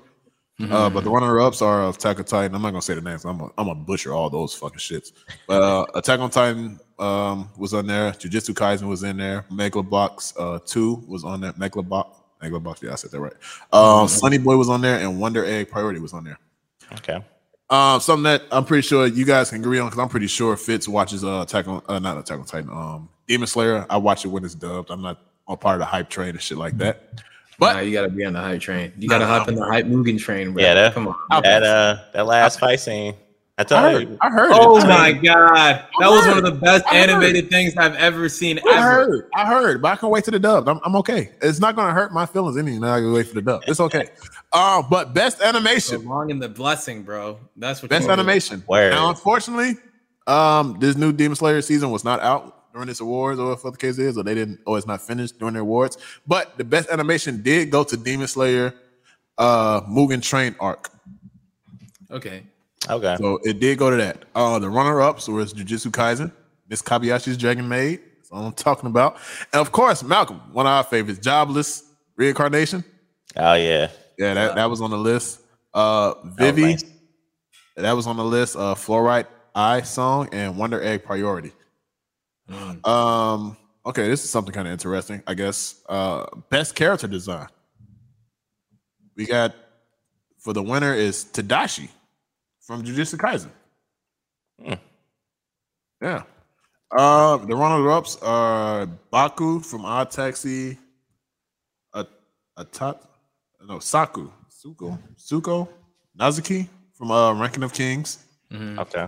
Uh, 0.61 0.89
but 0.89 1.03
the 1.03 1.09
runner-ups 1.09 1.61
are 1.61 1.89
Attack 1.89 2.19
on 2.19 2.25
Titan. 2.25 2.55
I'm 2.55 2.61
not 2.61 2.69
gonna 2.69 2.81
say 2.81 2.93
the 2.93 3.01
names. 3.01 3.25
I'm 3.25 3.39
a, 3.39 3.45
I'm 3.57 3.67
gonna 3.67 3.75
butcher 3.75 4.13
all 4.13 4.29
those 4.29 4.53
fucking 4.53 4.77
shits. 4.77 5.11
But 5.47 5.61
uh, 5.61 5.85
Attack 5.95 6.19
on 6.19 6.29
Titan 6.29 6.79
um, 6.99 7.49
was 7.57 7.73
on 7.73 7.87
there. 7.87 8.11
Jujutsu 8.11 8.53
Kaisen 8.53 8.87
was 8.87 9.03
in 9.03 9.17
there. 9.17 9.45
Megalobox 9.51 10.33
uh, 10.39 10.59
Two 10.65 11.03
was 11.07 11.23
on 11.23 11.41
there. 11.41 11.53
Megalobox, 11.53 12.15
Megalobox. 12.41 12.83
Yeah, 12.83 12.91
I 12.91 12.95
said 12.95 13.11
that 13.11 13.19
right. 13.19 13.33
Um, 13.71 14.07
Sunny 14.07 14.37
Boy 14.37 14.55
was 14.55 14.69
on 14.69 14.81
there, 14.81 14.99
and 14.99 15.19
Wonder 15.19 15.43
Egg 15.43 15.69
Priority 15.69 15.99
was 15.99 16.13
on 16.13 16.23
there. 16.23 16.37
Okay. 16.93 17.23
Um, 17.69 17.99
something 17.99 18.23
that 18.23 18.43
I'm 18.51 18.65
pretty 18.65 18.87
sure 18.87 19.07
you 19.07 19.25
guys 19.25 19.49
can 19.49 19.59
agree 19.59 19.79
on 19.79 19.87
because 19.87 19.99
I'm 19.99 20.09
pretty 20.09 20.27
sure 20.27 20.55
Fitz 20.55 20.87
watches 20.87 21.23
uh 21.23 21.41
Attack 21.41 21.67
on 21.67 21.81
uh, 21.89 21.97
not 21.97 22.17
Attack 22.19 22.39
on 22.39 22.45
Titan. 22.45 22.69
Um, 22.69 23.09
Demon 23.27 23.47
Slayer. 23.47 23.85
I 23.89 23.97
watch 23.97 24.23
it 24.23 24.27
when 24.27 24.45
it's 24.45 24.53
dubbed. 24.53 24.91
I'm 24.91 25.01
not 25.01 25.19
on 25.47 25.57
part 25.57 25.75
of 25.75 25.79
the 25.79 25.85
hype 25.85 26.09
train 26.09 26.29
and 26.29 26.41
shit 26.41 26.57
like 26.57 26.77
that. 26.77 27.23
But 27.63 27.73
Nah, 27.73 27.79
you 27.79 27.91
gotta 27.93 28.09
be 28.09 28.25
on 28.25 28.33
the 28.33 28.41
hype 28.41 28.61
train. 28.61 28.91
You 28.97 29.07
gotta 29.09 29.25
hop 29.25 29.47
in 29.47 29.55
the 29.55 29.65
hype 29.65 29.85
Mugen 29.85 30.19
train, 30.19 30.53
bro. 30.53 30.61
Yeah, 30.63 30.73
that- 30.75 30.93
come 30.93 31.07
on. 31.07 31.41
That 31.43 31.63
uh 31.63 31.97
that 32.13 32.25
last 32.25 32.59
fight 32.59 32.79
scene. 32.79 33.15
I 33.55 33.65
I 33.69 33.81
heard. 33.91 34.09
you. 34.09 34.17
I 34.19 34.29
heard. 34.31 34.51
Oh 34.51 34.79
it. 34.79 34.87
my 34.87 35.11
god, 35.11 35.85
that 35.99 36.09
was 36.09 36.25
one 36.25 36.39
of 36.39 36.43
the 36.43 36.51
best 36.59 36.85
animated 36.91 37.51
things 37.51 37.77
I've 37.77 37.93
ever 37.97 38.27
seen 38.27 38.57
I 38.67 38.77
ever. 38.77 38.81
heard. 38.81 39.29
I 39.35 39.45
heard. 39.45 39.79
But 39.79 39.89
I 39.91 39.95
can 39.97 40.09
wait 40.09 40.23
to 40.23 40.31
the 40.31 40.39
dub. 40.39 40.67
I'm, 40.67 40.79
I'm 40.83 40.95
okay. 40.97 41.29
It's 41.39 41.59
not 41.59 41.75
gonna 41.75 41.93
hurt 41.93 42.11
my 42.11 42.25
feelings 42.25 42.57
any. 42.57 42.79
Now 42.79 42.95
I 42.95 42.99
can 42.99 43.13
wait 43.13 43.27
for 43.27 43.35
the 43.35 43.43
dub. 43.43 43.61
It's 43.67 43.79
okay. 43.79 44.07
Uh, 44.55 44.83
but 44.87 45.15
best 45.15 45.39
So 45.39 45.45
animation. 45.45 46.05
long 46.05 46.29
in 46.29 46.37
the 46.37 46.47
blessing, 46.47 47.01
bro. 47.01 47.39
That's 47.57 47.81
what 47.81 47.89
Best 47.89 48.05
you 48.05 48.11
animation. 48.11 48.63
Word. 48.67 48.91
Now, 48.91 49.09
unfortunately, 49.09 49.77
um, 50.27 50.77
this 50.79 50.95
new 50.95 51.11
Demon 51.11 51.35
Slayer 51.35 51.59
season 51.63 51.89
was 51.89 52.03
not 52.03 52.19
out 52.19 52.52
during 52.73 52.87
this 52.87 52.99
awards, 52.99 53.39
or 53.39 53.55
what 53.55 53.71
the 53.71 53.77
case 53.77 53.99
is, 53.99 54.17
or 54.17 54.23
they 54.23 54.33
didn't, 54.33 54.59
or 54.65 54.77
it's 54.77 54.87
not 54.87 54.99
finished 55.01 55.37
during 55.39 55.53
their 55.53 55.61
awards. 55.61 55.97
But 56.27 56.57
the 56.57 56.63
best 56.63 56.89
animation 56.89 57.41
did 57.43 57.69
go 57.69 57.83
to 57.83 57.95
Demon 57.95 58.27
Slayer, 58.27 58.73
uh, 59.37 59.81
Mugen 59.81 60.21
Train 60.21 60.55
arc. 60.59 60.89
Okay. 62.11 62.43
Okay. 62.89 63.15
So 63.19 63.39
it 63.43 63.59
did 63.59 63.77
go 63.77 63.89
to 63.89 63.95
that. 63.97 64.25
Uh, 64.35 64.59
the 64.59 64.69
runner-ups 64.69 65.27
was 65.27 65.53
Jujutsu 65.53 65.91
Kaisen, 65.91 66.31
Miss 66.67 66.81
Kobayashi's 66.81 67.37
Dragon 67.37 67.67
Maid. 67.69 68.01
That's 68.17 68.31
all 68.31 68.45
I'm 68.47 68.53
talking 68.53 68.87
about. 68.89 69.17
And 69.53 69.61
of 69.61 69.71
course, 69.71 70.03
Malcolm, 70.03 70.41
one 70.51 70.65
of 70.65 70.71
our 70.71 70.83
favorites, 70.83 71.19
Jobless 71.19 71.83
Reincarnation. 72.15 72.83
Oh 73.37 73.53
yeah. 73.53 73.89
Yeah, 74.17 74.33
that, 74.35 74.55
that 74.55 74.69
was 74.69 74.81
on 74.81 74.91
the 74.91 74.97
list. 74.97 75.39
Uh, 75.73 76.13
That 76.13 76.23
was 76.23 76.33
Vivi, 76.35 76.61
nice. 76.61 76.83
that 77.77 77.93
was 77.93 78.05
on 78.05 78.17
the 78.17 78.23
list. 78.23 78.55
Uh, 78.55 78.75
Fluorite 78.75 79.25
Eye 79.55 79.81
Song 79.81 80.29
and 80.31 80.55
Wonder 80.57 80.83
Egg 80.83 81.03
Priority. 81.03 81.51
Mm. 82.49 82.85
Um, 82.87 83.57
okay, 83.85 84.07
this 84.07 84.23
is 84.23 84.29
something 84.29 84.53
kind 84.53 84.67
of 84.67 84.73
interesting, 84.73 85.23
I 85.27 85.33
guess. 85.33 85.81
Uh, 85.87 86.25
best 86.49 86.75
character 86.75 87.07
design. 87.07 87.47
We 89.15 89.25
got 89.25 89.55
for 90.39 90.53
the 90.53 90.61
winner 90.61 90.93
is 90.93 91.23
Tadashi 91.25 91.89
from 92.61 92.83
Jujutsu 92.83 93.17
Kaisen. 93.17 93.49
Hmm. 94.61 94.73
Yeah. 96.01 96.23
Uh, 96.91 97.37
the 97.37 97.55
runner-ups 97.55 98.17
are 98.21 98.85
Baku 98.85 99.61
from 99.61 99.85
Odd 99.85 100.11
Taxi, 100.11 100.77
a 101.93 102.05
Atat, 102.59 102.99
no 103.65 103.79
Saku, 103.79 104.29
Suko, 104.51 104.99
Suko, 105.17 105.67
Nazuki 106.19 106.67
from 106.93 107.09
uh, 107.09 107.33
Ranking 107.33 107.63
of 107.63 107.73
Kings. 107.73 108.19
Mhm. 108.51 108.77
Okay. 108.79 109.07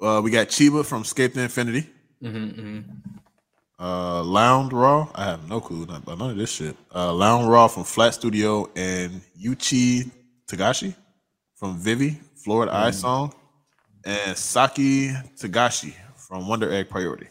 Uh, 0.00 0.20
we 0.24 0.30
got 0.32 0.48
Chiba 0.48 0.84
from 0.84 1.02
Escape 1.02 1.34
to 1.34 1.42
Infinity. 1.42 1.88
Mhm, 2.22 2.54
mhm. 2.54 2.84
Uh, 3.78 4.22
Lounge 4.22 4.72
Raw. 4.72 5.08
I 5.14 5.24
have 5.24 5.48
no 5.48 5.60
clue 5.60 5.82
about 5.82 6.06
none 6.18 6.30
of 6.30 6.36
this 6.36 6.52
shit. 6.52 6.76
Uh, 6.94 7.12
Lounge 7.12 7.48
Raw 7.48 7.66
from 7.66 7.82
Flat 7.82 8.14
Studio 8.14 8.70
and 8.76 9.20
Yuchi 9.36 10.08
Tagashi 10.46 10.94
from 11.56 11.76
Vivi, 11.78 12.20
Florida 12.36 12.72
Eye 12.72 12.92
Song, 12.92 13.34
and 14.04 14.36
Saki 14.36 15.08
Tagashi 15.36 15.94
from 16.16 16.46
Wonder 16.46 16.72
Egg 16.72 16.90
Priority. 16.90 17.26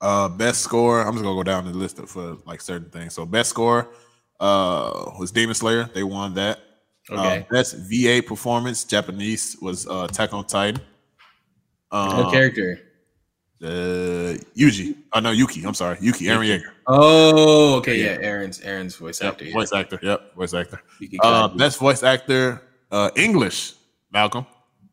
Uh, 0.00 0.28
best 0.28 0.60
score. 0.60 1.00
I'm 1.00 1.12
just 1.14 1.24
gonna 1.24 1.34
go 1.36 1.42
down 1.42 1.64
the 1.64 1.72
list 1.72 1.98
for 2.06 2.36
like 2.46 2.60
certain 2.60 2.90
things. 2.90 3.12
So 3.14 3.26
best 3.26 3.50
score 3.50 3.88
uh 4.38 5.10
was 5.18 5.32
Demon 5.32 5.54
Slayer. 5.54 5.90
They 5.92 6.04
won 6.04 6.34
that. 6.34 6.60
Okay. 7.10 7.40
Uh, 7.40 7.52
best 7.52 7.76
VA 7.90 8.22
performance 8.24 8.84
Japanese 8.84 9.56
was 9.60 9.88
uh, 9.88 10.06
Attack 10.08 10.32
on 10.32 10.44
Titan. 10.44 10.80
what 11.90 12.08
Um, 12.26 12.30
character? 12.30 12.91
Uh, 13.62 14.34
Yuji. 14.56 14.96
Oh 15.12 15.20
no, 15.20 15.30
Yuki. 15.30 15.62
I'm 15.64 15.74
sorry, 15.74 15.96
Yuki. 16.00 16.24
Eren 16.24 16.44
Yeager. 16.46 16.72
Oh, 16.88 17.76
okay, 17.76 17.96
Yeah. 17.96 18.18
yeah. 18.20 18.26
Eren's 18.28 18.58
Eren's 18.60 18.96
voice 18.96 19.22
Yep, 19.22 19.32
actor. 19.34 19.44
yeah. 19.44 19.52
voice 19.54 19.72
actor. 19.72 19.98
Yep, 20.02 20.34
voice 20.34 20.54
actor. 20.54 20.82
Uh, 21.22 21.48
best 21.48 21.78
voice 21.78 22.02
actor, 22.02 22.60
uh, 22.90 23.10
English. 23.14 23.74
Malcolm, 24.12 24.44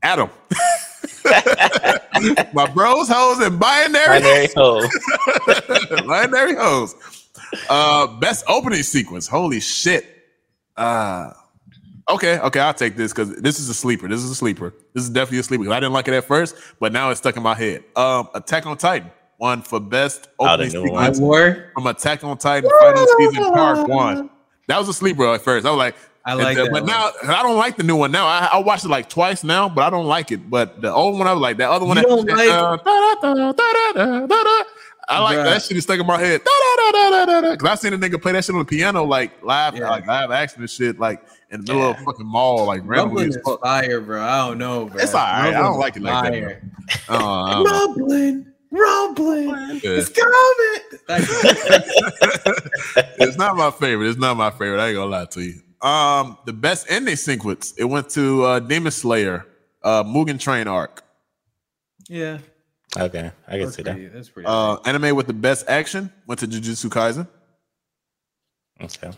Adam. 0.04 0.30
My 2.54 2.66
bros, 2.74 3.10
hoes, 3.10 3.40
and 3.40 3.60
binary, 3.60 4.20
Binary 4.22 4.48
hole. 4.56 4.84
binary 6.08 6.56
hoes. 6.56 6.96
Uh, 7.70 8.08
best 8.20 8.46
opening 8.48 8.84
sequence. 8.84 9.28
Holy 9.28 9.60
shit. 9.60 10.06
Uh, 10.78 11.32
okay, 12.12 12.40
okay, 12.40 12.60
I'll 12.60 12.74
take 12.74 12.96
this 12.96 13.12
because 13.14 13.36
this 13.38 13.60
is 13.60 13.70
a 13.70 13.74
sleeper. 13.74 14.08
This 14.08 14.24
is 14.24 14.30
a 14.32 14.36
sleeper. 14.36 14.74
This 14.94 15.04
is 15.04 15.10
definitely 15.10 15.40
a 15.40 15.44
sleeper. 15.44 15.70
I 15.72 15.80
didn't 15.80 15.94
like 15.94 16.08
it 16.08 16.14
at 16.14 16.26
first, 16.26 16.56
but 16.80 16.92
now 16.94 17.10
it's 17.12 17.20
stuck 17.20 17.36
in 17.38 17.44
my 17.44 17.56
head. 17.56 17.84
Um, 17.96 18.30
Attack 18.36 18.66
on 18.66 18.78
Titan 18.78 19.12
won 19.40 19.62
for 19.62 19.80
best 19.80 20.28
Oh, 20.40 20.48
opening 20.50 20.68
I 20.68 20.70
sequence 20.86 21.20
one. 21.20 21.64
from 21.74 21.88
Attack 21.88 22.24
on 22.24 22.38
Titan 22.38 22.70
final 22.82 23.08
season 23.18 23.44
part 23.54 23.88
one. 23.90 24.30
That 24.68 24.78
was 24.78 24.90
a 24.90 24.94
sleeper 24.94 25.34
at 25.34 25.42
first. 25.42 25.66
I 25.66 25.72
was 25.72 25.78
like, 25.78 25.96
I 26.26 26.34
like 26.34 26.58
and, 26.58 26.60
uh, 26.60 26.64
that. 26.66 26.72
but 26.74 26.84
one. 26.84 26.92
now 26.92 27.12
I 27.40 27.44
don't 27.44 27.58
like 27.58 27.78
the 27.78 27.84
new 27.84 27.96
one. 27.96 28.12
Now 28.12 28.28
I, 28.28 28.50
I 28.54 28.58
watched 28.60 28.86
it 28.86 28.90
like 28.90 29.10
twice 29.10 29.44
now, 29.44 29.68
but 29.70 29.82
I 29.84 29.90
don't 29.90 30.06
like 30.06 30.32
it. 30.32 30.50
But 30.50 30.82
the 30.82 30.92
old 30.94 31.18
one, 31.18 31.28
I 31.28 31.34
was 31.34 31.42
like 31.42 31.58
that 31.58 31.70
other 31.70 31.86
one. 31.86 31.98
You 31.98 32.04
that, 32.04 32.10
don't 32.10 32.28
like- 32.28 32.50
uh. 32.50 32.78
I 35.10 35.20
like 35.22 35.38
Bruh. 35.40 35.44
that 35.46 35.62
shit. 35.64 35.76
Is 35.78 35.84
stuck 35.84 36.00
in 36.00 36.06
my 36.06 36.20
head. 36.20 36.42
Da-da-da-da-da-da. 36.44 37.56
Cause 37.58 37.70
I 37.70 37.76
seen 37.76 37.94
a 37.94 37.98
nigga 37.98 38.22
play 38.22 38.32
that 38.34 38.46
shit 38.46 38.54
on 38.54 38.60
the 38.60 38.66
piano, 38.66 39.04
like 39.04 39.42
live, 39.44 39.76
Yeah. 39.76 39.90
like 39.90 40.06
live 40.06 40.30
action 40.32 40.62
and 40.62 40.70
shit, 40.70 41.00
like 41.00 41.24
in 41.50 41.66
the 41.66 41.74
middle 41.74 41.90
Yeah. 41.90 42.02
a 42.02 42.06
fucking 42.06 42.26
mall, 42.28 42.66
like 42.66 42.82
randomly. 42.86 43.26
Rumbling 43.26 43.30
is 43.30 43.38
fire, 43.62 44.02
bro. 44.02 44.22
I 44.22 44.48
don't 44.48 44.58
know, 44.60 44.86
bro. 44.86 45.02
It's 45.02 45.14
all 45.16 45.22
right. 45.22 45.48
I 45.56 45.62
don't 45.62 45.80
like 45.80 45.96
it 45.98 46.04
like 46.04 46.32
that, 46.32 46.34
fire. 46.34 46.62
Uh, 47.10 47.44
I 47.44 47.54
don't. 47.54 47.66
Rumbling, 47.66 48.46
rumbling, 48.72 49.82
it's 49.84 50.10
coming. 50.10 51.10
It's 53.22 53.38
not 53.38 53.56
my 53.58 53.70
favorite. 53.72 54.10
It's 54.10 54.20
not 54.20 54.38
my 54.38 54.50
favorite. 54.52 54.80
I 54.82 54.88
ain't 54.90 54.96
gonna 54.96 55.12
lie 55.12 55.26
to 55.26 55.42
you. 55.42 55.62
Um, 55.88 56.38
the 56.46 56.54
best 56.54 56.88
ending 56.90 57.16
sequence 57.16 57.74
it 57.78 57.86
went 57.86 58.10
to 58.12 58.44
uh, 58.44 58.60
Demon 58.60 58.92
Slayer, 58.92 59.46
uh, 59.84 60.04
Mugen 60.04 60.40
Train 60.40 60.68
arc. 60.68 61.04
yeah, 62.10 62.40
Okay, 62.98 63.32
I 63.48 63.52
can 63.52 63.60
that's 63.66 63.76
see 63.76 63.84
pretty. 63.84 64.06
that. 64.06 64.14
That's 64.14 64.30
pretty. 64.30 64.48
Uh, 64.48 64.78
anime 64.86 65.16
with 65.16 65.28
the 65.28 65.34
best 65.34 65.68
action 65.70 66.12
went 66.26 66.40
to 66.40 66.48
Jujutsu 66.48 66.90
Kaisen. 66.90 67.28
Okay. 68.82 69.12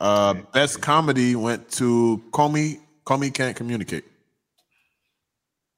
Uh, 0.00 0.34
best 0.54 0.80
comedy 0.80 1.36
went 1.36 1.70
to 1.72 2.22
Komi. 2.30 2.78
Komi 3.04 3.34
can't 3.34 3.54
communicate. 3.56 4.04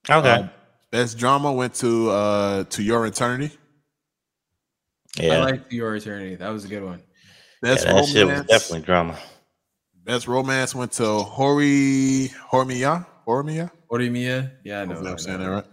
Okay. 0.09 0.28
Uh, 0.30 0.48
best 0.90 1.18
drama 1.18 1.53
went 1.53 1.74
to 1.76 2.11
uh, 2.11 2.64
to 2.64 2.82
Your 2.82 3.05
Eternity. 3.07 3.50
yeah. 5.18 5.34
I 5.34 5.38
like 5.38 5.72
your 5.72 5.96
eternity. 5.96 6.36
That 6.36 6.50
was 6.50 6.64
a 6.64 6.68
good 6.68 6.84
one. 6.84 7.03
yeah 7.62 7.70
Best 7.74 7.84
that 7.84 8.05
shit 8.07 8.26
was 8.26 8.32
romance. 8.34 8.46
definitely 8.48 8.86
drama. 8.86 9.18
Best 10.05 10.28
romance 10.28 10.74
went 10.74 10.92
to 10.92 11.05
Hori 11.05 12.30
Hormiya. 12.50 13.07
Hormiya. 13.26 13.70
Orimiya. 13.90 14.50
Yeah, 14.64 14.82
I 14.82 14.84
know. 14.84 14.94
Hopefully 14.94 15.11
I'm 15.12 15.18
saying 15.18 15.38
that 15.40 15.46
right. 15.50 15.64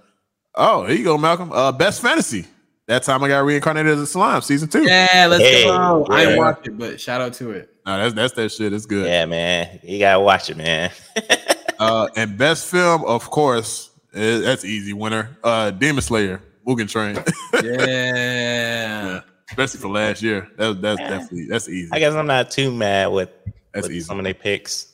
Oh, 0.62 0.86
here 0.86 0.97
you 0.97 1.03
go, 1.05 1.18
Malcolm. 1.18 1.51
Uh, 1.53 1.72
best 1.72 2.01
fantasy. 2.01 2.45
That 2.88 3.03
time 3.03 3.24
I 3.24 3.28
got 3.30 3.39
reincarnated 3.45 3.93
as 3.93 3.99
a 4.01 4.07
slime, 4.07 4.41
season 4.41 4.68
two. 4.68 4.84
Yeah, 4.84 5.28
let's 5.30 5.41
Hey, 5.43 5.64
go. 5.64 6.05
I 6.10 6.24
yeah. 6.24 6.30
ain't 6.30 6.38
watched 6.38 6.68
it, 6.68 6.78
but 6.78 6.99
shout 6.99 7.22
out 7.22 7.34
to 7.36 7.51
it. 7.51 7.70
No, 7.86 7.97
that's 7.97 8.14
that's 8.14 8.34
that 8.34 8.51
shit. 8.51 8.74
It's 8.74 8.86
good. 8.86 9.05
Yeah, 9.07 9.26
man. 9.26 9.80
You 9.84 9.99
gotta 9.99 10.20
watch 10.20 10.49
it, 10.49 10.57
man. 10.57 10.91
Uh, 11.80 12.10
and 12.18 12.38
best 12.38 12.66
film, 12.70 13.05
of 13.05 13.30
course, 13.32 13.89
eh, 14.14 14.39
that's 14.39 14.66
easy 14.66 14.91
winner. 14.91 15.38
Uh, 15.41 15.72
Demon 15.72 16.01
Slayer, 16.01 16.41
Mugen 16.68 16.89
Train, 16.89 17.16
Yeah. 17.64 19.22
especially 19.49 19.80
for 19.80 19.88
last 19.88 20.22
year. 20.22 20.49
That, 20.57 20.82
that's 20.82 20.99
definitely 20.99 21.45
that's 21.47 21.70
easy. 21.70 21.89
I 21.93 21.99
guess 21.99 22.14
I'm 22.16 22.28
not 22.28 22.51
too 22.51 22.70
mad 22.74 23.14
with, 23.14 23.30
That's 23.74 23.88
with 23.88 23.95
easy. 23.95 24.05
some 24.05 24.18
of 24.20 24.26
their 24.26 24.34
picks. 24.34 24.91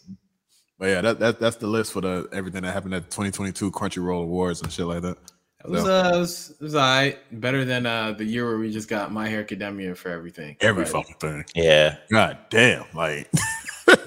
But 0.77 0.89
yeah, 0.89 1.01
that, 1.01 1.19
that 1.19 1.39
that's 1.39 1.55
the 1.55 1.65
list 1.65 1.91
for 1.91 2.01
the 2.01 2.29
everything 2.31 2.61
that 2.61 2.71
happened 2.73 2.93
at 2.93 3.03
the 3.05 3.09
2022 3.09 3.71
Crunchyroll 3.71 4.21
Awards 4.21 4.61
and 4.61 4.71
shit 4.71 4.85
like 4.85 5.01
that. 5.01 5.17
It 5.65 5.71
was, 5.71 5.85
uh, 5.85 6.11
it 6.13 6.19
was, 6.19 6.49
it 6.51 6.61
was 6.61 6.75
all 6.75 6.81
right. 6.81 7.17
Better 7.41 7.65
than 7.65 7.85
uh, 7.85 8.13
the 8.13 8.23
year 8.25 8.45
where 8.45 8.57
we 8.57 8.71
just 8.71 8.87
got 8.87 9.11
My 9.11 9.27
Hero 9.27 9.41
Academia 9.41 9.95
for 9.95 10.09
everything. 10.09 10.55
Every 10.61 10.83
But- 10.83 10.91
fucking 10.91 11.15
thing. 11.19 11.45
Yeah. 11.55 11.97
God 12.11 12.37
damn. 12.49 12.85
Like, 12.93 13.29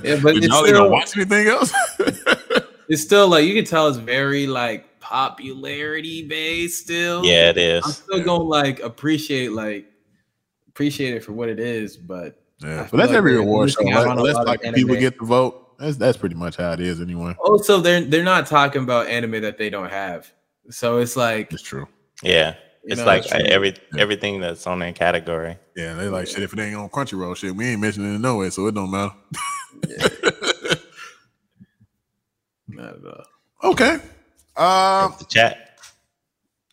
Yeah, 0.03 0.19
but 0.23 0.35
did 0.35 0.45
y'all 0.45 0.65
still, 0.65 0.81
even 0.81 0.91
watch 0.91 1.17
anything 1.17 1.47
else? 1.49 1.73
it's 2.89 3.03
still 3.03 3.29
like 3.29 3.45
you 3.45 3.55
can 3.55 3.65
tell 3.65 3.89
it's 3.89 3.97
very 3.97 4.47
like 4.47 4.99
popularity 5.01 6.27
based 6.27 6.83
still. 6.83 7.25
Yeah, 7.25 7.51
it 7.51 7.59
is. 7.59 7.85
I'm 7.85 7.91
is. 7.91 7.97
still 7.97 8.25
gonna 8.25 8.43
like 8.43 8.81
appreciate 8.81 9.53
like 9.53 9.87
appreciate 10.69 11.15
it 11.15 11.25
for 11.25 11.33
what 11.33 11.49
it 11.49 11.61
is, 11.61 11.97
but 11.97 12.41
I 12.63 12.67
yeah, 12.67 12.89
but 12.91 12.97
that's 12.97 13.11
like 13.11 13.19
every 13.19 13.37
award 13.37 13.71
show. 13.71 13.81
missing 13.83 13.93
out 13.93 14.01
Let, 14.01 14.09
on 14.09 14.19
a 14.19 14.23
let's 14.23 14.35
lot 14.35 14.43
of 14.43 14.49
like 14.65 14.75
people 14.75 14.97
get 14.97 15.19
the 15.19 15.25
vote. 15.25 15.79
That's 15.79 15.97
that's 15.97 16.17
pretty 16.17 16.35
much 16.35 16.57
how 16.57 16.73
it 16.73 16.81
is 16.81 17.01
anyway. 17.01 17.35
also 17.45 17.81
they're 17.81 18.01
they're 18.01 18.25
not 18.25 18.47
talking 18.47 18.83
about 18.83 19.07
anime 19.07 19.41
that 19.43 19.59
they 19.59 19.71
don't 19.71 19.91
have. 19.91 20.33
So 20.71 20.99
it's 20.99 21.17
like 21.17 21.53
It's 21.53 21.63
true. 21.63 21.87
Yeah. 22.23 22.55
You 22.85 22.93
It's 22.93 22.99
know, 23.01 23.07
like 23.07 23.25
it's 23.25 23.33
every 23.33 23.75
Yeah. 23.95 24.01
everything 24.03 24.41
that's 24.41 24.67
on 24.67 24.79
that 24.81 24.95
category. 24.95 25.59
Yeah, 25.77 25.95
they 25.95 26.09
like 26.09 26.27
shit. 26.29 26.43
If 26.43 26.53
it 26.53 26.59
ain't 26.61 26.77
on 26.77 26.89
Crunchyroll, 26.89 27.37
shit, 27.37 27.55
we 27.55 27.67
ain't 27.69 27.81
mentioning 27.81 28.15
it 28.15 28.19
no 28.21 28.37
way, 28.39 28.51
so 28.51 28.67
it 28.67 28.75
don't 28.75 28.91
matter. 28.91 29.13
not 32.69 32.97
at 32.97 33.05
all. 33.07 33.71
okay. 33.73 33.95
Um. 34.57 35.15
the 35.19 35.27
chat. 35.29 35.79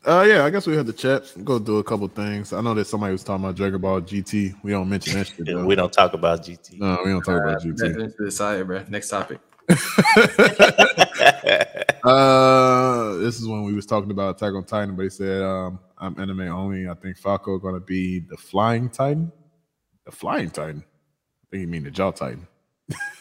Uh. 0.05 0.25
Yeah. 0.27 0.43
I 0.45 0.49
guess 0.49 0.67
we 0.67 0.75
had 0.75 0.85
the 0.85 0.93
chat. 0.93 1.31
Go 1.43 1.59
do 1.59 1.77
a 1.77 1.83
couple 1.83 2.07
things. 2.07 2.53
I 2.53 2.61
know 2.61 2.73
that 2.73 2.85
somebody 2.85 3.11
was 3.11 3.23
talking 3.23 3.43
about 3.43 3.55
Dragon 3.55 3.79
Ball 3.81 4.01
GT. 4.01 4.55
We 4.63 4.71
don't 4.71 4.89
mention 4.89 5.17
that 5.19 5.27
shit. 5.27 5.65
We 5.65 5.75
don't 5.75 5.91
talk 5.93 6.13
about 6.13 6.41
GT. 6.43 6.79
No, 6.79 6.97
we 7.03 7.11
don't 7.11 7.21
talk 7.23 7.41
about 7.41 7.57
Uh, 7.57 7.59
GT. 7.65 7.97
that's 7.97 8.15
to 8.15 8.23
the 8.25 8.31
side, 8.31 8.65
bro. 8.67 8.83
Next 8.89 9.09
topic. 9.09 9.39
uh, 12.03 13.13
this 13.15 13.39
is 13.39 13.47
when 13.47 13.63
we 13.63 13.73
was 13.73 13.85
talking 13.85 14.11
about 14.11 14.35
Attack 14.35 14.53
on 14.53 14.63
Titan, 14.63 14.95
but 14.95 15.03
he 15.03 15.09
said 15.09 15.41
um, 15.41 15.79
I'm 15.97 16.19
anime 16.19 16.41
only. 16.41 16.87
I 16.87 16.93
think 16.93 17.17
Falco 17.17 17.57
gonna 17.57 17.79
be 17.79 18.19
the 18.19 18.37
Flying 18.37 18.89
Titan. 18.89 19.31
The 20.05 20.11
Flying 20.11 20.51
Titan. 20.51 20.83
I 20.85 21.45
think 21.49 21.61
you 21.61 21.67
mean 21.67 21.83
the 21.83 21.91
Jaw 21.91 22.11
Titan. 22.11 22.47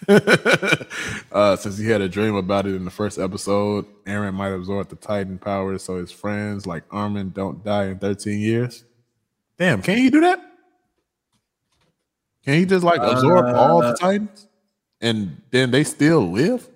uh, 1.33 1.57
since 1.57 1.79
he 1.79 1.89
had 1.89 2.03
a 2.03 2.09
dream 2.09 2.35
about 2.35 2.67
it 2.67 2.75
in 2.75 2.85
the 2.85 2.91
first 2.91 3.19
episode, 3.19 3.87
Eren 4.05 4.35
might 4.35 4.53
absorb 4.53 4.91
the 4.91 4.97
Titan 4.97 5.39
powers 5.39 5.83
so 5.83 5.97
his 5.97 6.13
friends 6.13 6.67
like 6.67 6.85
Armin 6.91 7.31
don't 7.31 7.65
die 7.65 7.87
in 7.87 7.99
13 7.99 8.39
years. 8.39 8.85
Damn, 9.59 9.81
can 9.81 9.97
he 9.97 10.11
do 10.11 10.21
that? 10.21 10.41
Can 12.45 12.55
he 12.55 12.67
just 12.67 12.85
like 12.85 13.01
absorb 13.01 13.47
uh, 13.47 13.59
all 13.59 13.81
the 13.81 13.95
Titans 13.95 14.47
and 15.05 15.41
then 15.51 15.71
they 15.71 15.85
still 15.85 16.31
live? 16.31 16.69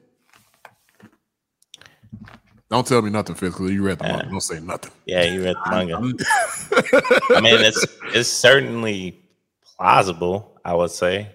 Don't 2.70 2.86
tell 2.86 3.00
me 3.00 3.10
nothing, 3.10 3.34
because 3.34 3.70
you 3.70 3.82
read 3.82 3.98
the 3.98 4.04
manga. 4.04 4.28
Don't 4.30 4.40
say 4.40 4.60
nothing. 4.60 4.92
Yeah, 5.06 5.24
you 5.24 5.42
read 5.42 5.56
the 5.64 5.70
manga. 5.70 5.96
I 7.36 7.40
mean, 7.40 7.60
it's 7.60 7.86
it's 8.14 8.28
certainly 8.28 9.18
plausible. 9.76 10.60
I 10.64 10.74
would 10.74 10.90
say 10.90 11.30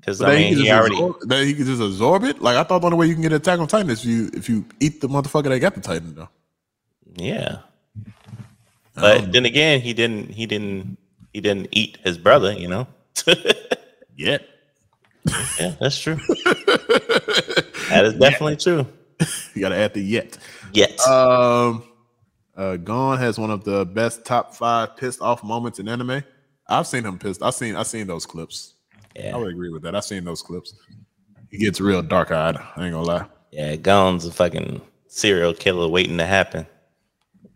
because 0.00 0.22
I 0.22 0.36
mean, 0.36 0.56
he, 0.56 0.62
he 0.64 0.70
already 0.70 0.96
absorb, 0.96 1.16
that 1.28 1.44
he 1.44 1.54
can 1.54 1.64
just 1.64 1.82
absorb 1.82 2.24
it. 2.24 2.40
Like 2.40 2.56
I 2.56 2.64
thought, 2.64 2.80
the 2.80 2.86
only 2.86 2.98
way 2.98 3.06
you 3.06 3.14
can 3.14 3.22
get 3.22 3.32
Attack 3.32 3.58
on 3.58 3.66
Titan 3.66 3.90
is 3.90 4.00
if 4.00 4.06
you 4.06 4.30
if 4.34 4.48
you 4.48 4.64
eat 4.80 5.00
the 5.00 5.08
motherfucker 5.08 5.44
that 5.44 5.58
got 5.60 5.74
the 5.74 5.80
Titan, 5.80 6.14
though. 6.14 6.28
Yeah, 7.16 7.58
but 8.94 9.24
um, 9.24 9.32
then 9.32 9.44
again, 9.44 9.80
he 9.80 9.92
didn't. 9.92 10.30
He 10.30 10.46
didn't. 10.46 10.98
He 11.32 11.40
didn't 11.40 11.68
eat 11.72 11.98
his 12.04 12.18
brother. 12.18 12.52
You 12.52 12.68
know. 12.68 12.86
Yet. 14.16 14.46
Yeah, 15.58 15.74
that's 15.80 15.98
true. 15.98 16.16
that 17.90 18.02
is 18.04 18.14
definitely 18.14 18.56
true. 18.64 18.86
you 19.54 19.60
gotta 19.60 19.76
add 19.76 19.94
the 19.94 20.00
yet. 20.00 20.38
Yet. 20.72 20.98
Um 21.06 21.84
uh 22.56 22.76
Gon 22.76 23.18
has 23.18 23.38
one 23.38 23.50
of 23.50 23.64
the 23.64 23.84
best 23.86 24.24
top 24.24 24.54
five 24.54 24.96
pissed 24.96 25.20
off 25.20 25.42
moments 25.42 25.78
in 25.78 25.88
anime. 25.88 26.22
I've 26.68 26.86
seen 26.86 27.04
him 27.04 27.18
pissed. 27.18 27.42
I've 27.42 27.54
seen 27.54 27.76
I've 27.76 27.86
seen 27.86 28.06
those 28.06 28.26
clips. 28.26 28.74
Yeah. 29.16 29.34
I 29.34 29.38
would 29.38 29.48
agree 29.50 29.70
with 29.70 29.82
that. 29.82 29.94
I've 29.96 30.04
seen 30.04 30.24
those 30.24 30.42
clips. 30.42 30.74
He 31.50 31.58
gets 31.58 31.80
real 31.80 32.02
dark 32.02 32.30
eyed. 32.30 32.56
I 32.56 32.84
ain't 32.84 32.92
gonna 32.92 33.02
lie. 33.02 33.26
Yeah, 33.50 33.76
Gon's 33.76 34.26
a 34.26 34.32
fucking 34.32 34.80
serial 35.06 35.54
killer 35.54 35.88
waiting 35.88 36.18
to 36.18 36.26
happen. 36.26 36.66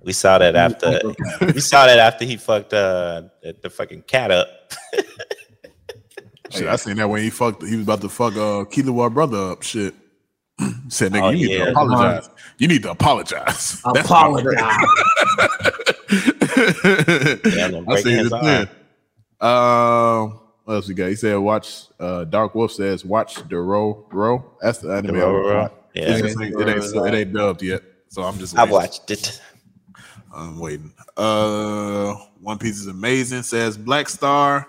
We 0.00 0.12
saw 0.12 0.38
that 0.38 0.56
after 0.56 1.00
we 1.54 1.60
saw 1.60 1.86
that 1.86 1.98
after 1.98 2.24
he 2.24 2.36
fucked 2.36 2.72
uh 2.72 3.22
the 3.62 3.70
fucking 3.70 4.02
cat 4.02 4.30
up. 4.30 4.48
Shit, 6.53 6.68
I 6.68 6.76
seen 6.76 6.96
that 6.96 7.09
when 7.09 7.22
he 7.22 7.30
fucked. 7.30 7.62
He 7.62 7.76
was 7.76 7.84
about 7.84 8.00
to 8.03 8.09
fuck 8.09 8.34
uh 8.34 8.64
Killua 8.70 9.12
brother 9.12 9.53
up. 9.53 9.62
Shit. 9.62 9.94
Said, 10.88 11.12
nigga, 11.12 11.22
oh, 11.22 11.30
you 11.30 11.48
need 11.48 11.59
yeah. 11.59 11.64
to 11.64 11.70
apologize. 11.70 12.30
You 12.59 12.68
need 12.68 12.82
to 12.82 12.90
apologize. 12.90 13.80
Apologize. 13.84 14.53
yeah, 17.46 17.80
I 17.88 18.00
see 18.00 18.12
his 18.12 18.30
thing. 18.30 18.68
Um, 19.40 20.40
what 20.64 20.74
else 20.74 20.88
we 20.88 20.94
got? 20.94 21.09
He 21.09 21.16
said, 21.16 21.36
"Watch." 21.36 21.86
Uh, 21.98 22.24
Dark 22.24 22.55
Wolf 22.55 22.72
says, 22.72 23.05
"Watch 23.05 23.36
the 23.48 23.59
row 23.59 24.07
row." 24.12 24.44
That's 24.61 24.78
the 24.78 24.90
anime. 24.92 25.16
The 25.16 25.22
row, 25.22 25.32
row. 25.32 25.70
Yeah, 25.94 26.03
it, 26.03 26.24
ain't, 26.24 26.40
it, 26.40 26.68
ain't, 26.68 27.07
it 27.07 27.14
ain't 27.14 27.32
dubbed 27.32 27.62
yet, 27.62 27.82
so 28.09 28.22
I'm 28.22 28.38
just. 28.38 28.57
I 28.57 28.64
watched 28.64 29.11
it. 29.11 29.40
I'm 30.32 30.59
waiting. 30.59 30.92
Uh, 31.16 32.14
One 32.40 32.59
Piece 32.59 32.78
is 32.78 32.86
amazing. 32.86 33.42
Says 33.42 33.76
Black 33.76 34.09
Star. 34.09 34.68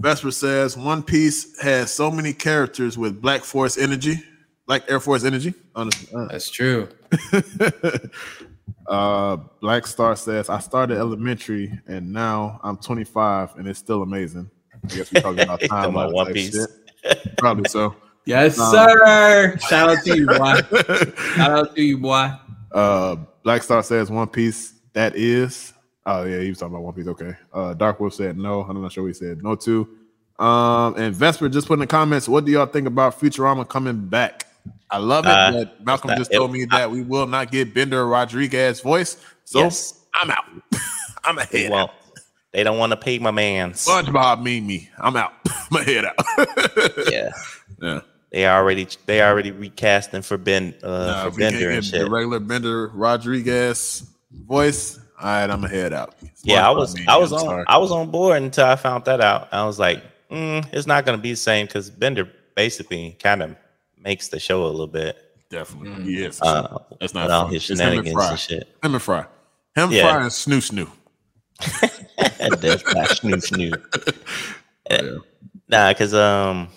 Vesper 0.00 0.30
says 0.30 0.76
One 0.76 1.02
Piece 1.02 1.58
has 1.60 1.92
so 1.92 2.10
many 2.10 2.32
characters 2.32 2.96
with 2.96 3.20
Black 3.20 3.42
Force 3.42 3.76
energy, 3.76 4.22
like 4.66 4.88
Air 4.90 5.00
Force 5.00 5.24
energy. 5.24 5.54
Honestly, 5.74 6.08
uh. 6.14 6.26
That's 6.26 6.50
true. 6.50 6.88
uh, 8.88 9.36
Black 9.60 9.86
Star 9.86 10.14
says 10.14 10.48
I 10.48 10.60
started 10.60 10.98
elementary 10.98 11.78
and 11.86 12.12
now 12.12 12.60
I'm 12.62 12.76
25 12.76 13.56
and 13.56 13.66
it's 13.66 13.78
still 13.78 14.02
amazing. 14.02 14.50
I 14.84 14.94
guess 14.94 15.12
we're 15.12 15.20
talking 15.20 15.40
about 15.40 15.60
time. 15.68 15.90
about 15.90 16.12
One 16.12 16.32
Piece. 16.32 16.54
Shit. 16.54 17.36
Probably 17.36 17.68
so. 17.68 17.96
Yes, 18.24 18.58
um, 18.58 18.72
sir. 18.72 19.56
Shout 19.68 19.90
out 19.90 20.04
to 20.04 20.16
you, 20.16 20.26
boy. 20.26 20.54
Shout 21.34 21.50
out 21.50 21.74
to 21.74 21.82
you, 21.82 21.98
boy. 21.98 22.30
Uh, 22.72 23.16
Black 23.42 23.62
Star 23.62 23.82
says 23.82 24.10
One 24.10 24.28
Piece. 24.28 24.74
That 24.92 25.16
is 25.16 25.72
Oh 26.10 26.24
yeah, 26.24 26.40
he 26.40 26.48
was 26.48 26.58
talking 26.58 26.74
about 26.74 26.84
One 26.84 26.94
Piece. 26.94 27.06
Okay. 27.06 27.34
Uh, 27.52 27.74
Dark 27.74 28.00
Wolf 28.00 28.14
said 28.14 28.38
no. 28.38 28.62
I'm 28.62 28.80
not 28.80 28.92
sure 28.92 29.04
what 29.04 29.08
he 29.08 29.14
said 29.14 29.42
no 29.42 29.54
to. 29.56 29.86
Um, 30.38 30.94
and 30.96 31.14
Vesper 31.14 31.48
just 31.48 31.66
put 31.66 31.74
in 31.74 31.80
the 31.80 31.86
comments, 31.86 32.28
what 32.28 32.44
do 32.44 32.52
y'all 32.52 32.66
think 32.66 32.86
about 32.86 33.18
Futurama 33.18 33.68
coming 33.68 34.06
back? 34.06 34.46
I 34.90 34.98
love 34.98 35.26
it. 35.26 35.30
Uh, 35.30 35.64
Malcolm 35.82 36.16
just 36.16 36.32
told 36.32 36.52
me 36.52 36.64
that 36.66 36.90
we 36.90 37.02
will 37.02 37.26
not 37.26 37.50
get 37.50 37.74
Bender 37.74 38.06
Rodriguez 38.06 38.80
voice. 38.80 39.18
So 39.44 39.60
yes. 39.60 40.06
I'm 40.14 40.30
out. 40.30 40.44
I'm 41.24 41.38
ahead. 41.38 41.70
Well, 41.70 41.90
they 42.52 42.64
don't 42.64 42.78
want 42.78 42.92
to 42.92 42.96
pay 42.96 43.18
my 43.18 43.30
man. 43.30 43.72
SpongeBob 43.72 44.42
mean 44.42 44.66
me. 44.66 44.88
I'm 44.98 45.16
out. 45.16 45.32
my 45.70 45.82
head 45.82 46.06
out. 46.06 46.14
yeah. 47.10 47.30
Yeah. 47.82 48.00
They 48.30 48.46
already 48.46 48.86
they 49.06 49.22
already 49.22 49.50
recasting 49.50 50.22
for 50.22 50.38
Ben 50.38 50.74
uh 50.82 50.88
nah, 50.88 51.30
for 51.30 51.38
Bender 51.38 51.70
and 51.70 51.84
shit. 51.84 52.00
The 52.00 52.10
regular 52.10 52.40
Bender 52.40 52.88
Rodriguez 52.88 54.08
voice. 54.30 54.98
All 55.20 55.24
right, 55.24 55.50
I'm 55.50 55.62
gonna 55.62 55.68
head 55.68 55.92
out. 55.92 56.14
yeah, 56.44 56.66
I 56.66 56.70
was 56.70 56.94
I 57.08 57.16
was 57.16 57.32
on 57.32 57.64
I 57.66 57.76
was 57.78 57.90
on 57.90 58.10
board 58.10 58.40
until 58.40 58.66
I 58.66 58.76
found 58.76 59.04
that 59.06 59.20
out. 59.20 59.48
I 59.50 59.64
was 59.64 59.78
like, 59.78 60.02
mm, 60.30 60.64
it's 60.72 60.86
not 60.86 61.04
gonna 61.04 61.18
be 61.18 61.30
the 61.32 61.36
same 61.36 61.66
because 61.66 61.90
Bender 61.90 62.30
basically 62.54 63.16
kind 63.20 63.42
of 63.42 63.56
makes 64.00 64.28
the 64.28 64.38
show 64.38 64.64
a 64.64 64.68
little 64.68 64.86
bit. 64.86 65.16
Definitely, 65.50 66.04
mm. 66.04 66.20
yes. 66.20 66.40
Uh, 66.40 66.78
That's 67.00 67.14
not 67.14 67.30
all 67.32 67.48
his 67.48 67.64
shenanigans 67.64 68.16
and 68.16 68.38
shit. 68.38 68.76
Him 68.82 68.94
and 68.94 69.02
Fry, 69.02 69.26
him 69.74 69.90
yeah. 69.90 70.02
Fry 70.02 70.22
and 70.22 70.30
Snu 70.30 70.58
Snu. 70.58 70.88
That's 72.60 73.20
Snu 73.20 73.34
Snu. 73.42 74.16
yeah. 74.90 75.16
Nah, 75.68 75.92
because 75.92 76.14
um, 76.14 76.68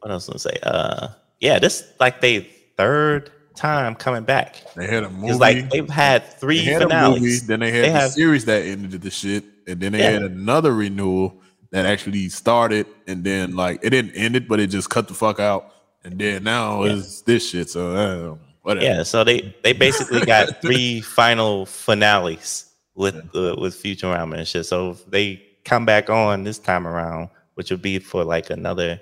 what 0.00 0.10
else 0.10 0.28
was 0.28 0.44
I 0.44 0.50
gonna 0.50 0.58
say? 0.58 0.60
Uh, 0.62 1.08
yeah, 1.40 1.58
this 1.58 1.90
like 1.98 2.20
they 2.20 2.40
third 2.76 3.30
time 3.54 3.94
coming 3.94 4.24
back. 4.24 4.62
They 4.74 4.86
had 4.86 5.04
a 5.04 5.10
movie. 5.10 5.28
It's 5.28 5.38
like 5.38 5.70
they've 5.70 5.88
had 5.88 6.24
three 6.38 6.64
they 6.64 6.72
had 6.72 6.82
finales. 6.82 7.20
Movie, 7.20 7.38
then 7.46 7.60
they 7.60 7.70
had 7.70 7.84
they 7.84 7.88
the 7.88 7.98
have, 7.98 8.10
series 8.12 8.44
that 8.46 8.62
ended 8.62 9.02
the 9.02 9.10
shit, 9.10 9.44
and 9.66 9.80
then 9.80 9.92
they 9.92 10.00
yeah. 10.00 10.10
had 10.10 10.22
another 10.22 10.74
renewal 10.74 11.40
that 11.70 11.86
actually 11.86 12.28
started, 12.28 12.86
and 13.06 13.24
then 13.24 13.54
like 13.54 13.80
it 13.82 13.90
didn't 13.90 14.12
end 14.12 14.36
it, 14.36 14.48
but 14.48 14.60
it 14.60 14.68
just 14.68 14.90
cut 14.90 15.08
the 15.08 15.14
fuck 15.14 15.40
out, 15.40 15.72
and 16.04 16.18
then 16.18 16.44
now 16.44 16.84
yeah. 16.84 16.94
it's 16.94 17.22
this 17.22 17.48
shit. 17.48 17.70
So 17.70 17.94
uh, 17.94 18.36
whatever. 18.62 18.84
Yeah, 18.84 19.02
so 19.02 19.24
they 19.24 19.54
they 19.62 19.72
basically 19.72 20.24
got 20.24 20.60
three 20.62 21.00
final 21.00 21.66
finales 21.66 22.70
with 22.94 23.14
yeah. 23.14 23.40
uh, 23.40 23.56
with 23.58 23.80
Futurama 23.80 24.38
and 24.38 24.48
shit. 24.48 24.66
So 24.66 24.90
if 24.90 25.06
they 25.06 25.42
come 25.64 25.84
back 25.84 26.10
on 26.10 26.44
this 26.44 26.58
time 26.58 26.86
around, 26.86 27.30
which 27.54 27.70
would 27.70 27.82
be 27.82 27.98
for 27.98 28.24
like 28.24 28.50
another, 28.50 29.00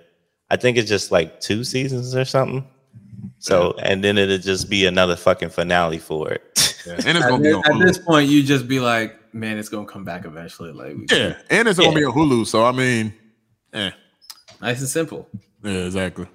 I 0.51 0.57
think 0.57 0.76
it's 0.76 0.88
just 0.88 1.11
like 1.11 1.40
two 1.40 1.64
seasons 1.64 2.14
or 2.14 2.24
something. 2.24 2.66
So 3.38 3.74
and 3.82 4.02
then 4.02 4.18
it'll 4.18 4.38
just 4.38 4.68
be 4.68 4.86
another 4.86 5.16
fucking 5.16 5.50
finale 5.50 5.98
for 5.98 6.30
it. 6.30 6.42
Yeah. 6.86 6.94
And 7.06 7.18
it's 7.18 7.26
gonna 7.26 7.42
be 7.42 7.50
at 7.50 7.86
this 7.86 7.98
point, 7.98 8.28
you 8.28 8.42
just 8.42 8.68
be 8.68 8.80
like, 8.80 9.34
man, 9.34 9.58
it's 9.58 9.68
gonna 9.68 9.86
come 9.86 10.04
back 10.04 10.24
eventually. 10.24 10.72
Like 10.72 11.10
yeah, 11.10 11.36
and 11.50 11.68
it's 11.68 11.78
gonna 11.78 11.94
be 11.94 12.02
a 12.02 12.08
Hulu. 12.08 12.46
So 12.46 12.64
I 12.64 12.72
mean, 12.72 13.12
yeah, 13.72 13.90
nice 14.60 14.80
and 14.80 14.88
simple. 14.88 15.28
Yeah, 15.62 15.72
exactly. 15.72 16.26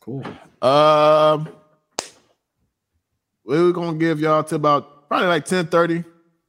Cool. 0.00 0.24
Um, 0.62 1.48
we're 3.44 3.72
gonna 3.72 3.98
give 3.98 4.20
y'all 4.20 4.44
to 4.44 4.54
about 4.54 5.08
probably 5.08 5.28
like 5.28 5.44
ten 5.44 5.66
thirty. 5.66 6.04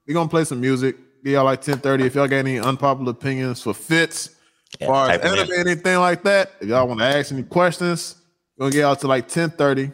We're 0.07 0.13
gonna 0.13 0.29
play 0.29 0.43
some 0.43 0.61
music. 0.61 0.95
Give 1.23 1.33
y'all 1.33 1.45
like 1.45 1.61
ten 1.61 1.79
thirty. 1.79 2.05
If 2.05 2.15
y'all 2.15 2.27
got 2.27 2.38
any 2.38 2.59
unpopular 2.59 3.11
opinions 3.11 3.61
for 3.61 3.73
fits, 3.73 4.35
yeah, 4.79 4.88
far 4.88 5.09
as 5.09 5.21
anime, 5.21 5.51
anything 5.57 5.97
like 5.97 6.23
that, 6.23 6.51
if 6.61 6.67
y'all 6.67 6.88
want 6.88 6.99
to 6.99 7.05
ask 7.05 7.31
any 7.31 7.43
questions 7.43 8.16
gonna 8.60 8.72
get 8.72 8.86
out 8.86 8.99
to 9.01 9.08
like 9.08 9.28
10 9.28 9.51
30. 9.51 9.91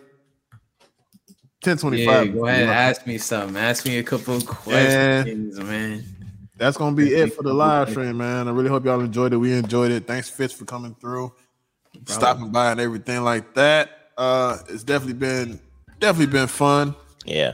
10 1.64 1.78
25. 1.78 2.05
Yeah, 2.05 2.34
go 2.34 2.45
ahead 2.45 2.64
and 2.64 2.72
ask 2.72 3.07
me 3.07 3.18
something. 3.18 3.55
Ask 3.55 3.86
me 3.86 3.97
a 3.97 4.03
couple 4.03 4.39
questions, 4.41 5.57
and 5.57 5.68
man. 5.68 6.03
That's 6.57 6.78
gonna 6.78 6.95
be 6.95 7.14
it 7.14 7.34
for 7.34 7.43
the 7.43 7.53
live 7.53 7.89
stream, 7.89 8.18
man. 8.18 8.47
I 8.47 8.51
really 8.51 8.70
hope 8.70 8.86
y'all 8.86 9.01
enjoyed 9.01 9.34
it. 9.34 9.38
We 9.38 9.53
enjoyed 9.53 9.91
it. 9.91 10.05
Thanks, 10.05 10.30
Fitz, 10.30 10.53
for 10.53 10.66
coming 10.66 10.95
through, 10.95 11.34
Probably. 11.93 12.14
stopping 12.14 12.51
by, 12.51 12.72
and 12.72 12.80
everything 12.80 13.24
like 13.24 13.53
that. 13.55 14.11
Uh, 14.18 14.59
it's 14.70 14.84
definitely 14.84 15.14
been 15.14 15.59
definitely 15.99 16.32
been 16.32 16.47
fun. 16.47 16.95
Yeah, 17.26 17.53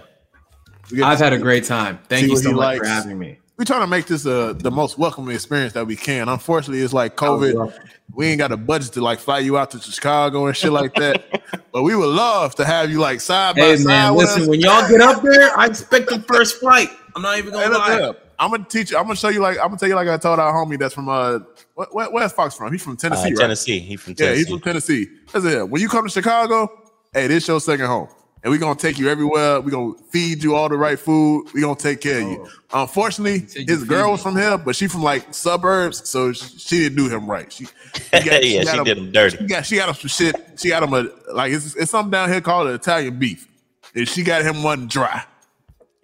I've 1.03 1.19
had 1.19 1.33
a 1.33 1.37
great 1.37 1.63
time. 1.63 1.99
Thank 2.09 2.27
you 2.27 2.37
so 2.37 2.51
much 2.51 2.57
likes. 2.57 2.79
for 2.79 2.87
having 2.87 3.17
me 3.19 3.39
we 3.59 3.65
trying 3.65 3.81
to 3.81 3.87
make 3.87 4.05
this 4.05 4.25
uh 4.25 4.53
the 4.53 4.71
most 4.71 4.97
welcoming 4.97 5.35
experience 5.35 5.73
that 5.73 5.85
we 5.85 5.97
can. 5.97 6.29
Unfortunately, 6.29 6.81
it's 6.81 6.93
like 6.93 7.17
COVID. 7.17 7.73
We 8.13 8.27
ain't 8.27 8.39
got 8.39 8.53
a 8.53 8.57
budget 8.57 8.93
to 8.93 9.01
like 9.01 9.19
fly 9.19 9.39
you 9.39 9.57
out 9.57 9.69
to 9.71 9.79
Chicago 9.79 10.47
and 10.47 10.55
shit 10.55 10.71
like 10.71 10.95
that. 10.95 11.41
but 11.73 11.83
we 11.83 11.93
would 11.93 12.07
love 12.07 12.55
to 12.55 12.65
have 12.65 12.89
you 12.89 12.99
like 12.99 13.19
side 13.19 13.57
hey, 13.57 13.61
by 13.61 13.83
man, 13.83 13.83
side. 13.83 14.11
Listen, 14.11 14.47
when 14.47 14.61
y'all 14.61 14.87
get 14.87 15.01
up 15.01 15.21
there, 15.21 15.59
I 15.59 15.65
expect 15.65 16.09
the 16.09 16.21
first 16.21 16.61
flight. 16.61 16.89
I'm 17.17 17.21
not 17.21 17.37
even 17.37 17.51
gonna 17.51 17.77
lie. 17.77 18.13
I'm 18.39 18.51
gonna 18.51 18.63
teach 18.63 18.91
you. 18.91 18.97
I'm 18.97 19.03
gonna 19.03 19.17
show 19.17 19.27
you 19.27 19.41
like 19.41 19.57
I'm 19.57 19.67
gonna 19.67 19.77
tell 19.77 19.89
you 19.89 19.95
like 19.95 20.07
I 20.07 20.17
told 20.17 20.39
our 20.39 20.53
homie 20.53 20.79
that's 20.79 20.93
from 20.93 21.09
uh 21.09 21.39
what 21.75 22.13
where's 22.13 22.31
Fox 22.31 22.55
from? 22.55 22.71
He's 22.71 22.81
from 22.81 22.95
Tennessee, 22.95 23.23
Uh, 23.23 23.31
right? 23.31 23.37
Tennessee. 23.39 23.79
He 23.79 23.97
from 23.97 24.15
Yeah, 24.17 24.35
he's 24.35 24.47
from 24.47 24.61
Tennessee. 24.61 25.09
Listen, 25.33 25.69
when 25.69 25.81
you 25.81 25.89
come 25.89 26.05
to 26.05 26.09
Chicago, 26.09 26.71
hey, 27.13 27.27
this 27.27 27.45
your 27.45 27.59
second 27.59 27.87
home. 27.87 28.07
And 28.41 28.51
we're 28.51 28.57
gonna 28.59 28.79
take 28.79 28.97
you 28.97 29.09
everywhere. 29.09 29.59
We're 29.59 29.71
gonna 29.71 29.93
feed 30.11 30.41
you 30.43 30.55
all 30.55 30.69
the 30.69 30.77
right 30.77 30.97
food. 30.97 31.47
We're 31.53 31.61
gonna 31.61 31.75
take 31.75 31.99
care 31.99 32.21
of 32.21 32.27
you. 32.29 32.47
Oh. 32.71 32.83
Unfortunately, 32.83 33.45
you 33.59 33.65
his 33.67 33.83
girl 33.83 34.05
feed 34.07 34.11
was 34.11 34.23
from 34.23 34.37
here, 34.37 34.57
but 34.57 34.75
she 34.77 34.87
from 34.87 35.03
like 35.03 35.33
suburbs, 35.33 36.07
so 36.07 36.31
she, 36.31 36.57
she 36.57 36.79
didn't 36.79 36.97
do 36.97 37.09
him 37.13 37.29
right. 37.29 37.51
She, 37.51 37.65
she 37.65 37.71
got- 38.11 38.23
yeah, 38.25 38.39
she 38.39 38.59
she, 38.59 38.63
got 38.65 38.77
him- 38.77 38.83
did 38.85 38.97
him 38.97 39.11
dirty. 39.11 39.37
She 39.37 39.45
got 39.45 39.65
she 39.65 39.75
got 39.75 39.89
him 39.89 39.95
some 39.95 40.07
shit. 40.07 40.35
She 40.57 40.69
got 40.69 40.83
him 40.83 40.93
a 40.93 41.09
like 41.33 41.51
it's, 41.51 41.75
it's 41.75 41.91
something 41.91 42.11
down 42.11 42.29
here 42.29 42.39
called 42.39 42.69
Italian 42.69 43.19
beef. 43.19 43.45
And 43.93 44.07
she 44.07 44.23
got 44.23 44.43
him 44.43 44.63
one 44.63 44.87
dry. 44.87 45.23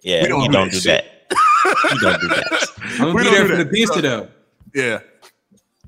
Yeah, 0.02 0.22
We 0.22 0.28
don't 0.28 0.42
you 0.42 0.48
do 0.48 0.52
don't 0.52 0.64
that 0.66 0.72
do 0.72 0.80
shit. 0.80 1.04
that. 1.30 1.92
you 1.94 2.00
don't 2.00 2.20
do 2.20 2.28
that. 2.28 2.68
I'm 2.84 2.98
gonna 2.98 3.14
We 3.14 3.22
be 3.22 3.24
don't 3.24 3.32
there 3.34 3.42
do 3.44 3.48
for 3.48 3.56
the 3.56 3.64
that. 3.64 3.72
pizza 3.72 4.02
though. 4.02 4.28
Yeah. 4.74 4.98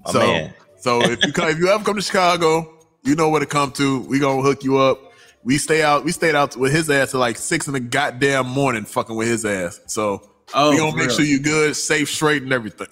My 0.07 0.13
so 0.13 0.19
man. 0.21 0.55
so 0.79 1.03
if 1.03 1.23
you 1.27 1.33
come, 1.33 1.49
if 1.51 1.59
you 1.59 1.69
ever 1.69 1.85
come 1.85 1.97
to 1.97 2.01
Chicago, 2.03 2.73
you 3.05 3.15
know 3.17 3.29
where 3.29 3.41
to 3.41 3.47
come 3.47 3.71
to. 3.73 4.01
We 4.03 4.19
gonna 4.19 4.41
hook 4.41 4.65
you 4.65 4.79
up. 4.79 5.08
We 5.49 5.57
stay 5.57 5.83
out. 5.83 6.05
We 6.05 6.13
stayed 6.13 6.35
out 6.35 6.59
with 6.59 6.73
his 6.73 6.91
ass 6.91 7.13
till 7.13 7.21
like 7.21 7.39
six 7.39 7.67
in 7.69 7.73
the 7.73 7.81
goddamn 7.81 8.47
morning, 8.47 8.85
fucking 8.85 9.17
with 9.17 9.29
his 9.29 9.47
ass. 9.47 9.81
So 9.87 10.21
Oh, 10.53 10.71
we 10.73 10.77
gonna 10.77 10.95
make 10.95 11.07
real. 11.09 11.17
sure 11.17 11.25
you 11.25 11.41
good, 11.41 11.75
safe, 11.75 12.11
straight, 12.11 12.43
and 12.43 12.53
everything. 12.53 12.87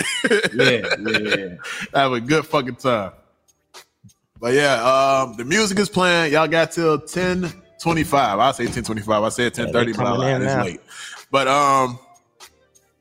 Yeah, 0.55 0.89
yeah, 0.99 1.19
yeah. 1.19 1.49
Have 1.95 2.13
a 2.13 2.21
good 2.21 2.47
fucking 2.47 2.77
time. 2.77 3.13
But 4.41 4.55
yeah, 4.55 4.83
um, 4.83 5.37
the 5.37 5.45
music 5.45 5.79
is 5.79 5.91
playing. 5.91 6.33
Y'all 6.33 6.49
got 6.49 6.73
till 6.73 6.99
ten 6.99 7.53
twenty 7.79 8.05
five. 8.05 8.39
I 8.39 8.53
say 8.53 8.69
ten 8.69 8.85
twenty 8.85 9.03
five. 9.03 9.23
I 9.23 9.29
said 9.29 9.53
ten 9.53 9.71
thirty, 9.71 9.93
they 9.93 9.99
but 9.99 10.07
I. 10.07 10.37
It's 10.43 10.65
late. 10.65 10.81
But 11.31 11.49
um, 11.49 11.99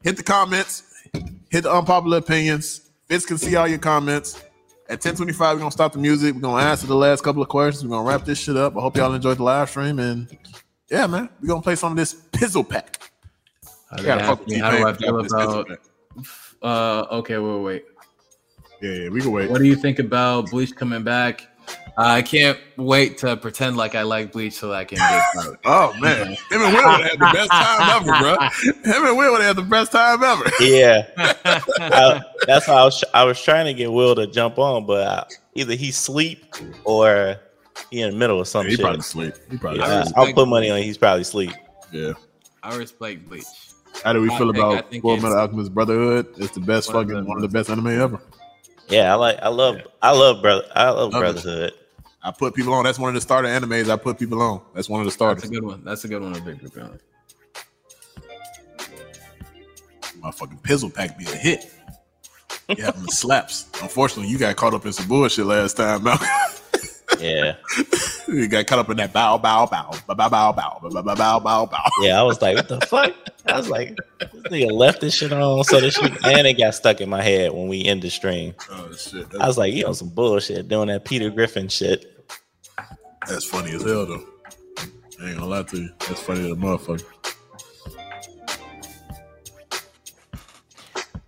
hit 0.04 0.18
the 0.18 0.24
comments, 0.24 0.84
hit 1.50 1.64
the 1.64 1.74
unpopular 1.74 2.18
opinions. 2.18 2.82
Fitz 3.08 3.26
can 3.26 3.38
see 3.38 3.56
all 3.56 3.70
your 3.70 3.80
comments. 3.80 4.44
At 4.88 5.04
1025, 5.04 5.56
we're 5.56 5.60
gonna 5.60 5.72
stop 5.72 5.94
the 5.94 6.00
music. 6.00 6.36
We're 6.36 6.42
gonna 6.42 6.64
answer 6.64 6.86
the 6.86 6.96
last 6.96 7.24
couple 7.24 7.42
of 7.42 7.50
questions. 7.50 7.84
We're 7.84 7.98
gonna 7.98 8.08
wrap 8.08 8.24
this 8.24 8.38
shit 8.38 8.56
up. 8.56 8.78
I 8.78 8.82
hope 8.82 8.96
y'all 8.96 9.14
enjoyed 9.14 9.38
the 9.38 9.44
live 9.44 9.68
stream. 9.68 9.98
And 9.98 10.28
yeah, 10.92 11.08
man, 11.08 11.28
we're 11.42 11.48
gonna 11.48 11.62
play 11.64 11.76
some 11.76 11.92
of 11.92 11.98
this 11.98 12.14
pizzle 12.14 12.64
pack. 12.70 13.12
How, 13.90 13.98
do, 13.98 14.04
fuck 14.04 14.42
I, 14.52 14.58
how 14.60 14.72
do 14.72 14.88
I 14.88 14.92
T-Pain. 14.92 14.96
feel 14.98 15.20
about? 15.20 15.80
Uh, 16.62 17.08
okay, 17.18 17.38
wait, 17.40 17.62
wait. 17.62 17.86
Yeah, 18.82 18.92
yeah, 18.92 19.10
we 19.10 19.22
can 19.22 19.32
wait. 19.32 19.50
What 19.50 19.58
do 19.58 19.66
you 19.66 19.76
think 19.76 19.98
about 19.98 20.52
Bleach 20.52 20.76
coming 20.76 21.04
back? 21.04 21.48
I 21.98 22.22
can't 22.22 22.60
wait 22.76 23.18
to 23.20 23.38
pretend 23.38 23.78
like 23.78 23.96
I 23.96 24.02
like 24.04 24.32
Bleach 24.34 24.54
so 24.54 24.70
that 24.70 24.76
I 24.76 24.84
can 24.86 24.98
get 24.98 25.24
started. 25.34 25.60
Oh 25.66 25.94
man, 26.00 26.28
him 26.28 26.38
and 26.52 26.74
Will 26.74 26.98
would 26.98 27.06
have 27.08 27.20
the 27.20 27.32
best 27.34 27.52
time 27.52 28.02
ever, 28.02 28.20
bro. 28.84 28.94
Him 28.94 29.06
and 29.08 29.18
Will 29.18 29.32
would 29.34 29.42
have 29.42 29.56
the 29.56 29.62
best 29.62 29.92
time 29.94 30.22
ever. 30.24 30.44
Yeah, 30.60 31.08
I, 31.18 31.62
uh, 31.80 32.22
that's 32.48 32.68
why 32.68 32.74
I 32.76 32.84
was. 32.84 33.04
I 33.14 33.24
was 33.24 33.42
trying 33.42 33.66
to 33.66 33.74
get 33.74 33.92
Will 33.92 34.16
to 34.16 34.28
jump 34.28 34.60
on, 34.60 34.86
but 34.86 35.08
I, 35.08 35.26
either 35.54 35.76
he 35.76 35.92
sleep 35.92 36.54
or 36.84 37.38
he 37.92 38.02
in 38.02 38.12
the 38.12 38.18
middle 38.18 38.42
of 38.42 38.48
something. 38.48 38.72
some 38.72 38.72
he 38.72 38.76
shit. 38.76 38.84
probably 38.84 39.02
sleep. 39.02 39.34
He 39.50 39.58
probably 39.58 39.80
Yeah, 39.80 40.04
sleep. 40.04 40.18
I'll 40.18 40.34
put 40.34 40.48
money 40.48 40.70
on 40.70 40.82
he's 40.82 40.98
probably 40.98 41.24
sleep. 41.24 41.52
Yeah. 41.92 42.14
I 42.62 42.76
respect 42.76 43.30
Bleach. 43.30 43.46
How 44.04 44.12
do 44.12 44.22
we 44.22 44.30
I 44.30 44.38
feel 44.38 44.48
I 44.48 44.58
about 44.58 44.90
think 44.92 45.02
Full 45.04 45.16
Metal 45.18 45.38
Alchemist 45.38 45.74
Brotherhood? 45.74 46.28
It's 46.38 46.52
the 46.54 46.60
best 46.60 46.94
One 46.94 47.08
fucking 47.08 47.26
one 47.26 47.38
of 47.38 47.42
the 47.42 47.48
best 47.48 47.70
anime 47.70 47.88
ever. 47.88 48.20
Yeah, 48.90 49.12
I 49.12 49.16
like. 49.16 49.40
I 49.42 49.48
love. 49.50 49.78
I 50.02 50.12
love 50.12 50.42
brother. 50.42 50.66
I 50.76 50.90
love 50.90 51.14
Love 51.14 51.46
it. 51.46 51.74
I 52.26 52.32
put 52.32 52.56
people 52.56 52.74
on. 52.74 52.84
That's 52.84 52.98
one 52.98 53.10
of 53.10 53.14
the 53.14 53.22
starter 53.22 53.48
animes. 53.48 53.88
I 53.88 53.98
put 53.98 54.18
people 54.18 54.42
on. 54.42 54.62
That's 54.74 54.90
one 54.90 55.00
of 55.00 55.06
the 55.06 55.12
starters. 55.12 55.44
That's 55.44 55.52
a 55.52 55.54
good 55.54 55.64
one. 55.64 55.84
That's 55.84 56.04
a 56.06 56.08
good 56.08 56.24
one. 56.24 56.36
A 56.36 56.42
big 56.42 56.60
group. 56.60 56.74
yeah. 56.76 56.88
Motherfucking 60.20 60.62
Pizzle 60.64 60.92
Pack 60.92 61.20
be 61.20 61.26
a 61.26 61.36
hit. 61.36 61.72
Yeah, 62.68 62.94
slaps. 63.10 63.70
Unfortunately, 63.80 64.32
you 64.32 64.40
got 64.40 64.56
caught 64.56 64.74
up 64.74 64.88
in 64.88 64.94
some 64.94 65.08
bullshit 65.08 65.46
last 65.46 65.78
time, 65.78 66.02
Malcolm. 66.02 66.28
Yeah, 67.20 67.56
you 68.28 68.48
got 68.48 68.68
caught 68.68 68.80
up 68.80 68.90
in 68.90 68.98
that 68.98 69.14
bow, 69.14 69.38
bow, 69.38 69.66
bow, 69.66 69.92
bow, 70.08 70.16
bow, 70.16 70.30
bow, 70.30 70.52
bow, 70.52 70.80
bow, 70.82 71.02
bow, 71.02 71.16
bow, 71.16 71.40
bow, 71.40 71.66
bow. 71.66 71.90
yeah. 72.02 72.20
I 72.20 72.24
was 72.24 72.42
like, 72.42 72.56
what 72.56 72.68
the 72.68 72.82
fuck? 72.82 73.14
I 73.48 73.58
was 73.58 73.70
like, 73.70 73.96
this 74.20 74.44
nigga 74.44 74.72
left 74.72 75.02
this 75.02 75.14
shit 75.16 75.32
on, 75.32 75.64
so 75.64 75.80
this 75.80 75.96
shit 75.96 76.26
and 76.26 76.48
it 76.48 76.58
got 76.58 76.74
stuck 76.76 77.02
in 77.02 77.10
my 77.10 77.22
head 77.22 77.52
when 77.54 77.68
we 77.68 77.86
end 77.86 78.02
the 78.02 78.10
stream. 78.10 78.54
Oh 78.72 78.92
shit, 78.94 79.28
I 79.40 79.48
was 79.48 79.58
like, 79.58 79.74
you 79.74 79.84
know, 79.84 79.94
some 79.94 80.10
bullshit 80.10 80.68
doing 80.68 80.88
that 80.88 81.06
Peter 81.06 81.30
Griffin 81.30 81.68
shit. 81.68 82.12
That's 83.28 83.46
funny 83.46 83.72
as 83.72 83.84
hell, 83.84 84.06
though. 84.06 84.24
I 85.22 85.30
ain't 85.30 85.38
gonna 85.38 85.46
lie 85.46 85.64
to 85.64 85.78
you. 85.78 85.90
That's 86.08 86.22
funny 86.22 86.46
as 86.46 86.52
a 86.52 86.56
motherfucker. 86.56 87.04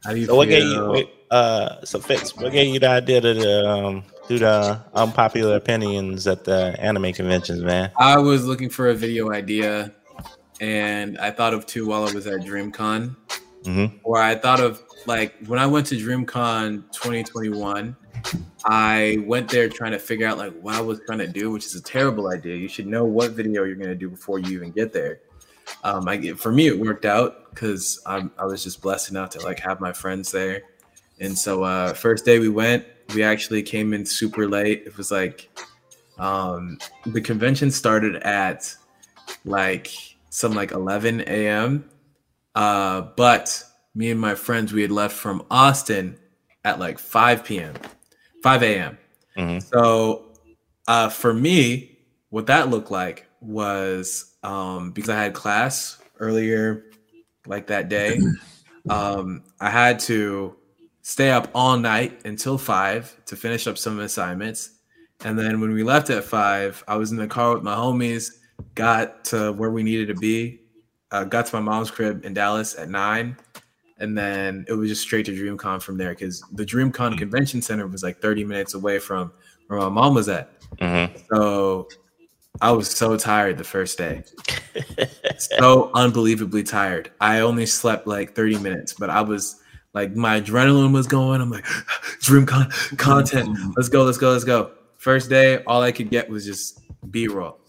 How 0.03 0.13
do 0.13 0.19
you 0.19 0.25
So 0.25 0.35
what 0.35 0.47
gave 0.47 0.63
you? 0.63 1.07
Uh, 1.29 1.83
so 1.83 1.99
Fitz, 1.99 2.35
what 2.35 2.51
gave 2.51 2.73
you 2.73 2.79
the 2.79 2.87
idea 2.87 3.19
to 3.21 3.69
um, 3.69 4.03
do 4.27 4.39
the 4.39 4.81
unpopular 4.93 5.55
opinions 5.55 6.27
at 6.27 6.43
the 6.43 6.75
anime 6.79 7.13
conventions, 7.13 7.61
man? 7.61 7.91
I 7.97 8.17
was 8.17 8.45
looking 8.45 8.69
for 8.69 8.89
a 8.89 8.93
video 8.93 9.31
idea, 9.31 9.91
and 10.59 11.17
I 11.17 11.31
thought 11.31 11.53
of 11.53 11.65
two 11.65 11.87
while 11.87 12.07
I 12.07 12.11
was 12.13 12.27
at 12.27 12.41
DreamCon. 12.41 13.15
Mm-hmm. 13.63 13.97
Or 14.03 14.17
I 14.17 14.35
thought 14.35 14.59
of 14.59 14.81
like 15.05 15.35
when 15.47 15.59
I 15.59 15.65
went 15.65 15.87
to 15.87 15.95
DreamCon 15.95 16.91
2021. 16.91 17.95
I 18.65 19.19
went 19.25 19.49
there 19.49 19.69
trying 19.69 19.91
to 19.91 19.99
figure 19.99 20.27
out 20.27 20.37
like 20.37 20.53
what 20.59 20.75
I 20.75 20.81
was 20.81 20.99
trying 21.05 21.19
to 21.19 21.27
do, 21.27 21.51
which 21.51 21.65
is 21.65 21.75
a 21.75 21.81
terrible 21.81 22.29
idea. 22.29 22.55
You 22.55 22.67
should 22.67 22.87
know 22.87 23.05
what 23.05 23.31
video 23.31 23.63
you're 23.63 23.75
going 23.75 23.89
to 23.89 23.95
do 23.95 24.09
before 24.09 24.39
you 24.39 24.57
even 24.57 24.71
get 24.71 24.91
there. 24.91 25.21
Um, 25.83 26.07
I 26.07 26.33
for 26.33 26.51
me 26.51 26.67
it 26.67 26.77
worked 26.77 27.05
out 27.05 27.53
because 27.53 28.01
I 28.05 28.27
was 28.43 28.63
just 28.63 28.81
blessed 28.81 29.11
enough 29.11 29.31
to 29.31 29.41
like 29.41 29.59
have 29.59 29.79
my 29.79 29.93
friends 29.93 30.31
there, 30.31 30.63
and 31.19 31.37
so 31.37 31.63
uh, 31.63 31.93
first 31.93 32.25
day 32.25 32.39
we 32.39 32.49
went, 32.49 32.85
we 33.13 33.23
actually 33.23 33.63
came 33.63 33.93
in 33.93 34.05
super 34.05 34.47
late. 34.47 34.83
It 34.85 34.97
was 34.97 35.11
like 35.11 35.49
um, 36.19 36.77
the 37.05 37.21
convention 37.21 37.71
started 37.71 38.17
at 38.17 38.73
like 39.45 39.91
some 40.29 40.53
like 40.53 40.71
11 40.71 41.21
a.m. 41.21 41.89
Uh, 42.55 43.01
but 43.15 43.63
me 43.95 44.11
and 44.11 44.19
my 44.19 44.35
friends 44.35 44.73
we 44.73 44.81
had 44.81 44.91
left 44.91 45.15
from 45.15 45.45
Austin 45.49 46.17
at 46.63 46.79
like 46.79 46.99
5 46.99 47.43
p.m. 47.43 47.73
5 48.43 48.63
a.m. 48.63 48.97
Mhm. 49.37 49.63
So 49.63 50.33
uh, 50.87 51.09
for 51.09 51.33
me, 51.33 51.97
what 52.29 52.47
that 52.47 52.69
looked 52.69 52.91
like 52.91 53.27
was 53.41 54.35
um, 54.43 54.91
because 54.91 55.09
I 55.09 55.15
had 55.21 55.33
class 55.33 56.01
earlier, 56.19 56.85
like 57.45 57.67
that 57.67 57.89
day, 57.89 58.19
um, 58.89 59.43
I 59.59 59.69
had 59.69 59.99
to 60.01 60.55
stay 61.07 61.31
up 61.31 61.49
all 61.55 61.77
night 61.77 62.19
until 62.25 62.57
five 62.57 63.15
to 63.25 63.37
finish 63.37 63.65
up 63.65 63.77
some 63.77 64.01
assignments. 64.01 64.71
And 65.23 65.39
then 65.39 65.61
when 65.61 65.71
we 65.71 65.81
left 65.81 66.09
at 66.09 66.25
five, 66.25 66.83
I 66.85 66.97
was 66.97 67.11
in 67.11 67.17
the 67.17 67.27
car 67.27 67.53
with 67.53 67.63
my 67.63 67.73
homies, 67.73 68.39
got 68.75 69.23
to 69.25 69.53
where 69.53 69.71
we 69.71 69.83
needed 69.83 70.09
to 70.09 70.15
be, 70.15 70.59
uh, 71.11 71.23
got 71.23 71.45
to 71.45 71.55
my 71.55 71.61
mom's 71.61 71.89
crib 71.89 72.25
in 72.25 72.33
Dallas 72.33 72.77
at 72.77 72.89
nine. 72.89 73.37
And 73.99 74.17
then 74.17 74.65
it 74.67 74.73
was 74.73 74.89
just 74.89 75.01
straight 75.01 75.25
to 75.27 75.31
DreamCon 75.31 75.81
from 75.81 75.97
there 75.97 76.09
because 76.09 76.43
the 76.51 76.65
DreamCon 76.65 77.17
Convention 77.17 77.61
Center 77.61 77.87
was 77.87 78.03
like 78.03 78.19
30 78.19 78.43
minutes 78.43 78.73
away 78.73 78.99
from 78.99 79.31
where 79.67 79.79
my 79.79 79.87
mom 79.87 80.13
was 80.13 80.27
at. 80.27 80.59
Mm-hmm. 80.75 81.17
So 81.33 81.87
I 82.59 82.71
was 82.71 82.89
so 82.91 83.15
tired 83.15 83.57
the 83.57 83.63
first 83.63 83.97
day. 83.97 84.23
so 85.37 85.89
unbelievably 85.93 86.63
tired. 86.63 87.11
I 87.21 87.39
only 87.39 87.65
slept 87.65 88.07
like 88.07 88.35
30 88.35 88.57
minutes, 88.57 88.91
but 88.91 89.09
I 89.09 89.21
was 89.21 89.61
like 89.93 90.15
my 90.15 90.41
adrenaline 90.41 90.93
was 90.93 91.07
going. 91.07 91.41
I'm 91.41 91.49
like, 91.49 91.65
DreamCon 92.21 92.97
content. 92.97 93.57
Let's 93.75 93.89
go, 93.89 94.03
let's 94.03 94.17
go, 94.17 94.31
let's 94.31 94.43
go. 94.43 94.71
First 94.97 95.29
day, 95.29 95.63
all 95.65 95.81
I 95.81 95.91
could 95.91 96.09
get 96.09 96.29
was 96.29 96.45
just 96.45 96.81
B-roll. 97.11 97.59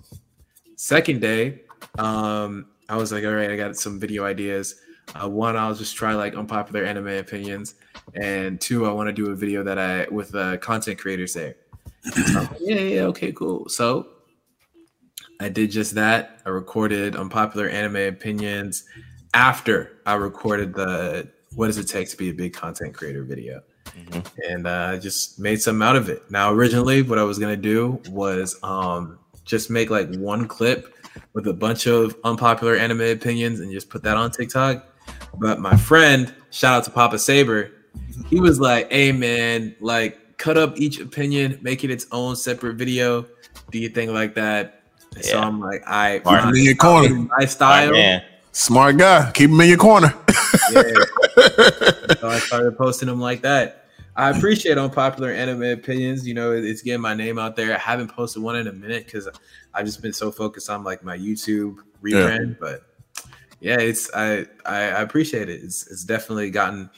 Second 0.77 1.21
day, 1.21 1.63
um, 1.99 2.67
I 2.89 2.97
was 2.97 3.13
like, 3.13 3.25
all 3.25 3.33
right, 3.33 3.51
I 3.51 3.57
got 3.57 3.77
some 3.77 4.01
video 4.01 4.25
ideas. 4.25 4.77
Uh, 5.15 5.29
one, 5.29 5.57
I'll 5.57 5.75
just 5.75 5.97
try 5.97 6.15
like 6.15 6.35
unpopular 6.35 6.85
anime 6.85 7.09
opinions, 7.09 7.77
and 8.15 8.61
two, 8.61 8.87
I 8.87 8.93
want 8.93 9.09
to 9.09 9.13
do 9.13 9.31
a 9.31 9.35
video 9.35 9.63
that 9.65 9.79
I 9.79 10.07
with 10.11 10.35
uh, 10.35 10.59
content 10.59 10.99
creators 10.99 11.35
there. 11.35 11.57
So 12.03 12.41
like, 12.41 12.51
yeah, 12.61 12.77
yeah, 12.77 13.01
okay, 13.03 13.33
cool. 13.33 13.69
So 13.69 14.09
I 15.41 15.49
did 15.49 15.71
just 15.71 15.95
that. 15.95 16.41
I 16.45 16.51
recorded 16.51 17.17
unpopular 17.17 17.69
anime 17.69 17.97
opinions 17.97 18.85
after 19.35 19.99
I 20.05 20.15
recorded 20.15 20.75
the 20.75 21.31
what 21.59 21.67
does 21.67 21.77
it 21.77 21.89
take 21.89 22.09
to 22.09 22.17
be 22.17 22.31
a 22.31 22.33
big 22.33 22.53
content 22.53 22.95
creator 22.95 23.25
video. 23.25 23.61
Mhm. 23.99 24.25
And 24.49 24.67
uh, 24.69 24.93
I 24.93 24.99
just 24.99 25.41
made 25.41 25.61
something 25.61 25.83
out 25.85 25.97
of 25.97 26.09
it. 26.09 26.23
Now, 26.31 26.53
originally, 26.53 27.03
what 27.03 27.19
I 27.19 27.25
was 27.25 27.37
gonna 27.37 27.57
do 27.57 28.01
was 28.11 28.57
um, 28.63 29.19
just 29.45 29.69
make 29.69 29.91
like 29.91 30.15
one 30.15 30.47
clip 30.47 30.95
with 31.33 31.49
a 31.49 31.53
bunch 31.53 31.89
of 31.89 32.15
unpopular 32.23 32.77
anime 32.77 33.01
opinions 33.01 33.59
and 33.59 33.73
just 33.73 33.91
put 33.91 34.05
that 34.05 34.17
on 34.17 34.31
TikTok. 34.31 34.87
But 35.41 35.59
my 35.59 35.77
friend, 35.77 36.33
shout 36.51 36.75
out 36.77 36.85
to 36.85 36.93
Papa 36.93 37.19
Saber, 37.19 37.73
he 38.29 38.39
was 38.41 38.61
like, 38.61 38.93
"Hey 38.93 39.11
man, 39.11 39.75
like 39.81 40.37
cut 40.37 40.57
up 40.57 40.79
each 40.79 41.01
opinion, 41.01 41.59
make 41.61 41.83
it 41.83 41.91
its 41.91 42.07
own 42.13 42.37
separate 42.37 42.77
video. 42.77 43.27
Do 43.73 43.81
you 43.81 43.89
think 43.89 44.13
like 44.13 44.35
that?" 44.37 44.83
And 45.17 45.25
So 45.25 45.41
I'm 45.41 45.59
like, 45.59 45.83
"I 45.89 46.21
Keep 46.21 46.39
him 46.41 46.55
in 46.55 46.63
your 46.63 46.77
corner. 46.77 47.29
my 47.37 47.47
style." 47.47 47.93
Man. 48.59 48.67
Smart 48.67 48.97
guy. 48.99 49.31
Keep 49.33 49.51
him 49.51 49.61
in 49.61 49.69
your 49.69 49.79
corner. 49.79 50.15
Yeah. 50.73 50.83
so 52.19 52.29
I 52.29 52.41
started 52.45 52.77
posting 52.77 53.09
them 53.09 53.21
like 53.21 53.43
that. 53.43 53.87
I 54.17 54.31
appreciate 54.31 54.79
unpopular 54.79 55.31
anime 55.31 55.63
opinions. 55.63 56.27
You 56.27 56.35
know, 56.35 56.51
it's 56.51 56.83
getting 56.83 57.01
my 57.01 57.15
name 57.15 57.39
out 57.39 57.55
there. 57.55 57.73
I 57.73 57.79
haven't 57.79 58.09
posted 58.09 58.43
one 58.43 58.57
in 58.57 58.67
a 58.67 58.73
minute 58.73 59.05
because 59.05 59.29
I've 59.73 59.87
just 59.87 60.03
been 60.03 60.13
so 60.13 60.33
focused 60.33 60.69
on 60.69 60.83
like 60.83 61.05
my 61.05 61.17
YouTube 61.17 61.77
rebrand. 62.03 62.49
Yeah. 62.49 62.55
But 62.59 62.83
yeah, 63.61 63.79
it's 63.79 64.13
I, 64.13 64.47
I 64.67 64.81
I 64.81 65.03
appreciate 65.03 65.49
it. 65.49 65.63
It's 65.63 65.87
it's 65.87 66.03
definitely 66.03 66.51
gotten 66.51 66.91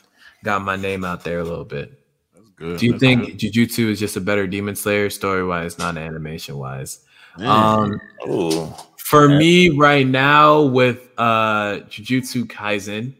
got 0.45 0.63
my 0.63 0.77
name 0.77 1.05
out 1.05 1.23
there 1.23 1.41
a 1.41 1.45
little 1.45 1.67
bit. 1.67 1.93
That's 2.35 2.49
good. 2.51 2.81
Do 2.81 2.87
you 2.87 2.93
That's 2.93 3.01
think 3.01 3.39
good. 3.39 3.53
Jujutsu 3.53 3.91
is 3.91 4.01
just 4.01 4.17
a 4.17 4.21
better 4.21 4.47
Demon 4.47 4.75
Slayer 4.75 5.11
story 5.11 5.45
wise, 5.45 5.79
not 5.79 5.99
animation 5.99 6.57
wise? 6.57 7.01
Um, 7.37 8.01
Ooh. 8.29 8.73
For 9.11 9.29
me 9.29 9.71
right 9.71 10.07
now 10.07 10.63
with 10.63 11.11
uh 11.19 11.81
Jujutsu 11.89 12.45
Kaisen, 12.45 13.13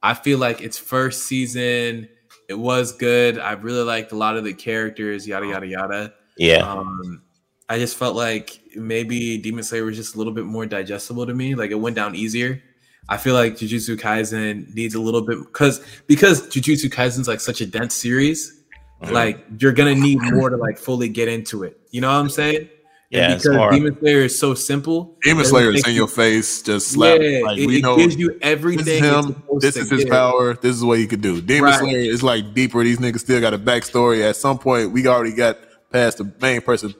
I 0.00 0.14
feel 0.14 0.38
like 0.38 0.60
its 0.60 0.78
first 0.78 1.26
season 1.26 2.08
it 2.48 2.54
was 2.54 2.92
good. 2.92 3.40
I 3.40 3.52
really 3.52 3.82
liked 3.82 4.12
a 4.12 4.16
lot 4.16 4.36
of 4.36 4.44
the 4.44 4.52
characters, 4.54 5.26
yada 5.26 5.48
yada 5.48 5.66
yada. 5.66 6.14
Yeah. 6.38 6.58
Um, 6.58 7.22
I 7.68 7.78
just 7.78 7.96
felt 7.96 8.14
like 8.14 8.60
maybe 8.76 9.36
Demon 9.36 9.64
Slayer 9.64 9.84
was 9.84 9.96
just 9.96 10.14
a 10.14 10.18
little 10.18 10.32
bit 10.32 10.44
more 10.44 10.64
digestible 10.64 11.26
to 11.26 11.34
me. 11.34 11.56
Like 11.56 11.72
it 11.72 11.80
went 11.80 11.96
down 11.96 12.14
easier. 12.14 12.62
I 13.08 13.16
feel 13.16 13.34
like 13.34 13.54
Jujutsu 13.56 13.98
Kaisen 13.98 14.72
needs 14.74 14.94
a 14.94 15.00
little 15.00 15.22
bit 15.22 15.38
because 15.40 15.84
because 16.06 16.46
Jujutsu 16.46 16.88
Kaisen's 16.88 17.26
like 17.26 17.40
such 17.40 17.60
a 17.60 17.66
dense 17.66 17.94
series. 17.94 18.62
Mm-hmm. 19.02 19.12
Like 19.12 19.44
you're 19.58 19.72
gonna 19.72 19.96
need 19.96 20.20
more 20.22 20.50
to 20.50 20.56
like 20.56 20.78
fully 20.78 21.08
get 21.08 21.26
into 21.26 21.64
it. 21.64 21.80
You 21.90 22.00
know 22.00 22.12
what 22.12 22.20
I'm 22.20 22.28
saying? 22.28 22.68
Yeah, 23.12 23.34
because 23.34 23.74
Demon 23.74 23.98
Slayer 24.00 24.20
is 24.22 24.38
so 24.38 24.54
simple. 24.54 25.18
Demon 25.22 25.44
Slayer 25.44 25.70
is 25.70 25.86
in 25.86 25.94
your 25.94 26.08
face, 26.08 26.62
just 26.62 26.88
slap. 26.88 27.20
Yeah, 27.20 27.40
like, 27.44 27.58
it, 27.58 27.66
we 27.66 27.76
it 27.76 27.82
know 27.82 27.94
gives 27.98 28.16
you 28.16 28.38
everything. 28.40 28.86
This 28.86 29.02
is 29.02 29.26
him. 29.26 29.42
This 29.58 29.76
is 29.76 29.90
his 29.90 30.04
give. 30.04 30.12
power. 30.12 30.54
This 30.54 30.74
is 30.74 30.82
what 30.82 30.98
he 30.98 31.06
could 31.06 31.20
do. 31.20 31.42
Demon 31.42 31.64
right. 31.64 31.78
Slayer 31.78 31.98
is 31.98 32.22
like 32.22 32.54
deeper. 32.54 32.82
These 32.82 33.00
niggas 33.00 33.20
still 33.20 33.38
got 33.38 33.52
a 33.52 33.58
backstory. 33.58 34.26
At 34.26 34.36
some 34.36 34.58
point, 34.58 34.92
we 34.92 35.06
already 35.06 35.34
got 35.34 35.58
past 35.92 36.18
the 36.18 36.32
main 36.40 36.62
person, 36.62 36.94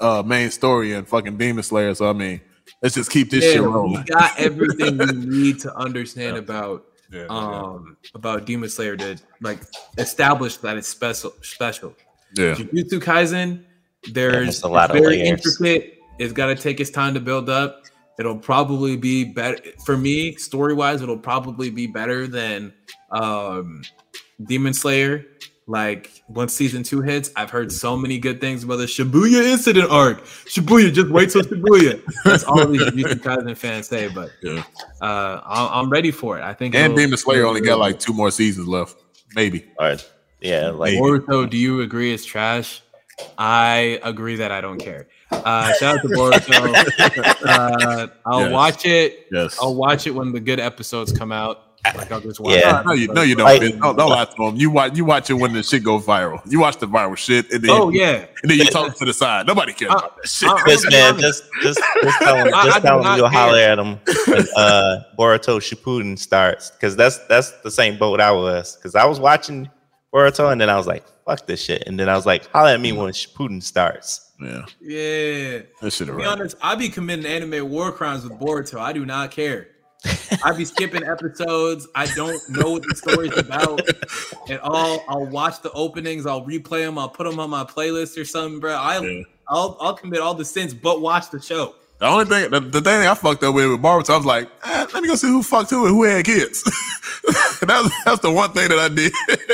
uh, 0.00 0.22
main 0.24 0.50
story 0.50 0.94
and 0.94 1.06
fucking 1.06 1.36
Demon 1.36 1.62
Slayer. 1.62 1.94
So 1.94 2.08
I 2.08 2.14
mean, 2.14 2.40
let's 2.82 2.94
just 2.94 3.10
keep 3.10 3.28
this 3.28 3.44
yeah, 3.44 3.52
shit 3.52 3.62
rolling. 3.62 3.98
We 3.98 4.04
got 4.04 4.40
everything 4.40 4.96
we 4.96 5.06
need 5.12 5.58
to 5.60 5.76
understand 5.76 6.36
yeah. 6.36 6.42
about 6.42 6.86
yeah, 7.12 7.26
um 7.28 7.98
about 8.14 8.46
Demon 8.46 8.70
Slayer 8.70 8.96
to 8.96 9.18
like 9.42 9.60
establish 9.98 10.56
that 10.56 10.78
it's 10.78 10.88
special. 10.88 11.34
Special. 11.42 11.94
Yeah. 12.34 12.54
Jujutsu 12.54 12.98
Kaisen 13.00 13.64
there's 14.08 14.62
yeah, 14.62 14.68
a 14.68 14.70
lot 14.70 14.92
very 14.92 15.20
intricate. 15.20 15.98
It's 16.18 16.32
got 16.32 16.46
to 16.46 16.54
take 16.54 16.80
its 16.80 16.90
time 16.90 17.14
to 17.14 17.20
build 17.20 17.48
up. 17.48 17.84
It'll 18.18 18.36
probably 18.36 18.96
be 18.96 19.24
better 19.24 19.58
for 19.84 19.96
me, 19.96 20.34
story 20.34 20.74
wise. 20.74 21.00
It'll 21.00 21.16
probably 21.16 21.70
be 21.70 21.86
better 21.86 22.26
than 22.26 22.74
um, 23.10 23.82
Demon 24.44 24.74
Slayer. 24.74 25.24
Like 25.66 26.10
once 26.28 26.52
season 26.52 26.82
two 26.82 27.00
hits, 27.00 27.30
I've 27.36 27.48
heard 27.48 27.70
so 27.70 27.96
many 27.96 28.18
good 28.18 28.40
things 28.40 28.64
about 28.64 28.76
the 28.76 28.86
Shibuya 28.86 29.44
incident 29.52 29.90
arc. 29.90 30.24
Shibuya, 30.24 30.92
just 30.92 31.08
wait 31.10 31.30
till 31.30 31.42
Shibuya. 31.42 32.02
That's 32.24 32.44
all 32.44 32.66
these 32.66 32.82
Jujutsu 32.82 33.20
Kaisen 33.20 33.56
fans 33.56 33.86
say. 33.86 34.08
But 34.08 34.30
yeah, 34.42 34.64
uh, 35.00 35.40
I'm 35.46 35.88
ready 35.88 36.10
for 36.10 36.36
it. 36.36 36.42
I 36.42 36.52
think. 36.54 36.74
And 36.74 36.96
Demon 36.96 37.16
Slayer 37.16 37.46
only 37.46 37.60
got 37.60 37.78
like 37.78 38.00
two 38.00 38.12
more 38.12 38.32
seasons 38.32 38.66
left, 38.66 38.96
maybe. 39.34 39.64
All 39.78 39.86
right. 39.86 40.10
Yeah, 40.40 40.70
like 40.70 40.94
Boruto. 40.94 41.48
Do 41.48 41.56
you 41.56 41.82
agree 41.82 42.12
it's 42.12 42.24
trash? 42.24 42.82
I 43.38 44.00
agree 44.02 44.36
that 44.36 44.52
I 44.52 44.60
don't 44.60 44.78
care. 44.78 45.08
Uh, 45.30 45.72
shout 45.74 45.98
out 45.98 46.02
to 46.02 46.08
Boruto. 46.08 47.34
uh, 47.46 48.08
I'll 48.26 48.40
yes. 48.42 48.52
watch 48.52 48.86
it. 48.86 49.26
Yes, 49.30 49.58
I'll 49.60 49.74
watch 49.74 50.06
it 50.06 50.12
when 50.12 50.32
the 50.32 50.40
good 50.40 50.60
episodes 50.60 51.12
come 51.12 51.32
out. 51.32 51.70
Like 51.82 52.12
I'll 52.12 52.20
just 52.20 52.40
watch. 52.40 52.56
Yeah, 52.56 52.82
no, 52.84 52.92
you, 52.92 53.08
no, 53.08 53.22
you 53.22 53.34
don't. 53.34 53.46
Like, 53.46 53.60
don't, 53.60 53.96
don't 53.96 54.10
lie 54.10 54.26
to 54.26 54.34
them. 54.36 54.56
You 54.56 54.70
watch, 54.70 54.96
you 54.96 55.04
watch 55.06 55.30
it 55.30 55.34
when 55.34 55.54
the 55.54 55.62
shit 55.62 55.82
goes 55.82 56.04
viral. 56.04 56.42
You 56.46 56.60
watch 56.60 56.76
the 56.76 56.86
viral 56.86 57.16
shit, 57.16 57.50
and 57.50 57.64
then 57.64 57.70
oh 57.70 57.88
yeah, 57.88 58.26
and 58.42 58.50
then 58.50 58.58
you 58.58 58.66
talk 58.66 58.94
to 58.96 59.04
the 59.06 59.14
side. 59.14 59.46
Nobody 59.46 59.72
cares 59.72 59.92
I, 59.92 59.94
about 59.94 60.16
that 60.16 60.28
shit. 60.28 60.50
Just 60.66 60.90
man, 60.90 61.18
just 61.18 61.44
just 61.62 61.80
just 62.02 62.18
tell 62.22 62.36
him, 62.36 62.48
just 62.50 62.82
tell 62.82 63.02
him 63.02 63.16
you'll 63.16 63.28
holler 63.28 63.58
at 63.58 63.78
him 63.78 63.98
when 64.26 64.46
uh, 64.56 65.04
Boruto 65.18 65.58
Shippuden 65.58 66.18
starts 66.18 66.70
because 66.70 66.96
that's 66.96 67.18
that's 67.28 67.52
the 67.62 67.70
same 67.70 67.98
boat 67.98 68.20
I 68.20 68.30
was 68.30 68.76
because 68.76 68.94
I 68.94 69.06
was 69.06 69.18
watching 69.18 69.70
Boruto 70.12 70.52
and 70.52 70.60
then 70.60 70.68
I 70.68 70.76
was 70.76 70.86
like, 70.86 71.04
fuck 71.30 71.46
this 71.46 71.62
shit. 71.62 71.84
And 71.86 71.98
then 71.98 72.08
I 72.08 72.16
was 72.16 72.26
like, 72.26 72.50
holla 72.50 72.74
at 72.74 72.80
me 72.80 72.92
when 72.92 73.10
Putin 73.12 73.62
starts. 73.62 74.32
Yeah. 74.40 74.64
Yeah. 74.80 75.58
That 75.80 75.92
should 75.92 76.08
To 76.08 76.16
be 76.16 76.24
honest, 76.24 76.56
I 76.62 76.74
be 76.74 76.88
committing 76.88 77.26
anime 77.26 77.70
war 77.70 77.92
crimes 77.92 78.24
with 78.24 78.38
Boruto. 78.38 78.78
I 78.78 78.92
do 78.92 79.04
not 79.04 79.30
care. 79.30 79.68
I 80.42 80.52
be 80.56 80.64
skipping 80.64 81.04
episodes. 81.04 81.86
I 81.94 82.06
don't 82.14 82.40
know 82.48 82.70
what 82.72 82.82
the 82.82 82.94
story's 82.96 83.36
about 83.36 83.82
at 84.48 84.60
all. 84.60 85.04
I'll 85.08 85.26
watch 85.26 85.60
the 85.60 85.70
openings. 85.72 86.24
I'll 86.24 86.44
replay 86.44 86.86
them. 86.86 86.96
I'll 86.98 87.10
put 87.10 87.24
them 87.28 87.38
on 87.38 87.50
my 87.50 87.64
playlist 87.64 88.18
or 88.18 88.24
something, 88.24 88.60
bro. 88.60 88.74
I, 88.74 88.98
yeah. 89.00 89.22
I'll 89.48 89.76
I'll 89.78 89.94
commit 89.94 90.20
all 90.20 90.32
the 90.32 90.44
sins, 90.44 90.72
but 90.72 91.02
watch 91.02 91.30
the 91.30 91.42
show. 91.42 91.74
The 91.98 92.06
only 92.06 92.24
thing, 92.24 92.50
the, 92.50 92.60
the 92.60 92.80
thing 92.80 93.06
I 93.06 93.14
fucked 93.14 93.44
up 93.44 93.54
with 93.54 93.70
with 93.70 93.82
Boruto, 93.82 94.14
I 94.14 94.16
was 94.16 94.24
like, 94.24 94.48
eh, 94.64 94.86
let 94.94 95.02
me 95.02 95.08
go 95.08 95.16
see 95.16 95.26
who 95.26 95.42
fucked 95.42 95.68
who 95.68 95.84
and 95.84 95.94
who 95.94 96.04
had 96.04 96.24
kids. 96.24 96.62
that's, 97.66 98.04
that's 98.04 98.20
the 98.20 98.30
one 98.30 98.52
thing 98.52 98.68
that 98.68 98.78
I 98.78 98.88
did. 98.88 99.12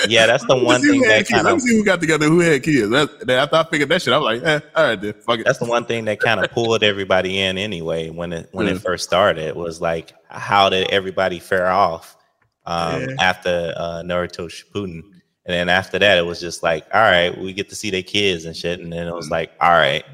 Yeah, 0.09 0.27
that's 0.27 0.47
the 0.47 0.57
one 0.62 0.81
thing 0.81 1.01
that 1.03 1.28
kind 1.28 1.41
of. 1.41 1.47
Let 1.47 1.55
me 1.55 1.61
see 1.61 1.77
who 1.77 1.85
got 1.85 2.01
together, 2.01 2.27
who 2.27 2.41
had 2.41 2.62
kids. 2.62 2.91
That, 2.91 3.27
that, 3.27 3.39
after 3.39 3.57
I 3.57 3.65
figured 3.65 3.89
that 3.89 4.03
shit, 4.03 4.15
I'm 4.15 4.23
like, 4.23 4.43
eh, 4.43 4.61
all 4.74 4.85
right, 4.85 5.01
then, 5.01 5.12
fuck 5.15 5.41
it. 5.41 5.47
That's 5.47 5.59
the 5.59 5.66
one 5.66 5.85
thing 5.85 6.05
that 6.07 6.20
kind 6.20 6.45
of 6.45 6.51
pulled 6.51 6.83
everybody 6.83 7.41
in 7.41 7.59
anyway 7.59 8.11
when 8.11 8.33
it 8.33 8.49
when 8.53 8.66
yeah. 8.66 8.74
it 8.74 8.81
first 8.81 9.05
started. 9.05 9.57
Was 9.57 9.81
like, 9.81 10.12
how 10.28 10.69
did 10.69 10.91
everybody 10.91 11.39
fare 11.39 11.69
off 11.69 12.16
um, 12.65 13.03
yeah. 13.03 13.16
after 13.20 13.74
uh, 13.77 14.03
Naruto 14.05 14.49
Shippuden? 14.49 15.03
And 15.47 15.55
then 15.55 15.69
after 15.69 15.99
that, 15.99 16.19
it 16.19 16.27
was 16.27 16.41
just 16.41 16.62
like, 16.62 16.85
all 16.93 17.01
right, 17.01 17.37
we 17.37 17.53
get 17.53 17.69
to 17.69 17.77
see 17.77 17.91
their 17.91 18.03
kids 18.03 18.45
and 18.45 18.57
shit. 18.57 18.81
And 18.81 18.93
then 18.93 19.07
it 19.07 19.15
was 19.15 19.31
like, 19.31 19.53
all 19.61 19.70
right, 19.70 20.05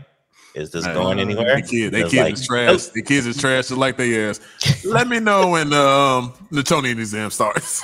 is 0.54 0.70
this 0.70 0.84
going 0.86 1.18
anywhere? 1.18 1.56
The 1.56 1.62
kid, 1.62 1.92
they 1.92 2.02
kids 2.02 2.14
like, 2.14 2.34
is 2.34 2.46
trash. 2.46 2.68
Nope. 2.68 2.92
The 2.92 3.02
kids 3.02 3.26
is 3.26 3.36
trash 3.38 3.68
just 3.68 3.78
like 3.78 3.96
they 3.96 4.28
ass. 4.28 4.40
Let 4.84 5.08
me 5.08 5.20
know 5.20 5.48
when 5.48 5.72
um 5.72 6.32
the 6.50 6.62
Chunin 6.62 6.98
exam 6.98 7.30
starts. 7.30 7.82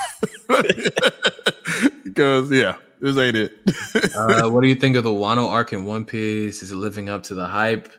because 2.05 2.51
yeah, 2.51 2.77
this 3.01 3.17
ain't 3.17 3.37
it. 3.37 3.53
uh, 4.15 4.49
what 4.51 4.63
do 4.63 4.69
you 4.69 4.75
think 4.75 4.97
of 4.97 5.05
the 5.05 5.11
Wano 5.11 5.49
arc 5.49 5.73
in 5.73 5.85
One 5.85 6.05
Piece? 6.05 6.63
Is 6.63 6.73
it 6.73 6.77
living 6.77 7.09
up 7.09 7.23
to 7.25 7.35
the 7.35 7.47
hype? 7.47 7.91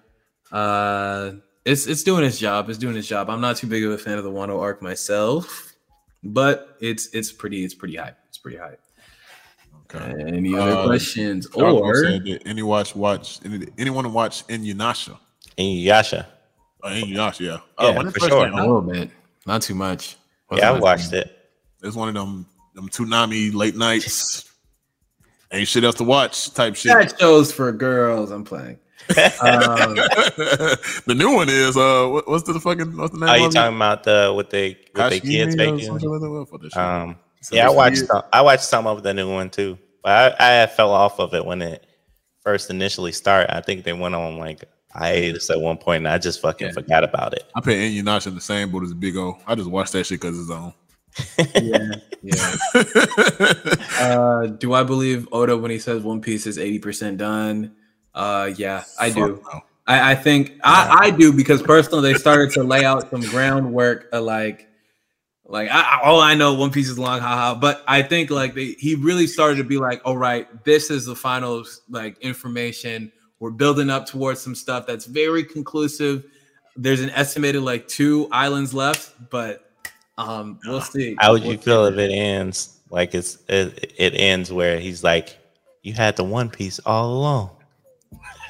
Uh 0.52 1.34
it's 1.66 1.88
it's 1.88 2.04
doing 2.04 2.24
its 2.24 2.38
job. 2.38 2.70
It's 2.70 2.80
doing 2.80 2.96
its 2.96 3.08
job. 3.08 3.30
I'm 3.30 3.42
not 3.42 3.58
too 3.58 3.68
big 3.68 3.84
of 3.84 3.92
a 3.92 3.98
fan 3.98 4.18
of 4.18 4.24
the 4.24 4.32
Wano 4.32 4.60
arc 4.60 4.82
myself, 4.82 5.74
but 6.24 6.78
it's 6.80 7.08
it's 7.14 7.32
pretty 7.32 7.64
it's 7.64 7.74
pretty 7.74 7.96
hype. 7.96 8.18
It's 8.28 8.38
pretty 8.38 8.58
hype. 8.58 8.82
Okay. 9.94 10.24
Any 10.28 10.56
other 10.56 10.72
uh, 10.72 10.86
questions? 10.86 11.48
Or 11.48 12.06
any 12.46 12.62
watch 12.62 12.96
watch 12.96 13.40
any, 13.44 13.68
anyone 13.78 14.12
watch 14.14 14.46
Inuyasha? 14.48 15.18
Inuyasha. 15.58 16.26
Uh, 16.84 16.90
Inuyasha, 16.90 17.40
yeah. 17.40 17.60
Uh, 17.78 17.94
yeah, 17.96 18.10
for 18.12 18.20
sure. 18.20 18.48
A 18.48 18.56
little 18.56 18.82
bit, 18.82 19.10
not 19.48 19.64
too 19.64 19.74
much. 19.74 20.16
Wasn't 20.50 20.64
yeah, 20.64 20.76
I 20.76 20.80
watched 20.80 21.14
it. 21.14 21.36
It's 21.82 21.96
one 21.96 22.08
of 22.08 22.14
them 22.14 22.46
them 22.76 22.90
Toonami 22.90 23.54
late 23.54 23.76
nights. 23.76 24.46
Ain't 25.52 25.68
shit 25.68 25.84
else 25.84 25.96
to 25.96 26.04
watch 26.04 26.54
type 26.54 26.76
shit. 26.76 26.94
That 26.94 27.20
shows 27.20 27.52
for 27.52 27.72
girls. 27.72 28.30
I'm 28.30 28.44
playing. 28.44 28.78
um, 29.10 29.16
the 31.08 31.16
new 31.16 31.34
one 31.34 31.50
is 31.50 31.76
uh, 31.76 32.08
what, 32.08 32.28
what's 32.28 32.44
the 32.44 32.60
fucking 32.60 32.96
what's 32.96 33.14
the 33.14 33.20
name? 33.20 33.30
Are 33.30 33.38
you 33.40 33.50
talking 33.50 33.76
about 33.76 34.04
the 34.04 34.32
what 34.36 34.52
they 34.52 34.78
what 34.94 35.10
they 35.10 35.20
kids 35.20 35.56
making? 35.56 35.90
Um, 36.76 37.16
so 37.42 37.56
yeah, 37.56 37.68
I 37.68 37.72
watched 37.72 38.06
some, 38.06 38.24
I 38.34 38.42
watched 38.42 38.64
some 38.64 38.88
of 38.88 39.04
the 39.04 39.14
new 39.14 39.32
one 39.32 39.50
too, 39.50 39.78
but 40.04 40.40
I, 40.40 40.64
I 40.64 40.68
fell 40.68 40.92
off 40.92 41.20
of 41.20 41.34
it 41.34 41.46
when 41.46 41.62
it 41.62 41.86
first 42.42 42.70
initially 42.70 43.12
started. 43.12 43.56
I 43.56 43.62
think 43.62 43.84
they 43.84 43.94
went 43.94 44.16
on 44.16 44.38
like 44.38 44.64
hiatus 44.92 45.50
at 45.50 45.60
one 45.60 45.78
point, 45.78 46.00
and 46.00 46.08
I 46.08 46.18
just 46.18 46.42
fucking 46.42 46.68
yeah. 46.68 46.74
forgot 46.74 47.04
about 47.04 47.34
it. 47.34 47.44
I 47.56 47.62
put 47.62 47.74
Inuyasha 47.74 48.28
in 48.28 48.36
the 48.36 48.42
same 48.42 48.72
boat 48.72 48.84
as 48.84 48.94
Big 48.94 49.16
O. 49.18 49.38
I 49.48 49.56
just 49.56 49.70
watched 49.70 49.94
that 49.94 50.06
shit 50.06 50.22
because 50.22 50.40
it's 50.40 50.52
on. 50.52 50.74
yeah, 51.62 51.92
yeah. 52.22 52.56
uh, 54.00 54.48
do 54.48 54.74
I 54.74 54.84
believe 54.84 55.28
Oda 55.32 55.58
when 55.58 55.72
he 55.72 55.80
says 55.80 56.04
One 56.04 56.22
Piece 56.22 56.46
is 56.46 56.58
eighty 56.58 56.80
percent 56.80 57.18
done? 57.18 57.76
Uh, 58.14 58.52
yeah, 58.58 58.84
I 59.00 59.10
do. 59.10 59.42
No. 59.54 59.62
I, 59.88 60.12
I, 60.12 60.16
think 60.16 60.50
yeah. 60.50 60.58
I, 60.66 60.98
I 61.06 61.10
do 61.10 61.34
because 61.34 61.64
personally 61.64 62.14
they 62.14 62.20
started 62.20 62.52
to 62.52 62.64
lay 62.64 62.86
out 62.86 63.10
some 63.10 63.22
groundwork 63.22 64.08
of 64.12 64.24
like 64.24 64.69
like 65.50 65.68
I, 65.72 66.00
all 66.04 66.22
I 66.22 66.36
know, 66.36 66.54
One 66.54 66.70
Piece 66.70 66.90
is 66.90 67.00
long, 67.00 67.20
haha. 67.20 67.56
But 67.56 67.84
I 67.88 68.04
think 68.04 68.30
like 68.30 68.54
they, 68.54 68.74
he 68.78 68.94
really 68.94 69.26
started 69.26 69.58
to 69.58 69.64
be 69.64 69.78
like, 69.78 70.00
all 70.06 70.16
right, 70.16 70.48
this 70.64 70.92
is 70.92 71.06
the 71.06 71.16
final 71.16 71.66
like 71.90 72.20
information. 72.20 73.12
We're 73.40 73.50
building 73.50 73.90
up 73.90 74.06
towards 74.06 74.42
some 74.42 74.54
stuff 74.54 74.86
that's 74.86 75.06
very 75.06 75.44
conclusive. 75.44 76.24
There's 76.76 77.02
an 77.02 77.10
estimated 77.10 77.64
like 77.64 77.88
two 77.88 78.28
islands 78.32 78.76
left, 78.76 79.16
but 79.32 79.72
um, 80.20 80.60
we'll 80.66 80.82
see. 80.82 81.16
How 81.20 81.32
would 81.32 81.42
you 81.42 81.50
we'll 81.50 81.58
feel 81.58 81.86
if 81.86 81.98
it 81.98 82.12
ends 82.12 82.80
like 82.92 83.16
it's 83.16 83.40
it, 83.48 83.94
it 83.98 84.14
ends 84.16 84.54
where 84.54 84.80
he's 84.80 85.04
like, 85.04 85.36
you 85.82 85.94
had 85.94 86.16
the 86.16 86.24
One 86.24 86.52
Piece 86.52 86.78
all 86.86 87.12
along. 87.12 87.50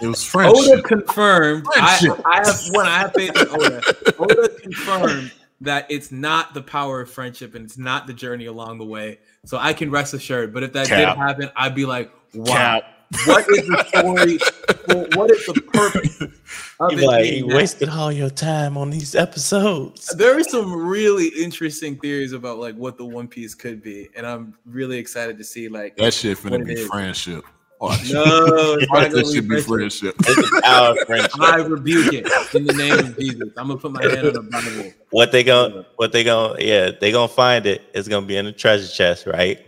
It 0.01 0.07
was 0.07 0.23
French. 0.23 0.57
Oda 0.57 0.81
confirmed. 0.81 1.65
I, 1.75 2.09
I, 2.25 2.37
have 2.45 2.59
one. 2.71 2.85
I 2.85 2.99
have 2.99 3.13
faith 3.13 3.35
in 3.37 3.47
Oda. 3.49 3.81
Oda 4.17 4.49
confirmed 4.61 5.31
that 5.61 5.85
it's 5.89 6.11
not 6.11 6.53
the 6.53 6.61
power 6.61 7.01
of 7.01 7.11
friendship 7.11 7.53
and 7.55 7.65
it's 7.65 7.77
not 7.77 8.07
the 8.07 8.13
journey 8.13 8.45
along 8.45 8.77
the 8.77 8.85
way. 8.85 9.19
So 9.45 9.57
I 9.57 9.73
can 9.73 9.91
rest 9.91 10.13
assured. 10.13 10.53
But 10.53 10.63
if 10.63 10.73
that 10.73 10.87
Cap. 10.87 11.15
did 11.15 11.21
happen, 11.21 11.51
I'd 11.55 11.75
be 11.75 11.85
like, 11.85 12.11
wow, 12.33 12.53
Cap. 12.81 12.83
what 13.25 13.49
is 13.49 13.67
the 13.67 13.83
story? 13.87 14.39
well, 14.87 15.07
what 15.15 15.31
is 15.31 15.45
the 15.47 15.61
purpose 15.73 16.21
of 16.79 16.91
You 16.93 16.97
it 16.99 17.05
like 17.05 17.25
you 17.33 17.47
wasted 17.47 17.89
all 17.89 18.11
your 18.11 18.29
time 18.29 18.77
on 18.77 18.89
these 18.89 19.15
episodes. 19.15 20.07
There 20.15 20.37
are 20.37 20.43
some 20.43 20.73
really 20.73 21.27
interesting 21.29 21.97
theories 21.99 22.31
about 22.33 22.57
like 22.59 22.75
what 22.75 22.97
the 22.97 23.05
One 23.05 23.27
Piece 23.27 23.53
could 23.55 23.81
be, 23.83 24.07
and 24.15 24.25
I'm 24.25 24.55
really 24.65 24.97
excited 24.97 25.37
to 25.39 25.43
see 25.43 25.67
like 25.67 25.95
That 25.97 26.13
shit 26.13 26.37
finna 26.37 26.51
What 26.51 26.65
be 26.65 26.73
is. 26.73 26.87
friendship. 26.87 27.43
Watch. 27.79 28.11
no, 28.11 28.75
it's 28.79 28.89
Watch 28.91 29.01
not 29.03 29.11
gonna 29.11 29.23
that 29.23 29.25
be 29.27 29.33
shit 29.35 29.47
be 29.49 29.61
friendship. 29.61 30.15
friendship. 30.15 30.15
It's 30.19 30.49
the 30.51 30.61
power 30.63 30.89
of 30.91 30.97
friendship. 31.07 31.41
I 31.41 31.55
rebuke 31.57 32.13
it 32.13 32.55
in 32.55 32.65
the 32.65 32.73
name 32.73 32.99
of 32.99 33.17
Jesus. 33.17 33.49
I'm 33.57 33.67
gonna 33.67 33.79
put 33.79 33.91
my 33.93 34.01
hand 34.03 34.27
on 34.27 34.33
the 34.33 34.41
Bible. 34.41 34.93
What 35.11 35.31
they 35.31 35.43
gonna 35.43 35.85
what 35.95 36.11
they 36.11 36.23
gonna 36.23 36.55
yeah, 36.59 36.91
they 36.99 37.11
gonna 37.11 37.27
find 37.29 37.65
it. 37.65 37.81
It's 37.93 38.07
gonna 38.07 38.25
be 38.25 38.35
in 38.37 38.45
the 38.45 38.51
treasure 38.51 38.87
chest, 38.91 39.25
right? 39.25 39.59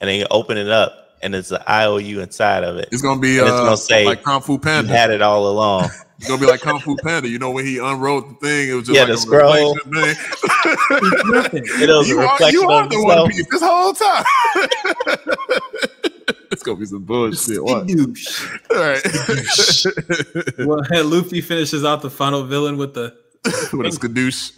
And 0.00 0.08
then 0.08 0.18
you 0.20 0.26
open 0.30 0.56
it 0.58 0.68
up 0.68 0.92
and 1.22 1.34
it's 1.34 1.50
an 1.50 1.62
IOU 1.68 2.20
inside 2.20 2.62
of 2.62 2.76
it. 2.76 2.88
It's 2.92 3.02
gonna 3.02 3.20
be 3.20 3.38
And 3.38 3.48
it's 3.48 3.56
uh, 3.56 3.64
gonna 3.64 3.76
say, 3.76 4.04
like 4.04 4.22
Kung 4.22 4.40
Fu 4.42 4.52
You 4.52 4.58
Panda. 4.58 4.92
had 4.92 5.10
it 5.10 5.22
all 5.22 5.48
along. 5.50 5.90
It's 6.18 6.28
gonna 6.28 6.40
be 6.40 6.46
like 6.46 6.62
Kung 6.62 6.80
Fu 6.80 6.96
Panda. 7.04 7.28
You 7.28 7.38
know 7.38 7.50
when 7.50 7.66
he 7.66 7.76
unrolled 7.76 8.30
the 8.30 8.34
thing, 8.46 8.70
it 8.70 8.72
was 8.72 8.86
just 8.86 8.96
Yeah, 8.96 9.02
like 9.02 9.08
the 9.08 9.14
a 9.14 9.18
scroll. 9.18 9.74
reflection 9.74 9.92
thing. 9.92 11.30
Nothing. 11.30 11.62
It 11.66 11.88
was 11.90 12.08
you 12.08 12.18
a 12.20 12.24
are, 12.24 12.32
reflection 12.32 12.60
you 12.62 12.70
are 12.70 12.84
of 12.84 12.88
the 12.90 13.02
One. 13.04 13.28
Piece 13.28 13.46
this 13.50 13.60
whole 13.62 13.92
time. 13.92 14.24
It's 16.56 16.62
gonna 16.62 16.78
be 16.78 16.86
some 16.86 17.04
bullshit. 17.04 17.62
What? 17.62 17.86
Douche. 17.86 18.50
All 18.70 18.76
right. 18.78 19.02
Well, 20.66 20.80
Luffy 21.04 21.40
finishes 21.42 21.84
out 21.84 22.00
the 22.02 22.10
final 22.10 22.42
villain 22.44 22.76
with 22.78 22.94
the 22.94 23.14
With 23.72 23.86
a 23.86 23.90
skadoosh. 23.90 24.52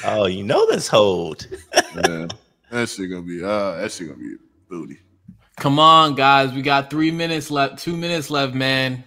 Oh, 0.04 0.26
you 0.26 0.44
know 0.44 0.70
this 0.70 0.86
hold. 0.88 1.46
yeah. 1.74 2.28
That 2.70 2.88
shit 2.88 3.10
gonna 3.10 3.22
be 3.22 3.42
uh 3.42 3.76
that 3.76 3.90
shit 3.92 4.08
gonna 4.08 4.18
be 4.20 4.36
booty. 4.68 4.98
Come 5.56 5.78
on, 5.78 6.14
guys. 6.14 6.52
We 6.52 6.62
got 6.62 6.88
three 6.88 7.10
minutes 7.10 7.50
left. 7.50 7.78
Two 7.78 7.96
minutes 7.96 8.30
left, 8.30 8.54
man. 8.54 9.02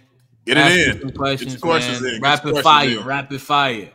Get 0.45 0.57
Ask 0.57 0.75
me 0.75 0.81
it 0.81 1.01
in. 1.03 1.11
questions, 1.13 1.53
Get 1.55 1.63
your 1.63 1.71
questions 1.71 2.01
man. 2.01 2.15
in. 2.15 2.21
Get 2.21 2.21
your 2.21 2.29
Rapid 2.29 2.41
questions 2.51 2.63
fire. 2.63 2.99
in. 2.99 3.05
Rapid 3.05 3.41
fire. 3.41 3.91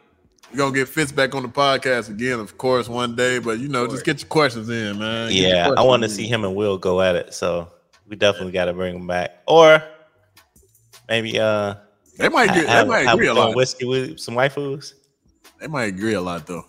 We're 0.52 0.58
gonna 0.58 0.74
get 0.74 0.88
Fitz 0.88 1.12
back 1.12 1.34
on 1.34 1.42
the 1.42 1.48
podcast 1.48 2.08
again, 2.08 2.38
of 2.40 2.56
course, 2.56 2.88
one 2.88 3.16
day. 3.16 3.38
But 3.38 3.58
you 3.58 3.68
know, 3.68 3.86
just 3.86 4.04
get 4.04 4.20
your 4.20 4.28
questions 4.28 4.68
in, 4.68 4.98
man. 4.98 5.30
Get 5.30 5.36
Yeah, 5.36 5.70
I 5.76 5.82
want 5.82 6.02
to 6.04 6.08
see 6.08 6.26
him 6.26 6.44
and 6.44 6.54
Will 6.54 6.78
go 6.78 7.00
at 7.02 7.16
it. 7.16 7.34
So 7.34 7.70
we 8.06 8.16
definitely 8.16 8.52
got 8.52 8.66
to 8.66 8.72
bring 8.72 8.94
him 8.94 9.06
back, 9.06 9.42
or 9.46 9.82
maybe 11.08 11.38
uh, 11.38 11.74
They 12.18 12.28
might 12.28 12.50
agree, 12.50 12.62
they 12.66 12.84
might 12.84 13.12
agree 13.12 13.26
a 13.26 13.34
lot. 13.34 13.56
whiskey 13.56 13.84
with 13.86 14.18
some 14.20 14.34
waifus. 14.34 14.92
They 15.60 15.66
might 15.66 15.84
agree 15.84 16.14
a 16.14 16.20
lot 16.20 16.46
though. 16.46 16.64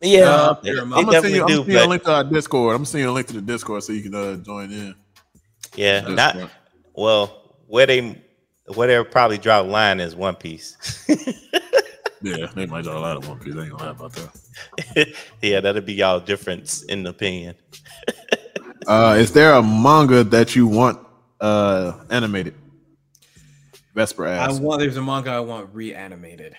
Yeah, 0.00 0.28
Uh, 0.28 0.60
they, 0.62 0.70
I'm 0.78 0.90
they 0.90 0.96
gonna 0.96 1.12
send 1.12 1.12
definitely 1.12 1.36
you, 1.38 1.42
I'm 1.42 1.48
gonna 1.48 1.56
send 1.64 1.72
you 1.72 1.78
a 1.78 1.86
link 1.88 2.02
to 2.04 2.12
our 2.12 2.24
Discord. 2.24 2.72
I'm 2.72 2.78
gonna 2.78 2.86
send 2.86 3.02
you 3.04 3.10
a 3.10 3.12
link 3.12 3.26
to 3.28 3.32
the 3.34 3.40
Discord 3.40 3.82
so 3.84 3.92
you 3.94 4.02
can 4.02 4.14
uh, 4.14 4.36
join 4.36 4.70
in. 4.70 4.94
yeah, 5.76 6.00
That's 6.02 6.36
not 6.36 6.50
well. 6.94 7.56
Where 7.68 7.86
they 7.86 8.22
where 8.74 8.86
they 8.88 9.10
probably 9.10 9.38
draw 9.38 9.62
the 9.62 9.68
line 9.70 10.00
is 10.00 10.14
One 10.14 10.34
Piece. 10.36 10.76
Yeah, 12.24 12.46
they 12.54 12.64
might 12.64 12.84
draw 12.84 12.96
a 12.96 13.00
lot 13.00 13.18
of 13.18 13.28
One 13.28 13.38
Piece. 13.38 13.54
I 13.54 13.64
ain't 13.64 13.70
gonna 13.72 13.84
lie 13.84 13.90
about 13.90 14.12
that. 14.14 15.14
yeah, 15.42 15.60
that'll 15.60 15.82
be 15.82 15.92
y'all 15.92 16.20
difference 16.20 16.82
in 16.84 17.06
opinion. 17.06 17.54
Uh, 18.86 19.16
is 19.18 19.32
there 19.32 19.54
a 19.54 19.62
manga 19.62 20.22
that 20.22 20.54
you 20.54 20.66
want 20.66 20.98
uh 21.40 21.94
animated? 22.10 22.54
Vesper 23.94 24.26
I 24.26 24.52
want 24.52 24.80
there's 24.80 24.98
a 24.98 25.02
manga 25.02 25.30
I 25.30 25.40
want 25.40 25.70
reanimated. 25.74 26.54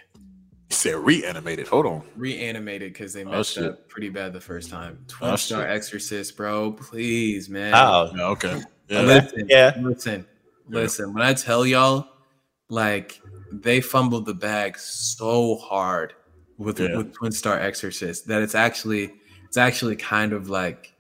He 0.70 0.74
said 0.74 0.96
reanimated. 0.96 1.68
Hold 1.68 1.86
on. 1.86 2.02
Reanimated 2.16 2.94
because 2.94 3.14
they 3.14 3.24
Oh, 3.26 3.30
messed 3.30 3.54
shit. 3.54 3.66
up 3.66 3.88
pretty 3.90 4.10
bad 4.10 4.34
the 4.34 4.42
first 4.42 4.72
time. 4.72 5.06
Twin 5.08 5.34
Oh, 5.34 5.36
Star 5.36 5.62
shit. 5.62 5.70
Exorcist, 5.70 6.36
bro. 6.36 6.72
Please, 6.72 7.48
man. 7.48 7.76
Oh, 7.76 8.12
Yeah, 8.16 8.24
okay. 8.30 8.64
Yeah. 8.90 9.02
Listen, 9.02 9.48
Yeah. 9.48 9.74
listen, 9.80 10.26
listen. 10.68 11.14
When 11.14 11.22
I 11.22 11.34
tell 11.36 11.64
y'all, 11.64 12.08
like 12.70 13.22
they 13.52 13.82
fumbled 13.82 14.26
the 14.26 14.34
bag 14.34 14.78
so 14.78 15.56
hard 15.58 16.14
with 16.58 16.80
Yeah. 16.80 16.98
with 16.98 17.14
Twin 17.14 17.32
Star 17.32 17.60
Exorcist 17.60 18.28
that 18.28 18.42
it's 18.42 18.56
actually 18.56 19.14
it's 19.46 19.58
actually 19.58 19.96
kind 19.96 20.34
of 20.34 20.50
like 20.50 20.94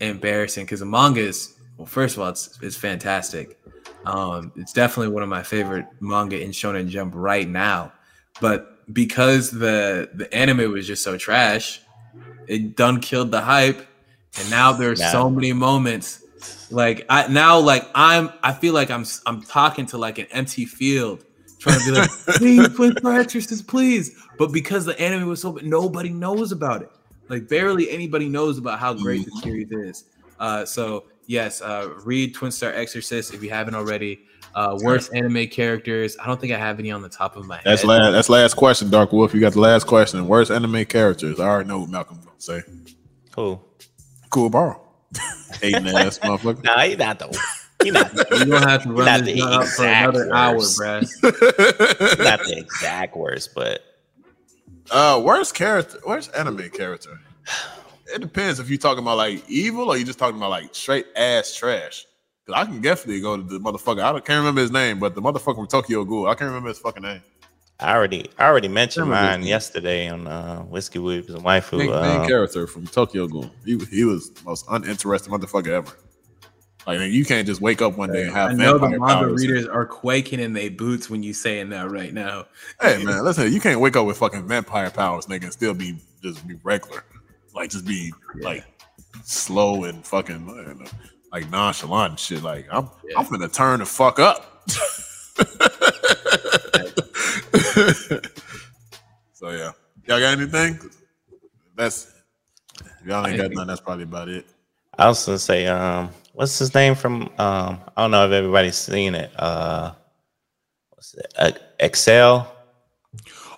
embarrassing 0.00 0.64
because 0.64 0.80
the 0.80 0.86
manga 0.86 1.20
is 1.20 1.54
well, 1.76 1.86
first 1.86 2.16
of 2.16 2.22
all, 2.22 2.28
it's 2.30 2.58
it's 2.62 2.76
fantastic. 2.76 3.58
Um, 4.06 4.52
it's 4.56 4.72
definitely 4.72 5.12
one 5.12 5.22
of 5.22 5.28
my 5.28 5.42
favorite 5.42 5.86
manga 6.00 6.40
in 6.40 6.50
Shonen 6.50 6.88
Jump 6.88 7.12
right 7.14 7.48
now. 7.48 7.92
But 8.40 8.92
because 8.94 9.50
the 9.50 10.08
the 10.14 10.32
anime 10.32 10.72
was 10.72 10.86
just 10.86 11.02
so 11.02 11.18
trash, 11.18 11.82
it 12.46 12.76
done 12.76 13.00
killed 13.00 13.30
the 13.30 13.40
hype. 13.40 13.86
And 14.38 14.50
now 14.50 14.72
there's 14.72 15.00
so 15.12 15.28
many 15.30 15.52
moments 15.52 16.22
like 16.70 17.04
I 17.08 17.26
now 17.28 17.58
like 17.58 17.86
I'm 17.94 18.30
I 18.42 18.52
feel 18.52 18.74
like 18.74 18.90
I'm 18.90 19.04
I'm 19.26 19.42
talking 19.42 19.86
to 19.86 19.98
like 19.98 20.18
an 20.18 20.26
empty 20.30 20.64
field 20.66 21.24
trying 21.66 21.80
to 21.80 21.84
be 21.84 21.98
like 21.98 22.10
please 22.38 22.68
please 22.70 23.00
for 23.00 23.12
exorcist 23.12 23.66
please 23.66 24.16
but 24.38 24.52
because 24.52 24.84
the 24.84 24.98
anime 25.00 25.28
was 25.28 25.40
so 25.40 25.52
bad, 25.52 25.64
nobody 25.64 26.08
knows 26.08 26.52
about 26.52 26.82
it 26.82 26.90
like 27.28 27.48
barely 27.48 27.90
anybody 27.90 28.28
knows 28.28 28.58
about 28.58 28.78
how 28.78 28.94
great 28.94 29.24
the 29.24 29.40
series 29.42 29.70
is 29.70 30.04
uh 30.38 30.64
so 30.64 31.04
yes 31.26 31.60
uh 31.62 31.92
read 32.04 32.34
twin 32.34 32.50
star 32.50 32.72
exorcist 32.72 33.34
if 33.34 33.42
you 33.42 33.50
haven't 33.50 33.74
already 33.74 34.20
uh 34.54 34.78
worst 34.82 35.14
anime 35.14 35.46
characters 35.48 36.16
I 36.18 36.26
don't 36.26 36.40
think 36.40 36.52
I 36.52 36.58
have 36.58 36.78
any 36.78 36.90
on 36.90 37.02
the 37.02 37.08
top 37.08 37.36
of 37.36 37.46
my 37.46 37.60
That's 37.64 37.82
head 37.82 37.88
last. 37.88 38.12
That's 38.12 38.28
last 38.30 38.54
question, 38.54 38.88
Dark 38.88 39.12
Wolf. 39.12 39.34
You 39.34 39.40
got 39.40 39.52
the 39.52 39.60
last 39.60 39.86
question. 39.86 40.26
Worst 40.26 40.50
anime 40.50 40.86
characters. 40.86 41.38
I 41.38 41.46
already 41.46 41.68
know 41.68 41.80
what 41.80 41.90
Malcolm 41.90 42.18
gonna 42.20 42.30
say. 42.38 42.62
cool. 43.32 43.62
Kuwabara. 44.30 44.78
Hating 45.60 45.88
ass 45.88 46.18
motherfucker. 46.20 46.64
Nah, 46.64 46.80
he 46.80 46.96
not 46.96 47.18
the 47.18 47.28
he 47.82 47.90
not 47.90 48.12
the, 48.12 48.26
you 48.38 48.44
don't 48.46 48.62
have 48.68 48.82
to 48.84 48.92
run 48.92 49.24
the 49.24 49.34
this 49.34 49.42
up 49.42 49.64
for 49.66 49.84
another 49.84 50.34
hour 50.34 50.56
worst. 50.56 50.78
bruh 50.78 52.16
he 52.16 52.22
not 52.24 52.40
the 52.40 52.56
exact 52.58 53.16
worst, 53.16 53.54
but 53.54 53.82
uh, 54.90 55.20
worst 55.24 55.54
character. 55.54 55.98
Worst 56.06 56.34
anime 56.34 56.70
character. 56.70 57.20
It 58.14 58.20
depends 58.20 58.60
if 58.60 58.68
you're 58.68 58.78
talking 58.78 59.02
about 59.02 59.16
like 59.16 59.48
evil 59.48 59.90
or 59.90 59.96
you're 59.96 60.06
just 60.06 60.18
talking 60.18 60.36
about 60.36 60.50
like 60.50 60.74
straight 60.74 61.06
ass 61.16 61.54
trash. 61.54 62.06
Cause 62.46 62.54
I 62.54 62.64
can 62.64 62.80
definitely 62.80 63.20
go 63.20 63.36
to 63.36 63.42
the 63.42 63.58
motherfucker. 63.58 64.00
I 64.02 64.12
don't, 64.12 64.24
can't 64.24 64.38
remember 64.38 64.60
his 64.60 64.70
name, 64.70 65.00
but 65.00 65.16
the 65.16 65.20
motherfucker 65.20 65.56
from 65.56 65.66
Tokyo 65.66 66.04
Ghoul. 66.04 66.28
I 66.28 66.34
can't 66.34 66.48
remember 66.48 66.68
his 66.68 66.78
fucking 66.78 67.02
name. 67.02 67.20
I 67.80 67.94
already 67.94 68.30
I 68.38 68.46
already 68.46 68.68
mentioned 68.68 69.10
mine 69.10 69.40
this. 69.40 69.50
yesterday 69.50 70.08
on 70.08 70.26
uh, 70.26 70.62
Whiskey 70.62 70.98
Whips 70.98 71.28
and 71.28 71.42
Waifu. 71.42 71.78
Main, 71.78 71.90
main 71.90 72.20
uh, 72.20 72.26
character 72.26 72.66
from 72.66 72.86
Tokyo 72.86 73.26
Ghoul. 73.26 73.50
He 73.64 73.76
he 73.90 74.04
was 74.04 74.30
the 74.30 74.44
most 74.44 74.64
uninteresting 74.70 75.32
motherfucker 75.32 75.68
ever. 75.68 75.92
Like 76.86 77.00
you 77.10 77.24
can't 77.24 77.46
just 77.46 77.60
wake 77.60 77.82
up 77.82 77.98
one 77.98 78.12
day 78.12 78.22
and 78.22 78.32
have 78.32 78.50
I 78.50 78.54
know 78.54 78.78
the 78.78 78.88
vampire 78.88 79.22
manga 79.22 79.34
readers 79.34 79.66
are 79.66 79.84
quaking 79.84 80.38
in 80.38 80.52
their 80.52 80.70
boots 80.70 81.10
when 81.10 81.22
you 81.22 81.32
saying 81.32 81.70
that 81.70 81.90
right 81.90 82.14
now. 82.14 82.46
Hey 82.80 83.02
man, 83.02 83.24
listen, 83.24 83.52
you 83.52 83.60
can't 83.60 83.80
wake 83.80 83.96
up 83.96 84.06
with 84.06 84.16
fucking 84.18 84.46
vampire 84.46 84.90
powers, 84.90 85.26
nigga, 85.26 85.44
and 85.44 85.52
still 85.52 85.74
be 85.74 85.98
just 86.22 86.46
be 86.46 86.54
regular. 86.62 87.02
Like 87.54 87.70
just 87.70 87.86
be 87.86 88.12
like 88.40 88.64
slow 89.24 89.82
and 89.84 90.06
fucking 90.06 90.46
know, 90.46 90.84
like 91.32 91.50
nonchalant 91.50 92.10
and 92.10 92.20
shit. 92.20 92.44
Like 92.44 92.68
I'm 92.70 92.88
Yeah. 93.08 93.18
I'm 93.18 93.26
finna 93.26 93.52
turn 93.52 93.80
the 93.80 93.86
fuck 93.86 94.20
up. 94.20 94.62
so 99.32 99.50
yeah. 99.50 99.72
Y'all 100.06 100.20
got 100.20 100.38
anything? 100.38 100.78
That's 101.74 102.14
y'all 103.04 103.26
ain't 103.26 103.38
got 103.38 103.50
nothing, 103.50 103.66
that's 103.66 103.80
probably 103.80 104.04
about 104.04 104.28
it. 104.28 104.46
I 104.98 105.08
was 105.08 105.26
gonna 105.26 105.38
say, 105.38 105.66
um, 105.66 106.10
what's 106.36 106.58
his 106.58 106.74
name 106.74 106.94
from? 106.94 107.22
Um, 107.38 107.80
I 107.96 108.02
don't 108.02 108.10
know 108.10 108.26
if 108.26 108.32
everybody's 108.32 108.76
seen 108.76 109.14
it. 109.14 109.30
Uh, 109.38 109.92
what's 110.90 111.14
it? 111.14 111.32
Uh, 111.36 111.50
Accel. 111.80 112.46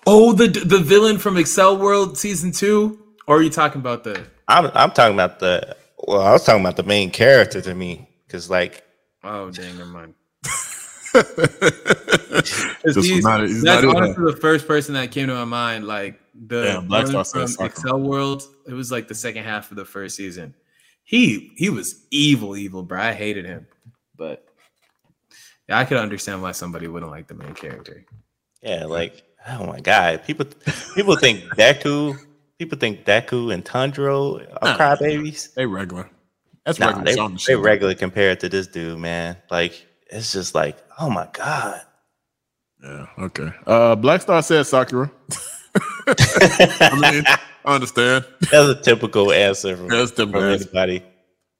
Oh, 0.06 0.32
the 0.32 0.46
the 0.46 0.78
villain 0.78 1.18
from 1.18 1.34
Accel 1.34 1.78
World 1.78 2.16
season 2.16 2.52
two, 2.52 2.98
or 3.26 3.36
are 3.38 3.42
you 3.42 3.50
talking 3.50 3.80
about 3.80 4.04
the? 4.04 4.24
I'm 4.46 4.70
I'm 4.74 4.92
talking 4.92 5.14
about 5.14 5.40
the. 5.40 5.76
Well, 6.06 6.22
I 6.22 6.32
was 6.32 6.44
talking 6.44 6.60
about 6.62 6.76
the 6.76 6.84
main 6.84 7.10
character 7.10 7.60
to 7.60 7.74
me, 7.74 8.08
because 8.26 8.48
like 8.48 8.84
Oh, 9.24 9.50
dang, 9.50 9.76
never 9.76 9.90
mind. 9.90 10.14
He's- 12.84 13.24
not- 13.24 13.40
he's 13.42 13.62
that's 13.62 13.82
not 13.82 13.84
in 13.84 13.90
honestly 13.96 14.24
the 14.32 14.38
first 14.40 14.66
person 14.66 14.94
that 14.94 15.10
came 15.10 15.26
to 15.26 15.34
my 15.34 15.44
mind. 15.44 15.86
Like 15.86 16.20
the 16.34 16.62
Damn, 16.62 16.86
Black 16.86 17.06
villain 17.06 17.24
from. 17.24 17.42
Accel 17.42 18.00
World. 18.00 18.44
It 18.66 18.72
was 18.74 18.92
like 18.92 19.08
the 19.08 19.14
second 19.14 19.44
half 19.44 19.70
of 19.70 19.76
the 19.76 19.84
first 19.84 20.16
season. 20.16 20.54
He 21.08 21.52
he 21.56 21.70
was 21.70 22.04
evil, 22.10 22.54
evil, 22.54 22.82
bro. 22.82 23.00
I 23.00 23.12
hated 23.14 23.46
him, 23.46 23.66
but 24.14 24.44
yeah, 25.66 25.78
I 25.78 25.86
could 25.86 25.96
understand 25.96 26.42
why 26.42 26.52
somebody 26.52 26.86
wouldn't 26.86 27.10
like 27.10 27.28
the 27.28 27.34
main 27.34 27.54
character. 27.54 28.04
yeah, 28.62 28.84
like 28.84 29.22
oh 29.48 29.64
my 29.64 29.80
god, 29.80 30.22
people 30.26 30.44
people 30.94 31.16
think 31.16 31.44
Deku. 31.56 32.14
People 32.58 32.76
think 32.76 33.06
Deku 33.06 33.54
and 33.54 33.64
Tanjiro 33.64 34.44
are 34.60 34.76
Nah. 34.76 34.76
crybabies. 34.96 35.54
They 35.54 35.64
regular. 35.64 36.10
That's 36.66 36.78
Nah, 36.78 36.88
regular. 36.88 37.04
they, 37.06 37.16
shonen 37.16 37.44
they 37.46 37.56
regular 37.56 37.94
compared 37.94 38.40
to 38.40 38.50
this 38.50 38.66
dude, 38.66 38.98
man. 38.98 39.38
Like 39.50 39.86
it's 40.10 40.30
just 40.32 40.54
like, 40.54 40.76
oh 41.00 41.08
my 41.08 41.26
god. 41.32 41.80
Yeah, 42.84 43.06
okay. 43.18 43.50
Uh 43.66 43.94
Black 43.96 44.20
Star 44.20 44.42
said 44.42 44.66
Sakura. 44.66 45.10
I 46.08 46.98
mean, 47.00 47.24
I 47.64 47.74
understand. 47.74 48.24
That's 48.40 48.68
a 48.68 48.80
typical 48.80 49.32
answer 49.32 49.76
from, 49.76 49.88
That's 49.88 50.10
from 50.12 50.34
answer. 50.34 50.64
anybody. 50.64 51.02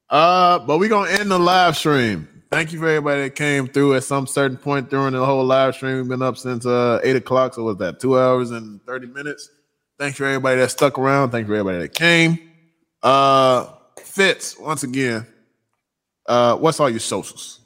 Uh, 0.09 0.59
but 0.59 0.79
we're 0.79 0.89
gonna 0.89 1.11
end 1.11 1.29
the 1.29 1.37
live 1.39 1.77
stream. 1.77 2.27
Thank 2.51 2.71
you 2.73 2.79
for 2.79 2.87
everybody 2.87 3.21
that 3.23 3.35
came 3.35 3.67
through 3.67 3.95
at 3.95 4.03
some 4.03 4.25
certain 4.25 4.57
point 4.57 4.89
during 4.89 5.13
the 5.13 5.23
whole 5.23 5.43
live 5.45 5.75
stream. 5.75 5.97
We've 5.97 6.07
been 6.07 6.21
up 6.23 6.35
since 6.37 6.65
uh 6.65 6.99
eight 7.03 7.15
o'clock, 7.15 7.53
so 7.53 7.63
was 7.63 7.77
that 7.77 7.99
two 7.99 8.17
hours 8.19 8.49
and 8.51 8.83
30 8.85 9.07
minutes? 9.07 9.49
Thanks 9.99 10.17
for 10.17 10.25
everybody 10.25 10.59
that 10.61 10.71
stuck 10.71 10.97
around. 10.97 11.29
Thank 11.29 11.43
you 11.47 11.53
for 11.53 11.59
everybody 11.59 11.79
that 11.83 11.93
came. 11.93 12.39
Uh 13.03 13.67
Fitz, 14.03 14.57
once 14.57 14.83
again. 14.83 15.27
Uh, 16.25 16.55
what's 16.57 16.79
all 16.79 16.89
your 16.89 16.99
socials? 16.99 17.59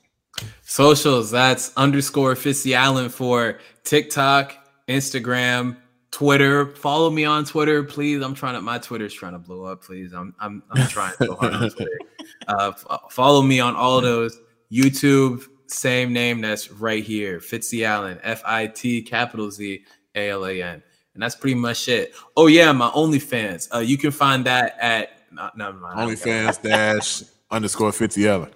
Socials, 0.64 1.32
that's 1.32 1.72
underscore 1.78 2.34
FitZalan 2.36 3.12
for 3.12 3.60
TikTok, 3.84 4.54
Instagram, 4.88 5.78
Twitter. 6.14 6.68
Follow 6.76 7.10
me 7.10 7.26
on 7.26 7.44
Twitter, 7.44 7.84
please. 7.84 8.22
I'm 8.22 8.36
trying 8.36 8.54
to 8.54 8.62
my 8.62 8.78
Twitter's 8.78 9.14
trying 9.14 9.34
to 9.34 9.40
blow 9.40 9.66
up, 9.66 9.84
please. 9.84 10.14
I'm 10.14 10.36
I'm, 10.40 10.62
I'm 10.72 10.88
trying 10.88 11.16
so 11.18 11.36
hard 11.36 11.54
on 11.54 11.70
Twitter. 11.70 12.00
Uh, 12.48 12.72
f- 12.76 13.02
follow 13.10 13.42
me 13.42 13.60
on 13.60 13.76
all 13.76 14.02
those. 14.02 14.40
YouTube, 14.72 15.46
same 15.68 16.12
name 16.12 16.42
that's 16.42 16.72
right 16.72 17.04
here. 17.04 17.40
FitZalan, 17.40 18.20
F-I-T 18.22 19.04
capital 19.04 19.50
Z 19.50 19.86
A-L-A-N. 20.16 20.84
And 21.14 21.24
that's 21.24 21.36
pretty 21.36 21.56
much 21.56 21.88
it. 21.88 22.14
Oh 22.36 22.48
yeah, 22.48 22.72
my 22.72 22.90
OnlyFans. 22.90 23.74
Uh, 23.74 23.80
you 23.80 23.98
can 23.98 24.12
find 24.12 24.46
that 24.46 24.78
at 24.80 25.10
no, 25.32 25.50
never 25.56 25.78
mind. 25.78 26.00
I 26.00 26.06
don't 26.06 26.16
OnlyFans 26.16 26.62
dash 26.62 27.24
underscore 27.52 27.92
50 27.92 28.28
Allen. 28.28 28.52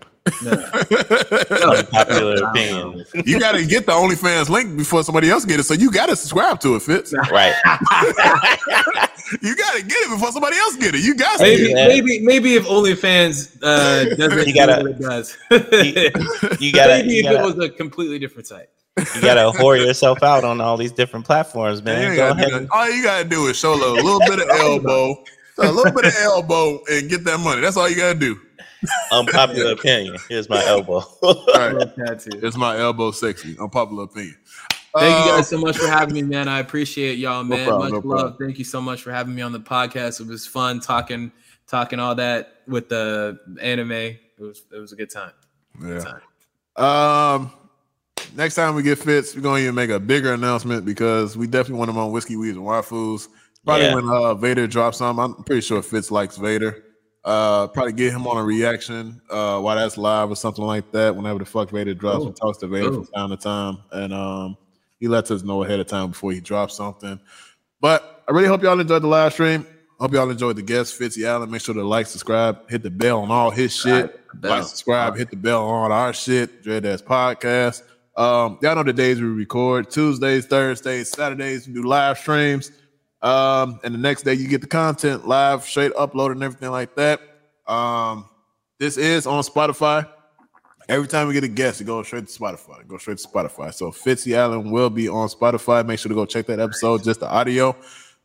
Unpopular 1.64 2.36
opinion. 2.50 3.06
you 3.26 3.40
gotta 3.40 3.66
get 3.66 3.86
the 3.86 3.92
OnlyFans 3.92 4.50
link 4.50 4.78
before 4.78 5.04
somebody 5.04 5.30
else 5.30 5.46
get 5.46 5.60
it. 5.60 5.64
So 5.64 5.74
you 5.74 5.92
gotta 5.92 6.16
subscribe 6.16 6.60
to 6.62 6.76
it, 6.76 6.82
Fitz. 6.82 7.14
Right. 7.32 7.54
You 9.42 9.58
gotta 9.58 9.82
get 9.84 9.98
it 10.04 10.10
before 10.10 10.32
somebody 10.32 10.56
else 10.56 10.78
get 10.78 10.96
it. 10.96 11.02
You 11.04 11.14
got 11.14 11.36
to 11.40 11.44
Maybe, 11.44 11.68
get 11.68 11.78
Yeah. 11.78 11.88
maybe, 11.90 12.20
maybe 12.22 12.56
if 12.56 12.66
OnlyFans 12.66 13.58
uh, 13.62 14.16
doesn't 14.16 14.48
You 14.48 14.54
gotta- 14.54 14.84
what 14.84 14.92
it 14.92 15.00
does, 15.02 15.38
You 16.62 16.72
gotta, 16.72 17.00
maybe 17.04 17.14
you 17.14 17.20
if 17.20 17.24
gotta, 17.26 17.40
it 17.40 17.44
was 17.58 17.60
a 17.66 17.68
completely 17.70 18.20
different 18.20 18.48
site. 18.48 18.70
you 18.98 19.22
gotta 19.22 19.52
whore 19.60 19.78
yourself 19.78 20.24
out 20.24 20.46
on 20.46 20.62
all 20.62 20.78
these 20.78 20.94
different 20.94 21.26
platforms, 21.26 21.84
man. 21.84 22.04
ain't 22.12 22.16
Go 22.16 22.30
ahead. 22.30 22.50
and- 22.54 22.70
All 22.72 22.90
you 22.90 23.04
gotta 23.04 23.26
do 23.26 23.48
is 23.48 23.58
show 23.60 23.74
a 23.74 23.76
little, 23.76 23.96
little 23.96 24.20
bit 24.22 24.40
of 24.40 24.50
elbow, 24.50 25.22
a 25.58 25.72
little 25.74 25.92
bit 25.92 26.06
of 26.06 26.16
elbow, 26.22 26.80
and 26.90 27.10
get 27.10 27.26
that 27.26 27.40
money. 27.40 27.60
That's 27.60 27.76
all 27.76 27.90
you 27.90 27.98
gotta 27.98 28.18
do. 28.18 28.40
Unpopular 29.12 29.72
opinion. 29.74 30.18
Here's 30.30 30.50
my 30.50 30.64
elbow. 30.68 31.04
All 31.22 31.46
right. 31.56 31.96
Tattoo. 31.96 32.40
It's 32.44 32.58
my 32.58 32.78
elbow 32.78 33.12
sexy. 33.12 33.58
Unpopular 33.60 34.04
opinion. 34.04 34.36
Thank 34.98 35.26
you 35.26 35.32
Uh, 35.32 35.38
guys 35.38 35.48
so 35.50 35.58
much 35.60 35.78
for 35.78 35.88
having 35.88 36.14
me, 36.16 36.22
man. 36.24 36.48
I 36.48 36.60
appreciate 36.60 37.18
y'all, 37.20 37.44
No 37.44 37.56
man. 37.56 37.68
problem, 37.68 37.92
much 37.94 38.04
no 38.04 38.10
love. 38.10 38.20
problem. 38.22 38.48
Thank 38.48 38.58
you 38.60 38.66
so 38.66 38.82
much 38.82 39.02
for 39.02 39.12
having 39.12 39.36
me 39.36 39.42
on 39.42 39.52
the 39.52 39.60
podcast. 39.60 40.22
It 40.22 40.28
was 40.28 40.48
fun 40.48 40.80
talking, 40.80 41.32
talking 41.68 42.00
all 42.00 42.16
that 42.16 42.62
with 42.68 42.90
the 42.90 43.40
anime. 43.62 43.92
It 43.92 44.20
was, 44.40 44.64
it 44.74 44.78
was 44.80 44.92
a 44.94 44.96
good 44.96 45.10
time. 45.12 45.32
Good 45.80 46.04
Yeah. 46.04 46.14
time. 46.76 46.84
Um, 46.84 47.52
next 48.36 48.56
time 48.56 48.76
we 48.76 48.84
get 48.84 48.98
Fitz, 49.00 49.36
we're 49.36 49.42
gonna 49.42 49.60
even 49.62 49.76
make 49.76 49.90
a 49.90 50.00
bigger 50.00 50.34
announcement 50.34 50.86
because 50.86 51.36
we 51.38 51.48
definitely 51.48 51.80
want 51.80 51.90
him 51.90 51.98
on 51.98 52.12
whiskey, 52.12 52.36
weeds, 52.36 52.56
and 52.56 52.66
waffles. 52.66 53.30
Probably 53.66 53.86
Yeah. 53.86 53.96
when 53.96 54.10
uh, 54.10 54.34
Vader 54.36 54.66
drops 54.68 54.98
some. 55.00 55.20
I'm 55.20 55.44
pretty 55.44 55.62
sure 55.62 55.82
Fitz 55.82 56.10
likes 56.12 56.38
Vader. 56.38 56.84
Uh, 57.28 57.68
probably 57.68 57.92
get 57.92 58.14
him 58.14 58.26
on 58.26 58.38
a 58.38 58.44
reaction 58.44 59.20
uh, 59.30 59.60
while 59.60 59.76
that's 59.76 59.98
live 59.98 60.30
or 60.30 60.36
something 60.38 60.64
like 60.64 60.90
that. 60.94 61.14
Whenever 61.14 61.40
the 61.40 61.46
fuck 61.46 61.70
Vader 61.70 61.94
drops, 61.94 62.20
Cool. 62.20 62.28
and 62.28 62.36
talks 62.38 62.58
to 62.60 62.68
Vader 62.68 62.90
Cool. 62.90 63.04
from 63.04 63.14
time 63.14 63.30
to 63.32 63.36
time, 63.38 63.78
and 63.92 64.14
um, 64.14 64.58
he 65.00 65.10
lets 65.10 65.30
us 65.30 65.44
know 65.44 65.62
ahead 65.64 65.82
of 65.82 65.88
time 65.88 66.12
before 66.12 66.32
he 66.32 66.40
drops 66.40 66.76
something. 66.76 67.20
But 67.82 68.24
I 68.30 68.32
really 68.32 68.48
hope 68.48 68.64
y'all 68.64 68.80
enjoyed 68.80 69.02
the 69.04 69.08
live 69.08 69.34
stream. 69.34 69.68
Hope 70.00 70.14
y'all 70.14 70.30
enjoyed 70.30 70.56
the 70.56 70.62
guest, 70.62 70.98
FitZalan. 70.98 71.50
Make 71.50 71.62
sure 71.62 71.76
to 71.76 71.84
like, 71.84 72.06
subscribe, 72.08 72.70
hit 72.70 72.82
the 72.84 72.90
bell 72.92 73.20
on 73.20 73.30
all 73.32 73.52
his 73.52 73.76
shit. 73.76 74.22
Like, 74.42 74.64
subscribe, 74.64 75.18
hit 75.18 75.30
the 75.30 75.36
bell 75.36 75.68
on 75.68 75.92
our 75.92 76.14
shit. 76.14 76.64
Dread 76.64 76.84
Dads 76.84 77.02
Podcast. 77.02 77.82
Um, 78.16 78.58
y'all 78.62 78.76
know 78.76 78.84
the 78.84 78.94
days 78.94 79.20
we 79.20 79.28
record 79.28 79.90
Tuesdays, 79.92 80.46
Thursdays, 80.46 81.12
Saturdays, 81.12 81.68
we 81.68 81.74
do 81.74 81.84
live 81.84 82.18
streams. 82.18 82.72
Um, 83.28 83.82
and 83.84 83.94
the 83.94 83.98
next 83.98 84.24
day 84.24 84.36
you 84.36 84.48
get 84.48 84.62
the 84.62 84.68
content 84.68 85.28
live, 85.28 85.64
straight 85.66 85.92
uploaded 85.94 86.34
and 86.34 86.44
everything 86.44 86.72
like 86.72 86.96
that. 86.96 87.20
Um, 87.68 88.30
this 88.80 88.96
is 88.96 89.28
on 89.28 89.44
Spotify. 89.44 90.08
Every 90.88 91.10
time 91.10 91.28
we 91.28 91.34
get 91.34 91.44
a 91.44 91.50
guest, 91.50 91.82
it 91.82 91.84
goes 91.84 92.08
straight 92.08 92.26
to 92.26 92.40
Spotify. 92.40 92.80
It 92.80 92.88
goes 92.88 93.02
straight 93.02 93.18
to 93.18 93.28
Spotify. 93.28 93.74
So 93.74 93.92
FitZalan 93.92 94.72
will 94.72 94.90
be 94.90 95.10
on 95.10 95.28
Spotify. 95.28 95.86
Make 95.86 96.00
sure 96.00 96.08
to 96.08 96.16
go 96.16 96.26
check 96.26 96.46
that 96.46 96.62
episode, 96.62 97.04
just 97.04 97.20
the 97.20 97.30
audio. 97.30 97.76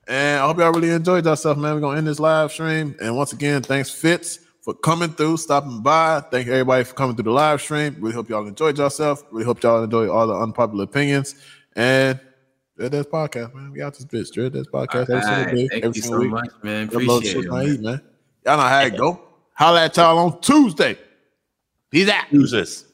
And 0.06 0.40
I 0.40 0.46
hope 0.46 0.58
y'all 0.58 0.72
really 0.72 0.90
enjoyed 0.90 1.24
yourself, 1.24 1.58
man. 1.58 1.74
We're 1.74 1.80
gonna 1.80 1.98
end 1.98 2.06
this 2.06 2.20
live 2.20 2.52
stream. 2.52 2.94
And 3.00 3.16
once 3.16 3.32
again, 3.32 3.62
thanks, 3.62 3.90
Fitz, 3.90 4.38
for 4.60 4.72
coming 4.72 5.10
through, 5.10 5.38
stopping 5.38 5.82
by. 5.82 6.20
Thank 6.20 6.46
everybody 6.46 6.84
for 6.84 6.94
coming 6.94 7.16
through 7.16 7.24
the 7.24 7.32
live 7.32 7.60
stream. 7.60 7.96
Really 7.98 8.14
hope 8.14 8.28
y'all 8.28 8.46
enjoyed 8.46 8.78
yourself. 8.78 9.24
Really 9.32 9.46
hope 9.46 9.64
y'all 9.64 9.82
enjoyed 9.82 10.10
all 10.10 10.28
the 10.28 10.34
unpopular 10.34 10.84
opinions. 10.84 11.34
And 11.74 12.20
Dread 12.82 12.90
Dads 12.90 13.06
Podcast, 13.06 13.54
man. 13.54 13.70
We 13.70 13.80
out 13.80 13.94
this 13.94 14.04
bitch. 14.06 14.32
Dread 14.32 14.54
Dads 14.54 14.66
Podcast 14.66 15.08
every 15.08 15.22
single 15.22 15.54
day, 15.54 15.68
Thank 15.68 15.84
every 15.84 15.96
you 15.98 16.02
single 16.02 16.18
so 16.18 16.22
week. 16.24 16.30
much, 16.32 16.50
man. 16.64 16.88
Upload 16.88 17.18
Appreciate 17.18 17.32
shit 17.32 17.44
it. 17.44 17.52
Man. 17.52 17.66
eat, 17.68 17.80
man. 17.80 18.00
Y'all 18.44 18.56
know 18.56 18.62
how 18.64 18.80
it 18.80 18.96
go. 18.96 19.20
Holla 19.54 19.84
at 19.84 19.96
y'all 19.96 20.18
on 20.18 20.40
Tuesday. 20.40 20.98
Peace 21.92 22.08
out. 22.08 22.24
Use 22.32 22.50
this. 22.50 22.86